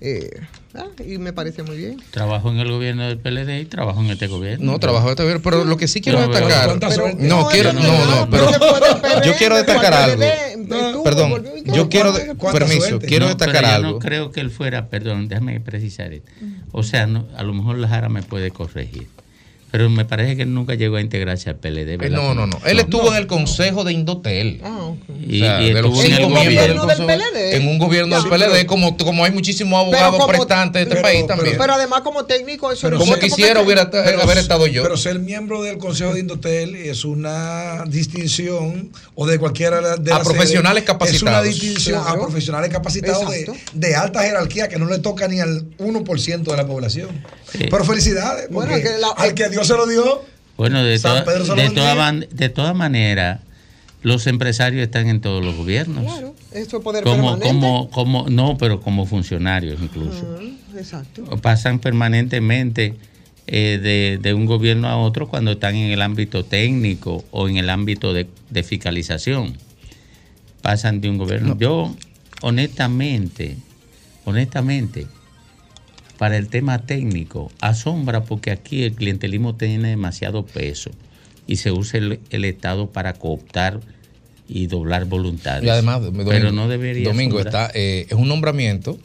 Eh, 0.00 0.30
ah, 0.74 0.84
y 1.04 1.18
me 1.18 1.32
parece 1.32 1.62
muy 1.62 1.76
bien. 1.76 2.00
Trabajo 2.12 2.50
en 2.50 2.58
el 2.58 2.70
gobierno 2.70 3.02
del 3.08 3.18
PLD 3.18 3.60
y 3.60 3.64
trabajo 3.64 4.00
en 4.00 4.10
este 4.10 4.26
gobierno. 4.28 4.72
No, 4.72 4.78
trabajo 4.78 5.06
en 5.06 5.10
este 5.10 5.22
gobierno, 5.24 5.42
pero 5.42 5.64
lo 5.64 5.76
que 5.76 5.88
sí 5.88 6.00
quiero 6.00 6.18
Pero- 6.30 6.46
destacar. 6.46 6.68
No, 7.18 7.42
No, 7.42 7.48
quiero, 7.48 7.72
no, 7.72 7.82
no, 7.82 8.04
no, 8.04 8.20
no, 8.20 8.30
pero 8.30 8.50
yo 9.24 9.32
quiero 9.36 9.56
destacar 9.56 9.92
algo. 9.94 10.22
estuvo, 10.22 11.02
Perdón, 11.02 11.44
yo 11.64 11.88
quiero, 11.88 12.12
¿Cuánta 12.36 12.58
permiso, 12.60 12.88
suerte? 12.88 13.06
quiero 13.06 13.26
destacar 13.28 13.62
yo 13.64 13.70
algo. 13.70 13.90
no 13.92 13.98
creo 13.98 14.30
que 14.30 14.40
él 14.40 14.50
fuera, 14.50 14.88
perdón, 14.88 15.26
déjame 15.28 15.58
precisar 15.60 16.12
esto. 16.12 16.30
O 16.72 16.82
sea, 16.82 17.06
no, 17.06 17.26
a 17.36 17.42
lo 17.42 17.54
mejor 17.54 17.78
Lajara 17.78 18.08
me 18.08 18.22
puede 18.22 18.50
corregir. 18.50 19.08
Pero 19.70 19.90
me 19.90 20.04
parece 20.06 20.34
que 20.36 20.42
él 20.42 20.54
nunca 20.54 20.74
llegó 20.74 20.96
a 20.96 21.00
integrarse 21.00 21.50
al 21.50 21.56
PLD. 21.56 21.92
Eh, 21.92 21.96
¿verdad? 21.98 22.16
No, 22.16 22.34
no, 22.34 22.46
no. 22.46 22.58
Él 22.64 22.78
estuvo 22.80 23.10
en 23.10 23.16
el 23.18 23.26
consejo 23.26 23.84
de 23.84 23.92
Indotel. 23.92 24.60
Ah, 24.64 24.92
Y- 25.26 25.42
O 25.42 25.44
sea, 25.44 25.62
y 25.62 25.72
de 25.74 25.82
los 25.82 25.92
estuvo 25.98 26.02
en 26.04 26.12
el 26.14 26.28
gobierno 26.30 26.86
del 26.86 26.96
PLD. 27.04 27.56
En 27.56 27.68
un 27.68 27.78
gobierno 27.78 28.16
Ya. 28.16 28.22
del 28.22 28.30
PLD, 28.30 28.66
como, 28.66 28.96
como 28.96 29.24
hay 29.26 29.32
muchísimos 29.32 29.78
abogados 29.78 30.12
como- 30.12 30.26
prestantes 30.26 30.72
de 30.80 30.82
este 30.84 30.94
pero- 30.94 31.02
país 31.02 31.24
pero- 31.26 31.36
también. 31.36 31.56
Pero 31.58 31.74
además 31.74 32.00
como 32.00 32.24
técnico 32.24 32.72
eso 32.72 32.90
no 32.90 32.98
Como 32.98 33.14
sé, 33.14 33.20
quisiera 33.20 33.60
hubiera 33.60 33.82
haber 33.82 34.38
estado 34.38 34.66
yo. 34.66 34.82
Pero 34.82 34.96
ser 34.96 35.18
miembro 35.18 35.62
del 35.62 35.76
Consejo 35.78 36.14
de 36.14 36.20
Indotel 36.20 36.74
es 36.74 37.04
una 37.04 37.84
distinción, 37.86 38.90
o 39.14 39.26
de 39.26 39.38
cualquiera 39.38 39.96
de 39.96 40.12
A 40.12 40.18
las 40.18 40.26
profesionales 40.26 40.84
sedes, 40.84 41.14
Es 41.14 41.22
una 41.22 41.32
capacitados. 41.32 41.44
distinción 41.46 42.02
Claro. 42.02 42.16
a 42.18 42.22
profesionales 42.26 42.70
capacitados 42.70 43.26
de, 43.74 43.96
alta 43.96 44.22
jerarquía 44.22 44.68
que 44.68 44.78
no 44.78 44.86
le 44.86 44.98
toca 44.98 45.28
ni 45.28 45.40
al 45.40 45.66
1% 45.78 46.50
de 46.52 46.56
la 46.56 46.66
población. 46.66 47.08
Sí. 47.52 47.66
Pero 47.70 47.84
felicidades, 47.84 48.48
Bueno, 48.50 48.74
que 48.76 48.98
la- 49.00 49.08
al 49.16 49.34
que 49.34 49.48
Dios 49.58 49.66
se 49.68 49.74
lo 49.76 49.86
dio, 49.86 50.22
Bueno, 50.56 50.82
de, 50.82 50.98
toda- 50.98 51.22
de, 51.54 51.70
toda 51.70 51.94
man- 51.94 52.26
de 52.30 52.48
todas 52.48 52.74
maneras, 52.74 53.40
los 54.02 54.26
empresarios 54.26 54.82
están 54.82 55.08
en 55.08 55.20
todos 55.20 55.44
los 55.44 55.54
gobiernos. 55.56 56.04
Claro, 56.04 56.34
eso 56.52 56.76
es 56.78 56.82
poder 56.82 57.02
Como, 57.04 57.38
permanente. 57.38 57.48
como, 57.48 57.90
como, 57.90 58.28
no, 58.30 58.56
pero 58.58 58.80
como 58.80 59.06
funcionarios 59.06 59.80
incluso. 59.82 60.38
Ah, 60.40 60.78
exacto. 60.78 61.24
Pasan 61.42 61.78
permanentemente 61.80 62.94
eh, 63.48 63.78
de, 63.82 64.18
de 64.22 64.34
un 64.34 64.46
gobierno 64.46 64.88
a 64.88 64.96
otro 64.98 65.26
cuando 65.28 65.52
están 65.52 65.74
en 65.74 65.90
el 65.90 66.02
ámbito 66.02 66.44
técnico 66.44 67.24
o 67.30 67.48
en 67.48 67.56
el 67.56 67.70
ámbito 67.70 68.12
de, 68.14 68.28
de 68.50 68.62
fiscalización. 68.62 69.56
Pasan 70.62 71.00
de 71.00 71.08
un 71.10 71.18
gobierno. 71.18 71.56
Yo, 71.58 71.94
honestamente, 72.42 73.56
honestamente, 74.24 75.06
para 76.18 76.36
el 76.36 76.48
tema 76.48 76.78
técnico, 76.80 77.50
asombra 77.60 78.24
porque 78.24 78.50
aquí 78.50 78.82
el 78.82 78.92
clientelismo 78.94 79.54
tiene 79.54 79.88
demasiado 79.88 80.44
peso 80.44 80.90
y 81.46 81.56
se 81.56 81.70
usa 81.72 81.98
el, 81.98 82.20
el 82.30 82.44
Estado 82.44 82.90
para 82.90 83.14
cooptar 83.14 83.80
y 84.48 84.66
doblar 84.66 85.04
voluntades. 85.04 85.64
Y 85.64 85.68
además, 85.68 86.02
Domingo, 86.02 86.30
pero 86.30 86.52
no 86.52 86.68
debería 86.68 87.08
Domingo 87.08 87.38
está, 87.40 87.70
eh, 87.74 88.06
es 88.08 88.14
un 88.16 88.28
nombramiento. 88.28 88.98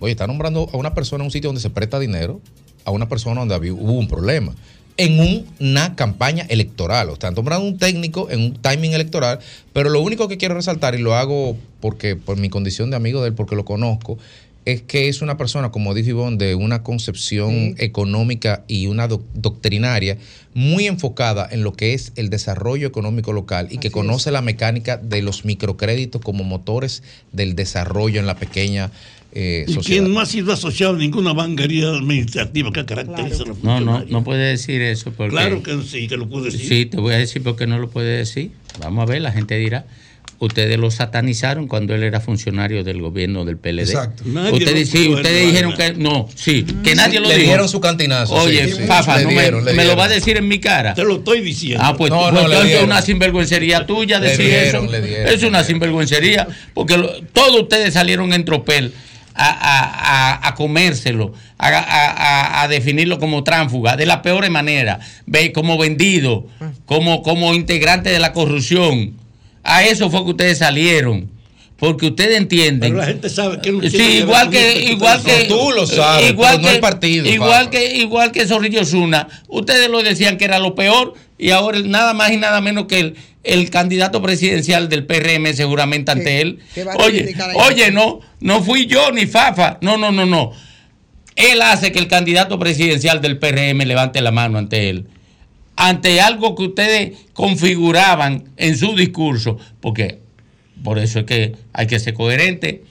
Oye, 0.00 0.12
está 0.12 0.26
nombrando 0.26 0.68
a 0.72 0.76
una 0.76 0.94
persona 0.94 1.22
en 1.22 1.26
un 1.26 1.30
sitio 1.32 1.48
donde 1.48 1.60
se 1.60 1.70
presta 1.70 1.98
dinero, 1.98 2.40
a 2.84 2.90
una 2.90 3.08
persona 3.08 3.40
donde 3.40 3.54
había- 3.54 3.72
hubo 3.72 3.92
un 3.92 4.08
problema. 4.08 4.54
En 4.96 5.18
un- 5.20 5.46
una 5.60 5.94
campaña 5.96 6.44
electoral. 6.48 7.06
O 7.08 7.12
sea, 7.12 7.14
están 7.14 7.34
nombrando 7.34 7.66
un 7.66 7.78
técnico 7.78 8.28
en 8.30 8.40
un 8.40 8.54
timing 8.54 8.92
electoral. 8.92 9.38
Pero 9.72 9.88
lo 9.90 10.00
único 10.00 10.28
que 10.28 10.36
quiero 10.36 10.54
resaltar, 10.54 10.94
y 10.94 10.98
lo 10.98 11.14
hago 11.14 11.56
porque 11.80 12.16
por 12.16 12.36
mi 12.36 12.48
condición 12.50 12.90
de 12.90 12.96
amigo 12.96 13.22
de 13.22 13.28
él, 13.28 13.34
porque 13.34 13.56
lo 13.56 13.64
conozco, 13.64 14.18
es 14.66 14.82
que 14.82 15.08
es 15.08 15.22
una 15.22 15.36
persona, 15.38 15.70
como 15.70 15.94
dijo 15.94 16.10
Ivonne, 16.10 16.36
de 16.36 16.54
una 16.54 16.82
concepción 16.82 17.74
económica 17.78 18.64
y 18.68 18.86
una 18.86 19.08
doc- 19.08 19.24
doctrinaria 19.34 20.18
muy 20.54 20.86
enfocada 20.86 21.48
en 21.50 21.62
lo 21.62 21.72
que 21.72 21.94
es 21.94 22.12
el 22.16 22.28
desarrollo 22.30 22.86
económico 22.86 23.32
local 23.32 23.68
y 23.70 23.78
que 23.78 23.90
conoce 23.90 24.30
la 24.30 24.42
mecánica 24.42 24.96
de 24.96 25.22
los 25.22 25.44
microcréditos 25.44 26.20
como 26.20 26.44
motores 26.44 27.02
del 27.32 27.54
desarrollo 27.54 28.20
en 28.20 28.26
la 28.26 28.36
pequeña 28.36 28.90
eh, 29.32 29.64
Y 29.68 29.72
sociedad. 29.72 30.02
quien 30.02 30.12
no 30.12 30.20
ha 30.20 30.26
sido 30.26 30.52
asociado 30.52 30.94
a 30.94 30.98
ninguna 30.98 31.32
banquería 31.32 31.88
administrativa 31.88 32.72
que 32.72 32.84
caracteriza 32.84 33.44
a 33.44 33.46
los 33.46 33.62
No, 33.62 33.80
no, 33.80 34.04
no 34.04 34.24
puede 34.24 34.44
decir 34.50 34.82
eso 34.82 35.12
porque... 35.12 35.30
Claro 35.30 35.62
que 35.62 35.80
sí, 35.82 36.08
que 36.08 36.16
lo 36.16 36.28
puede 36.28 36.46
decir. 36.50 36.68
Sí, 36.68 36.86
te 36.86 36.96
voy 36.98 37.14
a 37.14 37.18
decir 37.18 37.42
por 37.42 37.54
qué 37.56 37.66
no 37.68 37.78
lo 37.78 37.88
puede 37.90 38.16
decir. 38.18 38.50
Vamos 38.80 39.02
a 39.02 39.06
ver, 39.12 39.22
la 39.22 39.30
gente 39.30 39.56
dirá, 39.56 39.86
ustedes 40.40 40.78
lo 40.78 40.90
satanizaron 40.90 41.68
cuando 41.68 41.94
él 41.94 42.02
era 42.02 42.18
funcionario 42.18 42.82
del 42.82 43.00
gobierno 43.00 43.44
del 43.44 43.56
PLD. 43.58 43.80
Exacto. 43.82 44.22
Nadie 44.26 44.52
Ustedes, 44.64 44.92
lo 44.92 44.98
sí, 45.00 45.08
ustedes 45.08 45.46
dijeron 45.46 45.74
que 45.74 45.92
no, 45.92 46.28
sí, 46.34 46.66
que 46.82 46.94
nadie 46.94 47.20
lo 47.20 47.28
le 47.28 47.34
dijo. 47.36 47.46
dieron 47.48 47.68
su 47.68 47.78
cantinazo. 47.80 48.34
Oye, 48.34 48.66
sí, 48.68 48.72
sí. 48.78 48.82
Fafa, 48.86 49.18
Le 49.18 49.24
no 49.24 49.28
me- 49.30 49.40
dieron, 49.42 49.64
le 49.64 49.72
me, 49.74 49.84
lo 49.84 49.96
va 49.96 50.04
a 50.04 50.08
decir 50.08 50.36
en 50.38 50.48
mi 50.48 50.58
cara. 50.58 50.94
Te 50.94 51.04
lo 51.04 51.16
estoy 51.16 51.40
diciendo. 51.42 51.84
Ah, 51.86 51.94
pues, 51.96 52.10
No, 52.10 52.30
pues 52.30 52.48
le 52.48 52.56
es 52.58 52.64
dieron. 52.64 52.84
una 52.86 53.02
sinvergüencería 53.02 53.86
tuya 53.86 54.18
Le 54.18 54.30
decir 54.30 54.46
dieron, 54.46 54.84
eso. 54.84 54.92
le 54.92 55.02
dieron, 55.02 55.28
es 55.28 55.42
le 55.42 55.48
una 55.48 55.62
sinvergüencería, 55.62 56.48
porque 56.74 56.96
lo- 56.96 57.12
todos 57.32 57.60
ustedes 57.62 57.92
salieron 57.94 58.32
en 58.32 58.44
tropel 58.46 58.92
a, 59.34 59.46
a- 59.46 60.38
a- 60.38 60.48
a 60.48 60.54
comérselo, 60.54 61.32
a, 61.58 61.68
a- 61.68 62.10
a- 62.10 62.62
a 62.62 62.68
definirlo 62.68 63.18
como 63.18 63.44
tránfuga, 63.44 63.96
de 63.96 64.06
la 64.06 64.22
peor 64.22 64.48
manera, 64.50 65.00
ve, 65.26 65.52
como 65.52 65.76
vendido, 65.78 66.46
como, 66.86 67.22
como 67.22 67.54
integrante 67.54 68.08
de 68.10 68.18
la 68.20 68.32
corrupción. 68.32 69.19
A 69.62 69.84
eso 69.84 70.10
fue 70.10 70.24
que 70.24 70.30
ustedes 70.30 70.58
salieron. 70.58 71.30
Porque 71.80 72.08
ustedes 72.08 72.36
entienden. 72.36 72.92
Pero 72.92 72.96
la 72.96 73.06
gente 73.06 73.30
sabe 73.30 73.58
que 73.62 73.72
no 73.72 73.80
Sí, 73.88 74.18
igual 74.18 74.50
que, 74.50 74.82
igual 74.82 75.22
que. 75.22 75.46
Tú 75.48 75.70
lo 75.74 75.86
sabes, 75.86 76.30
igual 76.30 76.56
pero 76.56 76.62
no 76.62 76.68
que, 76.68 76.74
el 76.74 76.80
partido, 76.80 77.26
Igual 77.26 77.70
que, 77.70 77.96
igual 77.96 78.32
que 78.32 78.46
Zorrillo 78.46 78.84
Zuna. 78.84 79.26
Ustedes 79.48 79.88
lo 79.88 80.02
decían 80.02 80.36
que 80.36 80.44
era 80.44 80.58
lo 80.58 80.74
peor 80.74 81.14
y 81.38 81.52
ahora 81.52 81.78
nada 81.82 82.12
más 82.12 82.32
y 82.32 82.36
nada 82.36 82.60
menos 82.60 82.84
que 82.84 83.00
el, 83.00 83.16
el 83.44 83.70
candidato 83.70 84.20
presidencial 84.20 84.90
del 84.90 85.06
PRM 85.06 85.54
seguramente 85.54 86.12
ante 86.12 86.42
él. 86.42 86.58
Oye, 86.98 87.34
oye, 87.54 87.90
no, 87.90 88.20
no 88.40 88.62
fui 88.62 88.84
yo 88.84 89.10
ni 89.10 89.26
Fafa. 89.26 89.78
No, 89.80 89.96
no, 89.96 90.12
no, 90.12 90.26
no. 90.26 90.52
Él 91.34 91.62
hace 91.62 91.92
que 91.92 91.98
el 91.98 92.08
candidato 92.08 92.58
presidencial 92.58 93.22
del 93.22 93.38
PRM 93.38 93.78
levante 93.86 94.20
la 94.20 94.32
mano 94.32 94.58
ante 94.58 94.90
él. 94.90 95.06
Ante 95.82 96.20
algo 96.20 96.54
que 96.54 96.64
ustedes 96.64 97.18
configuraban 97.32 98.44
en 98.58 98.76
su 98.76 98.94
discurso, 98.94 99.56
porque 99.80 100.18
por 100.84 100.98
eso 100.98 101.20
es 101.20 101.24
que 101.24 101.56
hay 101.72 101.86
que 101.86 101.98
ser 101.98 102.12
coherente. 102.12 102.84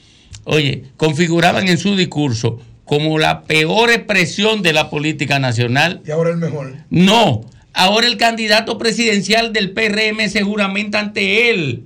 Oye, 0.44 0.86
configuraban 0.98 1.68
en 1.68 1.78
su 1.78 1.96
discurso 1.96 2.60
como 2.86 3.20
la 3.20 3.44
peor 3.44 3.92
expresión 3.92 4.64
de 4.64 4.74
la 4.74 4.90
política 4.90 5.38
nacional. 5.38 6.02
Y 6.08 6.10
ahora 6.10 6.32
el 6.32 6.38
mejor. 6.38 6.78
No, 6.90 7.42
ahora 7.74 8.08
el 8.08 8.18
candidato 8.18 8.80
presidencial 8.80 9.54
del 9.54 9.70
PRM 9.70 10.28
seguramente 10.28 10.98
ante 10.98 11.52
él. 11.52 11.84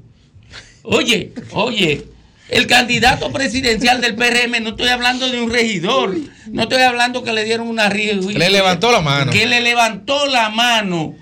Oye, 0.84 1.34
oye, 1.52 2.06
el 2.54 2.68
candidato 2.68 3.32
presidencial 3.32 4.00
del 4.00 4.16
PRM, 4.16 4.62
no 4.62 4.70
estoy 4.70 4.90
hablando 4.90 5.30
de 5.30 5.42
un 5.42 5.52
regidor, 5.52 6.16
no 6.52 6.64
estoy 6.64 6.82
hablando 6.84 7.24
que 7.24 7.34
le 7.34 7.44
dieron 7.44 7.68
una 7.68 7.90
Le 7.90 8.50
levantó 8.50 8.92
la 8.92 9.02
mano. 9.02 9.32
Que 9.32 9.46
le 9.48 9.62
levantó 9.62 10.28
la 10.28 10.50
mano. 10.50 11.16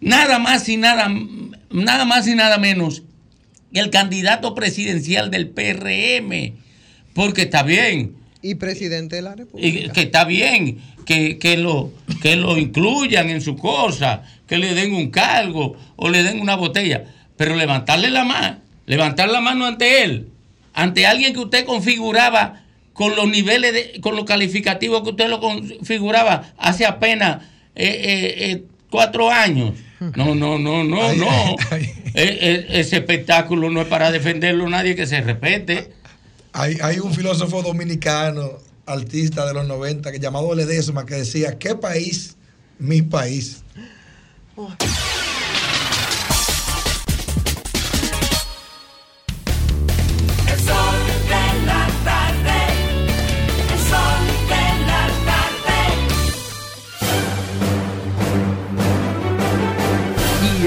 Nada 0.00 0.38
más 0.38 0.68
y 0.68 0.76
nada, 0.76 1.10
nada 1.70 2.04
más 2.04 2.26
y 2.28 2.34
nada 2.34 2.58
menos 2.58 3.02
que 3.72 3.80
el 3.80 3.90
candidato 3.90 4.54
presidencial 4.54 5.30
del 5.30 5.48
PRM. 5.48 6.54
Porque 7.14 7.42
está 7.42 7.62
bien. 7.62 8.16
Y 8.42 8.54
presidente 8.56 9.16
de 9.16 9.22
la 9.22 9.34
República. 9.34 9.92
Que 9.92 10.02
está 10.02 10.24
bien 10.24 10.80
que, 11.04 11.38
que, 11.38 11.56
lo, 11.56 11.92
que 12.20 12.36
lo 12.36 12.58
incluyan 12.58 13.30
en 13.30 13.40
su 13.40 13.56
cosa, 13.56 14.22
que 14.46 14.58
le 14.58 14.74
den 14.74 14.92
un 14.92 15.10
cargo 15.10 15.76
o 15.96 16.10
le 16.10 16.22
den 16.22 16.40
una 16.40 16.54
botella. 16.54 17.04
Pero 17.36 17.56
levantarle 17.56 18.10
la 18.10 18.24
mano, 18.24 18.58
levantar 18.86 19.30
la 19.30 19.40
mano 19.40 19.66
ante 19.66 20.04
él 20.04 20.28
ante 20.78 21.08
alguien 21.08 21.32
que 21.34 21.40
usted 21.40 21.64
configuraba 21.64 22.62
con 22.92 23.16
los 23.16 23.28
niveles, 23.28 23.72
de, 23.72 24.00
con 24.00 24.14
los 24.14 24.24
calificativos 24.24 25.02
que 25.02 25.10
usted 25.10 25.28
lo 25.28 25.40
configuraba 25.40 26.52
hace 26.56 26.86
apenas 26.86 27.42
eh, 27.74 27.84
eh, 27.84 28.50
eh, 28.50 28.64
cuatro 28.88 29.28
años. 29.28 29.74
No, 29.98 30.36
no, 30.36 30.56
no, 30.56 30.84
no, 30.84 31.12
no. 31.14 31.56
ese 32.14 32.96
espectáculo 32.96 33.70
no 33.70 33.80
es 33.80 33.88
para 33.88 34.12
defenderlo 34.12 34.68
nadie 34.68 34.94
que 34.94 35.08
se 35.08 35.20
respete. 35.20 35.90
Hay, 36.52 36.78
hay 36.80 37.00
un 37.00 37.12
filósofo 37.12 37.60
dominicano, 37.60 38.52
artista 38.86 39.46
de 39.46 39.54
los 39.54 39.66
90, 39.66 40.12
que 40.12 40.20
llamado 40.20 40.54
Ledesma, 40.54 41.04
que 41.04 41.16
decía, 41.16 41.58
¿qué 41.58 41.74
país? 41.74 42.36
Mi 42.78 43.02
país. 43.02 43.64
Oh. 44.54 44.72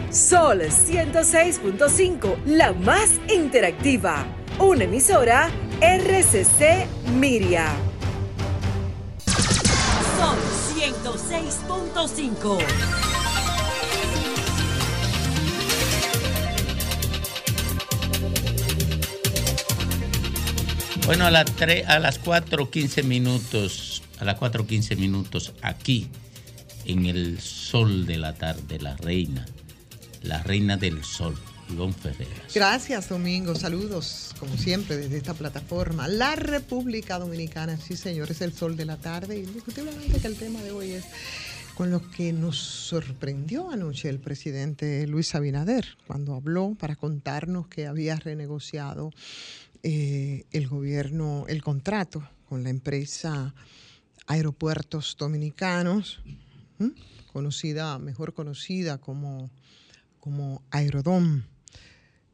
Sol 0.09 0.59
106.5, 0.59 2.35
la 2.47 2.73
más 2.73 3.11
interactiva. 3.33 4.25
Una 4.59 4.83
emisora 4.83 5.49
RCC 5.79 6.85
Miria. 7.17 7.67
Sol 10.17 10.37
106.5. 10.75 13.00
Bueno, 21.11 21.25
a, 21.25 21.31
las 21.31 21.53
3, 21.57 21.89
a 21.89 21.99
las 21.99 22.23
4.15 22.23 23.03
minutos, 23.03 24.01
a 24.19 24.23
las 24.23 24.39
4.15 24.39 24.95
minutos 24.95 25.51
aquí, 25.61 26.07
en 26.85 27.05
el 27.05 27.41
sol 27.41 28.05
de 28.05 28.17
la 28.17 28.33
tarde, 28.33 28.79
la 28.79 28.95
reina, 28.95 29.45
la 30.21 30.41
reina 30.41 30.77
del 30.77 31.03
sol, 31.03 31.35
Ivonne 31.69 31.91
Ferreras. 31.91 32.53
Gracias, 32.55 33.09
Domingo. 33.09 33.55
Saludos, 33.55 34.33
como 34.39 34.55
siempre, 34.55 34.95
desde 34.95 35.17
esta 35.17 35.33
plataforma. 35.33 36.07
La 36.07 36.37
República 36.37 37.19
Dominicana, 37.19 37.75
sí, 37.75 37.97
señor, 37.97 38.31
es 38.31 38.39
el 38.39 38.53
sol 38.53 38.77
de 38.77 38.85
la 38.85 38.95
tarde. 38.95 39.37
Indiscutiblemente 39.37 40.17
que 40.17 40.27
el 40.27 40.37
tema 40.37 40.61
de 40.61 40.71
hoy 40.71 40.91
es 40.91 41.03
con 41.75 41.91
lo 41.91 42.09
que 42.11 42.31
nos 42.31 42.57
sorprendió 42.57 43.69
anoche 43.69 44.07
el 44.07 44.19
presidente 44.19 45.05
Luis 45.07 45.35
Abinader 45.35 45.97
cuando 46.07 46.35
habló 46.35 46.75
para 46.79 46.95
contarnos 46.95 47.67
que 47.67 47.87
había 47.87 48.15
renegociado 48.15 49.11
eh, 49.83 50.45
el 50.51 50.67
gobierno 50.67 51.45
el 51.47 51.63
contrato 51.63 52.27
con 52.47 52.63
la 52.63 52.69
empresa 52.69 53.53
Aeropuertos 54.27 55.15
Dominicanos, 55.17 56.21
conocida, 57.31 57.97
mejor 57.97 58.33
conocida 58.33 58.99
como, 58.99 59.49
como 60.19 60.61
Aerodom, 60.71 61.43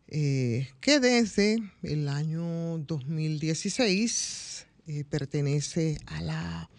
eh, 0.07 0.69
que 0.80 0.99
desde 0.99 1.57
el 1.84 2.10
año 2.10 2.78
2016 2.80 4.68
eh, 4.88 5.03
pertenece 5.10 5.98
a 6.06 6.22
la 6.22 6.69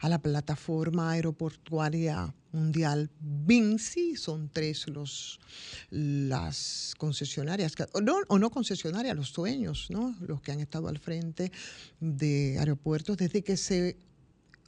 a 0.00 0.08
la 0.08 0.18
plataforma 0.18 1.12
aeroportuaria 1.12 2.34
mundial 2.52 3.10
BINSI. 3.20 4.16
Son 4.16 4.48
tres 4.48 4.88
los, 4.88 5.40
las 5.90 6.94
concesionarias, 6.98 7.74
o, 7.92 8.00
no, 8.00 8.16
o 8.28 8.38
no 8.38 8.50
concesionarias, 8.50 9.16
los 9.16 9.32
dueños, 9.32 9.88
¿no? 9.90 10.14
los 10.20 10.40
que 10.40 10.52
han 10.52 10.60
estado 10.60 10.88
al 10.88 10.98
frente 10.98 11.52
de 12.00 12.56
aeropuertos 12.58 13.16
desde 13.16 13.42
que 13.42 13.56
se 13.56 13.96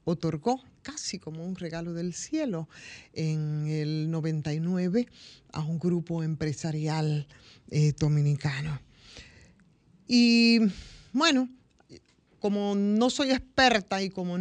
otorgó 0.05 0.63
casi 0.83 1.19
como 1.19 1.45
un 1.45 1.57
regalo 1.57 1.93
del 1.93 2.15
cielo 2.15 2.69
en 3.13 3.67
el 3.67 4.09
99 4.11 5.09
a 5.53 5.63
un 5.63 5.79
grupo 5.81 6.23
empresarial 6.23 7.27
eh, 7.71 7.93
dominicano. 7.99 8.81
Y 10.07 10.61
bueno, 11.13 11.49
como 12.41 12.75
no 12.75 13.11
soy 13.11 13.31
experta 13.31 14.03
y 14.03 14.11
como 14.11 14.35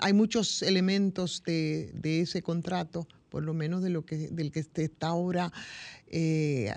hay 0.00 0.12
muchos 0.12 0.62
elementos 0.62 1.42
de, 1.44 2.20
ese 2.20 2.42
contrato, 2.42 3.06
por 3.28 3.42
lo 3.42 3.54
menos 3.54 3.82
de 3.82 3.90
lo 3.90 4.04
que, 4.04 4.28
del 4.28 4.52
que 4.52 4.62
se 4.62 4.84
está 4.84 5.08
ahora 5.08 5.52
eh, 6.06 6.72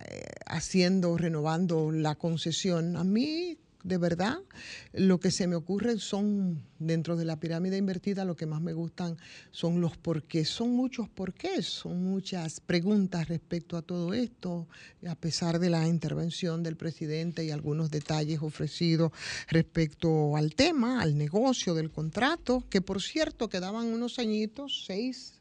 haciendo, 0.46 1.18
renovando 1.18 1.92
la 1.92 2.16
concesión, 2.16 2.96
a 2.96 3.04
mí 3.04 3.58
de 3.86 4.00
verdad. 4.00 4.40
Lo 4.94 5.20
que 5.20 5.32
se 5.32 5.48
me 5.48 5.56
ocurre 5.56 6.00
son, 6.00 6.64
dentro 6.80 7.16
de 7.16 7.24
la 7.24 7.40
pirámide 7.40 7.78
invertida, 7.78 8.26
lo 8.26 8.36
que 8.36 8.48
más 8.48 8.62
me 8.62 8.74
gustan 8.74 9.16
son 9.52 9.80
los 9.80 9.96
porqués. 9.96 10.50
Son 10.50 10.72
muchos 10.72 11.08
porqués, 11.08 11.68
son 11.68 12.04
muchas 12.04 12.60
preguntas 12.60 13.28
respecto 13.28 13.78
a 13.78 13.84
todo 13.84 14.14
esto, 14.14 14.68
a 15.08 15.16
pesar 15.16 15.60
de 15.60 15.70
la 15.70 15.88
intervención 15.88 16.64
del 16.64 16.76
presidente 16.76 17.46
y 17.46 17.52
algunos 17.52 17.92
detalles 17.92 18.42
ofrecidos 18.42 19.12
respecto 19.50 20.36
al 20.36 20.56
tema, 20.56 21.02
al 21.02 21.16
negocio 21.18 21.76
del 21.76 21.92
contrato, 21.92 22.64
que 22.70 22.82
por 22.82 23.02
cierto 23.02 23.50
quedaban 23.50 23.86
unos 23.88 24.18
añitos, 24.18 24.84
seis, 24.88 25.34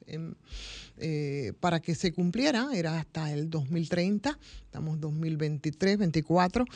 eh, 0.98 1.54
para 1.60 1.80
que 1.80 1.94
se 1.94 2.12
cumpliera, 2.12 2.68
era 2.74 3.00
hasta 3.00 3.32
el 3.32 3.48
2030, 3.48 4.38
estamos 4.66 5.00
2023, 5.00 5.96
24, 5.98 6.66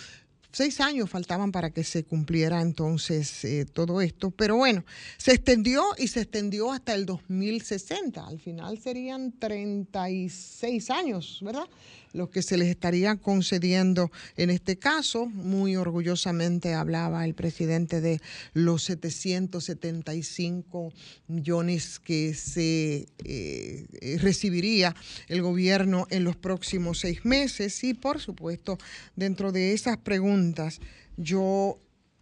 seis 0.53 0.81
años 0.81 1.11
faltaban 1.11 1.53
para 1.53 1.71
que 1.71 1.85
se 1.85 2.05
cumpliera 2.05 2.61
entonces 2.61 3.45
eh, 3.45 3.67
todo 3.67 4.01
esto, 4.01 4.31
pero 4.31 4.57
bueno, 4.57 4.85
se 5.17 5.33
extendió 5.33 5.85
y 5.99 6.09
se 6.09 6.23
extendió 6.23 6.73
hasta 6.73 6.95
el 6.95 7.07
2060, 7.07 8.27
al 8.27 8.41
final 8.41 8.79
serían 8.79 9.33
36 9.39 10.91
años, 10.91 11.41
¿verdad? 11.43 11.69
Lo 12.13 12.31
que 12.31 12.43
se 12.43 12.57
les 12.57 12.69
estaría 12.69 13.17
concediendo 13.17 14.11
en 14.37 14.51
este 14.51 14.79
caso. 14.79 15.27
Muy 15.27 15.75
orgullosamente 15.77 16.75
hablaba 16.75 17.25
el 17.25 17.35
presidente 17.35 18.01
de 18.01 18.21
los 18.55 18.85
775 18.85 20.93
millones 21.27 21.99
que 21.99 22.35
se 22.35 23.09
eh, 23.25 23.87
recibiría 24.21 24.95
el 25.29 25.43
gobierno 25.43 26.07
en 26.11 26.23
los 26.25 26.37
próximos 26.37 27.01
seis 27.01 27.25
meses. 27.25 27.83
Y 27.85 27.95
por 27.95 28.21
supuesto, 28.21 28.79
dentro 29.17 29.53
de 29.53 29.73
esas 29.73 29.97
preguntas, 29.99 30.81
yo 31.17 31.79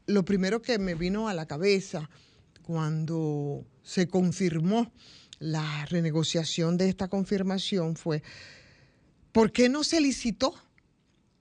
lo 0.07 0.25
primero 0.25 0.63
que 0.63 0.79
me 0.79 0.95
vino 0.95 1.29
a 1.29 1.35
la 1.35 1.47
cabeza 1.47 2.09
cuando 2.63 3.65
se 3.83 4.09
confirmó 4.09 4.93
la 5.39 5.85
renegociación 5.87 6.77
de 6.77 6.89
esta 6.89 7.09
confirmación 7.09 7.97
fue 7.97 8.23
¿Por 9.37 9.53
qué 9.53 9.69
no 9.69 9.85
se 9.85 10.01
licitó? 10.01 10.55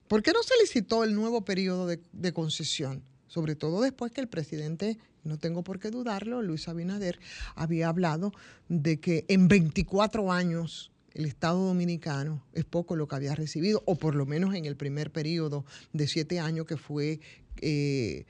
¿Por 0.10 0.22
qué 0.22 0.34
no 0.34 0.44
se 0.44 0.54
licitó 0.60 1.06
el 1.06 1.16
nuevo 1.16 1.46
periodo 1.46 1.88
de, 1.88 2.34
concesión? 2.34 3.02
Sobre 3.28 3.56
todo 3.56 3.80
después 3.80 4.12
que 4.12 4.20
el 4.20 4.28
presidente, 4.28 4.98
no 5.24 5.38
tengo 5.38 5.64
por 5.64 5.80
qué 5.80 5.92
dudarlo, 5.92 6.42
Luis 6.42 6.68
Abinader, 6.68 7.18
había 7.56 7.88
hablado 7.88 8.34
de 8.68 9.00
que 9.00 9.24
en 9.30 9.48
24 9.48 10.34
años 10.34 10.92
el 11.14 11.24
Estado 11.24 11.66
Dominicano 11.66 12.44
es 12.52 12.66
poco 12.66 12.98
lo 12.98 13.08
que 13.08 13.16
había 13.16 13.34
recibido, 13.34 13.82
o 13.86 13.96
por 13.96 14.16
lo 14.16 14.26
menos 14.26 14.56
en 14.56 14.66
el 14.66 14.76
primer 14.76 15.10
periodo 15.10 15.64
de 15.94 16.10
siete 16.10 16.42
años 16.42 16.66
que 16.66 16.76
fue 16.76 17.22
eh, 17.62 18.26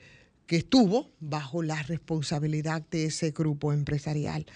que 0.46 0.58
estuvo 0.58 1.10
bajo 1.18 1.64
la 1.64 1.82
responsabilidad 1.82 2.82
de 2.88 3.06
ese 3.06 3.32
grupo 3.32 3.72
empresarial 3.72 4.46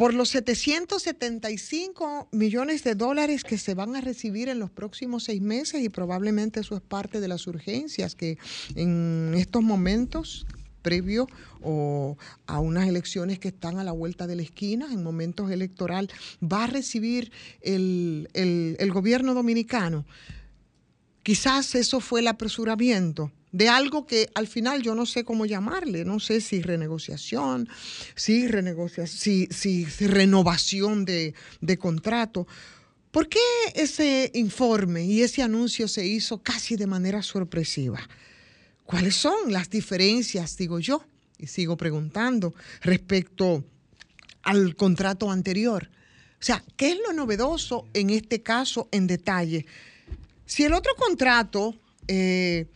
por 0.00 0.14
los 0.14 0.30
775 0.30 2.28
millones 2.32 2.82
de 2.84 2.94
dólares 2.94 3.44
que 3.44 3.58
se 3.58 3.74
van 3.74 3.96
a 3.96 4.00
recibir 4.00 4.48
en 4.48 4.58
los 4.58 4.70
próximos 4.70 5.24
seis 5.24 5.42
meses 5.42 5.84
y 5.84 5.90
probablemente 5.90 6.60
eso 6.60 6.74
es 6.74 6.80
parte 6.80 7.20
de 7.20 7.28
las 7.28 7.46
urgencias 7.46 8.14
que 8.14 8.38
en 8.76 9.34
estos 9.36 9.62
momentos 9.62 10.46
previo 10.80 11.26
o 11.60 12.16
a 12.46 12.60
unas 12.60 12.88
elecciones 12.88 13.38
que 13.38 13.48
están 13.48 13.78
a 13.78 13.84
la 13.84 13.92
vuelta 13.92 14.26
de 14.26 14.36
la 14.36 14.42
esquina, 14.42 14.90
en 14.90 15.02
momentos 15.02 15.50
electoral, 15.50 16.10
va 16.42 16.64
a 16.64 16.66
recibir 16.66 17.30
el, 17.60 18.30
el 18.32 18.92
gobierno 18.92 19.34
dominicano. 19.34 20.06
Quizás 21.22 21.74
eso 21.74 22.00
fue 22.00 22.20
el 22.20 22.28
apresuramiento 22.28 23.30
de 23.52 23.68
algo 23.68 24.06
que 24.06 24.28
al 24.34 24.46
final 24.46 24.82
yo 24.82 24.94
no 24.94 25.06
sé 25.06 25.24
cómo 25.24 25.46
llamarle, 25.46 26.04
no 26.04 26.20
sé 26.20 26.40
si 26.40 26.62
renegociación, 26.62 27.68
si, 28.14 28.46
renegociación, 28.46 29.48
si, 29.50 29.84
renovación 30.06 31.04
de, 31.04 31.34
de 31.60 31.78
contrato. 31.78 32.46
¿Por 33.10 33.28
qué 33.28 33.40
ese 33.74 34.30
informe 34.34 35.04
y 35.04 35.22
ese 35.22 35.42
anuncio 35.42 35.88
se 35.88 36.06
hizo 36.06 36.42
casi 36.42 36.76
de 36.76 36.86
manera 36.86 37.22
sorpresiva? 37.22 38.00
¿Cuáles 38.84 39.16
son 39.16 39.52
las 39.52 39.68
diferencias, 39.68 40.56
digo 40.56 40.78
yo, 40.78 41.04
y 41.38 41.46
sigo 41.46 41.76
preguntando, 41.76 42.54
respecto 42.82 43.64
al 44.42 44.76
contrato 44.76 45.30
anterior? 45.30 45.90
O 46.40 46.42
sea, 46.42 46.64
¿qué 46.76 46.92
es 46.92 46.98
lo 47.06 47.12
novedoso 47.12 47.86
en 47.94 48.10
este 48.10 48.42
caso 48.42 48.88
en 48.92 49.06
detalle? 49.06 49.66
Si 50.46 50.64
el 50.64 50.72
otro 50.72 50.92
contrato 50.96 51.74
eh, 52.08 52.66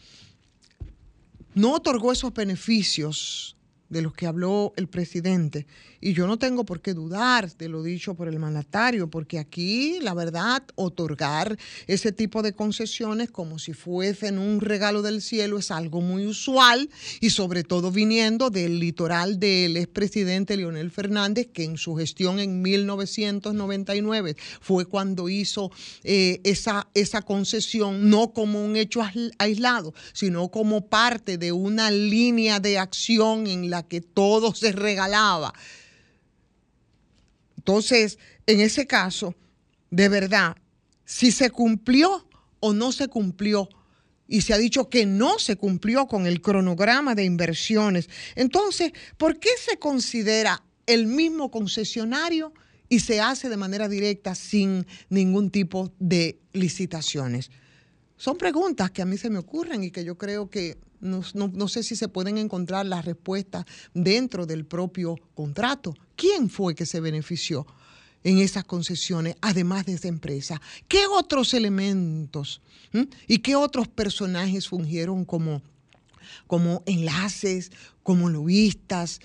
no 1.54 1.72
otorgó 1.74 2.12
esos 2.12 2.32
beneficios 2.32 3.53
de 3.88 4.02
los 4.02 4.14
que 4.14 4.26
habló 4.26 4.72
el 4.76 4.88
presidente. 4.88 5.66
Y 6.00 6.12
yo 6.12 6.26
no 6.26 6.38
tengo 6.38 6.64
por 6.64 6.82
qué 6.82 6.92
dudar 6.92 7.50
de 7.56 7.68
lo 7.68 7.82
dicho 7.82 8.14
por 8.14 8.28
el 8.28 8.38
mandatario, 8.38 9.08
porque 9.08 9.38
aquí, 9.38 9.98
la 10.00 10.12
verdad, 10.12 10.62
otorgar 10.74 11.56
ese 11.86 12.12
tipo 12.12 12.42
de 12.42 12.52
concesiones 12.52 13.30
como 13.30 13.58
si 13.58 13.72
fuesen 13.72 14.38
un 14.38 14.60
regalo 14.60 15.00
del 15.02 15.22
cielo 15.22 15.58
es 15.58 15.70
algo 15.70 16.00
muy 16.00 16.26
usual 16.26 16.90
y 17.20 17.30
sobre 17.30 17.64
todo 17.64 17.90
viniendo 17.90 18.50
del 18.50 18.80
litoral 18.80 19.38
del 19.38 19.76
expresidente 19.76 20.56
Leonel 20.56 20.90
Fernández, 20.90 21.48
que 21.52 21.64
en 21.64 21.78
su 21.78 21.94
gestión 21.94 22.38
en 22.38 22.60
1999 22.62 24.36
fue 24.60 24.86
cuando 24.86 25.28
hizo 25.28 25.70
eh, 26.02 26.40
esa, 26.44 26.88
esa 26.94 27.22
concesión, 27.22 28.10
no 28.10 28.32
como 28.32 28.64
un 28.64 28.76
hecho 28.76 29.00
aislado, 29.38 29.94
sino 30.12 30.48
como 30.48 30.86
parte 30.86 31.38
de 31.38 31.52
una 31.52 31.90
línea 31.90 32.60
de 32.60 32.78
acción 32.78 33.46
en 33.46 33.70
la 33.70 33.73
que 33.82 34.00
todo 34.00 34.54
se 34.54 34.72
regalaba. 34.72 35.52
Entonces, 37.56 38.18
en 38.46 38.60
ese 38.60 38.86
caso, 38.86 39.34
de 39.90 40.08
verdad, 40.08 40.56
si 41.04 41.32
se 41.32 41.50
cumplió 41.50 42.28
o 42.60 42.72
no 42.72 42.92
se 42.92 43.08
cumplió, 43.08 43.68
y 44.26 44.40
se 44.40 44.54
ha 44.54 44.58
dicho 44.58 44.88
que 44.88 45.06
no 45.06 45.38
se 45.38 45.56
cumplió 45.56 46.06
con 46.06 46.26
el 46.26 46.40
cronograma 46.40 47.14
de 47.14 47.24
inversiones, 47.24 48.08
entonces, 48.36 48.92
¿por 49.16 49.38
qué 49.38 49.50
se 49.58 49.78
considera 49.78 50.62
el 50.86 51.06
mismo 51.06 51.50
concesionario 51.50 52.52
y 52.88 53.00
se 53.00 53.20
hace 53.20 53.48
de 53.48 53.56
manera 53.56 53.88
directa 53.88 54.34
sin 54.34 54.86
ningún 55.08 55.50
tipo 55.50 55.92
de 55.98 56.40
licitaciones? 56.52 57.50
Son 58.16 58.38
preguntas 58.38 58.90
que 58.90 59.02
a 59.02 59.06
mí 59.06 59.18
se 59.18 59.30
me 59.30 59.38
ocurren 59.38 59.84
y 59.84 59.90
que 59.90 60.04
yo 60.04 60.16
creo 60.16 60.48
que 60.48 60.78
no, 61.04 61.68
sé 61.68 61.82
si 61.82 61.96
se 61.96 62.08
pueden 62.08 62.38
encontrar 62.38 62.86
las 62.86 63.04
respuestas 63.04 63.64
dentro 63.92 64.46
del 64.46 64.64
propio 64.64 65.16
contrato. 65.34 65.94
¿Quién 66.16 66.48
fue 66.48 66.74
que 66.74 66.86
se 66.86 67.00
benefició 67.00 67.66
en 68.22 68.38
esas 68.38 68.64
concesiones, 68.64 69.36
además 69.42 69.84
de 69.84 69.92
esa 69.92 70.08
empresa? 70.08 70.60
¿Qué 70.88 71.06
otros 71.06 71.52
elementos 71.52 72.62
y 73.28 73.38
qué 73.38 73.54
otros 73.54 73.86
personajes 73.86 74.66
fungieron 74.66 75.24
como, 75.26 75.60
como 76.46 76.82
enlaces, 76.86 77.70
como 78.02 78.30
lobistas? 78.30 79.20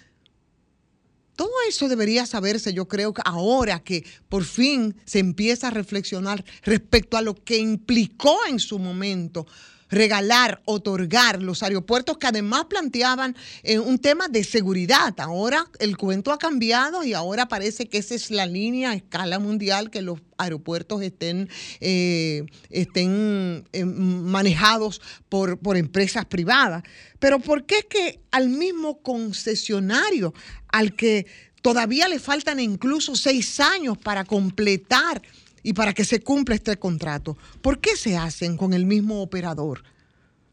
Todo 1.37 1.51
eso 1.69 1.87
debería 1.87 2.25
saberse, 2.25 2.73
yo 2.73 2.89
creo 2.89 3.13
que 3.13 3.21
ahora 3.23 3.79
que 3.79 4.05
por 4.27 4.43
fin 4.43 4.97
se 5.05 5.19
empieza 5.19 5.69
a 5.69 5.71
reflexionar 5.71 6.43
respecto 6.63 7.15
a 7.15 7.21
lo 7.21 7.35
que 7.35 7.57
implicó 7.57 8.37
en 8.49 8.59
su 8.59 8.77
momento 8.77 9.47
regalar, 9.89 10.61
otorgar 10.65 11.41
los 11.41 11.63
aeropuertos 11.63 12.17
que 12.17 12.27
además 12.27 12.65
planteaban 12.69 13.35
eh, 13.63 13.79
un 13.79 13.99
tema 13.99 14.27
de 14.27 14.43
seguridad. 14.43 15.13
Ahora 15.19 15.65
el 15.79 15.97
cuento 15.97 16.31
ha 16.31 16.37
cambiado 16.37 17.03
y 17.03 17.13
ahora 17.13 17.47
parece 17.47 17.87
que 17.87 17.97
esa 17.97 18.15
es 18.15 18.31
la 18.31 18.45
línea 18.45 18.91
a 18.91 18.95
escala 18.95 19.39
mundial 19.39 19.89
que 19.89 20.01
los 20.01 20.19
aeropuertos 20.37 21.01
estén, 21.01 21.49
eh, 21.81 22.45
estén 22.69 23.67
eh, 23.73 23.85
manejados 23.85 25.01
por, 25.27 25.57
por 25.59 25.77
empresas 25.77 26.25
privadas. 26.25 26.83
Pero 27.19 27.39
¿por 27.39 27.65
qué 27.65 27.79
es 27.79 27.85
que 27.85 28.19
al 28.31 28.49
mismo 28.49 29.01
concesionario, 29.01 30.33
al 30.69 30.95
que 30.95 31.25
todavía 31.61 32.07
le 32.07 32.19
faltan 32.19 32.59
incluso 32.59 33.15
seis 33.15 33.59
años 33.59 33.97
para 33.97 34.23
completar 34.23 35.21
y 35.63 35.73
para 35.73 35.93
que 35.93 36.05
se 36.05 36.21
cumpla 36.21 36.55
este 36.55 36.77
contrato. 36.77 37.37
¿Por 37.61 37.79
qué 37.79 37.95
se 37.95 38.17
hacen 38.17 38.57
con 38.57 38.73
el 38.73 38.85
mismo 38.85 39.21
operador? 39.21 39.83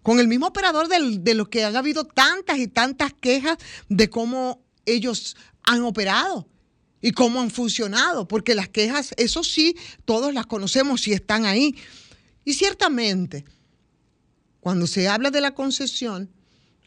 Con 0.03 0.21
el 0.21 0.29
mismo 0.29 0.47
operador 0.47 0.89
de 0.89 1.35
lo 1.35 1.51
que 1.51 1.65
han 1.65 1.77
habido 1.77 2.05
tantas 2.05 2.59
y 2.59 2.69
tantas 2.69 3.13
quejas 3.13 3.59
de 3.89 4.09
cómo 4.09 4.63
ellos 4.85 5.37
han 5.65 5.83
operado 5.83 6.49
y 7.01 7.13
cómo 7.13 7.41
han 7.41 7.51
funcionado, 7.51 8.27
porque 8.27 8.55
las 8.55 8.69
quejas, 8.69 9.15
eso 9.17 9.45
sí, 9.45 9.77
todos 10.05 10.33
las 10.33 10.47
conocemos 10.47 11.07
y 11.09 11.13
están 11.13 11.45
ahí. 11.45 11.77
Y 12.45 12.55
ciertamente, 12.55 13.45
cuando 14.61 14.87
se 14.87 15.09
habla 15.09 15.31
de 15.31 15.41
la 15.41 15.55
concesión, 15.55 16.31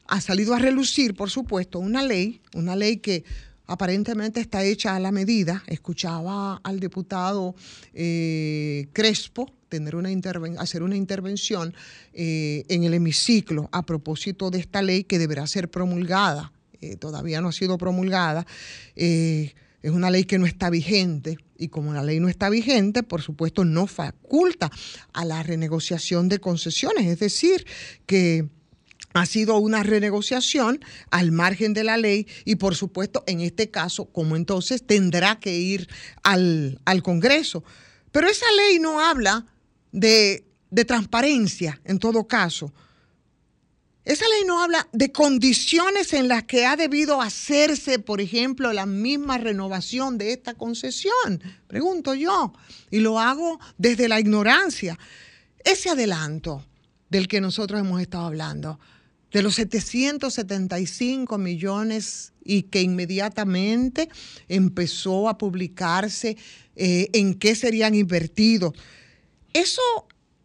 ha 0.08 0.22
salido 0.22 0.56
a 0.56 0.60
relucir, 0.60 1.14
por 1.14 1.30
supuesto, 1.30 1.80
una 1.80 2.02
ley, 2.02 2.42
una 2.54 2.76
ley 2.76 2.98
que 2.98 3.24
aparentemente 3.70 4.42
está 4.42 4.64
hecha 4.64 4.96
a 4.96 5.00
la 5.00 5.12
medida. 5.12 5.64
Escuchaba 5.68 6.60
al 6.64 6.80
diputado 6.80 7.56
eh, 7.94 8.88
Crespo 8.94 9.52
tener 9.70 9.96
una 9.96 10.10
hacer 10.58 10.82
una 10.82 10.98
intervención 10.98 11.76
eh, 12.12 12.66
en 12.68 12.84
el 12.84 12.96
hemiciclo 12.96 13.70
a 13.72 13.86
propósito 13.86 14.50
de 14.50 14.58
esta 14.58 14.82
ley 14.82 15.04
que 15.04 15.20
deberá 15.20 15.46
ser 15.46 15.70
promulgada. 15.70 16.52
Eh, 16.82 16.96
todavía 16.96 17.42
no 17.42 17.50
ha 17.50 17.52
sido 17.52 17.78
promulgada. 17.78 18.48
es 18.96 19.54
una 19.84 20.10
ley 20.10 20.24
que 20.24 20.40
no 20.40 20.48
está 20.48 20.72
vigente 20.72 21.38
y 21.56 21.68
como 21.68 21.94
la 21.94 22.04
ley 22.04 22.20
no 22.20 22.28
está 22.28 22.50
vigente, 22.50 23.04
por 23.04 23.22
supuesto 23.22 23.64
no 23.66 23.86
faculta 23.86 24.72
a 25.14 25.26
la 25.26 25.44
renegociación 25.44 26.28
de 26.28 26.40
concesiones. 26.40 27.06
Es 27.06 27.20
decir, 27.20 27.68
que 28.08 28.50
ha 29.14 29.26
sido 29.26 29.58
una 29.58 29.84
renegociación 29.84 30.80
al 31.10 31.32
margen 31.32 31.74
de 31.74 31.84
la 31.84 31.98
ley 31.98 32.28
y 32.46 32.56
por 32.56 32.76
supuesto 32.76 33.24
en 33.28 33.42
este 33.42 33.70
caso, 33.72 34.06
como 34.06 34.36
entonces, 34.36 34.86
tendrá 34.86 35.40
que 35.40 35.58
ir 35.58 35.90
al, 36.24 36.80
Congreso. 37.04 37.64
Pero 38.12 38.28
esa 38.28 38.46
ley 38.52 38.80
no 38.80 39.00
habla 39.00 39.46
de, 39.92 40.46
de 40.70 40.86
transparencia 40.86 41.82
en 41.86 42.00
todo 42.00 42.28
caso. 42.28 42.74
Esa 44.06 44.26
ley 44.28 44.44
no 44.48 44.64
habla 44.64 44.88
de 44.92 45.12
condiciones 45.12 46.14
en 46.14 46.28
las 46.28 46.44
que 46.46 46.66
ha 46.66 46.76
debido 46.76 47.22
hacerse, 47.22 48.00
por 48.00 48.22
ejemplo, 48.22 48.74
la 48.74 48.88
misma 48.88 49.38
renovación 49.38 50.18
de 50.18 50.34
esta 50.34 50.56
concesión. 50.56 51.44
Pregunto 51.68 52.16
yo, 52.16 52.54
y 52.90 53.00
lo 53.00 53.20
hago 53.20 53.60
desde 53.78 54.08
la 54.08 54.20
ignorancia. 54.20 54.98
Ese 55.64 55.90
adelanto 55.90 56.66
del 57.10 57.28
que 57.28 57.42
nosotros 57.42 57.80
hemos 57.80 58.02
estado 58.02 58.26
hablando, 58.26 58.80
de 59.32 59.42
los 59.42 59.56
775 59.56 61.38
millones 61.38 62.34
y 62.44 62.64
que 62.64 62.82
inmediatamente 62.82 64.10
empezó 64.48 65.30
a 65.30 65.38
publicarse 65.38 66.38
eh, 66.76 67.10
en 67.14 67.36
qué 67.36 67.56
serían 67.56 67.96
invertidos. 67.96 68.74
Eso 69.54 69.82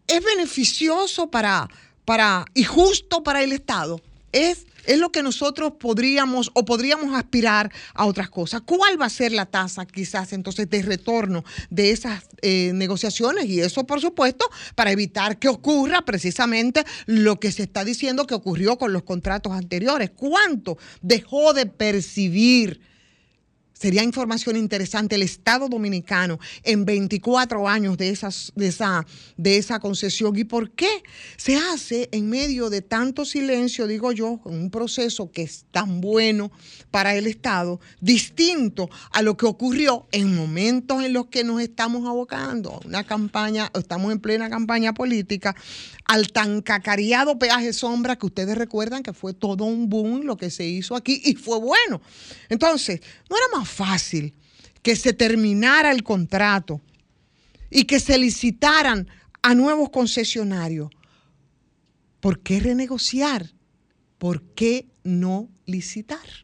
es 0.06 0.22
beneficioso 0.22 1.30
para, 1.30 1.68
para 2.04 2.44
y 2.54 2.64
justo 2.64 3.22
para 3.22 3.42
el 3.42 3.52
Estado. 3.52 4.00
Es 4.32 4.66
es 4.86 4.98
lo 4.98 5.10
que 5.10 5.22
nosotros 5.22 5.72
podríamos 5.78 6.50
o 6.54 6.64
podríamos 6.64 7.14
aspirar 7.14 7.72
a 7.94 8.06
otras 8.06 8.30
cosas. 8.30 8.62
¿Cuál 8.62 9.00
va 9.00 9.06
a 9.06 9.10
ser 9.10 9.32
la 9.32 9.46
tasa 9.46 9.86
quizás 9.86 10.32
entonces 10.32 10.68
de 10.68 10.82
retorno 10.82 11.44
de 11.70 11.90
esas 11.90 12.24
eh, 12.42 12.72
negociaciones? 12.74 13.46
Y 13.46 13.60
eso, 13.60 13.86
por 13.86 14.00
supuesto, 14.00 14.48
para 14.74 14.92
evitar 14.92 15.38
que 15.38 15.48
ocurra 15.48 16.02
precisamente 16.02 16.84
lo 17.06 17.40
que 17.40 17.52
se 17.52 17.62
está 17.62 17.84
diciendo 17.84 18.26
que 18.26 18.34
ocurrió 18.34 18.78
con 18.78 18.92
los 18.92 19.02
contratos 19.02 19.52
anteriores. 19.52 20.10
¿Cuánto 20.14 20.78
dejó 21.02 21.52
de 21.52 21.66
percibir? 21.66 22.93
Sería 23.74 24.02
información 24.02 24.56
interesante 24.56 25.16
el 25.16 25.22
Estado 25.22 25.68
Dominicano 25.68 26.38
en 26.62 26.84
24 26.84 27.68
años 27.68 27.98
de, 27.98 28.16
de, 28.54 28.66
esa, 28.66 29.06
de 29.36 29.58
esa 29.58 29.78
concesión. 29.80 30.36
¿Y 30.36 30.44
por 30.44 30.70
qué 30.70 31.02
se 31.36 31.56
hace 31.56 32.08
en 32.12 32.30
medio 32.30 32.70
de 32.70 32.80
tanto 32.80 33.24
silencio, 33.24 33.86
digo 33.86 34.12
yo, 34.12 34.40
en 34.46 34.54
un 34.54 34.70
proceso 34.70 35.30
que 35.30 35.42
es 35.42 35.66
tan 35.70 36.00
bueno 36.00 36.50
para 36.90 37.14
el 37.14 37.26
Estado, 37.26 37.80
distinto 38.00 38.88
a 39.10 39.22
lo 39.22 39.36
que 39.36 39.46
ocurrió 39.46 40.06
en 40.12 40.34
momentos 40.34 41.02
en 41.02 41.12
los 41.12 41.26
que 41.26 41.44
nos 41.44 41.60
estamos 41.60 42.08
abocando 42.08 42.74
a 42.74 42.86
una 42.86 43.04
campaña, 43.04 43.70
estamos 43.74 44.12
en 44.12 44.20
plena 44.20 44.48
campaña 44.48 44.94
política, 44.94 45.54
al 46.04 46.32
tan 46.32 46.60
cacareado 46.60 47.38
peaje 47.38 47.72
sombra 47.72 48.16
que 48.16 48.26
ustedes 48.26 48.56
recuerdan 48.56 49.02
que 49.02 49.12
fue 49.12 49.32
todo 49.32 49.64
un 49.64 49.88
boom 49.88 50.22
lo 50.22 50.36
que 50.36 50.50
se 50.50 50.66
hizo 50.66 50.96
aquí 50.96 51.20
y 51.24 51.34
fue 51.34 51.58
bueno. 51.58 52.00
Entonces, 52.48 53.00
no 53.30 53.36
era 53.36 53.58
más 53.58 53.63
fácil 53.64 54.34
que 54.82 54.96
se 54.96 55.12
terminara 55.12 55.90
el 55.90 56.02
contrato 56.02 56.80
y 57.70 57.84
que 57.84 58.00
se 58.00 58.18
licitaran 58.18 59.08
a 59.42 59.54
nuevos 59.54 59.90
concesionarios. 59.90 60.90
¿Por 62.20 62.40
qué 62.40 62.60
renegociar? 62.60 63.50
¿Por 64.18 64.42
qué 64.54 64.88
no 65.02 65.48
licitar? 65.66 66.43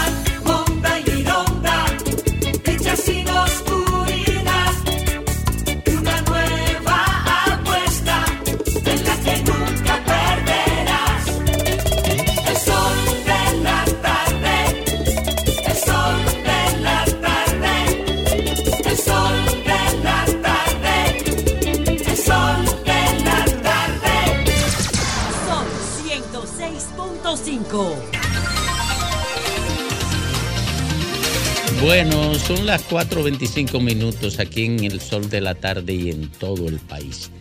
Bueno, 31.81 32.35
son 32.35 32.65
las 32.65 32.85
4.25 32.89 33.81
minutos 33.81 34.39
aquí 34.39 34.65
en 34.65 34.83
el 34.83 34.99
sol 34.99 35.29
de 35.29 35.39
la 35.39 35.55
tarde 35.55 35.93
y 35.93 36.09
en 36.09 36.27
todo 36.27 36.67
el 36.67 36.79
país. 36.79 37.31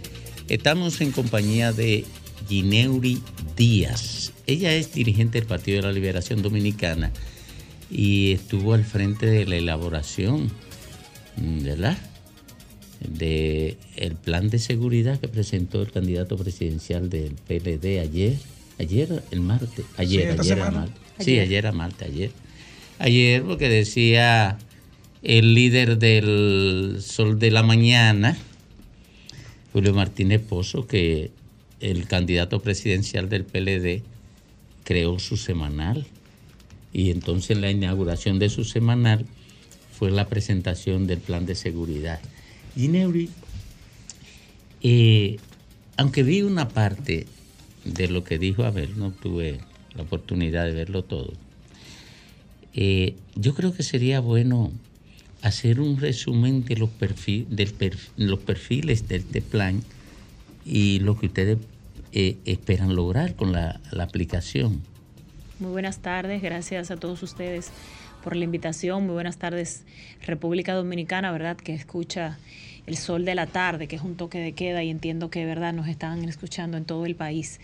Estamos 0.49 1.01
en 1.01 1.11
compañía 1.11 1.73
de 1.73 2.05
Gineuri 2.49 3.21
Díaz. 3.57 4.33
Ella 4.47 4.73
es 4.75 4.93
dirigente 4.93 5.41
del 5.41 5.49
Partido 5.49 5.79
de 5.79 5.89
la 5.89 5.93
Liberación 5.93 6.43
Dominicana 6.43 7.11
y 7.91 8.31
estuvo 8.31 8.75
al 8.75 8.85
frente 8.85 9.27
de 9.27 9.47
la 9.47 9.57
elaboración, 9.57 10.49
¿verdad? 11.37 11.99
De 13.01 13.79
el 13.97 14.15
plan 14.15 14.49
de 14.49 14.61
seguridad 14.61 15.19
que 15.19 15.27
presentó 15.27 15.83
el 15.83 15.91
candidato 15.91 16.37
presidencial 16.37 17.11
del 17.11 17.35
PLD 17.35 17.99
ayer, 17.99 18.37
ayer 18.81 19.23
el 19.31 19.41
martes, 19.41 19.85
ayer, 19.97 20.33
ayer, 20.39 20.41
ayer, 20.41 20.73
martes. 20.73 20.97
Sí, 21.21 21.39
ayer 21.39 21.67
a 21.67 21.73
martes, 21.73 22.09
ayer 22.09 22.31
ayer 23.01 23.43
porque 23.43 23.69
decía 23.69 24.59
el 25.23 25.55
líder 25.55 25.99
del 25.99 26.99
Sol 27.01 27.39
de 27.39 27.51
la 27.51 27.63
Mañana, 27.63 28.37
Julio 29.73 29.95
Martínez 29.95 30.41
Pozo, 30.43 30.87
que 30.87 31.31
el 31.81 32.07
candidato 32.07 32.61
presidencial 32.61 33.29
del 33.29 33.45
PLD 33.45 34.03
creó 34.85 35.19
su 35.19 35.37
semanal. 35.37 36.07
Y 36.93 37.11
entonces 37.11 37.57
la 37.57 37.71
inauguración 37.71 38.39
de 38.39 38.51
su 38.51 38.65
semanal 38.65 39.25
fue 39.93 40.11
la 40.11 40.29
presentación 40.29 41.07
del 41.07 41.19
plan 41.21 41.47
de 41.47 41.55
seguridad. 41.55 42.21
Gineuri, 42.75 43.31
eh, 44.83 45.39
aunque 45.97 46.23
vi 46.23 46.43
una 46.43 46.69
parte 46.69 47.27
de 47.85 48.09
lo 48.09 48.25
que 48.25 48.39
dijo 48.39 48.65
Abel, 48.65 48.99
no 48.99 49.11
tuve 49.11 49.61
la 49.95 50.03
oportunidad 50.03 50.67
de 50.67 50.73
verlo 50.73 51.03
todo 51.05 51.33
eh, 52.75 53.17
yo 53.35 53.55
creo 53.55 53.75
que 53.75 53.83
sería 53.83 54.21
bueno 54.21 54.71
hacer 55.43 55.81
un 55.81 55.99
resumen 55.99 56.65
de 56.65 56.77
los, 56.77 56.91
los 58.17 58.39
perfiles 58.41 59.09
de 59.09 59.17
este 59.17 59.43
plan 59.43 59.83
y 60.65 61.01
lo 61.01 61.19
que 61.19 61.27
ustedes 61.27 61.59
eh, 62.13 62.37
esperan 62.45 62.95
lograr 62.95 63.35
con 63.35 63.53
la, 63.53 63.81
aplicación. 63.99 64.83
Muy 65.59 65.73
buenas 65.73 65.99
tardes, 65.99 66.43
gracias 66.43 66.91
a 66.91 66.97
todos 66.97 67.23
ustedes 67.23 67.71
por 68.23 68.37
la 68.37 68.45
invitación. 68.45 69.05
Muy 69.05 69.15
buenas 69.15 69.39
tardes, 69.39 69.85
República 70.27 70.75
Dominicana, 70.75 71.33
¿verdad? 71.33 71.57
Que 71.57 71.75
escucha 71.75 72.39
el 72.91 72.97
sol 72.97 73.25
de 73.25 73.35
la 73.35 73.47
tarde, 73.47 73.87
que 73.87 73.97
es 73.97 74.03
un 74.03 74.17
toque 74.17 74.39
de 74.39 74.53
queda 74.53 74.83
y 74.83 74.91
entiendo 74.91 75.31
que, 75.31 75.47
¿verdad?, 75.47 75.73
nos 75.73 75.87
están 75.89 76.29
escuchando 76.29 76.77
en 76.77 76.85
todo 76.85 77.07
el 77.07 77.15
país. 77.15 77.61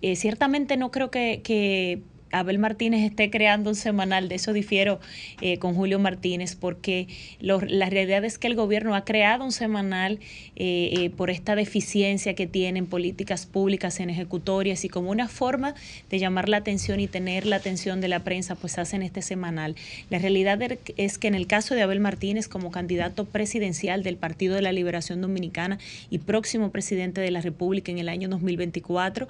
Eh, 0.00 0.16
ciertamente 0.16 0.76
no 0.76 0.90
creo 0.90 1.10
que 1.10 2.02
Abel 2.32 2.58
Martínez 2.58 3.04
esté 3.04 3.30
creando 3.30 3.70
un 3.70 3.76
semanal, 3.76 4.28
de 4.28 4.36
eso 4.36 4.52
difiero 4.52 5.00
eh, 5.40 5.58
con 5.58 5.74
Julio 5.74 5.98
Martínez, 5.98 6.56
porque 6.56 7.08
la 7.40 7.90
realidad 7.90 8.24
es 8.24 8.38
que 8.38 8.46
el 8.46 8.54
gobierno 8.54 8.94
ha 8.94 9.04
creado 9.04 9.44
un 9.44 9.52
semanal 9.52 10.20
eh, 10.56 10.90
eh, 10.92 11.10
por 11.10 11.30
esta 11.30 11.54
deficiencia 11.54 12.34
que 12.34 12.46
tienen 12.46 12.86
políticas 12.86 13.46
públicas 13.46 14.00
en 14.00 14.10
ejecutorias 14.10 14.84
y 14.84 14.88
como 14.88 15.10
una 15.10 15.28
forma 15.28 15.74
de 16.08 16.18
llamar 16.18 16.48
la 16.48 16.58
atención 16.58 17.00
y 17.00 17.08
tener 17.08 17.46
la 17.46 17.56
atención 17.56 18.00
de 18.00 18.08
la 18.08 18.20
prensa, 18.24 18.54
pues 18.54 18.78
hacen 18.78 19.02
este 19.02 19.22
semanal. 19.22 19.74
La 20.08 20.18
realidad 20.18 20.60
er, 20.62 20.78
es 20.96 21.18
que 21.18 21.28
en 21.28 21.34
el 21.34 21.46
caso 21.46 21.74
de 21.74 21.82
Abel 21.82 22.00
Martínez 22.00 22.48
como 22.48 22.70
candidato 22.70 23.24
presidencial 23.24 24.02
del 24.02 24.16
Partido 24.16 24.54
de 24.54 24.62
la 24.62 24.72
Liberación 24.72 25.20
Dominicana 25.20 25.78
y 26.10 26.18
próximo 26.18 26.70
presidente 26.70 27.20
de 27.20 27.30
la 27.30 27.40
República 27.40 27.90
en 27.90 27.98
el 27.98 28.08
año 28.08 28.28
2024, 28.28 29.28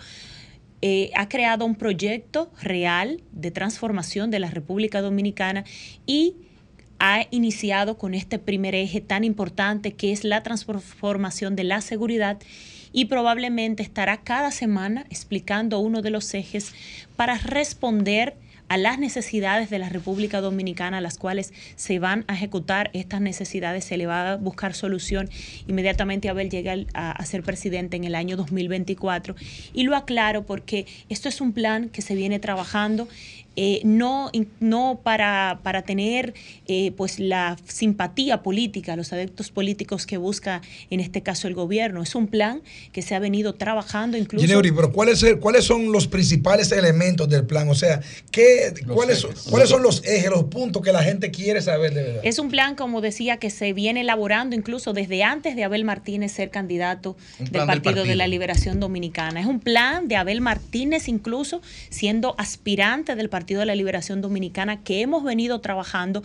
eh, 0.82 1.10
ha 1.14 1.28
creado 1.28 1.66
un 1.66 1.74
proyecto 1.74 2.50
real 2.62 3.22
de 3.32 3.50
transformación 3.50 4.30
de 4.30 4.40
la 4.40 4.50
República 4.50 5.02
Dominicana 5.02 5.64
y 6.06 6.36
ha 6.98 7.26
iniciado 7.30 7.98
con 7.98 8.14
este 8.14 8.38
primer 8.38 8.74
eje 8.74 9.00
tan 9.00 9.24
importante 9.24 9.92
que 9.92 10.12
es 10.12 10.24
la 10.24 10.42
transformación 10.42 11.56
de 11.56 11.64
la 11.64 11.80
seguridad 11.80 12.38
y 12.92 13.06
probablemente 13.06 13.82
estará 13.82 14.22
cada 14.22 14.50
semana 14.50 15.06
explicando 15.10 15.78
uno 15.78 16.02
de 16.02 16.10
los 16.10 16.32
ejes 16.34 16.74
para 17.16 17.38
responder 17.38 18.36
a 18.70 18.76
las 18.76 19.00
necesidades 19.00 19.68
de 19.68 19.80
la 19.80 19.88
República 19.88 20.40
Dominicana, 20.40 20.98
a 20.98 21.00
las 21.00 21.18
cuales 21.18 21.52
se 21.74 21.98
van 21.98 22.24
a 22.28 22.34
ejecutar 22.34 22.88
estas 22.92 23.20
necesidades, 23.20 23.84
se 23.84 23.96
le 23.96 24.06
va 24.06 24.30
a 24.30 24.36
buscar 24.36 24.74
solución. 24.74 25.28
Inmediatamente 25.66 26.28
Abel 26.28 26.50
llega 26.50 26.76
a, 26.94 27.10
a 27.10 27.24
ser 27.26 27.42
presidente 27.42 27.96
en 27.96 28.04
el 28.04 28.14
año 28.14 28.36
2024. 28.36 29.34
Y 29.74 29.82
lo 29.82 29.96
aclaro 29.96 30.46
porque 30.46 30.86
esto 31.08 31.28
es 31.28 31.40
un 31.40 31.52
plan 31.52 31.88
que 31.88 32.00
se 32.00 32.14
viene 32.14 32.38
trabajando 32.38 33.08
eh, 33.62 33.82
no, 33.84 34.30
no 34.58 35.00
para, 35.04 35.60
para 35.62 35.82
tener 35.82 36.32
eh, 36.66 36.92
pues 36.96 37.20
la 37.20 37.58
simpatía 37.66 38.42
política, 38.42 38.96
los 38.96 39.12
adeptos 39.12 39.50
políticos 39.50 40.06
que 40.06 40.16
busca 40.16 40.62
en 40.88 41.00
este 41.00 41.22
caso 41.22 41.46
el 41.46 41.52
gobierno. 41.52 42.02
Es 42.02 42.14
un 42.14 42.26
plan 42.26 42.62
que 42.90 43.02
se 43.02 43.14
ha 43.14 43.18
venido 43.18 43.56
trabajando 43.56 44.16
incluso. 44.16 44.46
Gineuri, 44.46 44.72
pero 44.72 44.90
¿cuáles, 44.92 45.22
¿cuáles 45.40 45.66
son 45.66 45.92
los 45.92 46.06
principales 46.06 46.72
elementos 46.72 47.28
del 47.28 47.44
plan? 47.44 47.68
O 47.68 47.74
sea, 47.74 48.00
¿qué, 48.30 48.72
cuáles, 48.88 49.26
¿cuáles 49.50 49.68
son 49.68 49.82
los 49.82 50.02
ejes, 50.06 50.30
los 50.30 50.44
puntos 50.44 50.80
que 50.80 50.90
la 50.90 51.02
gente 51.02 51.30
quiere 51.30 51.60
saber 51.60 51.92
de 51.92 52.02
verdad? 52.02 52.20
Es 52.24 52.38
un 52.38 52.48
plan, 52.48 52.76
como 52.76 53.02
decía, 53.02 53.36
que 53.36 53.50
se 53.50 53.74
viene 53.74 54.00
elaborando 54.00 54.56
incluso 54.56 54.94
desde 54.94 55.22
antes 55.22 55.54
de 55.54 55.64
Abel 55.64 55.84
Martínez 55.84 56.32
ser 56.32 56.48
candidato 56.48 57.14
del 57.38 57.66
partido, 57.66 58.04
de 58.04 58.14
la 58.14 58.26
Liberación 58.26 58.80
Dominicana. 58.80 59.38
Es 59.38 59.46
un 59.46 59.60
plan 59.60 60.08
de 60.08 60.16
Abel 60.16 60.40
Martínez 60.40 61.08
incluso 61.08 61.60
siendo 61.90 62.34
aspirante 62.38 63.16
del 63.16 63.28
Partido 63.28 63.49
de 63.58 63.66
la 63.66 63.74
Liberación 63.74 64.20
Dominicana 64.20 64.82
que 64.82 65.00
hemos 65.00 65.24
venido 65.24 65.60
trabajando 65.60 66.22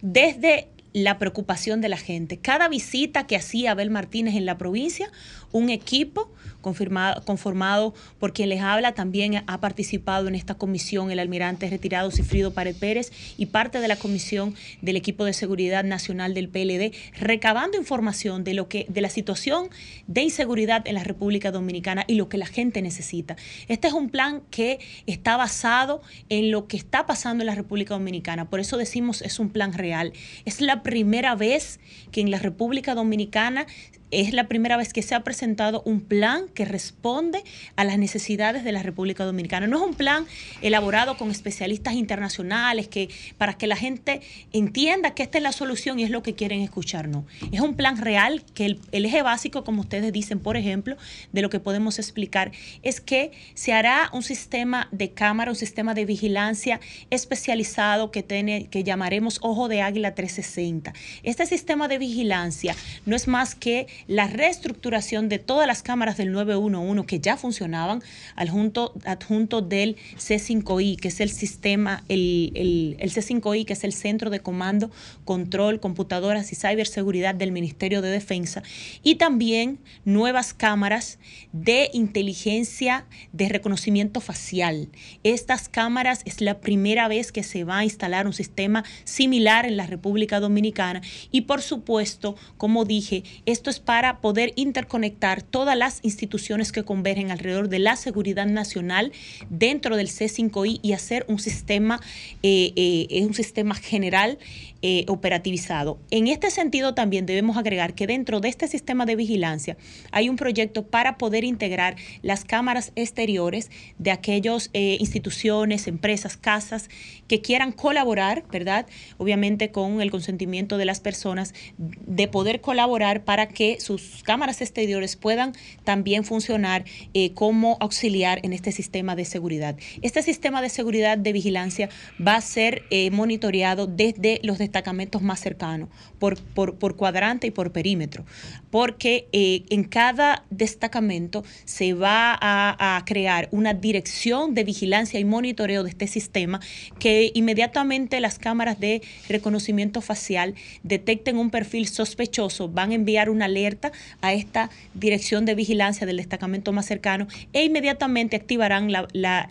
desde 0.00 0.68
la 0.92 1.18
preocupación 1.18 1.80
de 1.80 1.88
la 1.88 1.96
gente. 1.96 2.38
Cada 2.38 2.68
visita 2.68 3.26
que 3.26 3.36
hacía 3.36 3.72
Abel 3.72 3.90
Martínez 3.90 4.34
en 4.34 4.46
la 4.46 4.58
provincia, 4.58 5.10
un 5.52 5.70
equipo 5.70 6.30
conformado 6.62 7.94
por 8.18 8.32
quien 8.32 8.48
les 8.48 8.60
habla, 8.60 8.92
también 8.92 9.42
ha 9.46 9.60
participado 9.60 10.28
en 10.28 10.34
esta 10.34 10.54
comisión 10.54 11.10
el 11.10 11.18
almirante 11.18 11.68
retirado 11.68 12.10
Cifrido 12.10 12.52
Pared 12.52 12.76
Pérez 12.76 13.12
y 13.36 13.46
parte 13.46 13.80
de 13.80 13.88
la 13.88 13.96
comisión 13.96 14.54
del 14.80 14.96
equipo 14.96 15.24
de 15.24 15.32
seguridad 15.32 15.84
nacional 15.84 16.34
del 16.34 16.48
PLD, 16.48 16.94
recabando 17.18 17.76
información 17.76 18.44
de 18.44 18.54
lo 18.54 18.68
que, 18.68 18.86
de 18.88 19.00
la 19.00 19.10
situación 19.10 19.68
de 20.06 20.22
inseguridad 20.22 20.86
en 20.86 20.94
la 20.94 21.04
República 21.04 21.50
Dominicana 21.50 22.04
y 22.06 22.14
lo 22.14 22.28
que 22.28 22.38
la 22.38 22.46
gente 22.46 22.80
necesita. 22.80 23.36
Este 23.68 23.88
es 23.88 23.94
un 23.94 24.08
plan 24.08 24.42
que 24.50 24.78
está 25.06 25.36
basado 25.36 26.00
en 26.28 26.50
lo 26.50 26.66
que 26.68 26.76
está 26.76 27.06
pasando 27.06 27.42
en 27.42 27.46
la 27.46 27.54
República 27.54 27.94
Dominicana. 27.94 28.48
Por 28.48 28.60
eso 28.60 28.76
decimos 28.76 29.22
es 29.22 29.38
un 29.38 29.50
plan 29.50 29.72
real. 29.72 30.12
Es 30.44 30.60
la 30.60 30.82
primera 30.82 31.34
vez 31.34 31.80
que 32.12 32.20
en 32.20 32.30
la 32.30 32.38
República 32.38 32.94
Dominicana 32.94 33.66
es 34.12 34.32
la 34.34 34.46
primera 34.46 34.76
vez 34.76 34.92
que 34.92 35.02
se 35.02 35.14
ha 35.14 35.24
presentado 35.24 35.82
un 35.84 36.00
plan 36.00 36.46
que 36.54 36.64
responde 36.64 37.42
a 37.76 37.84
las 37.84 37.98
necesidades 37.98 38.62
de 38.62 38.70
la 38.70 38.82
República 38.82 39.24
Dominicana. 39.24 39.66
No 39.66 39.78
es 39.78 39.82
un 39.82 39.94
plan 39.94 40.26
elaborado 40.60 41.16
con 41.16 41.30
especialistas 41.30 41.94
internacionales 41.94 42.88
que 42.88 43.08
para 43.38 43.54
que 43.54 43.66
la 43.66 43.74
gente 43.74 44.20
entienda 44.52 45.14
que 45.14 45.22
esta 45.22 45.38
es 45.38 45.42
la 45.42 45.52
solución 45.52 45.98
y 45.98 46.04
es 46.04 46.10
lo 46.10 46.22
que 46.22 46.34
quieren 46.34 46.60
escuchar, 46.60 47.08
no. 47.08 47.24
Es 47.50 47.60
un 47.60 47.74
plan 47.74 47.96
real 47.96 48.44
que 48.54 48.66
el, 48.66 49.04
eje 49.04 49.22
básico, 49.22 49.64
como 49.64 49.80
ustedes 49.80 50.12
dicen, 50.12 50.38
por 50.38 50.56
ejemplo, 50.56 50.96
de 51.32 51.40
lo 51.40 51.48
que 51.48 51.58
podemos 51.58 51.98
explicar, 51.98 52.52
es 52.82 53.00
que 53.00 53.32
se 53.54 53.72
hará 53.72 54.10
un 54.12 54.22
sistema 54.22 54.88
de 54.92 55.12
cámara, 55.12 55.50
un 55.50 55.56
sistema 55.56 55.94
de 55.94 56.04
vigilancia 56.04 56.80
especializado 57.08 58.10
que, 58.10 58.22
tiene, 58.22 58.66
que 58.66 58.84
llamaremos 58.84 59.38
Ojo 59.40 59.68
de 59.68 59.80
Águila 59.80 60.14
360. 60.14 60.92
Este 61.22 61.46
sistema 61.46 61.88
de 61.88 61.96
vigilancia 61.96 62.76
no 63.06 63.16
es 63.16 63.26
más 63.26 63.54
que 63.54 63.86
la 64.06 64.26
reestructuración 64.26 65.28
de 65.28 65.38
todas 65.38 65.66
las 65.66 65.82
cámaras 65.82 66.16
del 66.16 66.32
911 66.32 67.06
que 67.06 67.20
ya 67.20 67.36
funcionaban 67.36 68.02
adjunto, 68.36 68.94
adjunto 69.04 69.62
del 69.62 69.96
C5I, 70.18 70.96
que 70.96 71.08
es 71.08 71.20
el 71.20 71.30
sistema, 71.30 72.04
el, 72.08 72.96
el, 72.98 73.12
C5I, 73.12 73.64
que 73.64 73.72
es 73.72 73.84
el 73.84 73.92
Centro 73.92 74.30
de 74.30 74.40
Comando, 74.40 74.90
Control, 75.24 75.80
Computadoras 75.80 76.52
y 76.52 76.56
Ciberseguridad 76.56 77.34
del 77.34 77.52
Ministerio 77.52 78.02
de 78.02 78.10
Defensa, 78.10 78.62
y 79.02 79.16
también 79.16 79.78
nuevas 80.04 80.54
cámaras 80.54 81.18
de 81.52 81.90
inteligencia 81.92 83.06
de 83.32 83.48
reconocimiento 83.48 84.20
facial. 84.20 84.88
Estas 85.22 85.68
cámaras 85.68 86.22
es 86.24 86.40
la 86.40 86.60
primera 86.60 87.08
vez 87.08 87.32
que 87.32 87.42
se 87.42 87.64
va 87.64 87.78
a 87.78 87.84
instalar 87.84 88.26
un 88.26 88.32
sistema 88.32 88.84
similar 89.04 89.66
en 89.66 89.76
la 89.76 89.86
República 89.86 90.40
Dominicana 90.40 91.02
y 91.30 91.42
por 91.42 91.62
supuesto, 91.62 92.36
como 92.56 92.84
dije, 92.84 93.24
esto 93.46 93.70
es 93.70 93.80
para 93.80 93.91
poder 94.20 94.52
interconectar 94.56 95.42
todas 95.42 95.76
las 95.76 96.00
instituciones 96.02 96.72
que 96.72 96.84
convergen 96.84 97.30
alrededor 97.30 97.68
de 97.68 97.78
la 97.78 97.96
seguridad 97.96 98.46
nacional 98.46 99.12
dentro 99.50 99.96
del 99.96 100.08
C5I 100.08 100.80
y 100.82 100.92
hacer 100.92 101.24
un 101.28 101.38
sistema, 101.38 102.00
eh, 102.42 102.72
eh, 102.76 103.24
un 103.24 103.34
sistema 103.34 103.74
general 103.74 104.38
eh, 104.84 105.04
operativizado. 105.06 106.00
En 106.10 106.26
este 106.26 106.50
sentido 106.50 106.92
también 106.92 107.24
debemos 107.24 107.56
agregar 107.56 107.94
que 107.94 108.08
dentro 108.08 108.40
de 108.40 108.48
este 108.48 108.66
sistema 108.66 109.06
de 109.06 109.14
vigilancia 109.14 109.76
hay 110.10 110.28
un 110.28 110.34
proyecto 110.34 110.88
para 110.88 111.18
poder 111.18 111.44
integrar 111.44 111.94
las 112.22 112.44
cámaras 112.44 112.90
exteriores 112.96 113.70
de 113.98 114.10
aquellas 114.10 114.70
eh, 114.72 114.96
instituciones, 114.98 115.86
empresas, 115.86 116.36
casas 116.36 116.90
que 117.28 117.40
quieran 117.40 117.70
colaborar, 117.70 118.42
¿verdad? 118.50 118.86
Obviamente 119.18 119.70
con 119.70 120.00
el 120.00 120.10
consentimiento 120.10 120.78
de 120.78 120.84
las 120.84 120.98
personas, 120.98 121.54
de 121.78 122.26
poder 122.26 122.60
colaborar 122.60 123.22
para 123.22 123.46
que 123.46 123.78
sus 123.82 124.22
cámaras 124.22 124.62
exteriores 124.62 125.16
puedan 125.16 125.52
también 125.84 126.24
funcionar 126.24 126.84
eh, 127.12 127.34
como 127.34 127.76
auxiliar 127.80 128.40
en 128.42 128.52
este 128.52 128.72
sistema 128.72 129.14
de 129.16 129.24
seguridad. 129.24 129.76
Este 130.00 130.22
sistema 130.22 130.62
de 130.62 130.70
seguridad 130.70 131.18
de 131.18 131.32
vigilancia 131.32 131.88
va 132.26 132.36
a 132.36 132.40
ser 132.40 132.84
monitoreado 133.10 133.86
desde 133.86 134.40
los 134.42 134.58
destacamentos 134.58 135.22
más 135.22 135.40
cercanos, 135.40 135.88
por, 136.18 136.40
por, 136.40 136.96
cuadrante 136.96 137.46
y 137.46 137.50
por 137.50 137.72
perímetro, 137.72 138.24
porque 138.72 139.28
eh, 139.32 139.64
en 139.68 139.84
cada 139.84 140.44
destacamento 140.48 141.44
se 141.66 141.92
va 141.92 142.38
a, 142.40 143.02
crear 143.04 143.48
una 143.50 143.74
dirección 143.74 144.54
de 144.54 144.64
vigilancia 144.64 145.20
y 145.20 145.26
monitoreo 145.26 145.82
de 145.82 145.90
este 145.90 146.06
sistema 146.06 146.58
que 146.98 147.30
inmediatamente 147.34 148.18
las 148.20 148.38
cámaras 148.38 148.80
de 148.80 149.02
reconocimiento 149.28 150.00
facial 150.00 150.54
detecten 150.84 151.36
un 151.36 151.50
perfil 151.50 151.86
sospechoso, 151.86 152.68
van 152.68 152.92
a 152.92 152.94
enviar 152.94 153.28
una 153.28 153.44
alerta 153.44 153.92
a 154.22 154.32
esta 154.32 154.70
dirección 154.94 155.44
de 155.44 155.54
vigilancia 155.54 156.06
del 156.06 156.16
destacamento 156.16 156.72
más 156.72 156.86
cercano 156.86 157.28
e 157.52 157.64
inmediatamente 157.64 158.36
activarán, 158.36 158.90
la, 158.90 159.46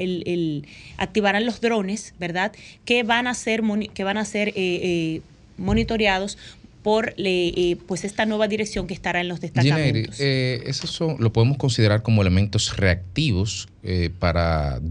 activarán 0.97 1.45
los 1.45 1.61
drones, 1.61 2.15
¿verdad? 2.19 2.53
Que 2.85 3.03
van 3.03 3.27
a 3.27 3.35
ser, 3.35 3.61
que 3.93 4.03
van 4.03 4.17
a 4.17 4.25
ser 4.25 4.47
eh, 4.49 4.53
eh, 4.55 5.21
monitoreados 5.57 6.39
por 6.83 7.13
eh, 7.17 7.77
pues 7.87 8.03
esta 8.03 8.25
nueva 8.25 8.47
dirección 8.47 8.87
que 8.87 8.93
estará 8.93 9.21
en 9.21 9.27
los 9.27 9.39
destacamentos. 9.39 10.19
Eh, 10.19 10.63
esos 10.65 10.89
son, 10.89 11.17
lo 11.19 11.31
podemos 11.31 11.57
considerar 11.57 12.01
como 12.01 12.21
elementos 12.21 12.77
reactivos 12.77 13.69
eh, 13.83 14.09
para 14.17 14.81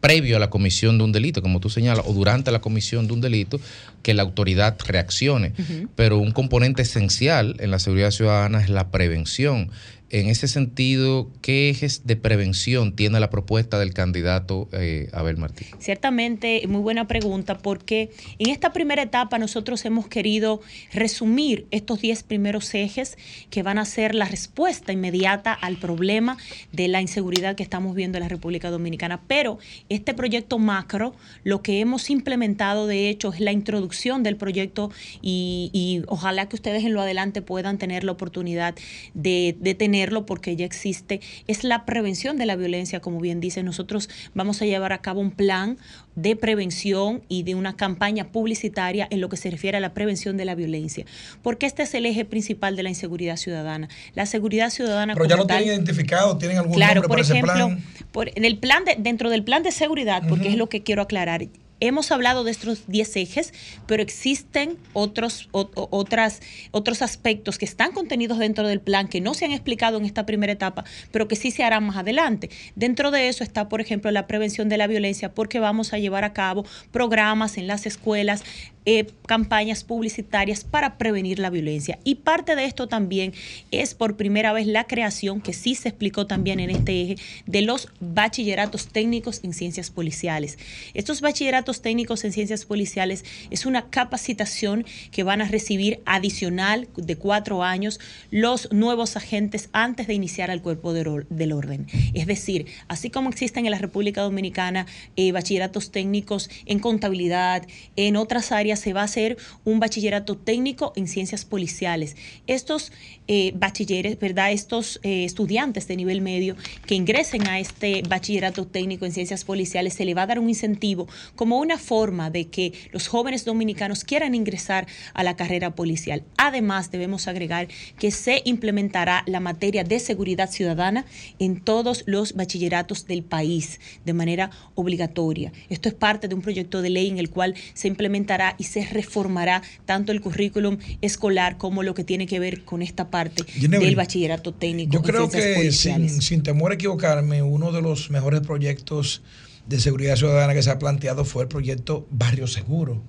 previo 0.00 0.36
a 0.36 0.40
la 0.40 0.50
comisión 0.50 0.98
de 0.98 1.04
un 1.04 1.12
delito, 1.12 1.42
como 1.42 1.60
tú 1.60 1.68
señalas, 1.68 2.04
o 2.06 2.12
durante 2.12 2.50
la 2.50 2.60
comisión 2.60 3.06
de 3.06 3.12
un 3.12 3.20
delito, 3.20 3.60
que 4.02 4.14
la 4.14 4.22
autoridad 4.22 4.76
reaccione. 4.86 5.52
Pero 5.96 6.18
un 6.18 6.32
componente 6.32 6.82
esencial 6.82 7.56
en 7.60 7.70
la 7.70 7.78
seguridad 7.78 8.10
ciudadana 8.10 8.62
es 8.62 8.70
la 8.70 8.90
prevención. 8.90 9.70
en 10.12 10.26
ese 10.26 10.48
sentido, 10.48 11.30
¿qué 11.40 11.70
ejes 11.70 12.04
de 12.04 12.16
prevención 12.16 12.96
tiene 12.96 13.20
la 13.20 13.30
propuesta 13.30 13.78
del 13.78 13.94
candidato 13.94 14.68
eh, 14.72 15.08
Abel 15.12 15.36
Martín? 15.36 15.68
Ciertamente, 15.78 16.66
muy 16.66 16.80
buena 16.80 17.06
pregunta, 17.06 17.58
porque 17.58 18.10
en 18.40 18.50
esta 18.50 18.72
primera 18.72 19.02
etapa 19.02 19.38
nosotros 19.38 19.84
hemos 19.84 20.08
querido 20.08 20.62
resumir 20.92 21.66
estos 21.70 22.00
10 22.00 22.24
primeros 22.24 22.74
ejes 22.74 23.18
que 23.50 23.62
van 23.62 23.78
a 23.78 23.84
ser 23.84 24.16
la 24.16 24.24
respuesta 24.24 24.92
inmediata 24.92 25.52
al 25.52 25.76
problema 25.76 26.36
de 26.72 26.88
la 26.88 27.00
inseguridad 27.00 27.54
que 27.54 27.62
estamos 27.62 27.94
viendo 27.94 28.18
en 28.18 28.22
la 28.22 28.28
República 28.28 28.68
Dominicana. 28.68 29.20
Pero 29.28 29.60
este 29.88 30.12
proyecto 30.12 30.58
macro, 30.58 31.14
lo 31.44 31.62
que 31.62 31.78
hemos 31.78 32.10
implementado 32.10 32.88
de 32.88 33.10
hecho 33.10 33.32
es 33.32 33.38
la 33.38 33.52
introducción 33.52 33.89
del 34.22 34.36
proyecto 34.36 34.90
y, 35.22 35.70
y 35.72 36.02
ojalá 36.08 36.48
que 36.48 36.56
ustedes 36.56 36.84
en 36.84 36.92
lo 36.92 37.00
adelante 37.00 37.42
puedan 37.42 37.78
tener 37.78 38.04
la 38.04 38.12
oportunidad 38.12 38.74
de, 39.14 39.56
de 39.60 39.74
tener 39.74 40.10
porque 40.26 40.56
ya 40.56 40.64
existe, 40.64 41.20
es 41.46 41.62
la 41.62 41.84
prevención 41.84 42.36
de 42.36 42.46
la 42.46 42.56
violencia, 42.56 43.00
como 43.00 43.20
bien 43.20 43.40
dice. 43.40 43.62
Nosotros 43.62 44.08
vamos 44.34 44.60
a 44.60 44.64
llevar 44.64 44.92
a 44.92 44.98
cabo 44.98 45.20
un 45.20 45.30
plan 45.30 45.78
de 46.16 46.34
prevención 46.36 47.22
y 47.28 47.44
de 47.44 47.54
una 47.54 47.76
campaña 47.76 48.32
publicitaria 48.32 49.06
en 49.10 49.20
lo 49.20 49.28
que 49.28 49.36
se 49.36 49.50
refiere 49.50 49.76
a 49.76 49.80
la 49.80 49.94
prevención 49.94 50.36
de 50.36 50.44
la 50.44 50.54
violencia, 50.54 51.04
porque 51.42 51.66
este 51.66 51.84
es 51.84 51.94
el 51.94 52.06
eje 52.06 52.24
principal 52.24 52.76
de 52.76 52.82
la 52.82 52.88
inseguridad 52.88 53.36
ciudadana. 53.36 53.88
La 54.14 54.26
seguridad 54.26 54.70
ciudadana. 54.70 55.14
Pero 55.14 55.26
ya 55.26 55.36
lo 55.36 55.46
tienen 55.46 55.66
identificado, 55.66 56.36
tienen 56.36 56.58
algún 56.58 56.74
claro, 56.74 57.02
por 57.02 57.20
ejemplo, 57.20 57.76
Por, 58.10 58.30
en 58.34 58.44
el 58.44 58.58
plan 58.58 58.84
de, 58.84 58.96
dentro 58.98 59.30
del 59.30 59.44
plan 59.44 59.62
de 59.62 59.70
seguridad, 59.70 60.22
porque 60.28 60.48
es 60.48 60.56
lo 60.56 60.68
que 60.68 60.82
quiero 60.82 61.02
aclarar, 61.02 61.46
hemos 61.80 62.12
hablado 62.12 62.44
de 62.44 62.50
estos 62.50 62.86
10 62.86 63.16
ejes, 63.16 63.52
pero 63.86 64.02
existen 64.02 64.76
otros, 64.92 65.48
otras, 65.52 66.40
otros 66.70 67.02
aspectos 67.02 67.58
que 67.58 67.64
están 67.64 67.92
contenidos 67.92 68.38
dentro 68.38 68.68
del 68.68 68.80
plan 68.80 69.08
que 69.08 69.20
no 69.20 69.34
se 69.34 69.46
han 69.46 69.52
explicado 69.52 69.98
en 69.98 70.04
esta 70.04 70.26
primera 70.26 70.52
etapa, 70.52 70.84
pero 71.10 71.28
que 71.28 71.36
sí 71.36 71.50
se 71.50 71.64
harán 71.64 71.84
más 71.84 71.96
adelante. 71.96 72.50
Dentro 72.76 73.10
de 73.10 73.28
eso 73.28 73.42
está, 73.42 73.68
por 73.68 73.80
ejemplo, 73.80 74.10
la 74.10 74.26
prevención 74.26 74.68
de 74.68 74.76
la 74.76 74.86
violencia, 74.86 75.34
porque 75.34 75.60
vamos 75.60 75.92
a 75.92 75.98
llevar 75.98 76.24
a 76.24 76.32
cabo 76.32 76.64
programas 76.92 77.58
en 77.58 77.66
las 77.66 77.86
escuelas, 77.86 78.44
eh, 78.86 79.06
campañas 79.26 79.84
publicitarias 79.84 80.64
para 80.64 80.96
prevenir 80.96 81.38
la 81.38 81.50
violencia. 81.50 81.98
Y 82.02 82.16
parte 82.16 82.56
de 82.56 82.64
esto 82.64 82.88
también 82.88 83.32
es 83.70 83.94
por 83.94 84.16
primera 84.16 84.52
vez 84.52 84.66
la 84.66 84.84
creación, 84.84 85.40
que 85.40 85.52
sí 85.52 85.74
se 85.74 85.90
explicó 85.90 86.26
también 86.26 86.60
en 86.60 86.70
este 86.70 87.02
eje, 87.02 87.16
de 87.46 87.62
los 87.62 87.88
bachilleratos 88.00 88.88
técnicos 88.88 89.40
en 89.44 89.52
ciencias 89.52 89.90
policiales. 89.90 90.58
Estos 90.94 91.20
bachilleratos 91.20 91.82
técnicos 91.82 92.24
en 92.24 92.32
ciencias 92.32 92.64
policiales 92.64 93.24
es 93.50 93.66
una 93.66 93.90
capacitación 93.90 94.86
que 95.10 95.24
van 95.24 95.42
a 95.42 95.48
recibir 95.48 96.00
adicional 96.06 96.88
de 96.96 97.16
cuatro 97.16 97.62
años 97.62 98.00
los 98.30 98.72
nuevos 98.72 99.16
agentes 99.16 99.68
antes 99.72 100.06
de 100.06 100.14
iniciar 100.14 100.50
al 100.50 100.62
cuerpo 100.62 100.92
del 100.92 101.52
orden. 101.52 101.86
Es 102.14 102.26
decir, 102.26 102.66
así 102.88 103.10
como 103.10 103.28
existen 103.28 103.66
en 103.66 103.72
la 103.72 103.78
República 103.78 104.22
Dominicana 104.22 104.86
eh, 105.16 105.32
bachilleratos 105.32 105.90
técnicos 105.90 106.48
en 106.66 106.78
contabilidad, 106.78 107.66
en 107.96 108.16
otras 108.16 108.52
áreas, 108.52 108.69
se 108.76 108.92
va 108.92 109.02
a 109.02 109.04
hacer 109.04 109.36
un 109.64 109.80
bachillerato 109.80 110.36
técnico 110.36 110.92
en 110.96 111.08
ciencias 111.08 111.44
policiales. 111.44 112.16
Estos 112.46 112.92
eh, 113.28 113.52
bachilleres, 113.54 114.18
¿verdad? 114.18 114.52
Estos 114.52 115.00
eh, 115.02 115.24
estudiantes 115.24 115.86
de 115.88 115.96
nivel 115.96 116.20
medio 116.20 116.56
que 116.86 116.94
ingresen 116.94 117.46
a 117.48 117.58
este 117.60 118.02
bachillerato 118.08 118.66
técnico 118.66 119.06
en 119.06 119.12
ciencias 119.12 119.44
policiales, 119.44 119.94
se 119.94 120.04
le 120.04 120.14
va 120.14 120.22
a 120.22 120.26
dar 120.26 120.38
un 120.38 120.48
incentivo 120.48 121.08
como 121.36 121.58
una 121.58 121.78
forma 121.78 122.30
de 122.30 122.48
que 122.48 122.72
los 122.92 123.08
jóvenes 123.08 123.44
dominicanos 123.44 124.04
quieran 124.04 124.34
ingresar 124.34 124.86
a 125.14 125.22
la 125.22 125.36
carrera 125.36 125.74
policial. 125.74 126.24
Además, 126.36 126.90
debemos 126.90 127.28
agregar 127.28 127.68
que 127.98 128.10
se 128.10 128.42
implementará 128.44 129.22
la 129.26 129.40
materia 129.40 129.84
de 129.84 129.98
seguridad 129.98 130.50
ciudadana 130.50 131.04
en 131.38 131.60
todos 131.60 132.04
los 132.06 132.34
bachilleratos 132.34 133.06
del 133.06 133.22
país 133.22 133.80
de 134.04 134.12
manera 134.12 134.50
obligatoria. 134.74 135.52
Esto 135.68 135.88
es 135.88 135.94
parte 135.94 136.28
de 136.28 136.34
un 136.34 136.42
proyecto 136.42 136.82
de 136.82 136.90
ley 136.90 137.08
en 137.08 137.18
el 137.18 137.30
cual 137.30 137.54
se 137.74 137.88
implementará 137.88 138.54
y 138.60 138.64
se 138.64 138.84
reformará 138.84 139.62
tanto 139.86 140.12
el 140.12 140.20
currículum 140.20 140.76
escolar 141.00 141.56
como 141.56 141.82
lo 141.82 141.94
que 141.94 142.04
tiene 142.04 142.26
que 142.26 142.38
ver 142.38 142.62
con 142.62 142.82
esta 142.82 143.10
parte 143.10 143.42
del 143.58 143.96
bachillerato 143.96 144.52
técnico. 144.52 144.92
Yo 144.92 145.00
creo 145.00 145.30
que 145.30 145.72
sin, 145.72 146.20
sin 146.20 146.42
temor 146.42 146.72
a 146.72 146.74
equivocarme, 146.74 147.42
uno 147.42 147.72
de 147.72 147.80
los 147.80 148.10
mejores 148.10 148.42
proyectos 148.42 149.22
de 149.66 149.80
seguridad 149.80 150.16
ciudadana 150.16 150.52
que 150.52 150.62
se 150.62 150.70
ha 150.70 150.78
planteado 150.78 151.24
fue 151.24 151.44
el 151.44 151.48
proyecto 151.48 152.06
Barrio 152.10 152.46
Seguro 152.46 153.02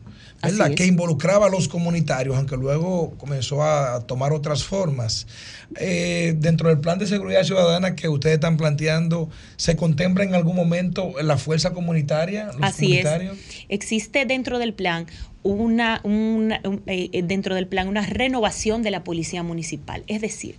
que 0.75 0.85
involucraba 0.85 1.47
a 1.47 1.49
los 1.49 1.67
comunitarios, 1.67 2.35
aunque 2.35 2.57
luego 2.57 3.13
comenzó 3.17 3.63
a 3.63 4.05
tomar 4.07 4.33
otras 4.33 4.63
formas. 4.63 5.27
Eh, 5.79 6.35
dentro 6.37 6.69
del 6.69 6.79
plan 6.79 6.99
de 6.99 7.07
seguridad 7.07 7.43
ciudadana 7.43 7.95
que 7.95 8.09
ustedes 8.09 8.35
están 8.35 8.57
planteando, 8.57 9.29
¿se 9.55 9.75
contempla 9.75 10.23
en 10.23 10.33
algún 10.33 10.55
momento 10.55 11.13
la 11.21 11.37
fuerza 11.37 11.71
comunitaria? 11.71 12.51
Así 12.61 12.97
es. 12.97 13.07
Existe 13.69 14.25
dentro 14.25 14.59
del 14.59 14.73
plan 14.73 15.05
una, 15.43 16.01
eh, 16.85 17.21
dentro 17.23 17.55
del 17.55 17.67
plan 17.67 17.87
una 17.87 18.05
renovación 18.05 18.83
de 18.83 18.91
la 18.91 19.03
policía 19.03 19.43
municipal. 19.43 20.03
Es 20.07 20.21
decir, 20.21 20.57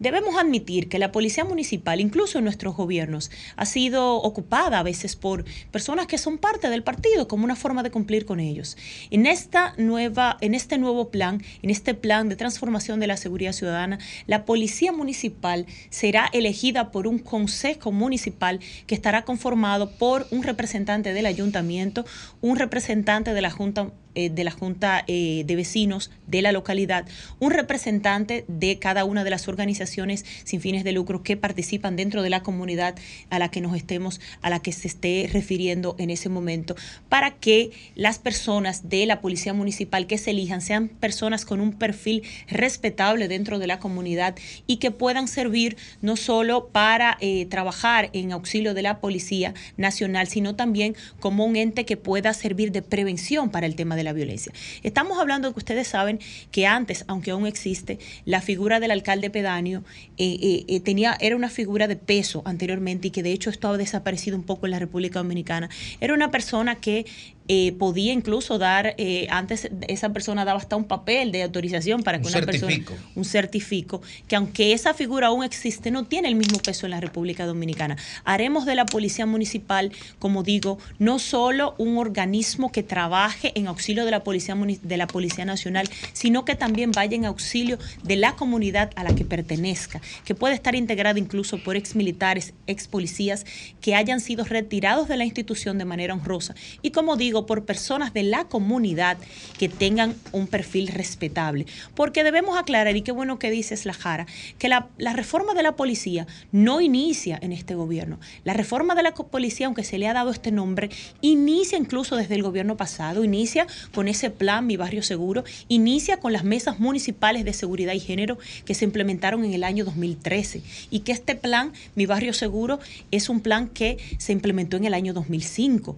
Debemos 0.00 0.34
admitir 0.38 0.88
que 0.88 0.98
la 0.98 1.12
policía 1.12 1.44
municipal, 1.44 2.00
incluso 2.00 2.38
en 2.38 2.44
nuestros 2.44 2.74
gobiernos, 2.74 3.30
ha 3.56 3.66
sido 3.66 4.16
ocupada 4.16 4.78
a 4.78 4.82
veces 4.82 5.14
por 5.14 5.44
personas 5.70 6.06
que 6.06 6.16
son 6.16 6.38
parte 6.38 6.70
del 6.70 6.82
partido 6.82 7.28
como 7.28 7.44
una 7.44 7.54
forma 7.54 7.82
de 7.82 7.90
cumplir 7.90 8.24
con 8.24 8.40
ellos. 8.40 8.78
En 9.10 9.26
esta 9.26 9.74
nueva, 9.76 10.38
en 10.40 10.54
este 10.54 10.78
nuevo 10.78 11.10
plan, 11.10 11.42
en 11.60 11.68
este 11.68 11.92
plan 11.92 12.30
de 12.30 12.36
transformación 12.36 12.98
de 12.98 13.08
la 13.08 13.18
seguridad 13.18 13.52
ciudadana, 13.52 13.98
la 14.26 14.46
policía 14.46 14.90
municipal 14.90 15.66
será 15.90 16.30
elegida 16.32 16.92
por 16.92 17.06
un 17.06 17.18
consejo 17.18 17.92
municipal 17.92 18.58
que 18.86 18.94
estará 18.94 19.26
conformado 19.26 19.90
por 19.90 20.26
un 20.30 20.44
representante 20.44 21.12
del 21.12 21.26
ayuntamiento, 21.26 22.06
un 22.40 22.56
representante 22.56 23.34
de 23.34 23.42
la 23.42 23.50
junta 23.50 23.90
eh, 24.16 24.28
de 24.28 24.42
la 24.42 24.50
Junta 24.50 25.04
eh, 25.06 25.44
de 25.46 25.54
Vecinos 25.54 26.10
de 26.26 26.42
la 26.42 26.50
localidad, 26.50 27.06
un 27.38 27.52
representante 27.52 28.44
de 28.48 28.76
cada 28.80 29.04
una 29.04 29.22
de 29.22 29.30
las 29.30 29.46
organizaciones 29.46 30.24
sin 30.42 30.60
fines 30.60 30.82
de 30.82 30.90
lucro 30.90 31.22
que 31.22 31.36
participan 31.36 31.94
dentro 31.94 32.22
de 32.22 32.30
la 32.30 32.42
comunidad 32.42 32.96
a 33.30 33.38
la 33.38 33.52
que 33.52 33.60
nos 33.60 33.76
estemos, 33.76 34.20
a 34.42 34.50
la 34.50 34.60
que 34.60 34.72
se 34.72 34.88
esté 34.88 35.30
refiriendo 35.32 35.94
en 35.98 36.10
ese 36.10 36.28
momento, 36.28 36.74
para 37.08 37.30
que 37.30 37.70
las 37.94 38.18
personas 38.18 38.88
de 38.88 39.06
la 39.06 39.20
Policía 39.20 39.54
Municipal 39.54 40.08
que 40.08 40.18
se 40.18 40.32
elijan 40.32 40.60
sean 40.60 40.88
personas 40.88 41.44
con 41.44 41.60
un 41.60 41.72
perfil 41.72 42.24
respetable 42.48 43.28
dentro 43.28 43.60
de 43.60 43.68
la 43.68 43.78
comunidad 43.78 44.34
y 44.66 44.78
que 44.78 44.90
puedan 44.90 45.28
servir 45.28 45.76
no 46.02 46.16
solo 46.16 46.66
para 46.72 47.16
eh, 47.20 47.46
trabajar 47.46 48.10
en 48.12 48.32
auxilio 48.32 48.74
de 48.74 48.82
la 48.82 48.98
Policía 49.00 49.54
Nacional, 49.76 50.26
sino 50.26 50.56
también 50.56 50.96
como 51.20 51.44
un 51.44 51.54
ente 51.54 51.84
que 51.84 51.96
pueda 51.96 52.34
servir 52.34 52.72
de 52.72 52.82
prevención 52.82 53.50
para 53.50 53.66
el 53.66 53.76
tema 53.76 53.94
de 53.94 54.00
de 54.00 54.04
violencia. 54.12 54.52
Estamos 54.82 55.18
hablando 55.18 55.48
de 55.48 55.54
que 55.54 55.58
ustedes 55.58 55.88
saben 55.88 56.20
que 56.50 56.66
antes, 56.66 57.04
aunque 57.08 57.30
aún 57.30 57.46
existe, 57.46 57.98
la 58.24 58.40
figura 58.40 58.80
del 58.80 58.90
alcalde 58.90 59.30
pedáneo 59.30 59.84
eh, 60.18 60.38
eh, 60.40 60.64
eh, 60.68 60.80
tenía, 60.80 61.16
era 61.20 61.36
una 61.36 61.48
figura 61.48 61.88
de 61.88 61.96
peso 61.96 62.42
anteriormente 62.44 63.08
y 63.08 63.10
que 63.10 63.22
de 63.22 63.32
hecho 63.32 63.50
estaba 63.50 63.76
desaparecido 63.76 64.36
un 64.36 64.44
poco 64.44 64.66
en 64.66 64.72
la 64.72 64.78
República 64.78 65.20
Dominicana. 65.20 65.68
Era 66.00 66.14
una 66.14 66.30
persona 66.30 66.76
que 66.76 67.06
eh, 67.48 67.72
podía 67.72 68.12
incluso 68.12 68.58
dar, 68.58 68.94
eh, 68.96 69.26
antes 69.30 69.68
esa 69.88 70.12
persona 70.12 70.44
daba 70.44 70.60
hasta 70.60 70.76
un 70.76 70.84
papel 70.84 71.32
de 71.32 71.42
autorización 71.42 72.02
para 72.02 72.20
que 72.20 72.28
una 72.28 72.42
persona, 72.42 72.72
un 73.16 73.24
certifico, 73.24 74.02
que 74.28 74.36
aunque 74.36 74.72
esa 74.72 74.94
figura 74.94 75.28
aún 75.28 75.42
existe, 75.42 75.90
no 75.90 76.04
tiene 76.04 76.28
el 76.28 76.36
mismo 76.36 76.58
peso 76.58 76.86
en 76.86 76.90
la 76.90 77.00
República 77.00 77.46
Dominicana. 77.46 77.96
Haremos 78.24 78.66
de 78.66 78.76
la 78.76 78.86
Policía 78.86 79.26
Municipal, 79.26 79.90
como 80.18 80.42
digo, 80.42 80.78
no 80.98 81.18
solo 81.18 81.74
un 81.78 81.98
organismo 81.98 82.70
que 82.70 82.82
trabaje 82.82 83.52
en 83.56 83.66
auxilio 83.66 84.04
de 84.04 84.12
la 84.12 84.22
Policía, 84.22 84.54
de 84.82 84.96
la 84.96 85.06
Policía 85.06 85.44
Nacional, 85.44 85.88
sino 86.12 86.44
que 86.44 86.54
también 86.54 86.92
vaya 86.92 87.16
en 87.16 87.24
auxilio 87.24 87.78
de 88.04 88.16
la 88.16 88.36
comunidad 88.36 88.90
a 88.94 89.02
la 89.02 89.14
que 89.14 89.24
pertenezca, 89.24 90.00
que 90.24 90.34
puede 90.34 90.54
estar 90.54 90.74
integrada 90.74 91.18
incluso 91.18 91.62
por 91.62 91.76
ex 91.76 91.96
militares, 91.96 92.54
ex 92.66 92.86
policías 92.86 93.44
que 93.80 93.94
hayan 93.94 94.20
sido 94.20 94.44
retirados 94.44 95.08
de 95.08 95.16
la 95.16 95.24
institución 95.24 95.78
de 95.78 95.84
manera 95.84 96.14
honrosa. 96.14 96.54
Y 96.82 96.90
como 96.90 97.16
digo, 97.16 97.29
por 97.46 97.64
personas 97.64 98.12
de 98.12 98.22
la 98.22 98.44
comunidad 98.44 99.18
que 99.58 99.68
tengan 99.68 100.14
un 100.32 100.46
perfil 100.46 100.88
respetable. 100.88 101.66
Porque 101.94 102.24
debemos 102.24 102.58
aclarar, 102.58 102.96
y 102.96 103.02
qué 103.02 103.12
bueno 103.12 103.38
que 103.38 103.50
dices 103.50 103.86
la 103.86 103.92
Jara, 103.92 104.26
que 104.58 104.68
la, 104.68 104.88
la 104.98 105.12
reforma 105.12 105.54
de 105.54 105.62
la 105.62 105.76
policía 105.76 106.26
no 106.52 106.80
inicia 106.80 107.38
en 107.40 107.52
este 107.52 107.74
gobierno. 107.74 108.18
La 108.44 108.52
reforma 108.52 108.94
de 108.94 109.02
la 109.02 109.14
policía, 109.14 109.66
aunque 109.66 109.84
se 109.84 109.98
le 109.98 110.08
ha 110.08 110.12
dado 110.12 110.30
este 110.30 110.50
nombre, 110.50 110.90
inicia 111.20 111.78
incluso 111.78 112.16
desde 112.16 112.34
el 112.34 112.42
gobierno 112.42 112.76
pasado, 112.76 113.24
inicia 113.24 113.66
con 113.94 114.08
ese 114.08 114.30
plan 114.30 114.66
Mi 114.66 114.76
Barrio 114.76 115.02
Seguro. 115.02 115.44
Inicia 115.68 116.18
con 116.18 116.32
las 116.32 116.44
mesas 116.44 116.80
municipales 116.80 117.44
de 117.44 117.52
seguridad 117.52 117.92
y 117.92 118.00
género 118.00 118.38
que 118.64 118.74
se 118.74 118.84
implementaron 118.84 119.44
en 119.44 119.52
el 119.52 119.64
año 119.64 119.84
2013 119.84 120.62
y 120.90 121.00
que 121.00 121.12
este 121.12 121.34
plan 121.34 121.72
Mi 121.94 122.06
Barrio 122.06 122.32
Seguro 122.32 122.80
es 123.10 123.28
un 123.28 123.40
plan 123.40 123.68
que 123.68 123.98
se 124.18 124.32
implementó 124.32 124.76
en 124.76 124.84
el 124.84 124.94
año 124.94 125.12
2005. 125.12 125.96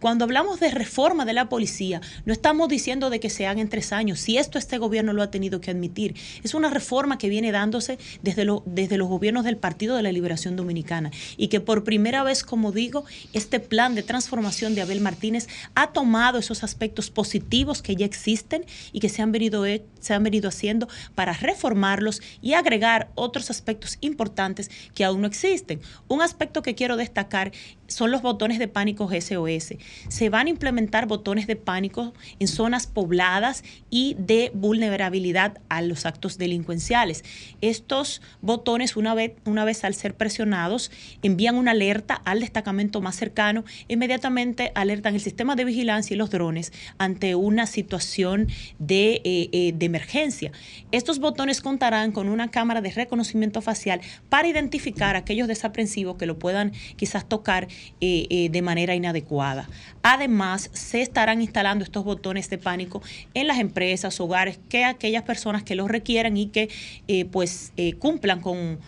Cuando 0.00 0.24
hablamos 0.24 0.60
de 0.60 0.70
reforma 0.74 1.24
de 1.24 1.32
la 1.32 1.48
policía, 1.48 2.00
no 2.24 2.32
estamos 2.32 2.68
diciendo 2.68 3.10
de 3.10 3.20
que 3.20 3.30
se 3.30 3.46
haga 3.46 3.60
en 3.60 3.68
tres 3.68 3.92
años. 3.92 4.20
Si 4.20 4.36
esto 4.36 4.58
este 4.58 4.78
gobierno 4.78 5.12
lo 5.12 5.22
ha 5.22 5.30
tenido 5.30 5.60
que 5.60 5.70
admitir, 5.70 6.14
es 6.42 6.54
una 6.54 6.70
reforma 6.70 7.18
que 7.18 7.28
viene 7.28 7.52
dándose 7.52 7.98
desde, 8.22 8.46
desde 8.66 8.98
los 8.98 9.08
gobiernos 9.08 9.44
del 9.44 9.56
Partido 9.56 9.96
de 9.96 10.02
la 10.02 10.12
Liberación 10.12 10.56
Dominicana 10.56 11.10
y 11.36 11.48
que 11.48 11.60
por 11.60 11.84
primera 11.84 12.22
vez, 12.22 12.42
como 12.42 12.72
digo, 12.72 13.04
este 13.32 13.60
plan 13.60 13.94
de 13.94 14.02
transformación 14.02 14.74
de 14.74 14.82
Abel 14.82 15.00
Martínez 15.00 15.48
ha 15.74 15.92
tomado 15.92 16.38
esos 16.38 16.64
aspectos 16.64 17.10
positivos 17.10 17.82
que 17.82 17.96
ya 17.96 18.06
existen 18.06 18.64
y 18.92 19.00
que 19.00 19.08
se 19.08 19.22
han 19.22 19.32
venido, 19.32 19.64
se 20.00 20.14
han 20.14 20.22
venido 20.22 20.48
haciendo 20.48 20.88
para 21.14 21.32
reformarlos 21.32 22.20
y 22.42 22.54
agregar 22.54 23.10
otros 23.14 23.50
aspectos 23.50 23.98
importantes 24.00 24.70
que 24.94 25.04
aún 25.04 25.22
no 25.22 25.26
existen. 25.26 25.80
Un 26.08 26.22
aspecto 26.22 26.62
que 26.62 26.74
quiero 26.74 26.96
destacar 26.96 27.52
son 27.94 28.10
los 28.10 28.22
botones 28.22 28.58
de 28.58 28.66
pánico 28.66 29.08
SOS. 29.08 29.74
Se 30.08 30.28
van 30.28 30.48
a 30.48 30.50
implementar 30.50 31.06
botones 31.06 31.46
de 31.46 31.54
pánico 31.54 32.12
en 32.40 32.48
zonas 32.48 32.88
pobladas 32.88 33.62
y 33.88 34.16
de 34.18 34.50
vulnerabilidad 34.52 35.60
a 35.68 35.80
los 35.80 36.04
actos 36.04 36.36
delincuenciales. 36.36 37.24
Estos 37.60 38.20
botones, 38.40 38.96
una 38.96 39.14
vez, 39.14 39.34
una 39.44 39.64
vez 39.64 39.84
al 39.84 39.94
ser 39.94 40.16
presionados, 40.16 40.90
envían 41.22 41.54
una 41.54 41.70
alerta 41.70 42.14
al 42.14 42.40
destacamento 42.40 43.00
más 43.00 43.14
cercano, 43.14 43.64
inmediatamente 43.86 44.72
alertan 44.74 45.14
el 45.14 45.20
sistema 45.20 45.54
de 45.54 45.64
vigilancia 45.64 46.14
y 46.14 46.18
los 46.18 46.30
drones 46.30 46.72
ante 46.98 47.36
una 47.36 47.66
situación 47.66 48.48
de, 48.80 49.22
eh, 49.24 49.50
eh, 49.52 49.72
de 49.72 49.86
emergencia. 49.86 50.50
Estos 50.90 51.20
botones 51.20 51.60
contarán 51.60 52.10
con 52.10 52.28
una 52.28 52.50
cámara 52.50 52.80
de 52.80 52.90
reconocimiento 52.90 53.62
facial 53.62 54.00
para 54.28 54.48
identificar 54.48 55.14
aquellos 55.14 55.46
desaprensivos 55.46 56.16
que 56.16 56.26
lo 56.26 56.40
puedan 56.40 56.72
quizás 56.96 57.28
tocar 57.28 57.68
eh, 58.00 58.26
eh, 58.28 58.48
de 58.50 58.60
manera 58.60 58.94
inadecuada. 58.94 59.66
Además, 60.02 60.68
se 60.74 61.00
estarán 61.00 61.40
instalando 61.40 61.84
estos 61.84 62.04
botones 62.04 62.50
de 62.50 62.58
pánico 62.58 63.02
en 63.32 63.46
las 63.46 63.58
empresas, 63.58 64.20
hogares, 64.20 64.58
que 64.68 64.84
aquellas 64.84 65.22
personas 65.22 65.62
que 65.62 65.74
los 65.74 65.88
requieran 65.88 66.36
y 66.36 66.48
que 66.48 66.68
eh, 67.08 67.24
pues 67.24 67.72
cumplan 67.98 68.40
con, 68.40 68.78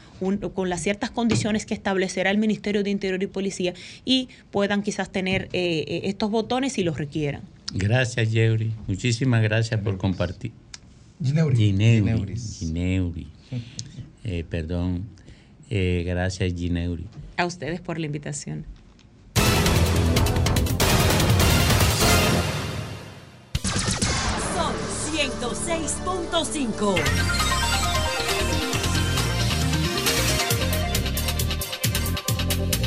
con 0.53 0.69
las 0.69 0.83
ciertas 0.83 1.11
condiciones 1.11 1.65
que 1.65 1.73
establecerá 1.73 2.31
el 2.31 2.39
Ministerio 2.39 2.83
de 2.83 2.91
Interior 2.91 3.23
y 3.23 3.27
Policía 3.27 3.73
y 4.05 4.29
puedan 4.51 4.83
quizás 4.83 5.11
tener 5.11 5.49
estos 5.53 6.31
botones 6.31 6.75
si 6.75 6.83
los 6.83 6.99
requieran. 6.99 7.43
Gracias, 7.73 8.31
Yeuri. 8.33 8.73
Muchísimas 8.87 9.43
gracias 9.43 9.81
por 9.81 9.97
compartir. 9.97 10.53
Gineuri. 11.23 11.57
Gineuri. 11.57 12.37
Gineuri. 12.37 13.27
perdón. 14.51 15.05
gracias, 15.71 16.53
Gineuri. 16.55 17.07
A 17.39 17.47
ustedes 17.47 17.81
por 17.81 17.99
la 17.99 18.07
invitación. 18.07 18.67
106.5. 25.67 26.95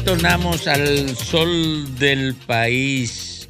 Tornamos 0.05 0.65
al 0.67 1.09
sol 1.17 1.97
del 1.99 2.35
país. 2.35 3.49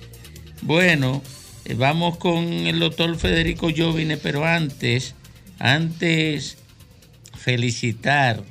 Bueno, 0.64 1.22
eh, 1.66 1.76
vamos 1.76 2.18
con 2.18 2.44
el 2.44 2.80
doctor 2.80 3.16
Federico 3.18 3.70
Jovine, 3.76 4.18
pero 4.18 4.46
antes, 4.46 5.14
antes 5.60 6.58
felicitar 7.38 8.42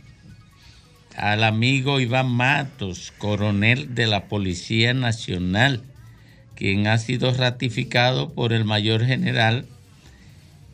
al 1.17 1.43
amigo 1.43 1.99
Iván 1.99 2.31
Matos, 2.31 3.13
coronel 3.19 3.97
de 3.97 4.07
la 4.07 4.29
Policía 4.29 4.95
Nacional, 4.95 5.83
quien 6.55 6.87
ha 6.87 6.99
sido 6.99 7.35
ratificado 7.35 8.33
por 8.33 8.53
el 8.53 8.65
mayor 8.65 9.05
general 9.05 9.67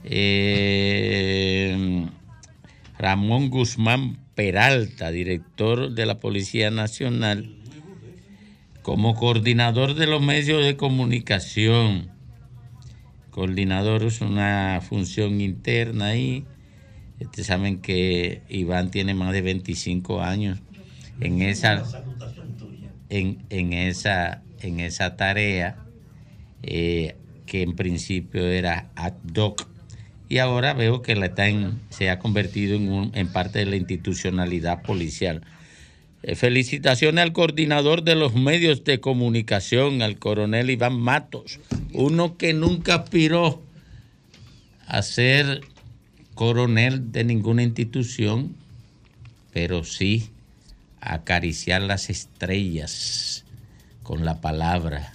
eh, 0.05 2.07
Ramón 2.99 3.51
Guzmán 3.51 4.19
Peralta, 4.35 5.11
director 5.11 5.93
de 5.93 6.07
la 6.07 6.21
Policía 6.21 6.71
Nacional, 6.71 7.55
como 8.83 9.15
coordinador 9.15 9.95
de 9.95 10.07
los 10.07 10.23
medios 10.23 10.65
de 10.65 10.77
comunicación. 10.77 12.11
Coordinador 13.31 14.05
es 14.05 14.21
una 14.21 14.81
función 14.83 15.41
interna 15.41 16.07
ahí 16.07 16.45
Ustedes 17.21 17.47
saben 17.47 17.81
que 17.81 18.43
Iván 18.49 18.91
tiene 18.91 19.15
más 19.15 19.33
de 19.33 19.43
25 19.43 20.21
años 20.21 20.61
en 21.21 21.43
esa, 21.43 21.85
en, 23.09 23.73
esa, 23.73 24.43
en 24.61 24.81
esa 24.81 25.17
tarea 25.17 25.77
eh, 26.63 27.17
que 27.47 27.63
en 27.63 27.77
principio 27.77 28.47
era 28.47 28.91
ad 28.97 29.15
hoc 29.37 29.69
y 30.29 30.39
ahora 30.39 30.75
veo 30.75 31.03
que 31.03 31.17
la 31.17 31.27
está 31.27 31.47
se 31.91 32.11
ha 32.11 32.19
convertido 32.19 32.77
en, 32.77 33.11
en 33.15 33.29
parte 33.29 33.61
de 33.61 33.67
la 33.67 33.77
institucionalidad 33.77 34.83
policial. 34.83 35.43
Eh, 36.23 36.37
felicitaciones 36.37 37.23
al 37.23 37.35
coordinador 37.35 38.03
de 38.03 38.15
los 38.15 38.35
medios 38.35 38.83
de 38.85 38.99
comunicación, 38.99 40.01
al 40.01 40.19
coronel 40.19 40.71
Iván 40.71 40.99
Matos, 40.99 41.61
uno 41.93 42.39
que 42.39 42.55
nunca 42.55 42.95
aspiró 42.95 43.63
a 44.87 45.03
ser 45.03 45.61
coronel 46.35 47.13
de 47.13 47.25
ninguna 47.25 47.63
institución, 47.63 48.57
pero 49.53 49.85
sí 49.85 50.31
acariciar 51.01 51.83
las 51.83 52.09
estrellas 52.09 53.45
con 54.03 54.25
la 54.25 54.41
palabra. 54.41 55.14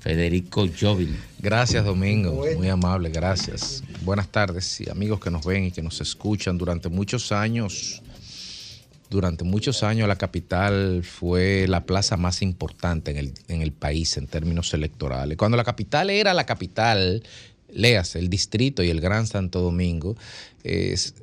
Federico 0.00 0.66
Jovin. 0.68 1.16
Gracias, 1.38 1.84
Domingo. 1.84 2.42
Muy 2.56 2.68
amable, 2.68 3.10
gracias. 3.10 3.84
Buenas 4.02 4.28
tardes 4.28 4.80
y 4.80 4.90
amigos 4.90 5.20
que 5.20 5.30
nos 5.30 5.44
ven 5.44 5.64
y 5.64 5.70
que 5.70 5.82
nos 5.82 6.00
escuchan. 6.00 6.56
Durante 6.56 6.88
muchos 6.88 7.32
años, 7.32 8.02
durante 9.10 9.44
muchos 9.44 9.82
años 9.82 10.08
la 10.08 10.16
capital 10.16 11.02
fue 11.04 11.66
la 11.68 11.84
plaza 11.84 12.16
más 12.16 12.40
importante 12.40 13.10
en 13.10 13.18
el, 13.18 13.34
en 13.48 13.60
el 13.60 13.72
país 13.72 14.16
en 14.16 14.26
términos 14.26 14.72
electorales. 14.72 15.36
Cuando 15.36 15.58
la 15.58 15.64
capital 15.64 16.08
era 16.08 16.32
la 16.32 16.46
capital, 16.46 17.22
leas, 17.74 18.16
el 18.16 18.28
distrito 18.28 18.82
y 18.82 18.90
el 18.90 19.00
Gran 19.00 19.26
Santo 19.26 19.60
Domingo, 19.60 20.16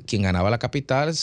quien 0.05 0.23
ganaba 0.23 0.49
la 0.49 0.57
capital 0.57 1.13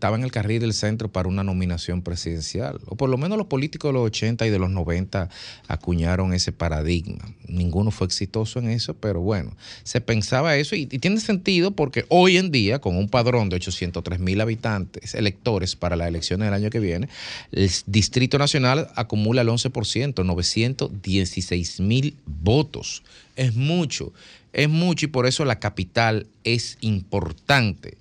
estaba 0.00 0.16
en 0.16 0.24
el 0.24 0.32
carril 0.32 0.60
del 0.60 0.72
centro 0.72 1.12
para 1.12 1.28
una 1.28 1.44
nominación 1.44 2.00
presidencial. 2.00 2.80
O 2.86 2.96
por 2.96 3.10
lo 3.10 3.18
menos 3.18 3.36
los 3.36 3.48
políticos 3.48 3.90
de 3.90 3.92
los 3.92 4.06
80 4.06 4.46
y 4.46 4.50
de 4.50 4.58
los 4.58 4.70
90 4.70 5.28
acuñaron 5.68 6.32
ese 6.32 6.52
paradigma. 6.52 7.18
Ninguno 7.46 7.90
fue 7.90 8.06
exitoso 8.06 8.60
en 8.60 8.70
eso, 8.70 8.94
pero 8.94 9.20
bueno, 9.20 9.54
se 9.82 10.00
pensaba 10.00 10.56
eso 10.56 10.74
y, 10.74 10.86
tiene 10.86 11.20
sentido 11.20 11.72
porque 11.72 12.06
hoy 12.08 12.38
en 12.38 12.50
día, 12.50 12.78
con 12.78 12.96
un 12.96 13.10
padrón 13.10 13.50
de 13.50 13.56
803 13.56 14.20
mil 14.20 14.40
habitantes, 14.40 15.14
electores 15.14 15.76
para 15.76 15.96
las 15.96 16.08
elecciones 16.08 16.46
del 16.46 16.54
año 16.54 16.70
que 16.70 16.80
viene, 16.80 17.10
el 17.52 17.70
Distrito 17.84 18.38
Nacional 18.38 18.88
acumula 18.96 19.42
el 19.42 19.48
11%, 19.48 20.24
916 20.24 21.80
mil 21.80 22.16
votos. 22.24 23.02
Es 23.36 23.54
mucho 23.54 24.14
es 24.52 24.68
mucho 24.68 25.06
y 25.06 25.08
por 25.08 25.26
eso 25.26 25.44
la 25.44 25.60
capital 25.60 26.26
es 26.44 26.78
importante. 26.80 27.98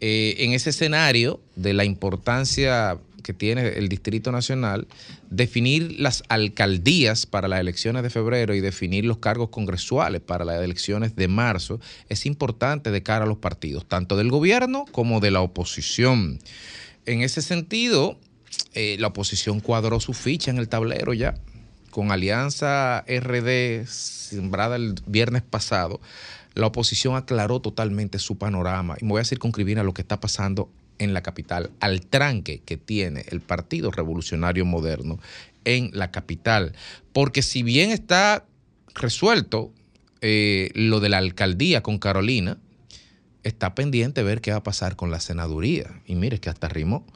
Eh, 0.00 0.36
en 0.38 0.52
ese 0.52 0.70
escenario 0.70 1.40
de 1.54 1.72
la 1.72 1.84
importancia 1.84 2.98
que 3.22 3.32
tiene 3.32 3.66
el 3.70 3.88
Distrito 3.88 4.30
Nacional, 4.30 4.86
definir 5.30 5.98
las 5.98 6.22
alcaldías 6.28 7.26
para 7.26 7.48
las 7.48 7.58
elecciones 7.58 8.04
de 8.04 8.10
febrero 8.10 8.54
y 8.54 8.60
definir 8.60 9.04
los 9.04 9.18
cargos 9.18 9.48
congresuales 9.48 10.20
para 10.20 10.44
las 10.44 10.62
elecciones 10.62 11.16
de 11.16 11.26
marzo 11.26 11.80
es 12.08 12.24
importante 12.24 12.92
de 12.92 13.02
cara 13.02 13.24
a 13.24 13.28
los 13.28 13.38
partidos, 13.38 13.84
tanto 13.84 14.16
del 14.16 14.30
gobierno 14.30 14.84
como 14.92 15.18
de 15.18 15.32
la 15.32 15.40
oposición. 15.40 16.38
En 17.04 17.22
ese 17.22 17.42
sentido, 17.42 18.16
eh, 18.74 18.96
la 19.00 19.08
oposición 19.08 19.58
cuadró 19.58 19.98
su 19.98 20.12
ficha 20.12 20.52
en 20.52 20.58
el 20.58 20.68
tablero 20.68 21.12
ya 21.12 21.34
con 21.96 22.12
Alianza 22.12 23.06
RD 23.08 23.86
sembrada 23.86 24.76
el 24.76 24.96
viernes 25.06 25.40
pasado, 25.40 25.98
la 26.52 26.66
oposición 26.66 27.16
aclaró 27.16 27.60
totalmente 27.60 28.18
su 28.18 28.36
panorama. 28.36 28.96
Y 29.00 29.06
me 29.06 29.12
voy 29.12 29.22
a 29.22 29.24
circunscribir 29.24 29.78
a 29.78 29.82
lo 29.82 29.94
que 29.94 30.02
está 30.02 30.20
pasando 30.20 30.70
en 30.98 31.14
la 31.14 31.22
capital, 31.22 31.70
al 31.80 32.02
tranque 32.02 32.60
que 32.66 32.76
tiene 32.76 33.24
el 33.30 33.40
Partido 33.40 33.90
Revolucionario 33.90 34.66
Moderno 34.66 35.18
en 35.64 35.88
la 35.94 36.10
capital. 36.10 36.74
Porque 37.14 37.40
si 37.40 37.62
bien 37.62 37.90
está 37.90 38.44
resuelto 38.94 39.72
eh, 40.20 40.72
lo 40.74 41.00
de 41.00 41.08
la 41.08 41.16
alcaldía 41.16 41.82
con 41.82 41.96
Carolina, 41.96 42.58
está 43.42 43.74
pendiente 43.74 44.22
ver 44.22 44.42
qué 44.42 44.50
va 44.50 44.58
a 44.58 44.62
pasar 44.62 44.96
con 44.96 45.10
la 45.10 45.20
senaduría. 45.20 46.02
Y 46.04 46.14
mire 46.14 46.40
que 46.40 46.50
hasta 46.50 46.68
rimó. 46.68 47.06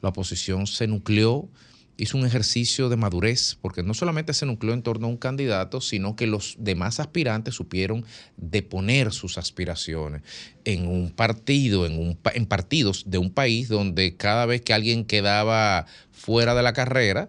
La 0.00 0.08
oposición 0.08 0.66
se 0.66 0.86
nucleó 0.86 1.50
hizo 1.96 2.16
un 2.16 2.26
ejercicio 2.26 2.88
de 2.88 2.96
madurez, 2.96 3.58
porque 3.60 3.82
no 3.82 3.94
solamente 3.94 4.32
se 4.32 4.46
nucleó 4.46 4.74
en 4.74 4.82
torno 4.82 5.06
a 5.06 5.10
un 5.10 5.16
candidato, 5.16 5.80
sino 5.80 6.16
que 6.16 6.26
los 6.26 6.56
demás 6.58 7.00
aspirantes 7.00 7.54
supieron 7.54 8.04
deponer 8.36 9.12
sus 9.12 9.38
aspiraciones 9.38 10.22
en 10.64 10.86
un 10.86 11.10
partido, 11.10 11.86
en, 11.86 11.98
un, 11.98 12.18
en 12.34 12.46
partidos 12.46 13.04
de 13.06 13.18
un 13.18 13.30
país 13.30 13.68
donde 13.68 14.16
cada 14.16 14.46
vez 14.46 14.62
que 14.62 14.72
alguien 14.72 15.04
quedaba 15.04 15.86
fuera 16.10 16.54
de 16.54 16.62
la 16.62 16.72
carrera, 16.72 17.28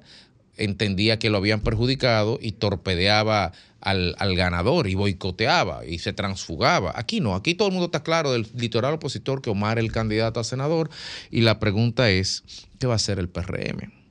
entendía 0.57 1.19
que 1.19 1.29
lo 1.29 1.37
habían 1.37 1.61
perjudicado 1.61 2.37
y 2.41 2.53
torpedeaba 2.53 3.53
al, 3.81 4.35
ganador 4.35 4.87
y 4.87 4.95
boicoteaba 4.95 5.85
y 5.85 5.99
se 5.99 6.13
transfugaba. 6.13 6.93
Aquí 6.95 7.19
no, 7.19 7.35
aquí 7.35 7.55
todo 7.55 7.67
el 7.67 7.73
mundo 7.73 7.87
está 7.87 8.03
claro 8.03 8.31
del 8.31 8.47
litoral 8.55 8.93
opositor 8.93 9.41
que 9.41 9.49
Omar 9.49 9.77
es 9.77 9.85
el 9.85 9.91
candidato 9.91 10.39
a 10.39 10.43
senador 10.43 10.89
y 11.31 11.41
la 11.41 11.59
pregunta 11.59 12.09
es, 12.09 12.43
¿qué 12.79 12.87
va 12.87 12.93
a 12.93 12.95
hacer 12.95 13.19
el 13.19 13.29
PRM? 13.29 14.02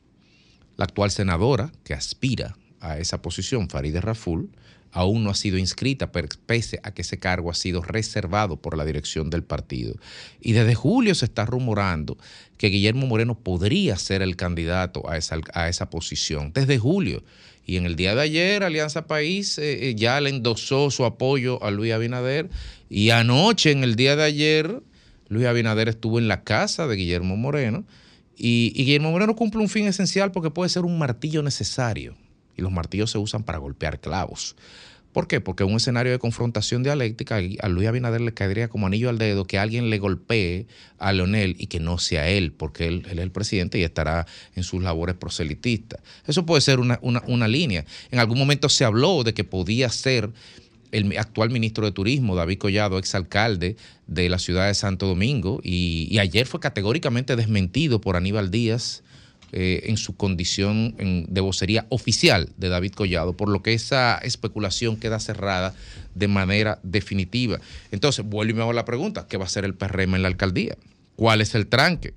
La 0.77 0.85
actual 0.85 1.11
senadora 1.11 1.73
que 1.85 1.95
aspira 1.95 2.57
a 2.81 2.99
esa 2.99 3.23
posición, 3.23 3.69
Farideh 3.69 4.01
Raful, 4.01 4.51
aún 4.93 5.25
no 5.25 5.31
ha 5.31 5.35
sido 5.35 5.57
inscrita, 5.57 6.13
pese 6.13 6.79
a 6.83 6.93
que 6.93 7.03
ese 7.03 7.19
cargo 7.19 7.51
ha 7.51 7.55
sido 7.55 7.83
reservado 7.83 8.57
por 8.57 8.77
la 8.77 8.85
dirección 8.85 9.31
del 9.31 9.43
partido. 9.43 9.95
Y 10.41 10.53
desde 10.53 10.75
julio 10.75 11.15
se 11.15 11.25
está 11.25 11.47
rumorando 11.47 12.19
que 12.59 12.69
Guillermo 12.69 13.07
Moreno 13.07 13.39
podría 13.39 13.97
ser 13.97 14.23
el 14.23 14.37
candidato 14.37 15.09
a 15.09 15.17
esa, 15.17 15.39
a 15.55 15.69
esa 15.69 15.89
posición. 15.89 16.53
Desde 16.53 16.79
julio. 16.79 17.25
Y 17.65 17.77
en 17.77 17.87
el 17.87 17.97
día 17.97 18.15
de 18.15 18.23
ayer, 18.23 18.63
Alianza 18.63 19.07
País 19.07 19.57
eh, 19.59 19.89
eh, 19.89 19.95
ya 19.95 20.21
le 20.21 20.31
endosó 20.31 20.91
su 20.91 21.05
apoyo 21.05 21.63
a 21.65 21.71
Luis 21.71 21.93
Abinader. 21.93 22.51
Y 22.91 23.11
anoche, 23.11 23.71
en 23.71 23.85
el 23.85 23.97
día 23.97 24.15
de 24.17 24.25
ayer, 24.25 24.83
Luis 25.29 25.47
Abinader 25.47 25.89
estuvo 25.89 26.19
en 26.19 26.29
la 26.29 26.43
casa 26.43 26.87
de 26.87 26.97
Guillermo 26.97 27.37
Moreno. 27.37 27.85
Y, 28.37 28.73
Guillermo 28.75 29.11
Moreno 29.11 29.37
cumple 29.37 29.61
un 29.61 29.69
fin 29.69 29.87
esencial 29.87 30.33
porque 30.33 30.51
puede 30.51 30.69
ser 30.69 30.85
un 30.85 30.99
martillo 30.99 31.43
necesario 31.43 32.17
y 32.57 32.63
los 32.63 32.73
martillos 32.73 33.11
se 33.11 33.19
usan 33.19 33.45
para 33.45 33.59
golpear 33.59 34.01
clavos. 34.01 34.57
¿Por 35.13 35.29
qué? 35.29 35.43
Porque 35.43 35.63
en 35.63 35.71
un 35.71 35.77
escenario 35.77 36.11
de 36.11 36.19
confrontación 36.19 36.83
dialéctica 36.83 37.39
a 37.61 37.69
Luis 37.69 37.87
Abinader 37.87 38.23
le 38.23 38.33
caería 38.33 38.69
como 38.69 38.87
anillo 38.87 39.11
al 39.11 39.19
dedo 39.19 39.45
que 39.45 39.59
alguien 39.59 39.91
le 39.91 39.99
golpee 39.99 40.67
a 40.99 41.13
Leonel 41.13 41.55
y 41.59 41.67
que 41.67 41.81
no 41.81 41.99
sea 41.99 42.29
él, 42.29 42.53
porque 42.53 42.87
él, 42.87 43.07
es 43.07 43.19
el 43.19 43.31
presidente 43.31 43.79
y 43.79 43.83
estará 43.83 44.27
en 44.55 44.63
sus 44.63 44.83
labores 44.83 45.15
proselitistas. 45.15 46.01
Eso 46.27 46.47
puede 46.47 46.63
ser 46.63 46.81
una, 46.81 46.99
una, 47.03 47.49
línea. 47.49 47.85
En 48.11 48.21
algún 48.21 48.39
momento 48.39 48.71
se 48.71 48.87
habló 48.87 49.23
de 49.23 49.35
que 49.35 49.45
podía 49.45 49.91
ser 49.91 50.31
el 50.93 51.17
actual 51.19 51.51
ministro 51.51 51.85
de 51.85 51.93
Turismo, 51.93 52.37
David 52.37 52.59
Collado, 52.59 52.99
exalcalde 52.99 53.77
de 54.07 54.29
la 54.29 54.39
ciudad 54.39 54.69
de 54.69 54.75
Santo 54.75 55.07
Domingo, 55.07 55.61
y, 55.65 56.19
ayer 56.19 56.47
fue 56.47 56.61
categóricamente 56.61 57.35
desmentido 57.35 58.01
por 58.01 58.17
Aníbal 58.17 58.51
Díaz 58.51 59.03
eh, 59.53 59.83
en 59.87 59.97
su 59.97 60.17
condición 60.17 60.95
de 61.29 61.41
vocería 61.41 61.87
oficial 61.89 62.51
de 62.57 62.69
David 62.69 62.93
Collado, 62.93 63.37
por 63.37 63.49
lo 63.49 63.63
que 63.63 63.75
esa 63.75 64.19
especulación 64.19 64.97
queda 64.97 65.19
cerrada 65.19 65.75
de 66.15 66.29
manera 66.29 66.79
definitiva. 66.83 67.59
Entonces, 67.91 68.25
vuelvo 68.25 68.53
y 68.53 68.55
me 68.55 68.63
hago 68.63 68.73
la 68.73 68.85
pregunta, 68.85 69.27
¿qué 69.29 69.39
va 69.39 69.45
a 69.45 69.47
hacer 69.47 69.65
el 69.65 69.75
PRM 69.75 70.15
en 70.15 70.23
la 70.23 70.29
alcaldía? 70.29 70.77
¿Cuál 71.17 71.41
es 71.41 71.55
el 71.55 71.67
tranque? 71.67 72.15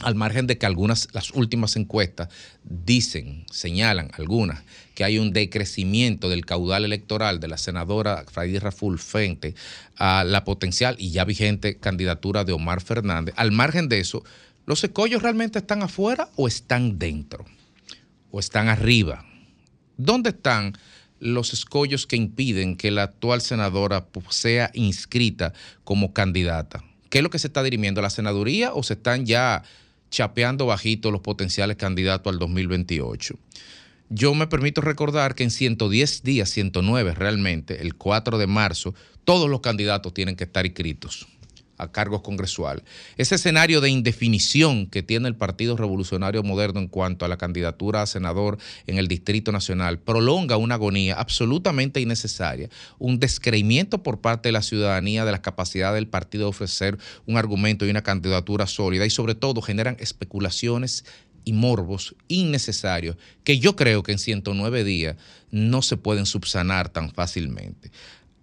Al 0.00 0.14
margen 0.14 0.46
de 0.46 0.58
que 0.58 0.66
algunas, 0.66 1.08
las 1.12 1.30
últimas 1.30 1.74
encuestas 1.76 2.28
dicen, 2.64 3.46
señalan 3.50 4.10
algunas, 4.14 4.62
que 4.96 5.04
hay 5.04 5.18
un 5.18 5.32
decrecimiento 5.32 6.28
del 6.28 6.44
caudal 6.44 6.84
electoral 6.84 7.38
de 7.38 7.46
la 7.46 7.58
senadora 7.58 8.24
Freddy 8.28 8.58
Raful 8.58 8.98
frente 8.98 9.54
a 9.94 10.24
la 10.24 10.42
potencial 10.42 10.96
y 10.98 11.12
ya 11.12 11.24
vigente 11.24 11.76
candidatura 11.76 12.42
de 12.42 12.52
Omar 12.52 12.80
Fernández. 12.80 13.32
Al 13.36 13.52
margen 13.52 13.88
de 13.88 14.00
eso, 14.00 14.24
¿Los 14.66 14.82
escollos 14.82 15.22
realmente 15.22 15.60
están 15.60 15.84
afuera 15.84 16.28
o 16.34 16.48
están 16.48 16.98
dentro? 16.98 17.44
¿O 18.32 18.40
están 18.40 18.68
arriba? 18.68 19.24
¿Dónde 19.96 20.30
están 20.30 20.76
los 21.20 21.52
escollos 21.52 22.04
que 22.08 22.16
impiden 22.16 22.76
que 22.76 22.90
la 22.90 23.04
actual 23.04 23.40
senadora 23.40 24.08
sea 24.28 24.72
inscrita 24.74 25.52
como 25.84 26.12
candidata? 26.12 26.82
¿Qué 27.10 27.18
es 27.18 27.22
lo 27.22 27.30
que 27.30 27.38
se 27.38 27.46
está 27.46 27.62
dirimiendo? 27.62 28.02
¿La 28.02 28.10
senaduría 28.10 28.74
o 28.74 28.82
se 28.82 28.94
están 28.94 29.24
ya 29.24 29.62
chapeando 30.10 30.66
bajito 30.66 31.12
los 31.12 31.20
potenciales 31.20 31.76
candidatos 31.76 32.32
al 32.32 32.40
2028? 32.40 33.38
Yo 34.08 34.34
me 34.34 34.46
permito 34.46 34.80
recordar 34.80 35.34
que 35.34 35.42
en 35.42 35.50
110 35.50 36.22
días, 36.22 36.50
109 36.50 37.14
realmente, 37.14 37.82
el 37.82 37.96
4 37.96 38.38
de 38.38 38.46
marzo, 38.46 38.94
todos 39.24 39.50
los 39.50 39.60
candidatos 39.60 40.14
tienen 40.14 40.36
que 40.36 40.44
estar 40.44 40.64
inscritos 40.64 41.26
a 41.78 41.90
cargos 41.92 42.22
congresuales. 42.22 42.84
Ese 43.16 43.34
escenario 43.34 43.80
de 43.80 43.90
indefinición 43.90 44.86
que 44.86 45.02
tiene 45.02 45.28
el 45.28 45.36
Partido 45.36 45.76
Revolucionario 45.76 46.42
Moderno 46.42 46.80
en 46.80 46.88
cuanto 46.88 47.24
a 47.24 47.28
la 47.28 47.36
candidatura 47.36 48.02
a 48.02 48.06
senador 48.06 48.58
en 48.86 48.98
el 48.98 49.08
Distrito 49.08 49.52
Nacional 49.52 49.98
prolonga 49.98 50.56
una 50.56 50.76
agonía 50.76 51.16
absolutamente 51.16 52.00
innecesaria, 52.00 52.70
un 52.98 53.18
descreimiento 53.18 54.02
por 54.02 54.20
parte 54.20 54.48
de 54.48 54.52
la 54.52 54.62
ciudadanía 54.62 55.24
de 55.24 55.32
la 55.32 55.42
capacidad 55.42 55.94
del 55.94 56.08
partido 56.08 56.44
de 56.44 56.50
ofrecer 56.50 56.98
un 57.26 57.36
argumento 57.36 57.86
y 57.86 57.90
una 57.90 58.02
candidatura 58.02 58.66
sólida 58.66 59.04
y 59.06 59.10
sobre 59.10 59.34
todo 59.34 59.60
generan 59.60 59.96
especulaciones 60.00 61.04
y 61.46 61.54
morbos 61.54 62.14
innecesarios 62.28 63.16
que 63.44 63.58
yo 63.58 63.76
creo 63.76 64.02
que 64.02 64.12
en 64.12 64.18
109 64.18 64.84
días 64.84 65.16
no 65.50 65.80
se 65.80 65.96
pueden 65.96 66.26
subsanar 66.26 66.90
tan 66.90 67.10
fácilmente. 67.10 67.90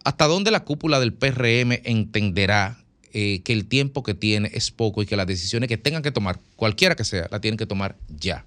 ¿Hasta 0.04 0.26
dónde 0.26 0.50
la 0.50 0.64
cúpula 0.64 1.00
del 1.00 1.14
PRM 1.14 1.74
entenderá 1.84 2.80
eh, 3.12 3.42
que 3.44 3.54
el 3.54 3.66
tiempo 3.66 4.04
que 4.04 4.14
tiene 4.14 4.50
es 4.54 4.72
poco 4.72 5.04
y 5.04 5.06
que 5.06 5.16
las 5.16 5.28
decisiones 5.28 5.68
que 5.68 5.78
tengan 5.78 6.02
que 6.02 6.12
tomar, 6.12 6.40
cualquiera 6.56 6.96
que 6.96 7.04
sea, 7.04 7.28
la 7.30 7.40
tienen 7.40 7.58
que 7.58 7.68
tomar 7.68 7.96
ya. 8.10 8.46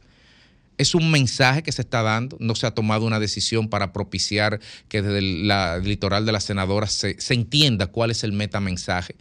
Es 0.78 0.94
un 0.94 1.10
mensaje 1.10 1.62
que 1.62 1.70
se 1.70 1.82
está 1.82 2.02
dando, 2.02 2.36
no 2.40 2.54
se 2.54 2.66
ha 2.66 2.72
tomado 2.72 3.06
una 3.06 3.20
decisión 3.20 3.68
para 3.68 3.92
propiciar 3.92 4.58
que 4.88 5.02
desde 5.02 5.18
el, 5.18 5.48
litoral 5.84 6.26
de 6.26 6.32
la 6.32 6.40
senadora 6.40 6.86
se, 6.86 7.16
entienda 7.28 7.86
cuál 7.86 8.10
es 8.10 8.24
el 8.24 8.32
metamensaje. 8.32 9.16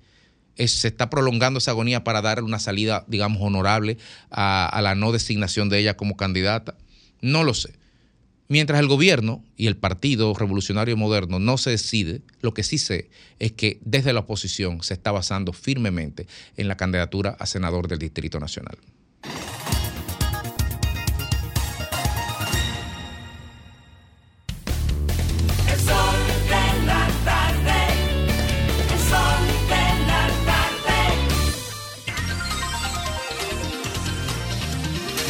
Se 0.58 0.88
está 0.88 1.10
prolongando 1.10 1.60
esa 1.60 1.72
agonía 1.72 2.04
para 2.04 2.22
darle 2.22 2.46
una 2.46 2.60
salida, 2.60 3.04
digamos, 3.08 3.42
honorable 3.42 3.98
a 4.30 4.80
la 4.82 4.96
no 4.96 5.12
designación 5.12 5.70
de 5.70 5.80
ella 5.80 5.98
como 5.98 6.18
candidata. 6.18 6.76
No 7.22 7.44
lo 7.44 7.54
sé. 7.54 7.74
Mientras 8.48 8.80
el 8.80 8.88
gobierno 8.88 9.44
y 9.58 9.66
el 9.66 9.76
Partido 9.76 10.34
Revolucionario 10.36 10.96
Moderno 10.96 11.40
no 11.40 11.58
se 11.58 11.72
decide, 11.72 12.22
lo 12.42 12.54
que 12.54 12.62
sí 12.62 12.78
sé 12.78 13.10
es 13.40 13.54
que 13.54 13.80
desde 13.82 14.14
la 14.14 14.20
oposición 14.20 14.84
se 14.84 14.94
está 14.94 15.12
basando 15.12 15.52
firmemente 15.52 16.28
en 16.56 16.68
la 16.68 16.78
candidatura 16.78 17.36
a 17.40 17.48
senador 17.48 17.88
del 17.88 17.98
Distrito 17.98 18.40
Nacional. 18.40 18.78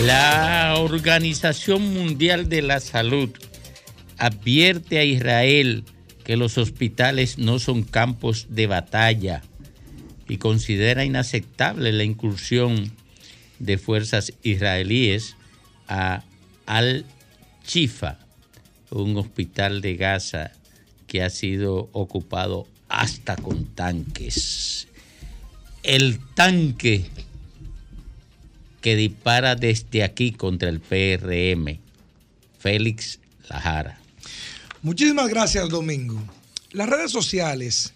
La 0.06 0.76
Organización 0.78 1.92
Mundial 1.92 2.48
de 2.48 2.62
la 2.62 2.80
Salud 2.80 3.32
advierte 4.20 5.00
a 5.00 5.04
Israel 5.04 5.84
que 6.24 6.38
los 6.38 6.60
hospitales 6.60 7.40
no 7.40 7.58
son 7.58 7.82
campos 7.82 8.46
de 8.50 8.68
batalla 8.68 9.42
y 10.30 10.38
considera 10.38 11.06
inaceptable 11.06 11.92
la 11.92 12.04
incursión 12.04 12.92
de 13.58 13.80
fuerzas 13.80 14.32
israelíes 14.44 15.38
a 15.88 16.24
Al-Chifa, 16.68 18.20
un 18.92 19.18
hospital 19.18 19.82
de 19.82 19.96
Gaza 19.96 20.52
que 21.08 21.24
ha 21.24 21.32
sido 21.32 21.90
ocupado 21.94 22.68
hasta 22.90 23.38
con 23.38 23.66
tanques. 23.74 24.88
El 25.82 26.20
tanque 26.36 27.06
que 28.86 28.96
dispara 28.96 29.56
desde 29.56 30.04
aquí 30.04 30.32
contra 30.32 30.70
el 30.70 30.80
PRM, 30.80 31.80
Félix 32.60 33.20
Lajara. 33.50 34.00
Muchísimas 34.84 35.28
gracias, 35.28 35.68
Domingo. 35.70 36.22
Las 36.72 36.88
redes 36.88 37.10
sociales 37.10 37.96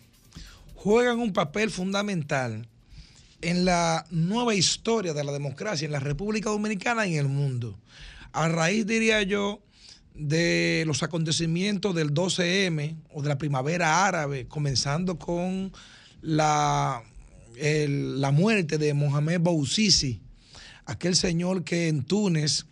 juegan 0.73 1.19
un 1.19 1.31
papel 1.31 1.69
fundamental 1.69 2.67
en 3.41 3.65
la 3.65 4.03
nueva 4.09 4.55
historia 4.55 5.13
de 5.13 5.23
la 5.23 5.31
democracia 5.31 5.85
en 5.85 5.91
la 5.91 5.99
República 5.99 6.49
Dominicana 6.49 7.05
y 7.05 7.13
en 7.13 7.19
el 7.19 7.27
mundo. 7.27 7.77
A 8.31 8.47
raíz, 8.47 8.87
diría 8.87 9.21
yo, 9.21 9.61
de 10.15 10.85
los 10.87 11.03
acontecimientos 11.03 11.93
del 11.93 12.15
12M 12.15 12.95
o 13.13 13.21
de 13.21 13.29
la 13.29 13.37
primavera 13.37 14.07
árabe, 14.07 14.47
comenzando 14.47 15.19
con 15.19 15.71
la, 16.23 17.03
la 17.59 18.31
muerte 18.31 18.79
de 18.79 18.95
Mohamed 18.95 19.39
Bouzizi, 19.39 20.19
aquel 20.89 21.15
señor 21.15 21.63
que 21.63 21.87
en 21.87 22.03
Túnez 22.03 22.65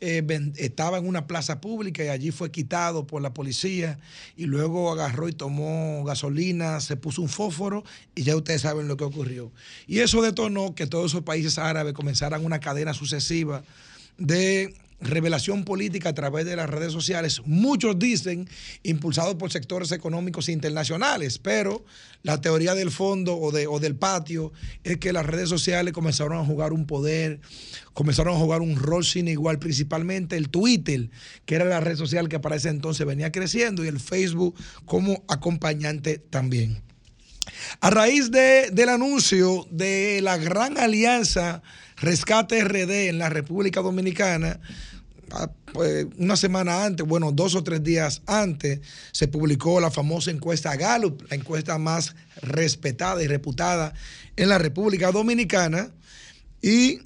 eh, 0.00 0.22
estaba 0.56 0.98
en 0.98 1.06
una 1.06 1.26
plaza 1.26 1.60
pública 1.60 2.04
y 2.04 2.08
allí 2.08 2.30
fue 2.30 2.50
quitado 2.50 3.06
por 3.06 3.22
la 3.22 3.32
policía 3.32 3.98
y 4.36 4.44
luego 4.44 4.92
agarró 4.92 5.28
y 5.28 5.32
tomó 5.32 6.04
gasolina, 6.04 6.80
se 6.80 6.96
puso 6.96 7.22
un 7.22 7.28
fósforo 7.28 7.82
y 8.14 8.24
ya 8.24 8.36
ustedes 8.36 8.62
saben 8.62 8.88
lo 8.88 8.96
que 8.96 9.04
ocurrió. 9.04 9.52
Y 9.86 10.00
eso 10.00 10.20
detonó 10.20 10.74
que 10.74 10.86
todos 10.86 11.12
esos 11.12 11.22
países 11.22 11.56
árabes 11.56 11.94
comenzaran 11.94 12.44
una 12.44 12.60
cadena 12.60 12.92
sucesiva 12.92 13.64
de 14.18 14.74
revelación 15.02 15.64
política 15.64 16.10
a 16.10 16.14
través 16.14 16.46
de 16.46 16.56
las 16.56 16.70
redes 16.70 16.92
sociales. 16.92 17.42
Muchos 17.44 17.98
dicen 17.98 18.48
impulsados 18.82 19.34
por 19.34 19.50
sectores 19.50 19.92
económicos 19.92 20.48
internacionales, 20.48 21.38
pero 21.38 21.84
la 22.22 22.40
teoría 22.40 22.74
del 22.74 22.90
fondo 22.90 23.36
o, 23.36 23.50
de, 23.50 23.66
o 23.66 23.80
del 23.80 23.96
patio 23.96 24.52
es 24.84 24.98
que 24.98 25.12
las 25.12 25.26
redes 25.26 25.48
sociales 25.48 25.92
comenzaron 25.92 26.38
a 26.38 26.44
jugar 26.44 26.72
un 26.72 26.86
poder, 26.86 27.40
comenzaron 27.92 28.34
a 28.34 28.38
jugar 28.38 28.62
un 28.62 28.76
rol 28.76 29.04
sin 29.04 29.28
igual, 29.28 29.58
principalmente 29.58 30.36
el 30.36 30.48
Twitter, 30.48 31.10
que 31.44 31.54
era 31.56 31.64
la 31.64 31.80
red 31.80 31.96
social 31.96 32.28
que 32.28 32.40
para 32.40 32.56
ese 32.56 32.68
entonces 32.68 33.06
venía 33.06 33.32
creciendo, 33.32 33.84
y 33.84 33.88
el 33.88 34.00
Facebook 34.00 34.54
como 34.84 35.24
acompañante 35.28 36.18
también. 36.18 36.82
A 37.80 37.90
raíz 37.90 38.30
de, 38.30 38.70
del 38.70 38.88
anuncio 38.88 39.66
de 39.70 40.20
la 40.22 40.36
gran 40.36 40.78
alianza 40.78 41.62
Rescate 42.02 42.62
RD 42.62 43.08
en 43.08 43.18
la 43.18 43.30
República 43.30 43.80
Dominicana, 43.80 44.60
Ah, 45.34 45.50
pues, 45.72 46.06
una 46.18 46.36
semana 46.36 46.84
antes, 46.84 47.06
bueno, 47.06 47.32
dos 47.32 47.54
o 47.54 47.64
tres 47.64 47.82
días 47.82 48.20
antes, 48.26 48.80
se 49.12 49.28
publicó 49.28 49.80
la 49.80 49.90
famosa 49.90 50.30
encuesta 50.30 50.76
Gallup, 50.76 51.22
la 51.30 51.36
encuesta 51.36 51.78
más 51.78 52.14
respetada 52.42 53.22
y 53.22 53.26
reputada 53.26 53.94
en 54.36 54.50
la 54.50 54.58
República 54.58 55.10
Dominicana. 55.10 55.90
Y 56.60 56.98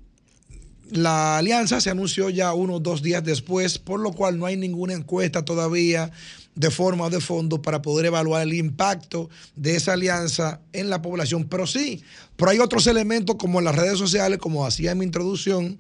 la 0.91 1.39
alianza 1.39 1.81
se 1.81 1.91
anunció 1.91 2.29
ya 2.29 2.53
unos 2.53 2.83
dos 2.83 3.01
días 3.01 3.23
después, 3.23 3.79
por 3.79 4.01
lo 4.01 4.13
cual 4.13 4.39
no 4.41 4.47
hay 4.47 4.57
ninguna 4.57 4.95
encuesta 4.95 5.45
todavía 5.45 6.11
de 6.57 6.71
forma 6.71 7.05
o 7.05 7.11
de 7.11 7.21
fondo 7.21 7.63
para 7.63 7.83
poder 7.83 8.07
evaluar 8.07 8.43
el 8.43 8.55
impacto 8.55 9.31
de 9.55 9.77
esa 9.77 9.93
alianza 9.93 10.61
en 10.73 10.91
la 10.91 11.03
población. 11.03 11.45
Pero 11.45 11.67
sí, 11.67 12.03
pero 12.35 12.51
hay 12.51 12.59
otros 12.59 12.87
elementos 12.87 13.37
como 13.37 13.61
las 13.61 13.77
redes 13.77 13.99
sociales, 13.99 14.39
como 14.39 14.67
hacía 14.67 14.93
en 14.93 14.99
mi 14.99 15.05
introducción, 15.05 15.79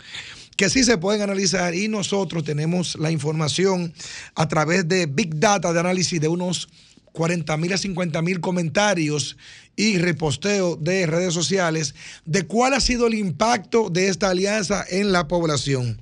que 0.56 0.70
sí 0.70 0.84
se 0.84 0.98
pueden 0.98 1.22
analizar 1.22 1.74
y 1.74 1.88
nosotros 1.88 2.44
tenemos 2.44 2.96
la 2.96 3.10
información 3.10 3.92
a 4.34 4.46
través 4.48 4.86
de 4.86 5.06
Big 5.06 5.40
Data 5.40 5.72
de 5.72 5.80
análisis 5.80 6.20
de 6.20 6.28
unos 6.28 6.68
40 7.12 7.56
mil 7.56 7.72
a 7.72 7.78
50 7.78 8.20
mil 8.20 8.40
comentarios 8.40 9.38
y 9.74 9.98
reposteo 9.98 10.76
de 10.76 11.06
redes 11.06 11.32
sociales 11.32 11.94
de 12.26 12.46
cuál 12.46 12.74
ha 12.74 12.80
sido 12.80 13.06
el 13.06 13.14
impacto 13.14 13.88
de 13.88 14.08
esta 14.08 14.28
alianza 14.28 14.84
en 14.88 15.12
la 15.12 15.26
población. 15.26 16.00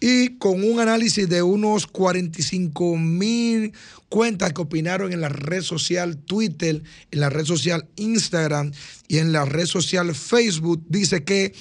Y 0.00 0.38
con 0.38 0.62
un 0.62 0.78
análisis 0.78 1.28
de 1.28 1.42
unos 1.42 1.86
45 1.86 2.96
mil 2.96 3.72
cuentas 4.08 4.52
que 4.52 4.62
opinaron 4.62 5.12
en 5.12 5.20
la 5.20 5.28
red 5.28 5.62
social 5.62 6.16
Twitter, 6.18 6.82
en 7.10 7.20
la 7.20 7.30
red 7.30 7.44
social 7.44 7.88
Instagram 7.96 8.72
y 9.08 9.18
en 9.18 9.32
la 9.32 9.44
red 9.44 9.66
social 9.66 10.14
Facebook, 10.14 10.84
dice 10.88 11.24
que 11.24 11.52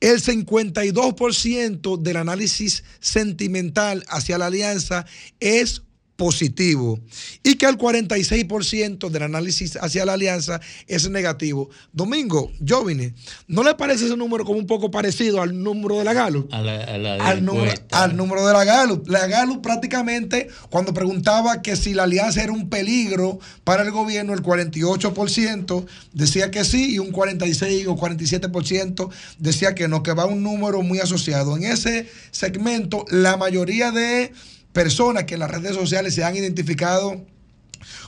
el 0.00 0.22
52% 0.22 1.98
del 1.98 2.16
análisis 2.16 2.84
sentimental 3.00 4.04
hacia 4.08 4.38
la 4.38 4.46
alianza 4.46 5.04
es 5.40 5.82
positivo 6.20 7.00
y 7.42 7.54
que 7.54 7.64
el 7.64 7.78
46% 7.78 9.08
del 9.08 9.22
análisis 9.22 9.76
hacia 9.76 10.04
la 10.04 10.12
alianza 10.12 10.60
es 10.86 11.08
negativo. 11.08 11.70
Domingo, 11.94 12.52
Jovine, 12.68 13.14
¿no 13.48 13.62
le 13.62 13.74
parece 13.74 14.04
ese 14.04 14.18
número 14.18 14.44
como 14.44 14.58
un 14.58 14.66
poco 14.66 14.90
parecido 14.90 15.40
al 15.40 15.62
número 15.62 15.96
de 15.96 16.04
la 16.04 16.12
Galo? 16.12 16.46
al, 16.50 17.42
número, 17.42 17.72
al 17.92 18.18
número 18.18 18.46
de 18.46 18.52
la 18.52 18.64
Galo. 18.64 19.02
La 19.06 19.26
Galo 19.28 19.62
prácticamente 19.62 20.48
cuando 20.68 20.92
preguntaba 20.92 21.62
que 21.62 21.74
si 21.74 21.94
la 21.94 22.02
alianza 22.02 22.42
era 22.42 22.52
un 22.52 22.68
peligro 22.68 23.38
para 23.64 23.82
el 23.82 23.90
gobierno, 23.90 24.34
el 24.34 24.42
48% 24.42 25.86
decía 26.12 26.50
que 26.50 26.66
sí 26.66 26.96
y 26.96 26.98
un 26.98 27.12
46 27.12 27.86
o 27.86 27.96
47% 27.96 29.08
decía 29.38 29.74
que 29.74 29.88
no, 29.88 30.02
que 30.02 30.12
va 30.12 30.26
un 30.26 30.42
número 30.42 30.82
muy 30.82 30.98
asociado. 30.98 31.56
En 31.56 31.64
ese 31.64 32.10
segmento, 32.30 33.06
la 33.08 33.38
mayoría 33.38 33.90
de 33.90 34.34
personas 34.72 35.24
que 35.24 35.34
en 35.34 35.40
las 35.40 35.50
redes 35.50 35.74
sociales 35.74 36.14
se 36.14 36.24
han 36.24 36.36
identificado 36.36 37.24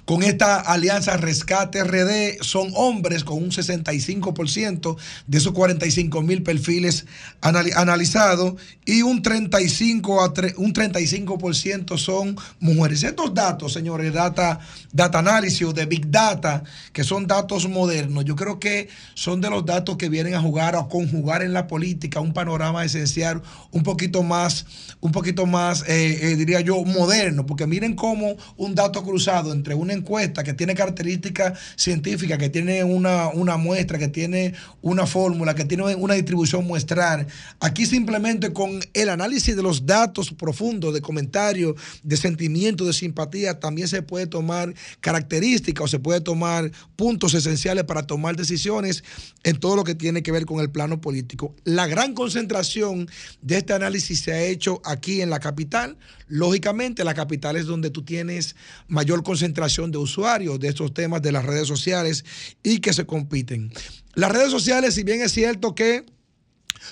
con 0.05 0.23
esta 0.23 0.61
alianza 0.61 1.16
Rescate 1.16 1.85
RD 1.85 2.43
son 2.43 2.70
hombres 2.74 3.24
con 3.24 3.39
un 3.39 3.51
65% 3.51 4.97
de 5.27 5.39
esos 5.39 5.53
45 5.53 6.23
mil 6.23 6.43
perfiles 6.43 7.07
analizados 7.40 8.55
y 8.85 9.03
un 9.03 9.23
35 9.23 10.23
a 10.23 10.32
un 10.57 10.73
35% 10.73 11.99
son 11.99 12.36
mujeres. 12.61 13.03
Estos 13.03 13.35
datos, 13.35 13.73
señores, 13.73 14.12
data, 14.12 14.61
data 14.93 15.19
análisis 15.19 15.73
de 15.74 15.86
Big 15.86 16.11
Data, 16.11 16.65
que 16.93 17.05
son 17.05 17.27
datos 17.27 17.69
modernos, 17.69 18.24
yo 18.24 18.36
creo 18.36 18.59
que 18.59 18.89
son 19.15 19.40
de 19.40 19.51
los 19.51 19.65
datos 19.65 19.97
que 19.97 20.09
vienen 20.09 20.35
a 20.35 20.40
jugar 20.40 20.74
o 20.74 20.81
a 20.81 20.89
conjugar 20.89 21.43
en 21.43 21.53
la 21.53 21.66
política 21.66 22.20
un 22.20 22.32
panorama 22.32 22.85
esencial 22.85 23.43
un 23.70 23.82
poquito 23.82 24.23
más, 24.23 24.66
un 25.01 25.12
poquito 25.12 25.47
más, 25.47 25.82
eh, 25.89 26.19
eh, 26.23 26.36
diría 26.36 26.61
yo, 26.61 26.82
moderno, 26.85 27.47
porque 27.47 27.66
miren 27.66 27.94
cómo 27.94 28.36
un 28.57 28.74
dato 28.74 29.03
cruzado 29.03 29.53
entre 29.62 29.74
una 29.76 29.93
encuesta 29.93 30.43
que 30.43 30.55
tiene 30.55 30.74
características 30.74 31.56
científicas, 31.76 32.36
que 32.36 32.48
tiene 32.48 32.82
una, 32.82 33.28
una 33.28 33.56
muestra, 33.56 33.97
que 33.97 34.09
tiene 34.09 34.55
una 34.80 35.06
fórmula, 35.06 35.55
que 35.55 35.64
tiene 35.64 35.94
una 35.94 36.14
distribución 36.14 36.66
muestral. 36.66 37.28
Aquí 37.60 37.86
simplemente 37.86 38.52
con 38.52 38.80
el 38.93 39.09
análisis 39.09 39.55
de 39.55 39.62
los 39.62 39.86
datos 39.86 40.32
profundos, 40.32 40.93
de 40.93 41.01
comentarios, 41.01 41.76
de 42.02 42.16
sentimientos, 42.16 42.89
de 42.89 42.93
simpatía, 42.93 43.60
también 43.60 43.86
se 43.86 44.02
puede 44.02 44.26
tomar 44.26 44.74
características 45.01 45.84
o 45.84 45.89
se 45.89 46.01
puede 46.01 46.20
tomar 46.20 46.72
puntos 46.97 47.34
esenciales 47.34 47.84
para 47.84 48.05
tomar 48.05 48.34
decisiones 48.34 49.05
en 49.44 49.60
todo 49.60 49.76
lo 49.76 49.84
que 49.84 49.94
tiene 49.94 50.24
que 50.24 50.32
ver 50.32 50.44
con 50.44 50.59
el 50.59 50.70
plano 50.70 51.01
político. 51.01 51.55
La 51.62 51.86
gran 51.86 52.14
concentración 52.14 53.09
de 53.43 53.59
este 53.59 53.74
análisis 53.74 54.22
se 54.22 54.32
ha 54.32 54.43
hecho 54.43 54.82
aquí 54.84 55.22
en 55.22 55.30
la 55.30 55.39
capital. 55.39 55.97
Lógicamente, 56.32 57.04
la 57.04 57.12
capital 57.12 57.56
es 57.56 57.66
donde 57.66 57.90
tú 57.90 58.06
tienes 58.06 58.56
mayor 58.88 59.22
concentración 59.22 59.90
de 59.90 59.98
usuarios 59.98 60.59
de 60.59 60.68
estos 60.68 60.94
temas 60.94 61.20
de 61.20 61.30
las 61.30 61.44
redes 61.44 61.68
sociales 61.68 62.24
y 62.62 62.78
que 62.78 62.94
se 62.94 63.04
compiten. 63.04 63.70
Las 64.14 64.32
redes 64.32 64.50
sociales, 64.50 64.94
si 64.94 65.02
bien 65.02 65.20
es 65.20 65.30
cierto 65.32 65.74
que 65.74 66.06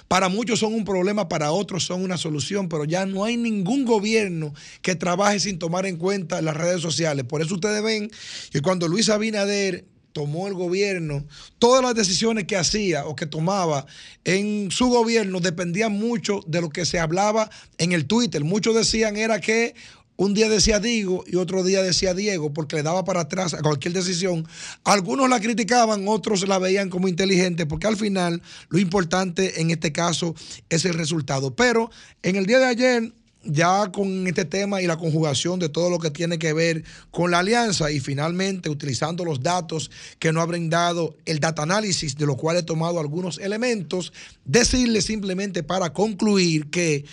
para 0.09 0.29
muchos 0.29 0.59
son 0.59 0.75
un 0.75 0.85
problema, 0.85 1.31
para 1.31 1.53
otros 1.53 1.85
son 1.85 2.03
una 2.03 2.19
solución, 2.19 2.69
pero 2.69 2.85
ya 2.85 3.07
no 3.07 3.25
hay 3.25 3.39
ningún 3.39 3.87
gobierno 3.87 4.53
que 4.83 4.95
trabaje 4.95 5.41
sin 5.41 5.59
tomar 5.59 5.87
en 5.87 5.97
cuenta 5.97 6.43
las 6.43 6.55
redes 6.55 6.83
sociales. 6.83 7.25
Por 7.25 7.41
eso 7.41 7.55
ustedes 7.55 7.83
ven 7.83 8.11
que 8.51 8.61
cuando 8.61 8.89
Luis 8.89 9.09
Abinader 9.09 9.87
tomó 10.13 10.49
el 10.49 10.55
gobierno, 10.55 11.25
todas 11.59 11.83
las 11.83 11.95
decisiones 11.95 12.45
que 12.45 12.57
hacía 12.57 13.07
o 13.07 13.17
que 13.17 13.27
tomaba 13.27 13.87
en 14.25 14.71
su 14.71 14.89
gobierno 14.89 15.41
dependían 15.41 15.93
mucho 15.93 16.41
de 16.47 16.61
lo 16.61 16.71
que 16.71 16.85
se 16.85 16.99
hablaba 16.99 17.51
en 17.79 17.93
el 17.93 18.07
Twitter. 18.07 18.45
Muchos 18.45 18.75
decían 18.75 19.17
era 19.17 19.41
que 19.41 19.75
un 20.21 20.35
día 20.35 20.51
decía 20.51 20.81
Diego 20.81 21.25
y 21.27 21.37
otro 21.37 21.65
día 21.65 21.83
decía 21.83 22.13
Diego 22.13 22.53
porque 22.53 22.77
le 22.77 22.83
daba 22.83 23.05
para 23.05 23.21
atrás 23.21 23.55
a 23.55 23.63
cualquier 23.63 23.95
decisión. 23.95 24.47
Algunos 24.85 25.31
la 25.31 25.41
criticaban, 25.41 26.07
otros 26.07 26.47
la 26.47 26.59
veían 26.59 26.91
como 26.91 27.09
inteligente 27.09 27.65
porque 27.65 27.87
al 27.87 27.97
final 27.97 28.43
lo 28.69 28.79
importante 28.79 29.63
en 29.63 29.71
este 29.71 29.93
caso 29.93 30.35
es 30.69 30.85
el 30.85 30.93
resultado. 30.93 31.57
Pero 31.57 31.91
en 32.23 32.37
el 32.37 32.45
día 32.45 32.59
de 32.59 32.67
ayer 32.67 33.15
ya 33.43 33.91
con 33.91 34.27
este 34.27 34.45
tema 34.45 34.83
y 34.83 34.87
la 34.87 34.97
conjugación 34.97 35.59
de 35.59 35.69
todo 35.69 35.91
lo 35.91 35.99
que 35.99 36.11
tiene 36.11 36.39
que 36.39 36.53
ver 36.53 36.85
con 37.11 37.31
la 37.31 37.39
alianza 37.39 37.91
y 37.91 38.01
finalmente 38.01 38.69
utilizando 38.69 39.25
los 39.25 39.43
datos 39.43 39.91
que 40.19 40.33
nos 40.33 40.43
ha 40.43 40.47
brindado 40.47 41.17
el 41.25 41.41
data 41.41 41.63
análisis, 41.63 42.17
de 42.17 42.27
lo 42.27 42.37
cual 42.37 42.59
he 42.59 42.63
tomado 42.63 43.01
algunos 43.01 43.39
elementos, 43.39 44.13
decirle 44.45 45.01
simplemente 45.03 45.63
para 45.63 45.93
concluir 45.93 46.69
que 46.71 47.05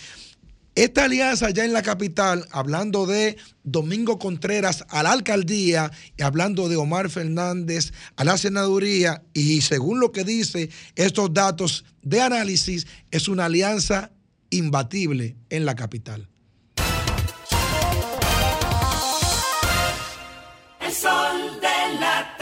esta 0.77 1.05
alianza 1.05 1.49
ya 1.49 1.65
en 1.65 1.73
la 1.73 1.81
capital, 1.81 2.45
hablando 2.51 3.07
de 3.07 3.35
Domingo 3.63 4.19
Contreras 4.19 4.85
a 4.89 5.01
la 5.01 5.11
alcaldía 5.11 5.91
y 6.15 6.21
hablando 6.21 6.69
de 6.69 6.75
Omar 6.75 7.09
Fernández 7.09 7.93
a 8.15 8.23
la 8.23 8.37
senaduría, 8.37 9.23
y 9.33 9.61
según 9.61 9.99
lo 9.99 10.11
que 10.11 10.23
dice 10.23 10.69
estos 10.95 11.33
datos 11.33 11.83
de 12.03 12.21
análisis, 12.21 12.85
es 13.09 13.27
una 13.27 13.45
alianza 13.45 14.11
imbatible 14.49 15.35
en 15.49 15.65
la 15.65 15.75
capital. 15.75 16.27
El 20.79 20.93
sol 20.93 21.59
de 21.61 21.99
la 21.99 22.37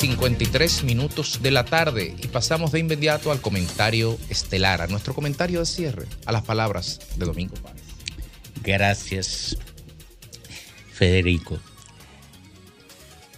53 0.00 0.84
minutos 0.84 1.42
de 1.42 1.50
la 1.50 1.66
tarde 1.66 2.14
y 2.22 2.26
pasamos 2.28 2.72
de 2.72 2.78
inmediato 2.78 3.32
al 3.32 3.40
comentario 3.42 4.18
estelar, 4.30 4.80
a 4.80 4.86
nuestro 4.86 5.14
comentario 5.14 5.60
de 5.60 5.66
cierre, 5.66 6.06
a 6.24 6.32
las 6.32 6.42
palabras 6.42 7.00
de 7.16 7.26
Domingo 7.26 7.54
Páez. 7.56 7.82
Gracias, 8.62 9.58
Federico. 10.92 11.60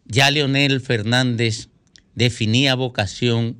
ya 0.05 0.31
Leonel 0.31 0.81
Fernández 0.81 1.69
definía 2.15 2.73
vocación 2.75 3.57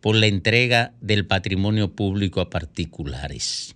por 0.00 0.14
la 0.14 0.26
entrega 0.26 0.94
del 1.00 1.26
patrimonio 1.26 1.90
público 1.92 2.40
a 2.40 2.50
particulares. 2.50 3.74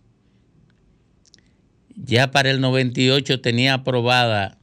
Ya 1.97 2.31
para 2.31 2.51
el 2.51 2.61
98 2.61 3.41
tenía 3.41 3.75
aprobada 3.75 4.59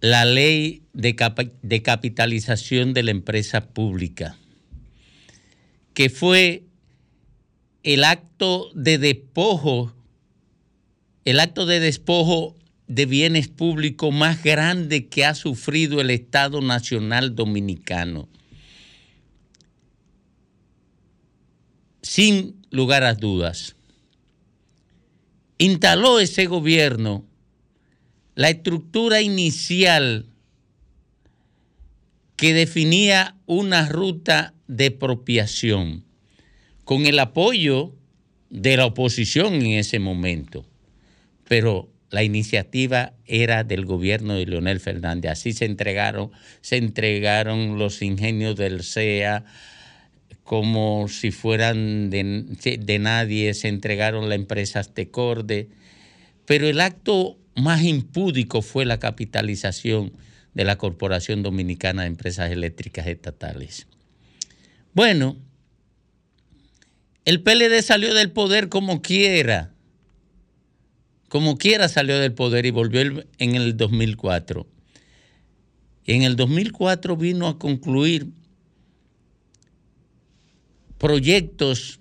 la 0.00 0.24
ley 0.24 0.84
de, 0.94 1.14
de 1.62 1.82
capitalización 1.82 2.94
de 2.94 3.02
la 3.02 3.10
empresa 3.10 3.68
pública, 3.68 4.38
que 5.94 6.10
fue 6.10 6.64
el 7.82 8.04
acto 8.04 8.70
de 8.74 8.98
despojo, 8.98 9.92
el 11.24 11.40
acto 11.40 11.66
de 11.66 11.80
despojo 11.80 12.54
de 12.86 13.06
bienes 13.06 13.48
públicos 13.48 14.14
más 14.14 14.42
grande 14.42 15.06
que 15.08 15.24
ha 15.24 15.34
sufrido 15.34 16.00
el 16.00 16.10
Estado 16.10 16.60
Nacional 16.60 17.34
Dominicano. 17.34 18.28
Sin 22.02 22.56
lugar 22.70 23.04
a 23.04 23.14
dudas. 23.14 23.76
Instaló 25.58 26.20
ese 26.20 26.46
gobierno 26.46 27.24
la 28.34 28.50
estructura 28.50 29.20
inicial 29.20 30.26
que 32.36 32.54
definía 32.54 33.36
una 33.46 33.88
ruta 33.88 34.54
de 34.66 34.86
expropiación 34.86 36.04
con 36.92 37.06
el 37.06 37.18
apoyo 37.20 37.94
de 38.50 38.76
la 38.76 38.84
oposición 38.84 39.54
en 39.54 39.78
ese 39.78 39.98
momento. 39.98 40.66
Pero 41.48 41.88
la 42.10 42.22
iniciativa 42.22 43.14
era 43.24 43.64
del 43.64 43.86
gobierno 43.86 44.34
de 44.34 44.44
Leonel 44.44 44.78
Fernández. 44.78 45.32
Así 45.32 45.54
se 45.54 45.64
entregaron, 45.64 46.32
se 46.60 46.76
entregaron 46.76 47.78
los 47.78 48.02
ingenios 48.02 48.56
del 48.56 48.82
CEA 48.82 49.46
como 50.44 51.08
si 51.08 51.30
fueran 51.30 52.10
de, 52.10 52.44
de 52.78 52.98
nadie, 52.98 53.54
se 53.54 53.68
entregaron 53.68 54.28
la 54.28 54.34
empresa 54.34 54.80
Aztecorde. 54.80 55.70
Pero 56.44 56.68
el 56.68 56.78
acto 56.78 57.38
más 57.56 57.82
impúdico 57.84 58.60
fue 58.60 58.84
la 58.84 58.98
capitalización 58.98 60.12
de 60.52 60.64
la 60.64 60.76
Corporación 60.76 61.42
Dominicana 61.42 62.02
de 62.02 62.08
Empresas 62.08 62.50
Eléctricas 62.50 63.06
Estatales. 63.06 63.86
Bueno, 64.92 65.38
el 67.24 67.42
PLD 67.42 67.82
salió 67.82 68.14
del 68.14 68.32
poder 68.32 68.68
como 68.68 69.00
quiera. 69.00 69.72
Como 71.28 71.56
quiera 71.56 71.88
salió 71.88 72.18
del 72.18 72.34
poder 72.34 72.66
y 72.66 72.70
volvió 72.70 73.00
en 73.38 73.54
el 73.54 73.76
2004. 73.76 74.66
En 76.04 76.22
el 76.22 76.34
2004 76.34 77.16
vino 77.16 77.46
a 77.46 77.58
concluir 77.58 78.28
proyectos 80.98 82.00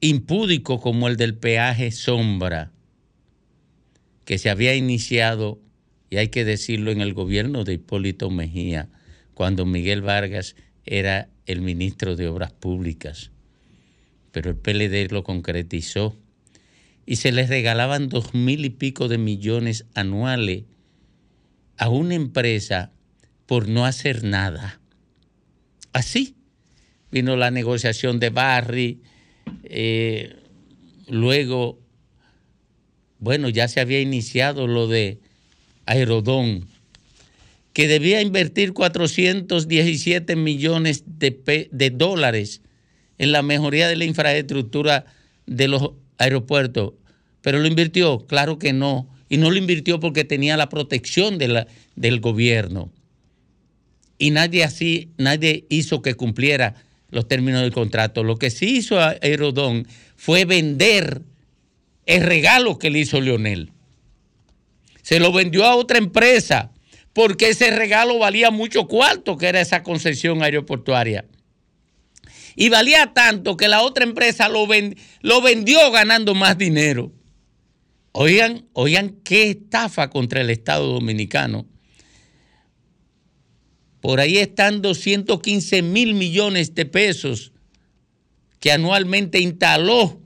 impúdicos 0.00 0.80
como 0.80 1.06
el 1.06 1.16
del 1.16 1.36
peaje 1.36 1.90
sombra, 1.90 2.72
que 4.24 4.38
se 4.38 4.50
había 4.50 4.74
iniciado, 4.74 5.60
y 6.10 6.16
hay 6.16 6.28
que 6.28 6.44
decirlo, 6.44 6.90
en 6.90 7.02
el 7.02 7.14
gobierno 7.14 7.64
de 7.64 7.74
Hipólito 7.74 8.30
Mejía, 8.30 8.88
cuando 9.34 9.64
Miguel 9.64 10.02
Vargas 10.02 10.56
era 10.84 11.28
el 11.46 11.60
ministro 11.60 12.16
de 12.16 12.28
Obras 12.28 12.52
Públicas 12.52 13.32
pero 14.32 14.50
el 14.50 14.56
PLD 14.56 15.12
lo 15.12 15.22
concretizó 15.22 16.18
y 17.06 17.16
se 17.16 17.32
les 17.32 17.48
regalaban 17.48 18.08
dos 18.08 18.34
mil 18.34 18.64
y 18.64 18.70
pico 18.70 19.08
de 19.08 19.18
millones 19.18 19.84
anuales 19.94 20.64
a 21.76 21.88
una 21.88 22.14
empresa 22.14 22.92
por 23.46 23.68
no 23.68 23.84
hacer 23.84 24.24
nada. 24.24 24.80
Así 25.92 26.36
vino 27.10 27.36
la 27.36 27.50
negociación 27.50 28.18
de 28.18 28.30
Barry, 28.30 29.02
eh, 29.64 30.34
luego, 31.08 31.78
bueno, 33.18 33.50
ya 33.50 33.68
se 33.68 33.80
había 33.80 34.00
iniciado 34.00 34.66
lo 34.66 34.88
de 34.88 35.20
Aerodón, 35.84 36.68
que 37.74 37.88
debía 37.88 38.22
invertir 38.22 38.72
417 38.72 40.36
millones 40.36 41.04
de, 41.06 41.68
de 41.70 41.90
dólares 41.90 42.62
en 43.22 43.30
la 43.30 43.42
mejoría 43.42 43.86
de 43.86 43.94
la 43.94 44.04
infraestructura 44.04 45.04
de 45.46 45.68
los 45.68 45.92
aeropuertos. 46.18 46.94
¿Pero 47.40 47.60
lo 47.60 47.68
invirtió? 47.68 48.26
Claro 48.26 48.58
que 48.58 48.72
no. 48.72 49.08
Y 49.28 49.36
no 49.36 49.48
lo 49.52 49.58
invirtió 49.58 50.00
porque 50.00 50.24
tenía 50.24 50.56
la 50.56 50.68
protección 50.68 51.38
del 51.38 52.20
gobierno. 52.20 52.90
Y 54.18 54.32
nadie 54.32 54.64
así, 54.64 55.10
nadie 55.18 55.66
hizo 55.68 56.02
que 56.02 56.14
cumpliera 56.14 56.74
los 57.10 57.28
términos 57.28 57.62
del 57.62 57.72
contrato. 57.72 58.24
Lo 58.24 58.38
que 58.38 58.50
sí 58.50 58.78
hizo 58.78 58.98
Aerodón 58.98 59.86
fue 60.16 60.44
vender 60.44 61.22
el 62.06 62.22
regalo 62.24 62.80
que 62.80 62.90
le 62.90 62.98
hizo 62.98 63.20
Leonel. 63.20 63.70
Se 65.02 65.20
lo 65.20 65.32
vendió 65.32 65.64
a 65.64 65.76
otra 65.76 65.98
empresa 65.98 66.72
porque 67.12 67.50
ese 67.50 67.70
regalo 67.70 68.18
valía 68.18 68.50
mucho 68.50 68.88
cuarto, 68.88 69.36
que 69.36 69.46
era 69.46 69.60
esa 69.60 69.84
concesión 69.84 70.42
aeroportuaria 70.42 71.24
y 72.56 72.68
valía 72.68 73.12
tanto 73.14 73.56
que 73.56 73.68
la 73.68 73.82
otra 73.82 74.04
empresa 74.04 74.48
lo, 74.48 74.66
vendió 74.66 75.90
ganando 75.90 76.34
más 76.34 76.58
dinero. 76.58 77.12
Oigan, 78.12 78.66
oigan 78.72 79.16
qué 79.24 79.50
estafa 79.50 80.10
contra 80.10 80.40
el 80.40 80.50
Estado 80.50 80.86
Dominicano. 80.86 81.66
Por 84.00 84.20
ahí 84.20 84.38
están 84.38 84.82
215 84.82 85.82
mil 85.82 86.14
millones 86.14 86.74
de 86.74 86.86
pesos 86.86 87.52
que 88.58 88.72
anualmente 88.72 89.38
instaló 89.40 90.20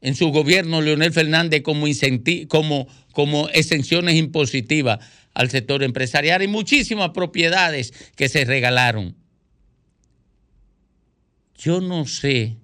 en 0.00 0.14
su 0.14 0.30
gobierno 0.30 0.80
Leonel 0.80 1.12
Fernández 1.12 1.62
como 1.62 3.48
exenciones 3.48 4.14
impositivas 4.16 4.98
al 5.34 5.50
sector 5.50 5.84
empresarial 5.84 6.42
y 6.42 6.48
muchísimas 6.48 7.10
propiedades 7.10 7.92
que 8.16 8.28
se 8.28 8.44
regalaron. 8.44 9.16
Yo 11.58 11.80
no 11.80 12.06
sé 12.06 12.56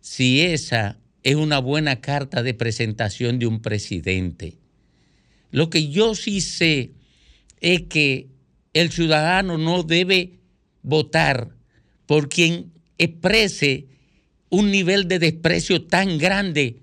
si 0.00 0.40
esa 0.40 0.98
es 1.24 1.34
una 1.34 1.58
buena 1.58 2.00
carta 2.00 2.44
de 2.44 2.54
presentación 2.54 3.40
de 3.40 3.46
un 3.46 3.60
presidente. 3.60 4.56
Lo 5.50 5.68
que 5.68 5.88
yo 5.88 6.14
sí 6.14 6.40
sé 6.40 6.92
es 7.60 7.82
que 7.82 8.28
el 8.72 8.92
ciudadano 8.92 9.58
no 9.58 9.82
debe 9.82 10.38
votar 10.82 11.56
por 12.06 12.28
quien 12.28 12.72
exprese 12.98 13.88
un 14.48 14.70
nivel 14.70 15.08
de 15.08 15.18
desprecio 15.18 15.84
tan 15.84 16.18
grande 16.18 16.80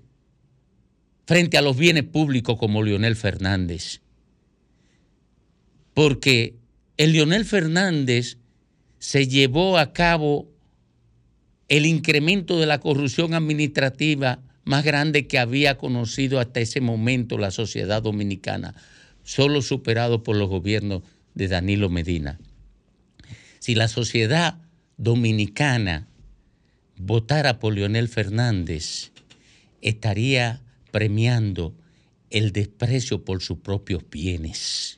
frente 1.26 1.56
a 1.56 1.62
los 1.62 1.76
bienes 1.76 2.04
públicos 2.04 2.58
como 2.58 2.82
Leonel 2.82 3.16
Fernández. 3.16 4.02
Porque 5.94 6.56
el 6.98 7.12
Leonel 7.12 7.46
Fernández 7.46 8.36
se 8.98 9.26
llevó 9.26 9.78
a 9.78 9.92
cabo 9.92 10.55
el 11.68 11.86
incremento 11.86 12.58
de 12.60 12.66
la 12.66 12.78
corrupción 12.78 13.34
administrativa 13.34 14.40
más 14.64 14.84
grande 14.84 15.26
que 15.26 15.38
había 15.38 15.78
conocido 15.78 16.40
hasta 16.40 16.60
ese 16.60 16.80
momento 16.80 17.38
la 17.38 17.50
sociedad 17.50 18.02
dominicana, 18.02 18.74
solo 19.24 19.62
superado 19.62 20.22
por 20.22 20.36
los 20.36 20.48
gobiernos 20.48 21.02
de 21.34 21.48
Danilo 21.48 21.88
Medina. 21.88 22.38
Si 23.58 23.74
la 23.74 23.88
sociedad 23.88 24.58
dominicana 24.96 26.06
votara 26.96 27.58
por 27.58 27.74
Leonel 27.74 28.08
Fernández, 28.08 29.12
estaría 29.82 30.60
premiando 30.90 31.74
el 32.30 32.52
desprecio 32.52 33.24
por 33.24 33.42
sus 33.42 33.58
propios 33.58 34.02
bienes. 34.10 34.95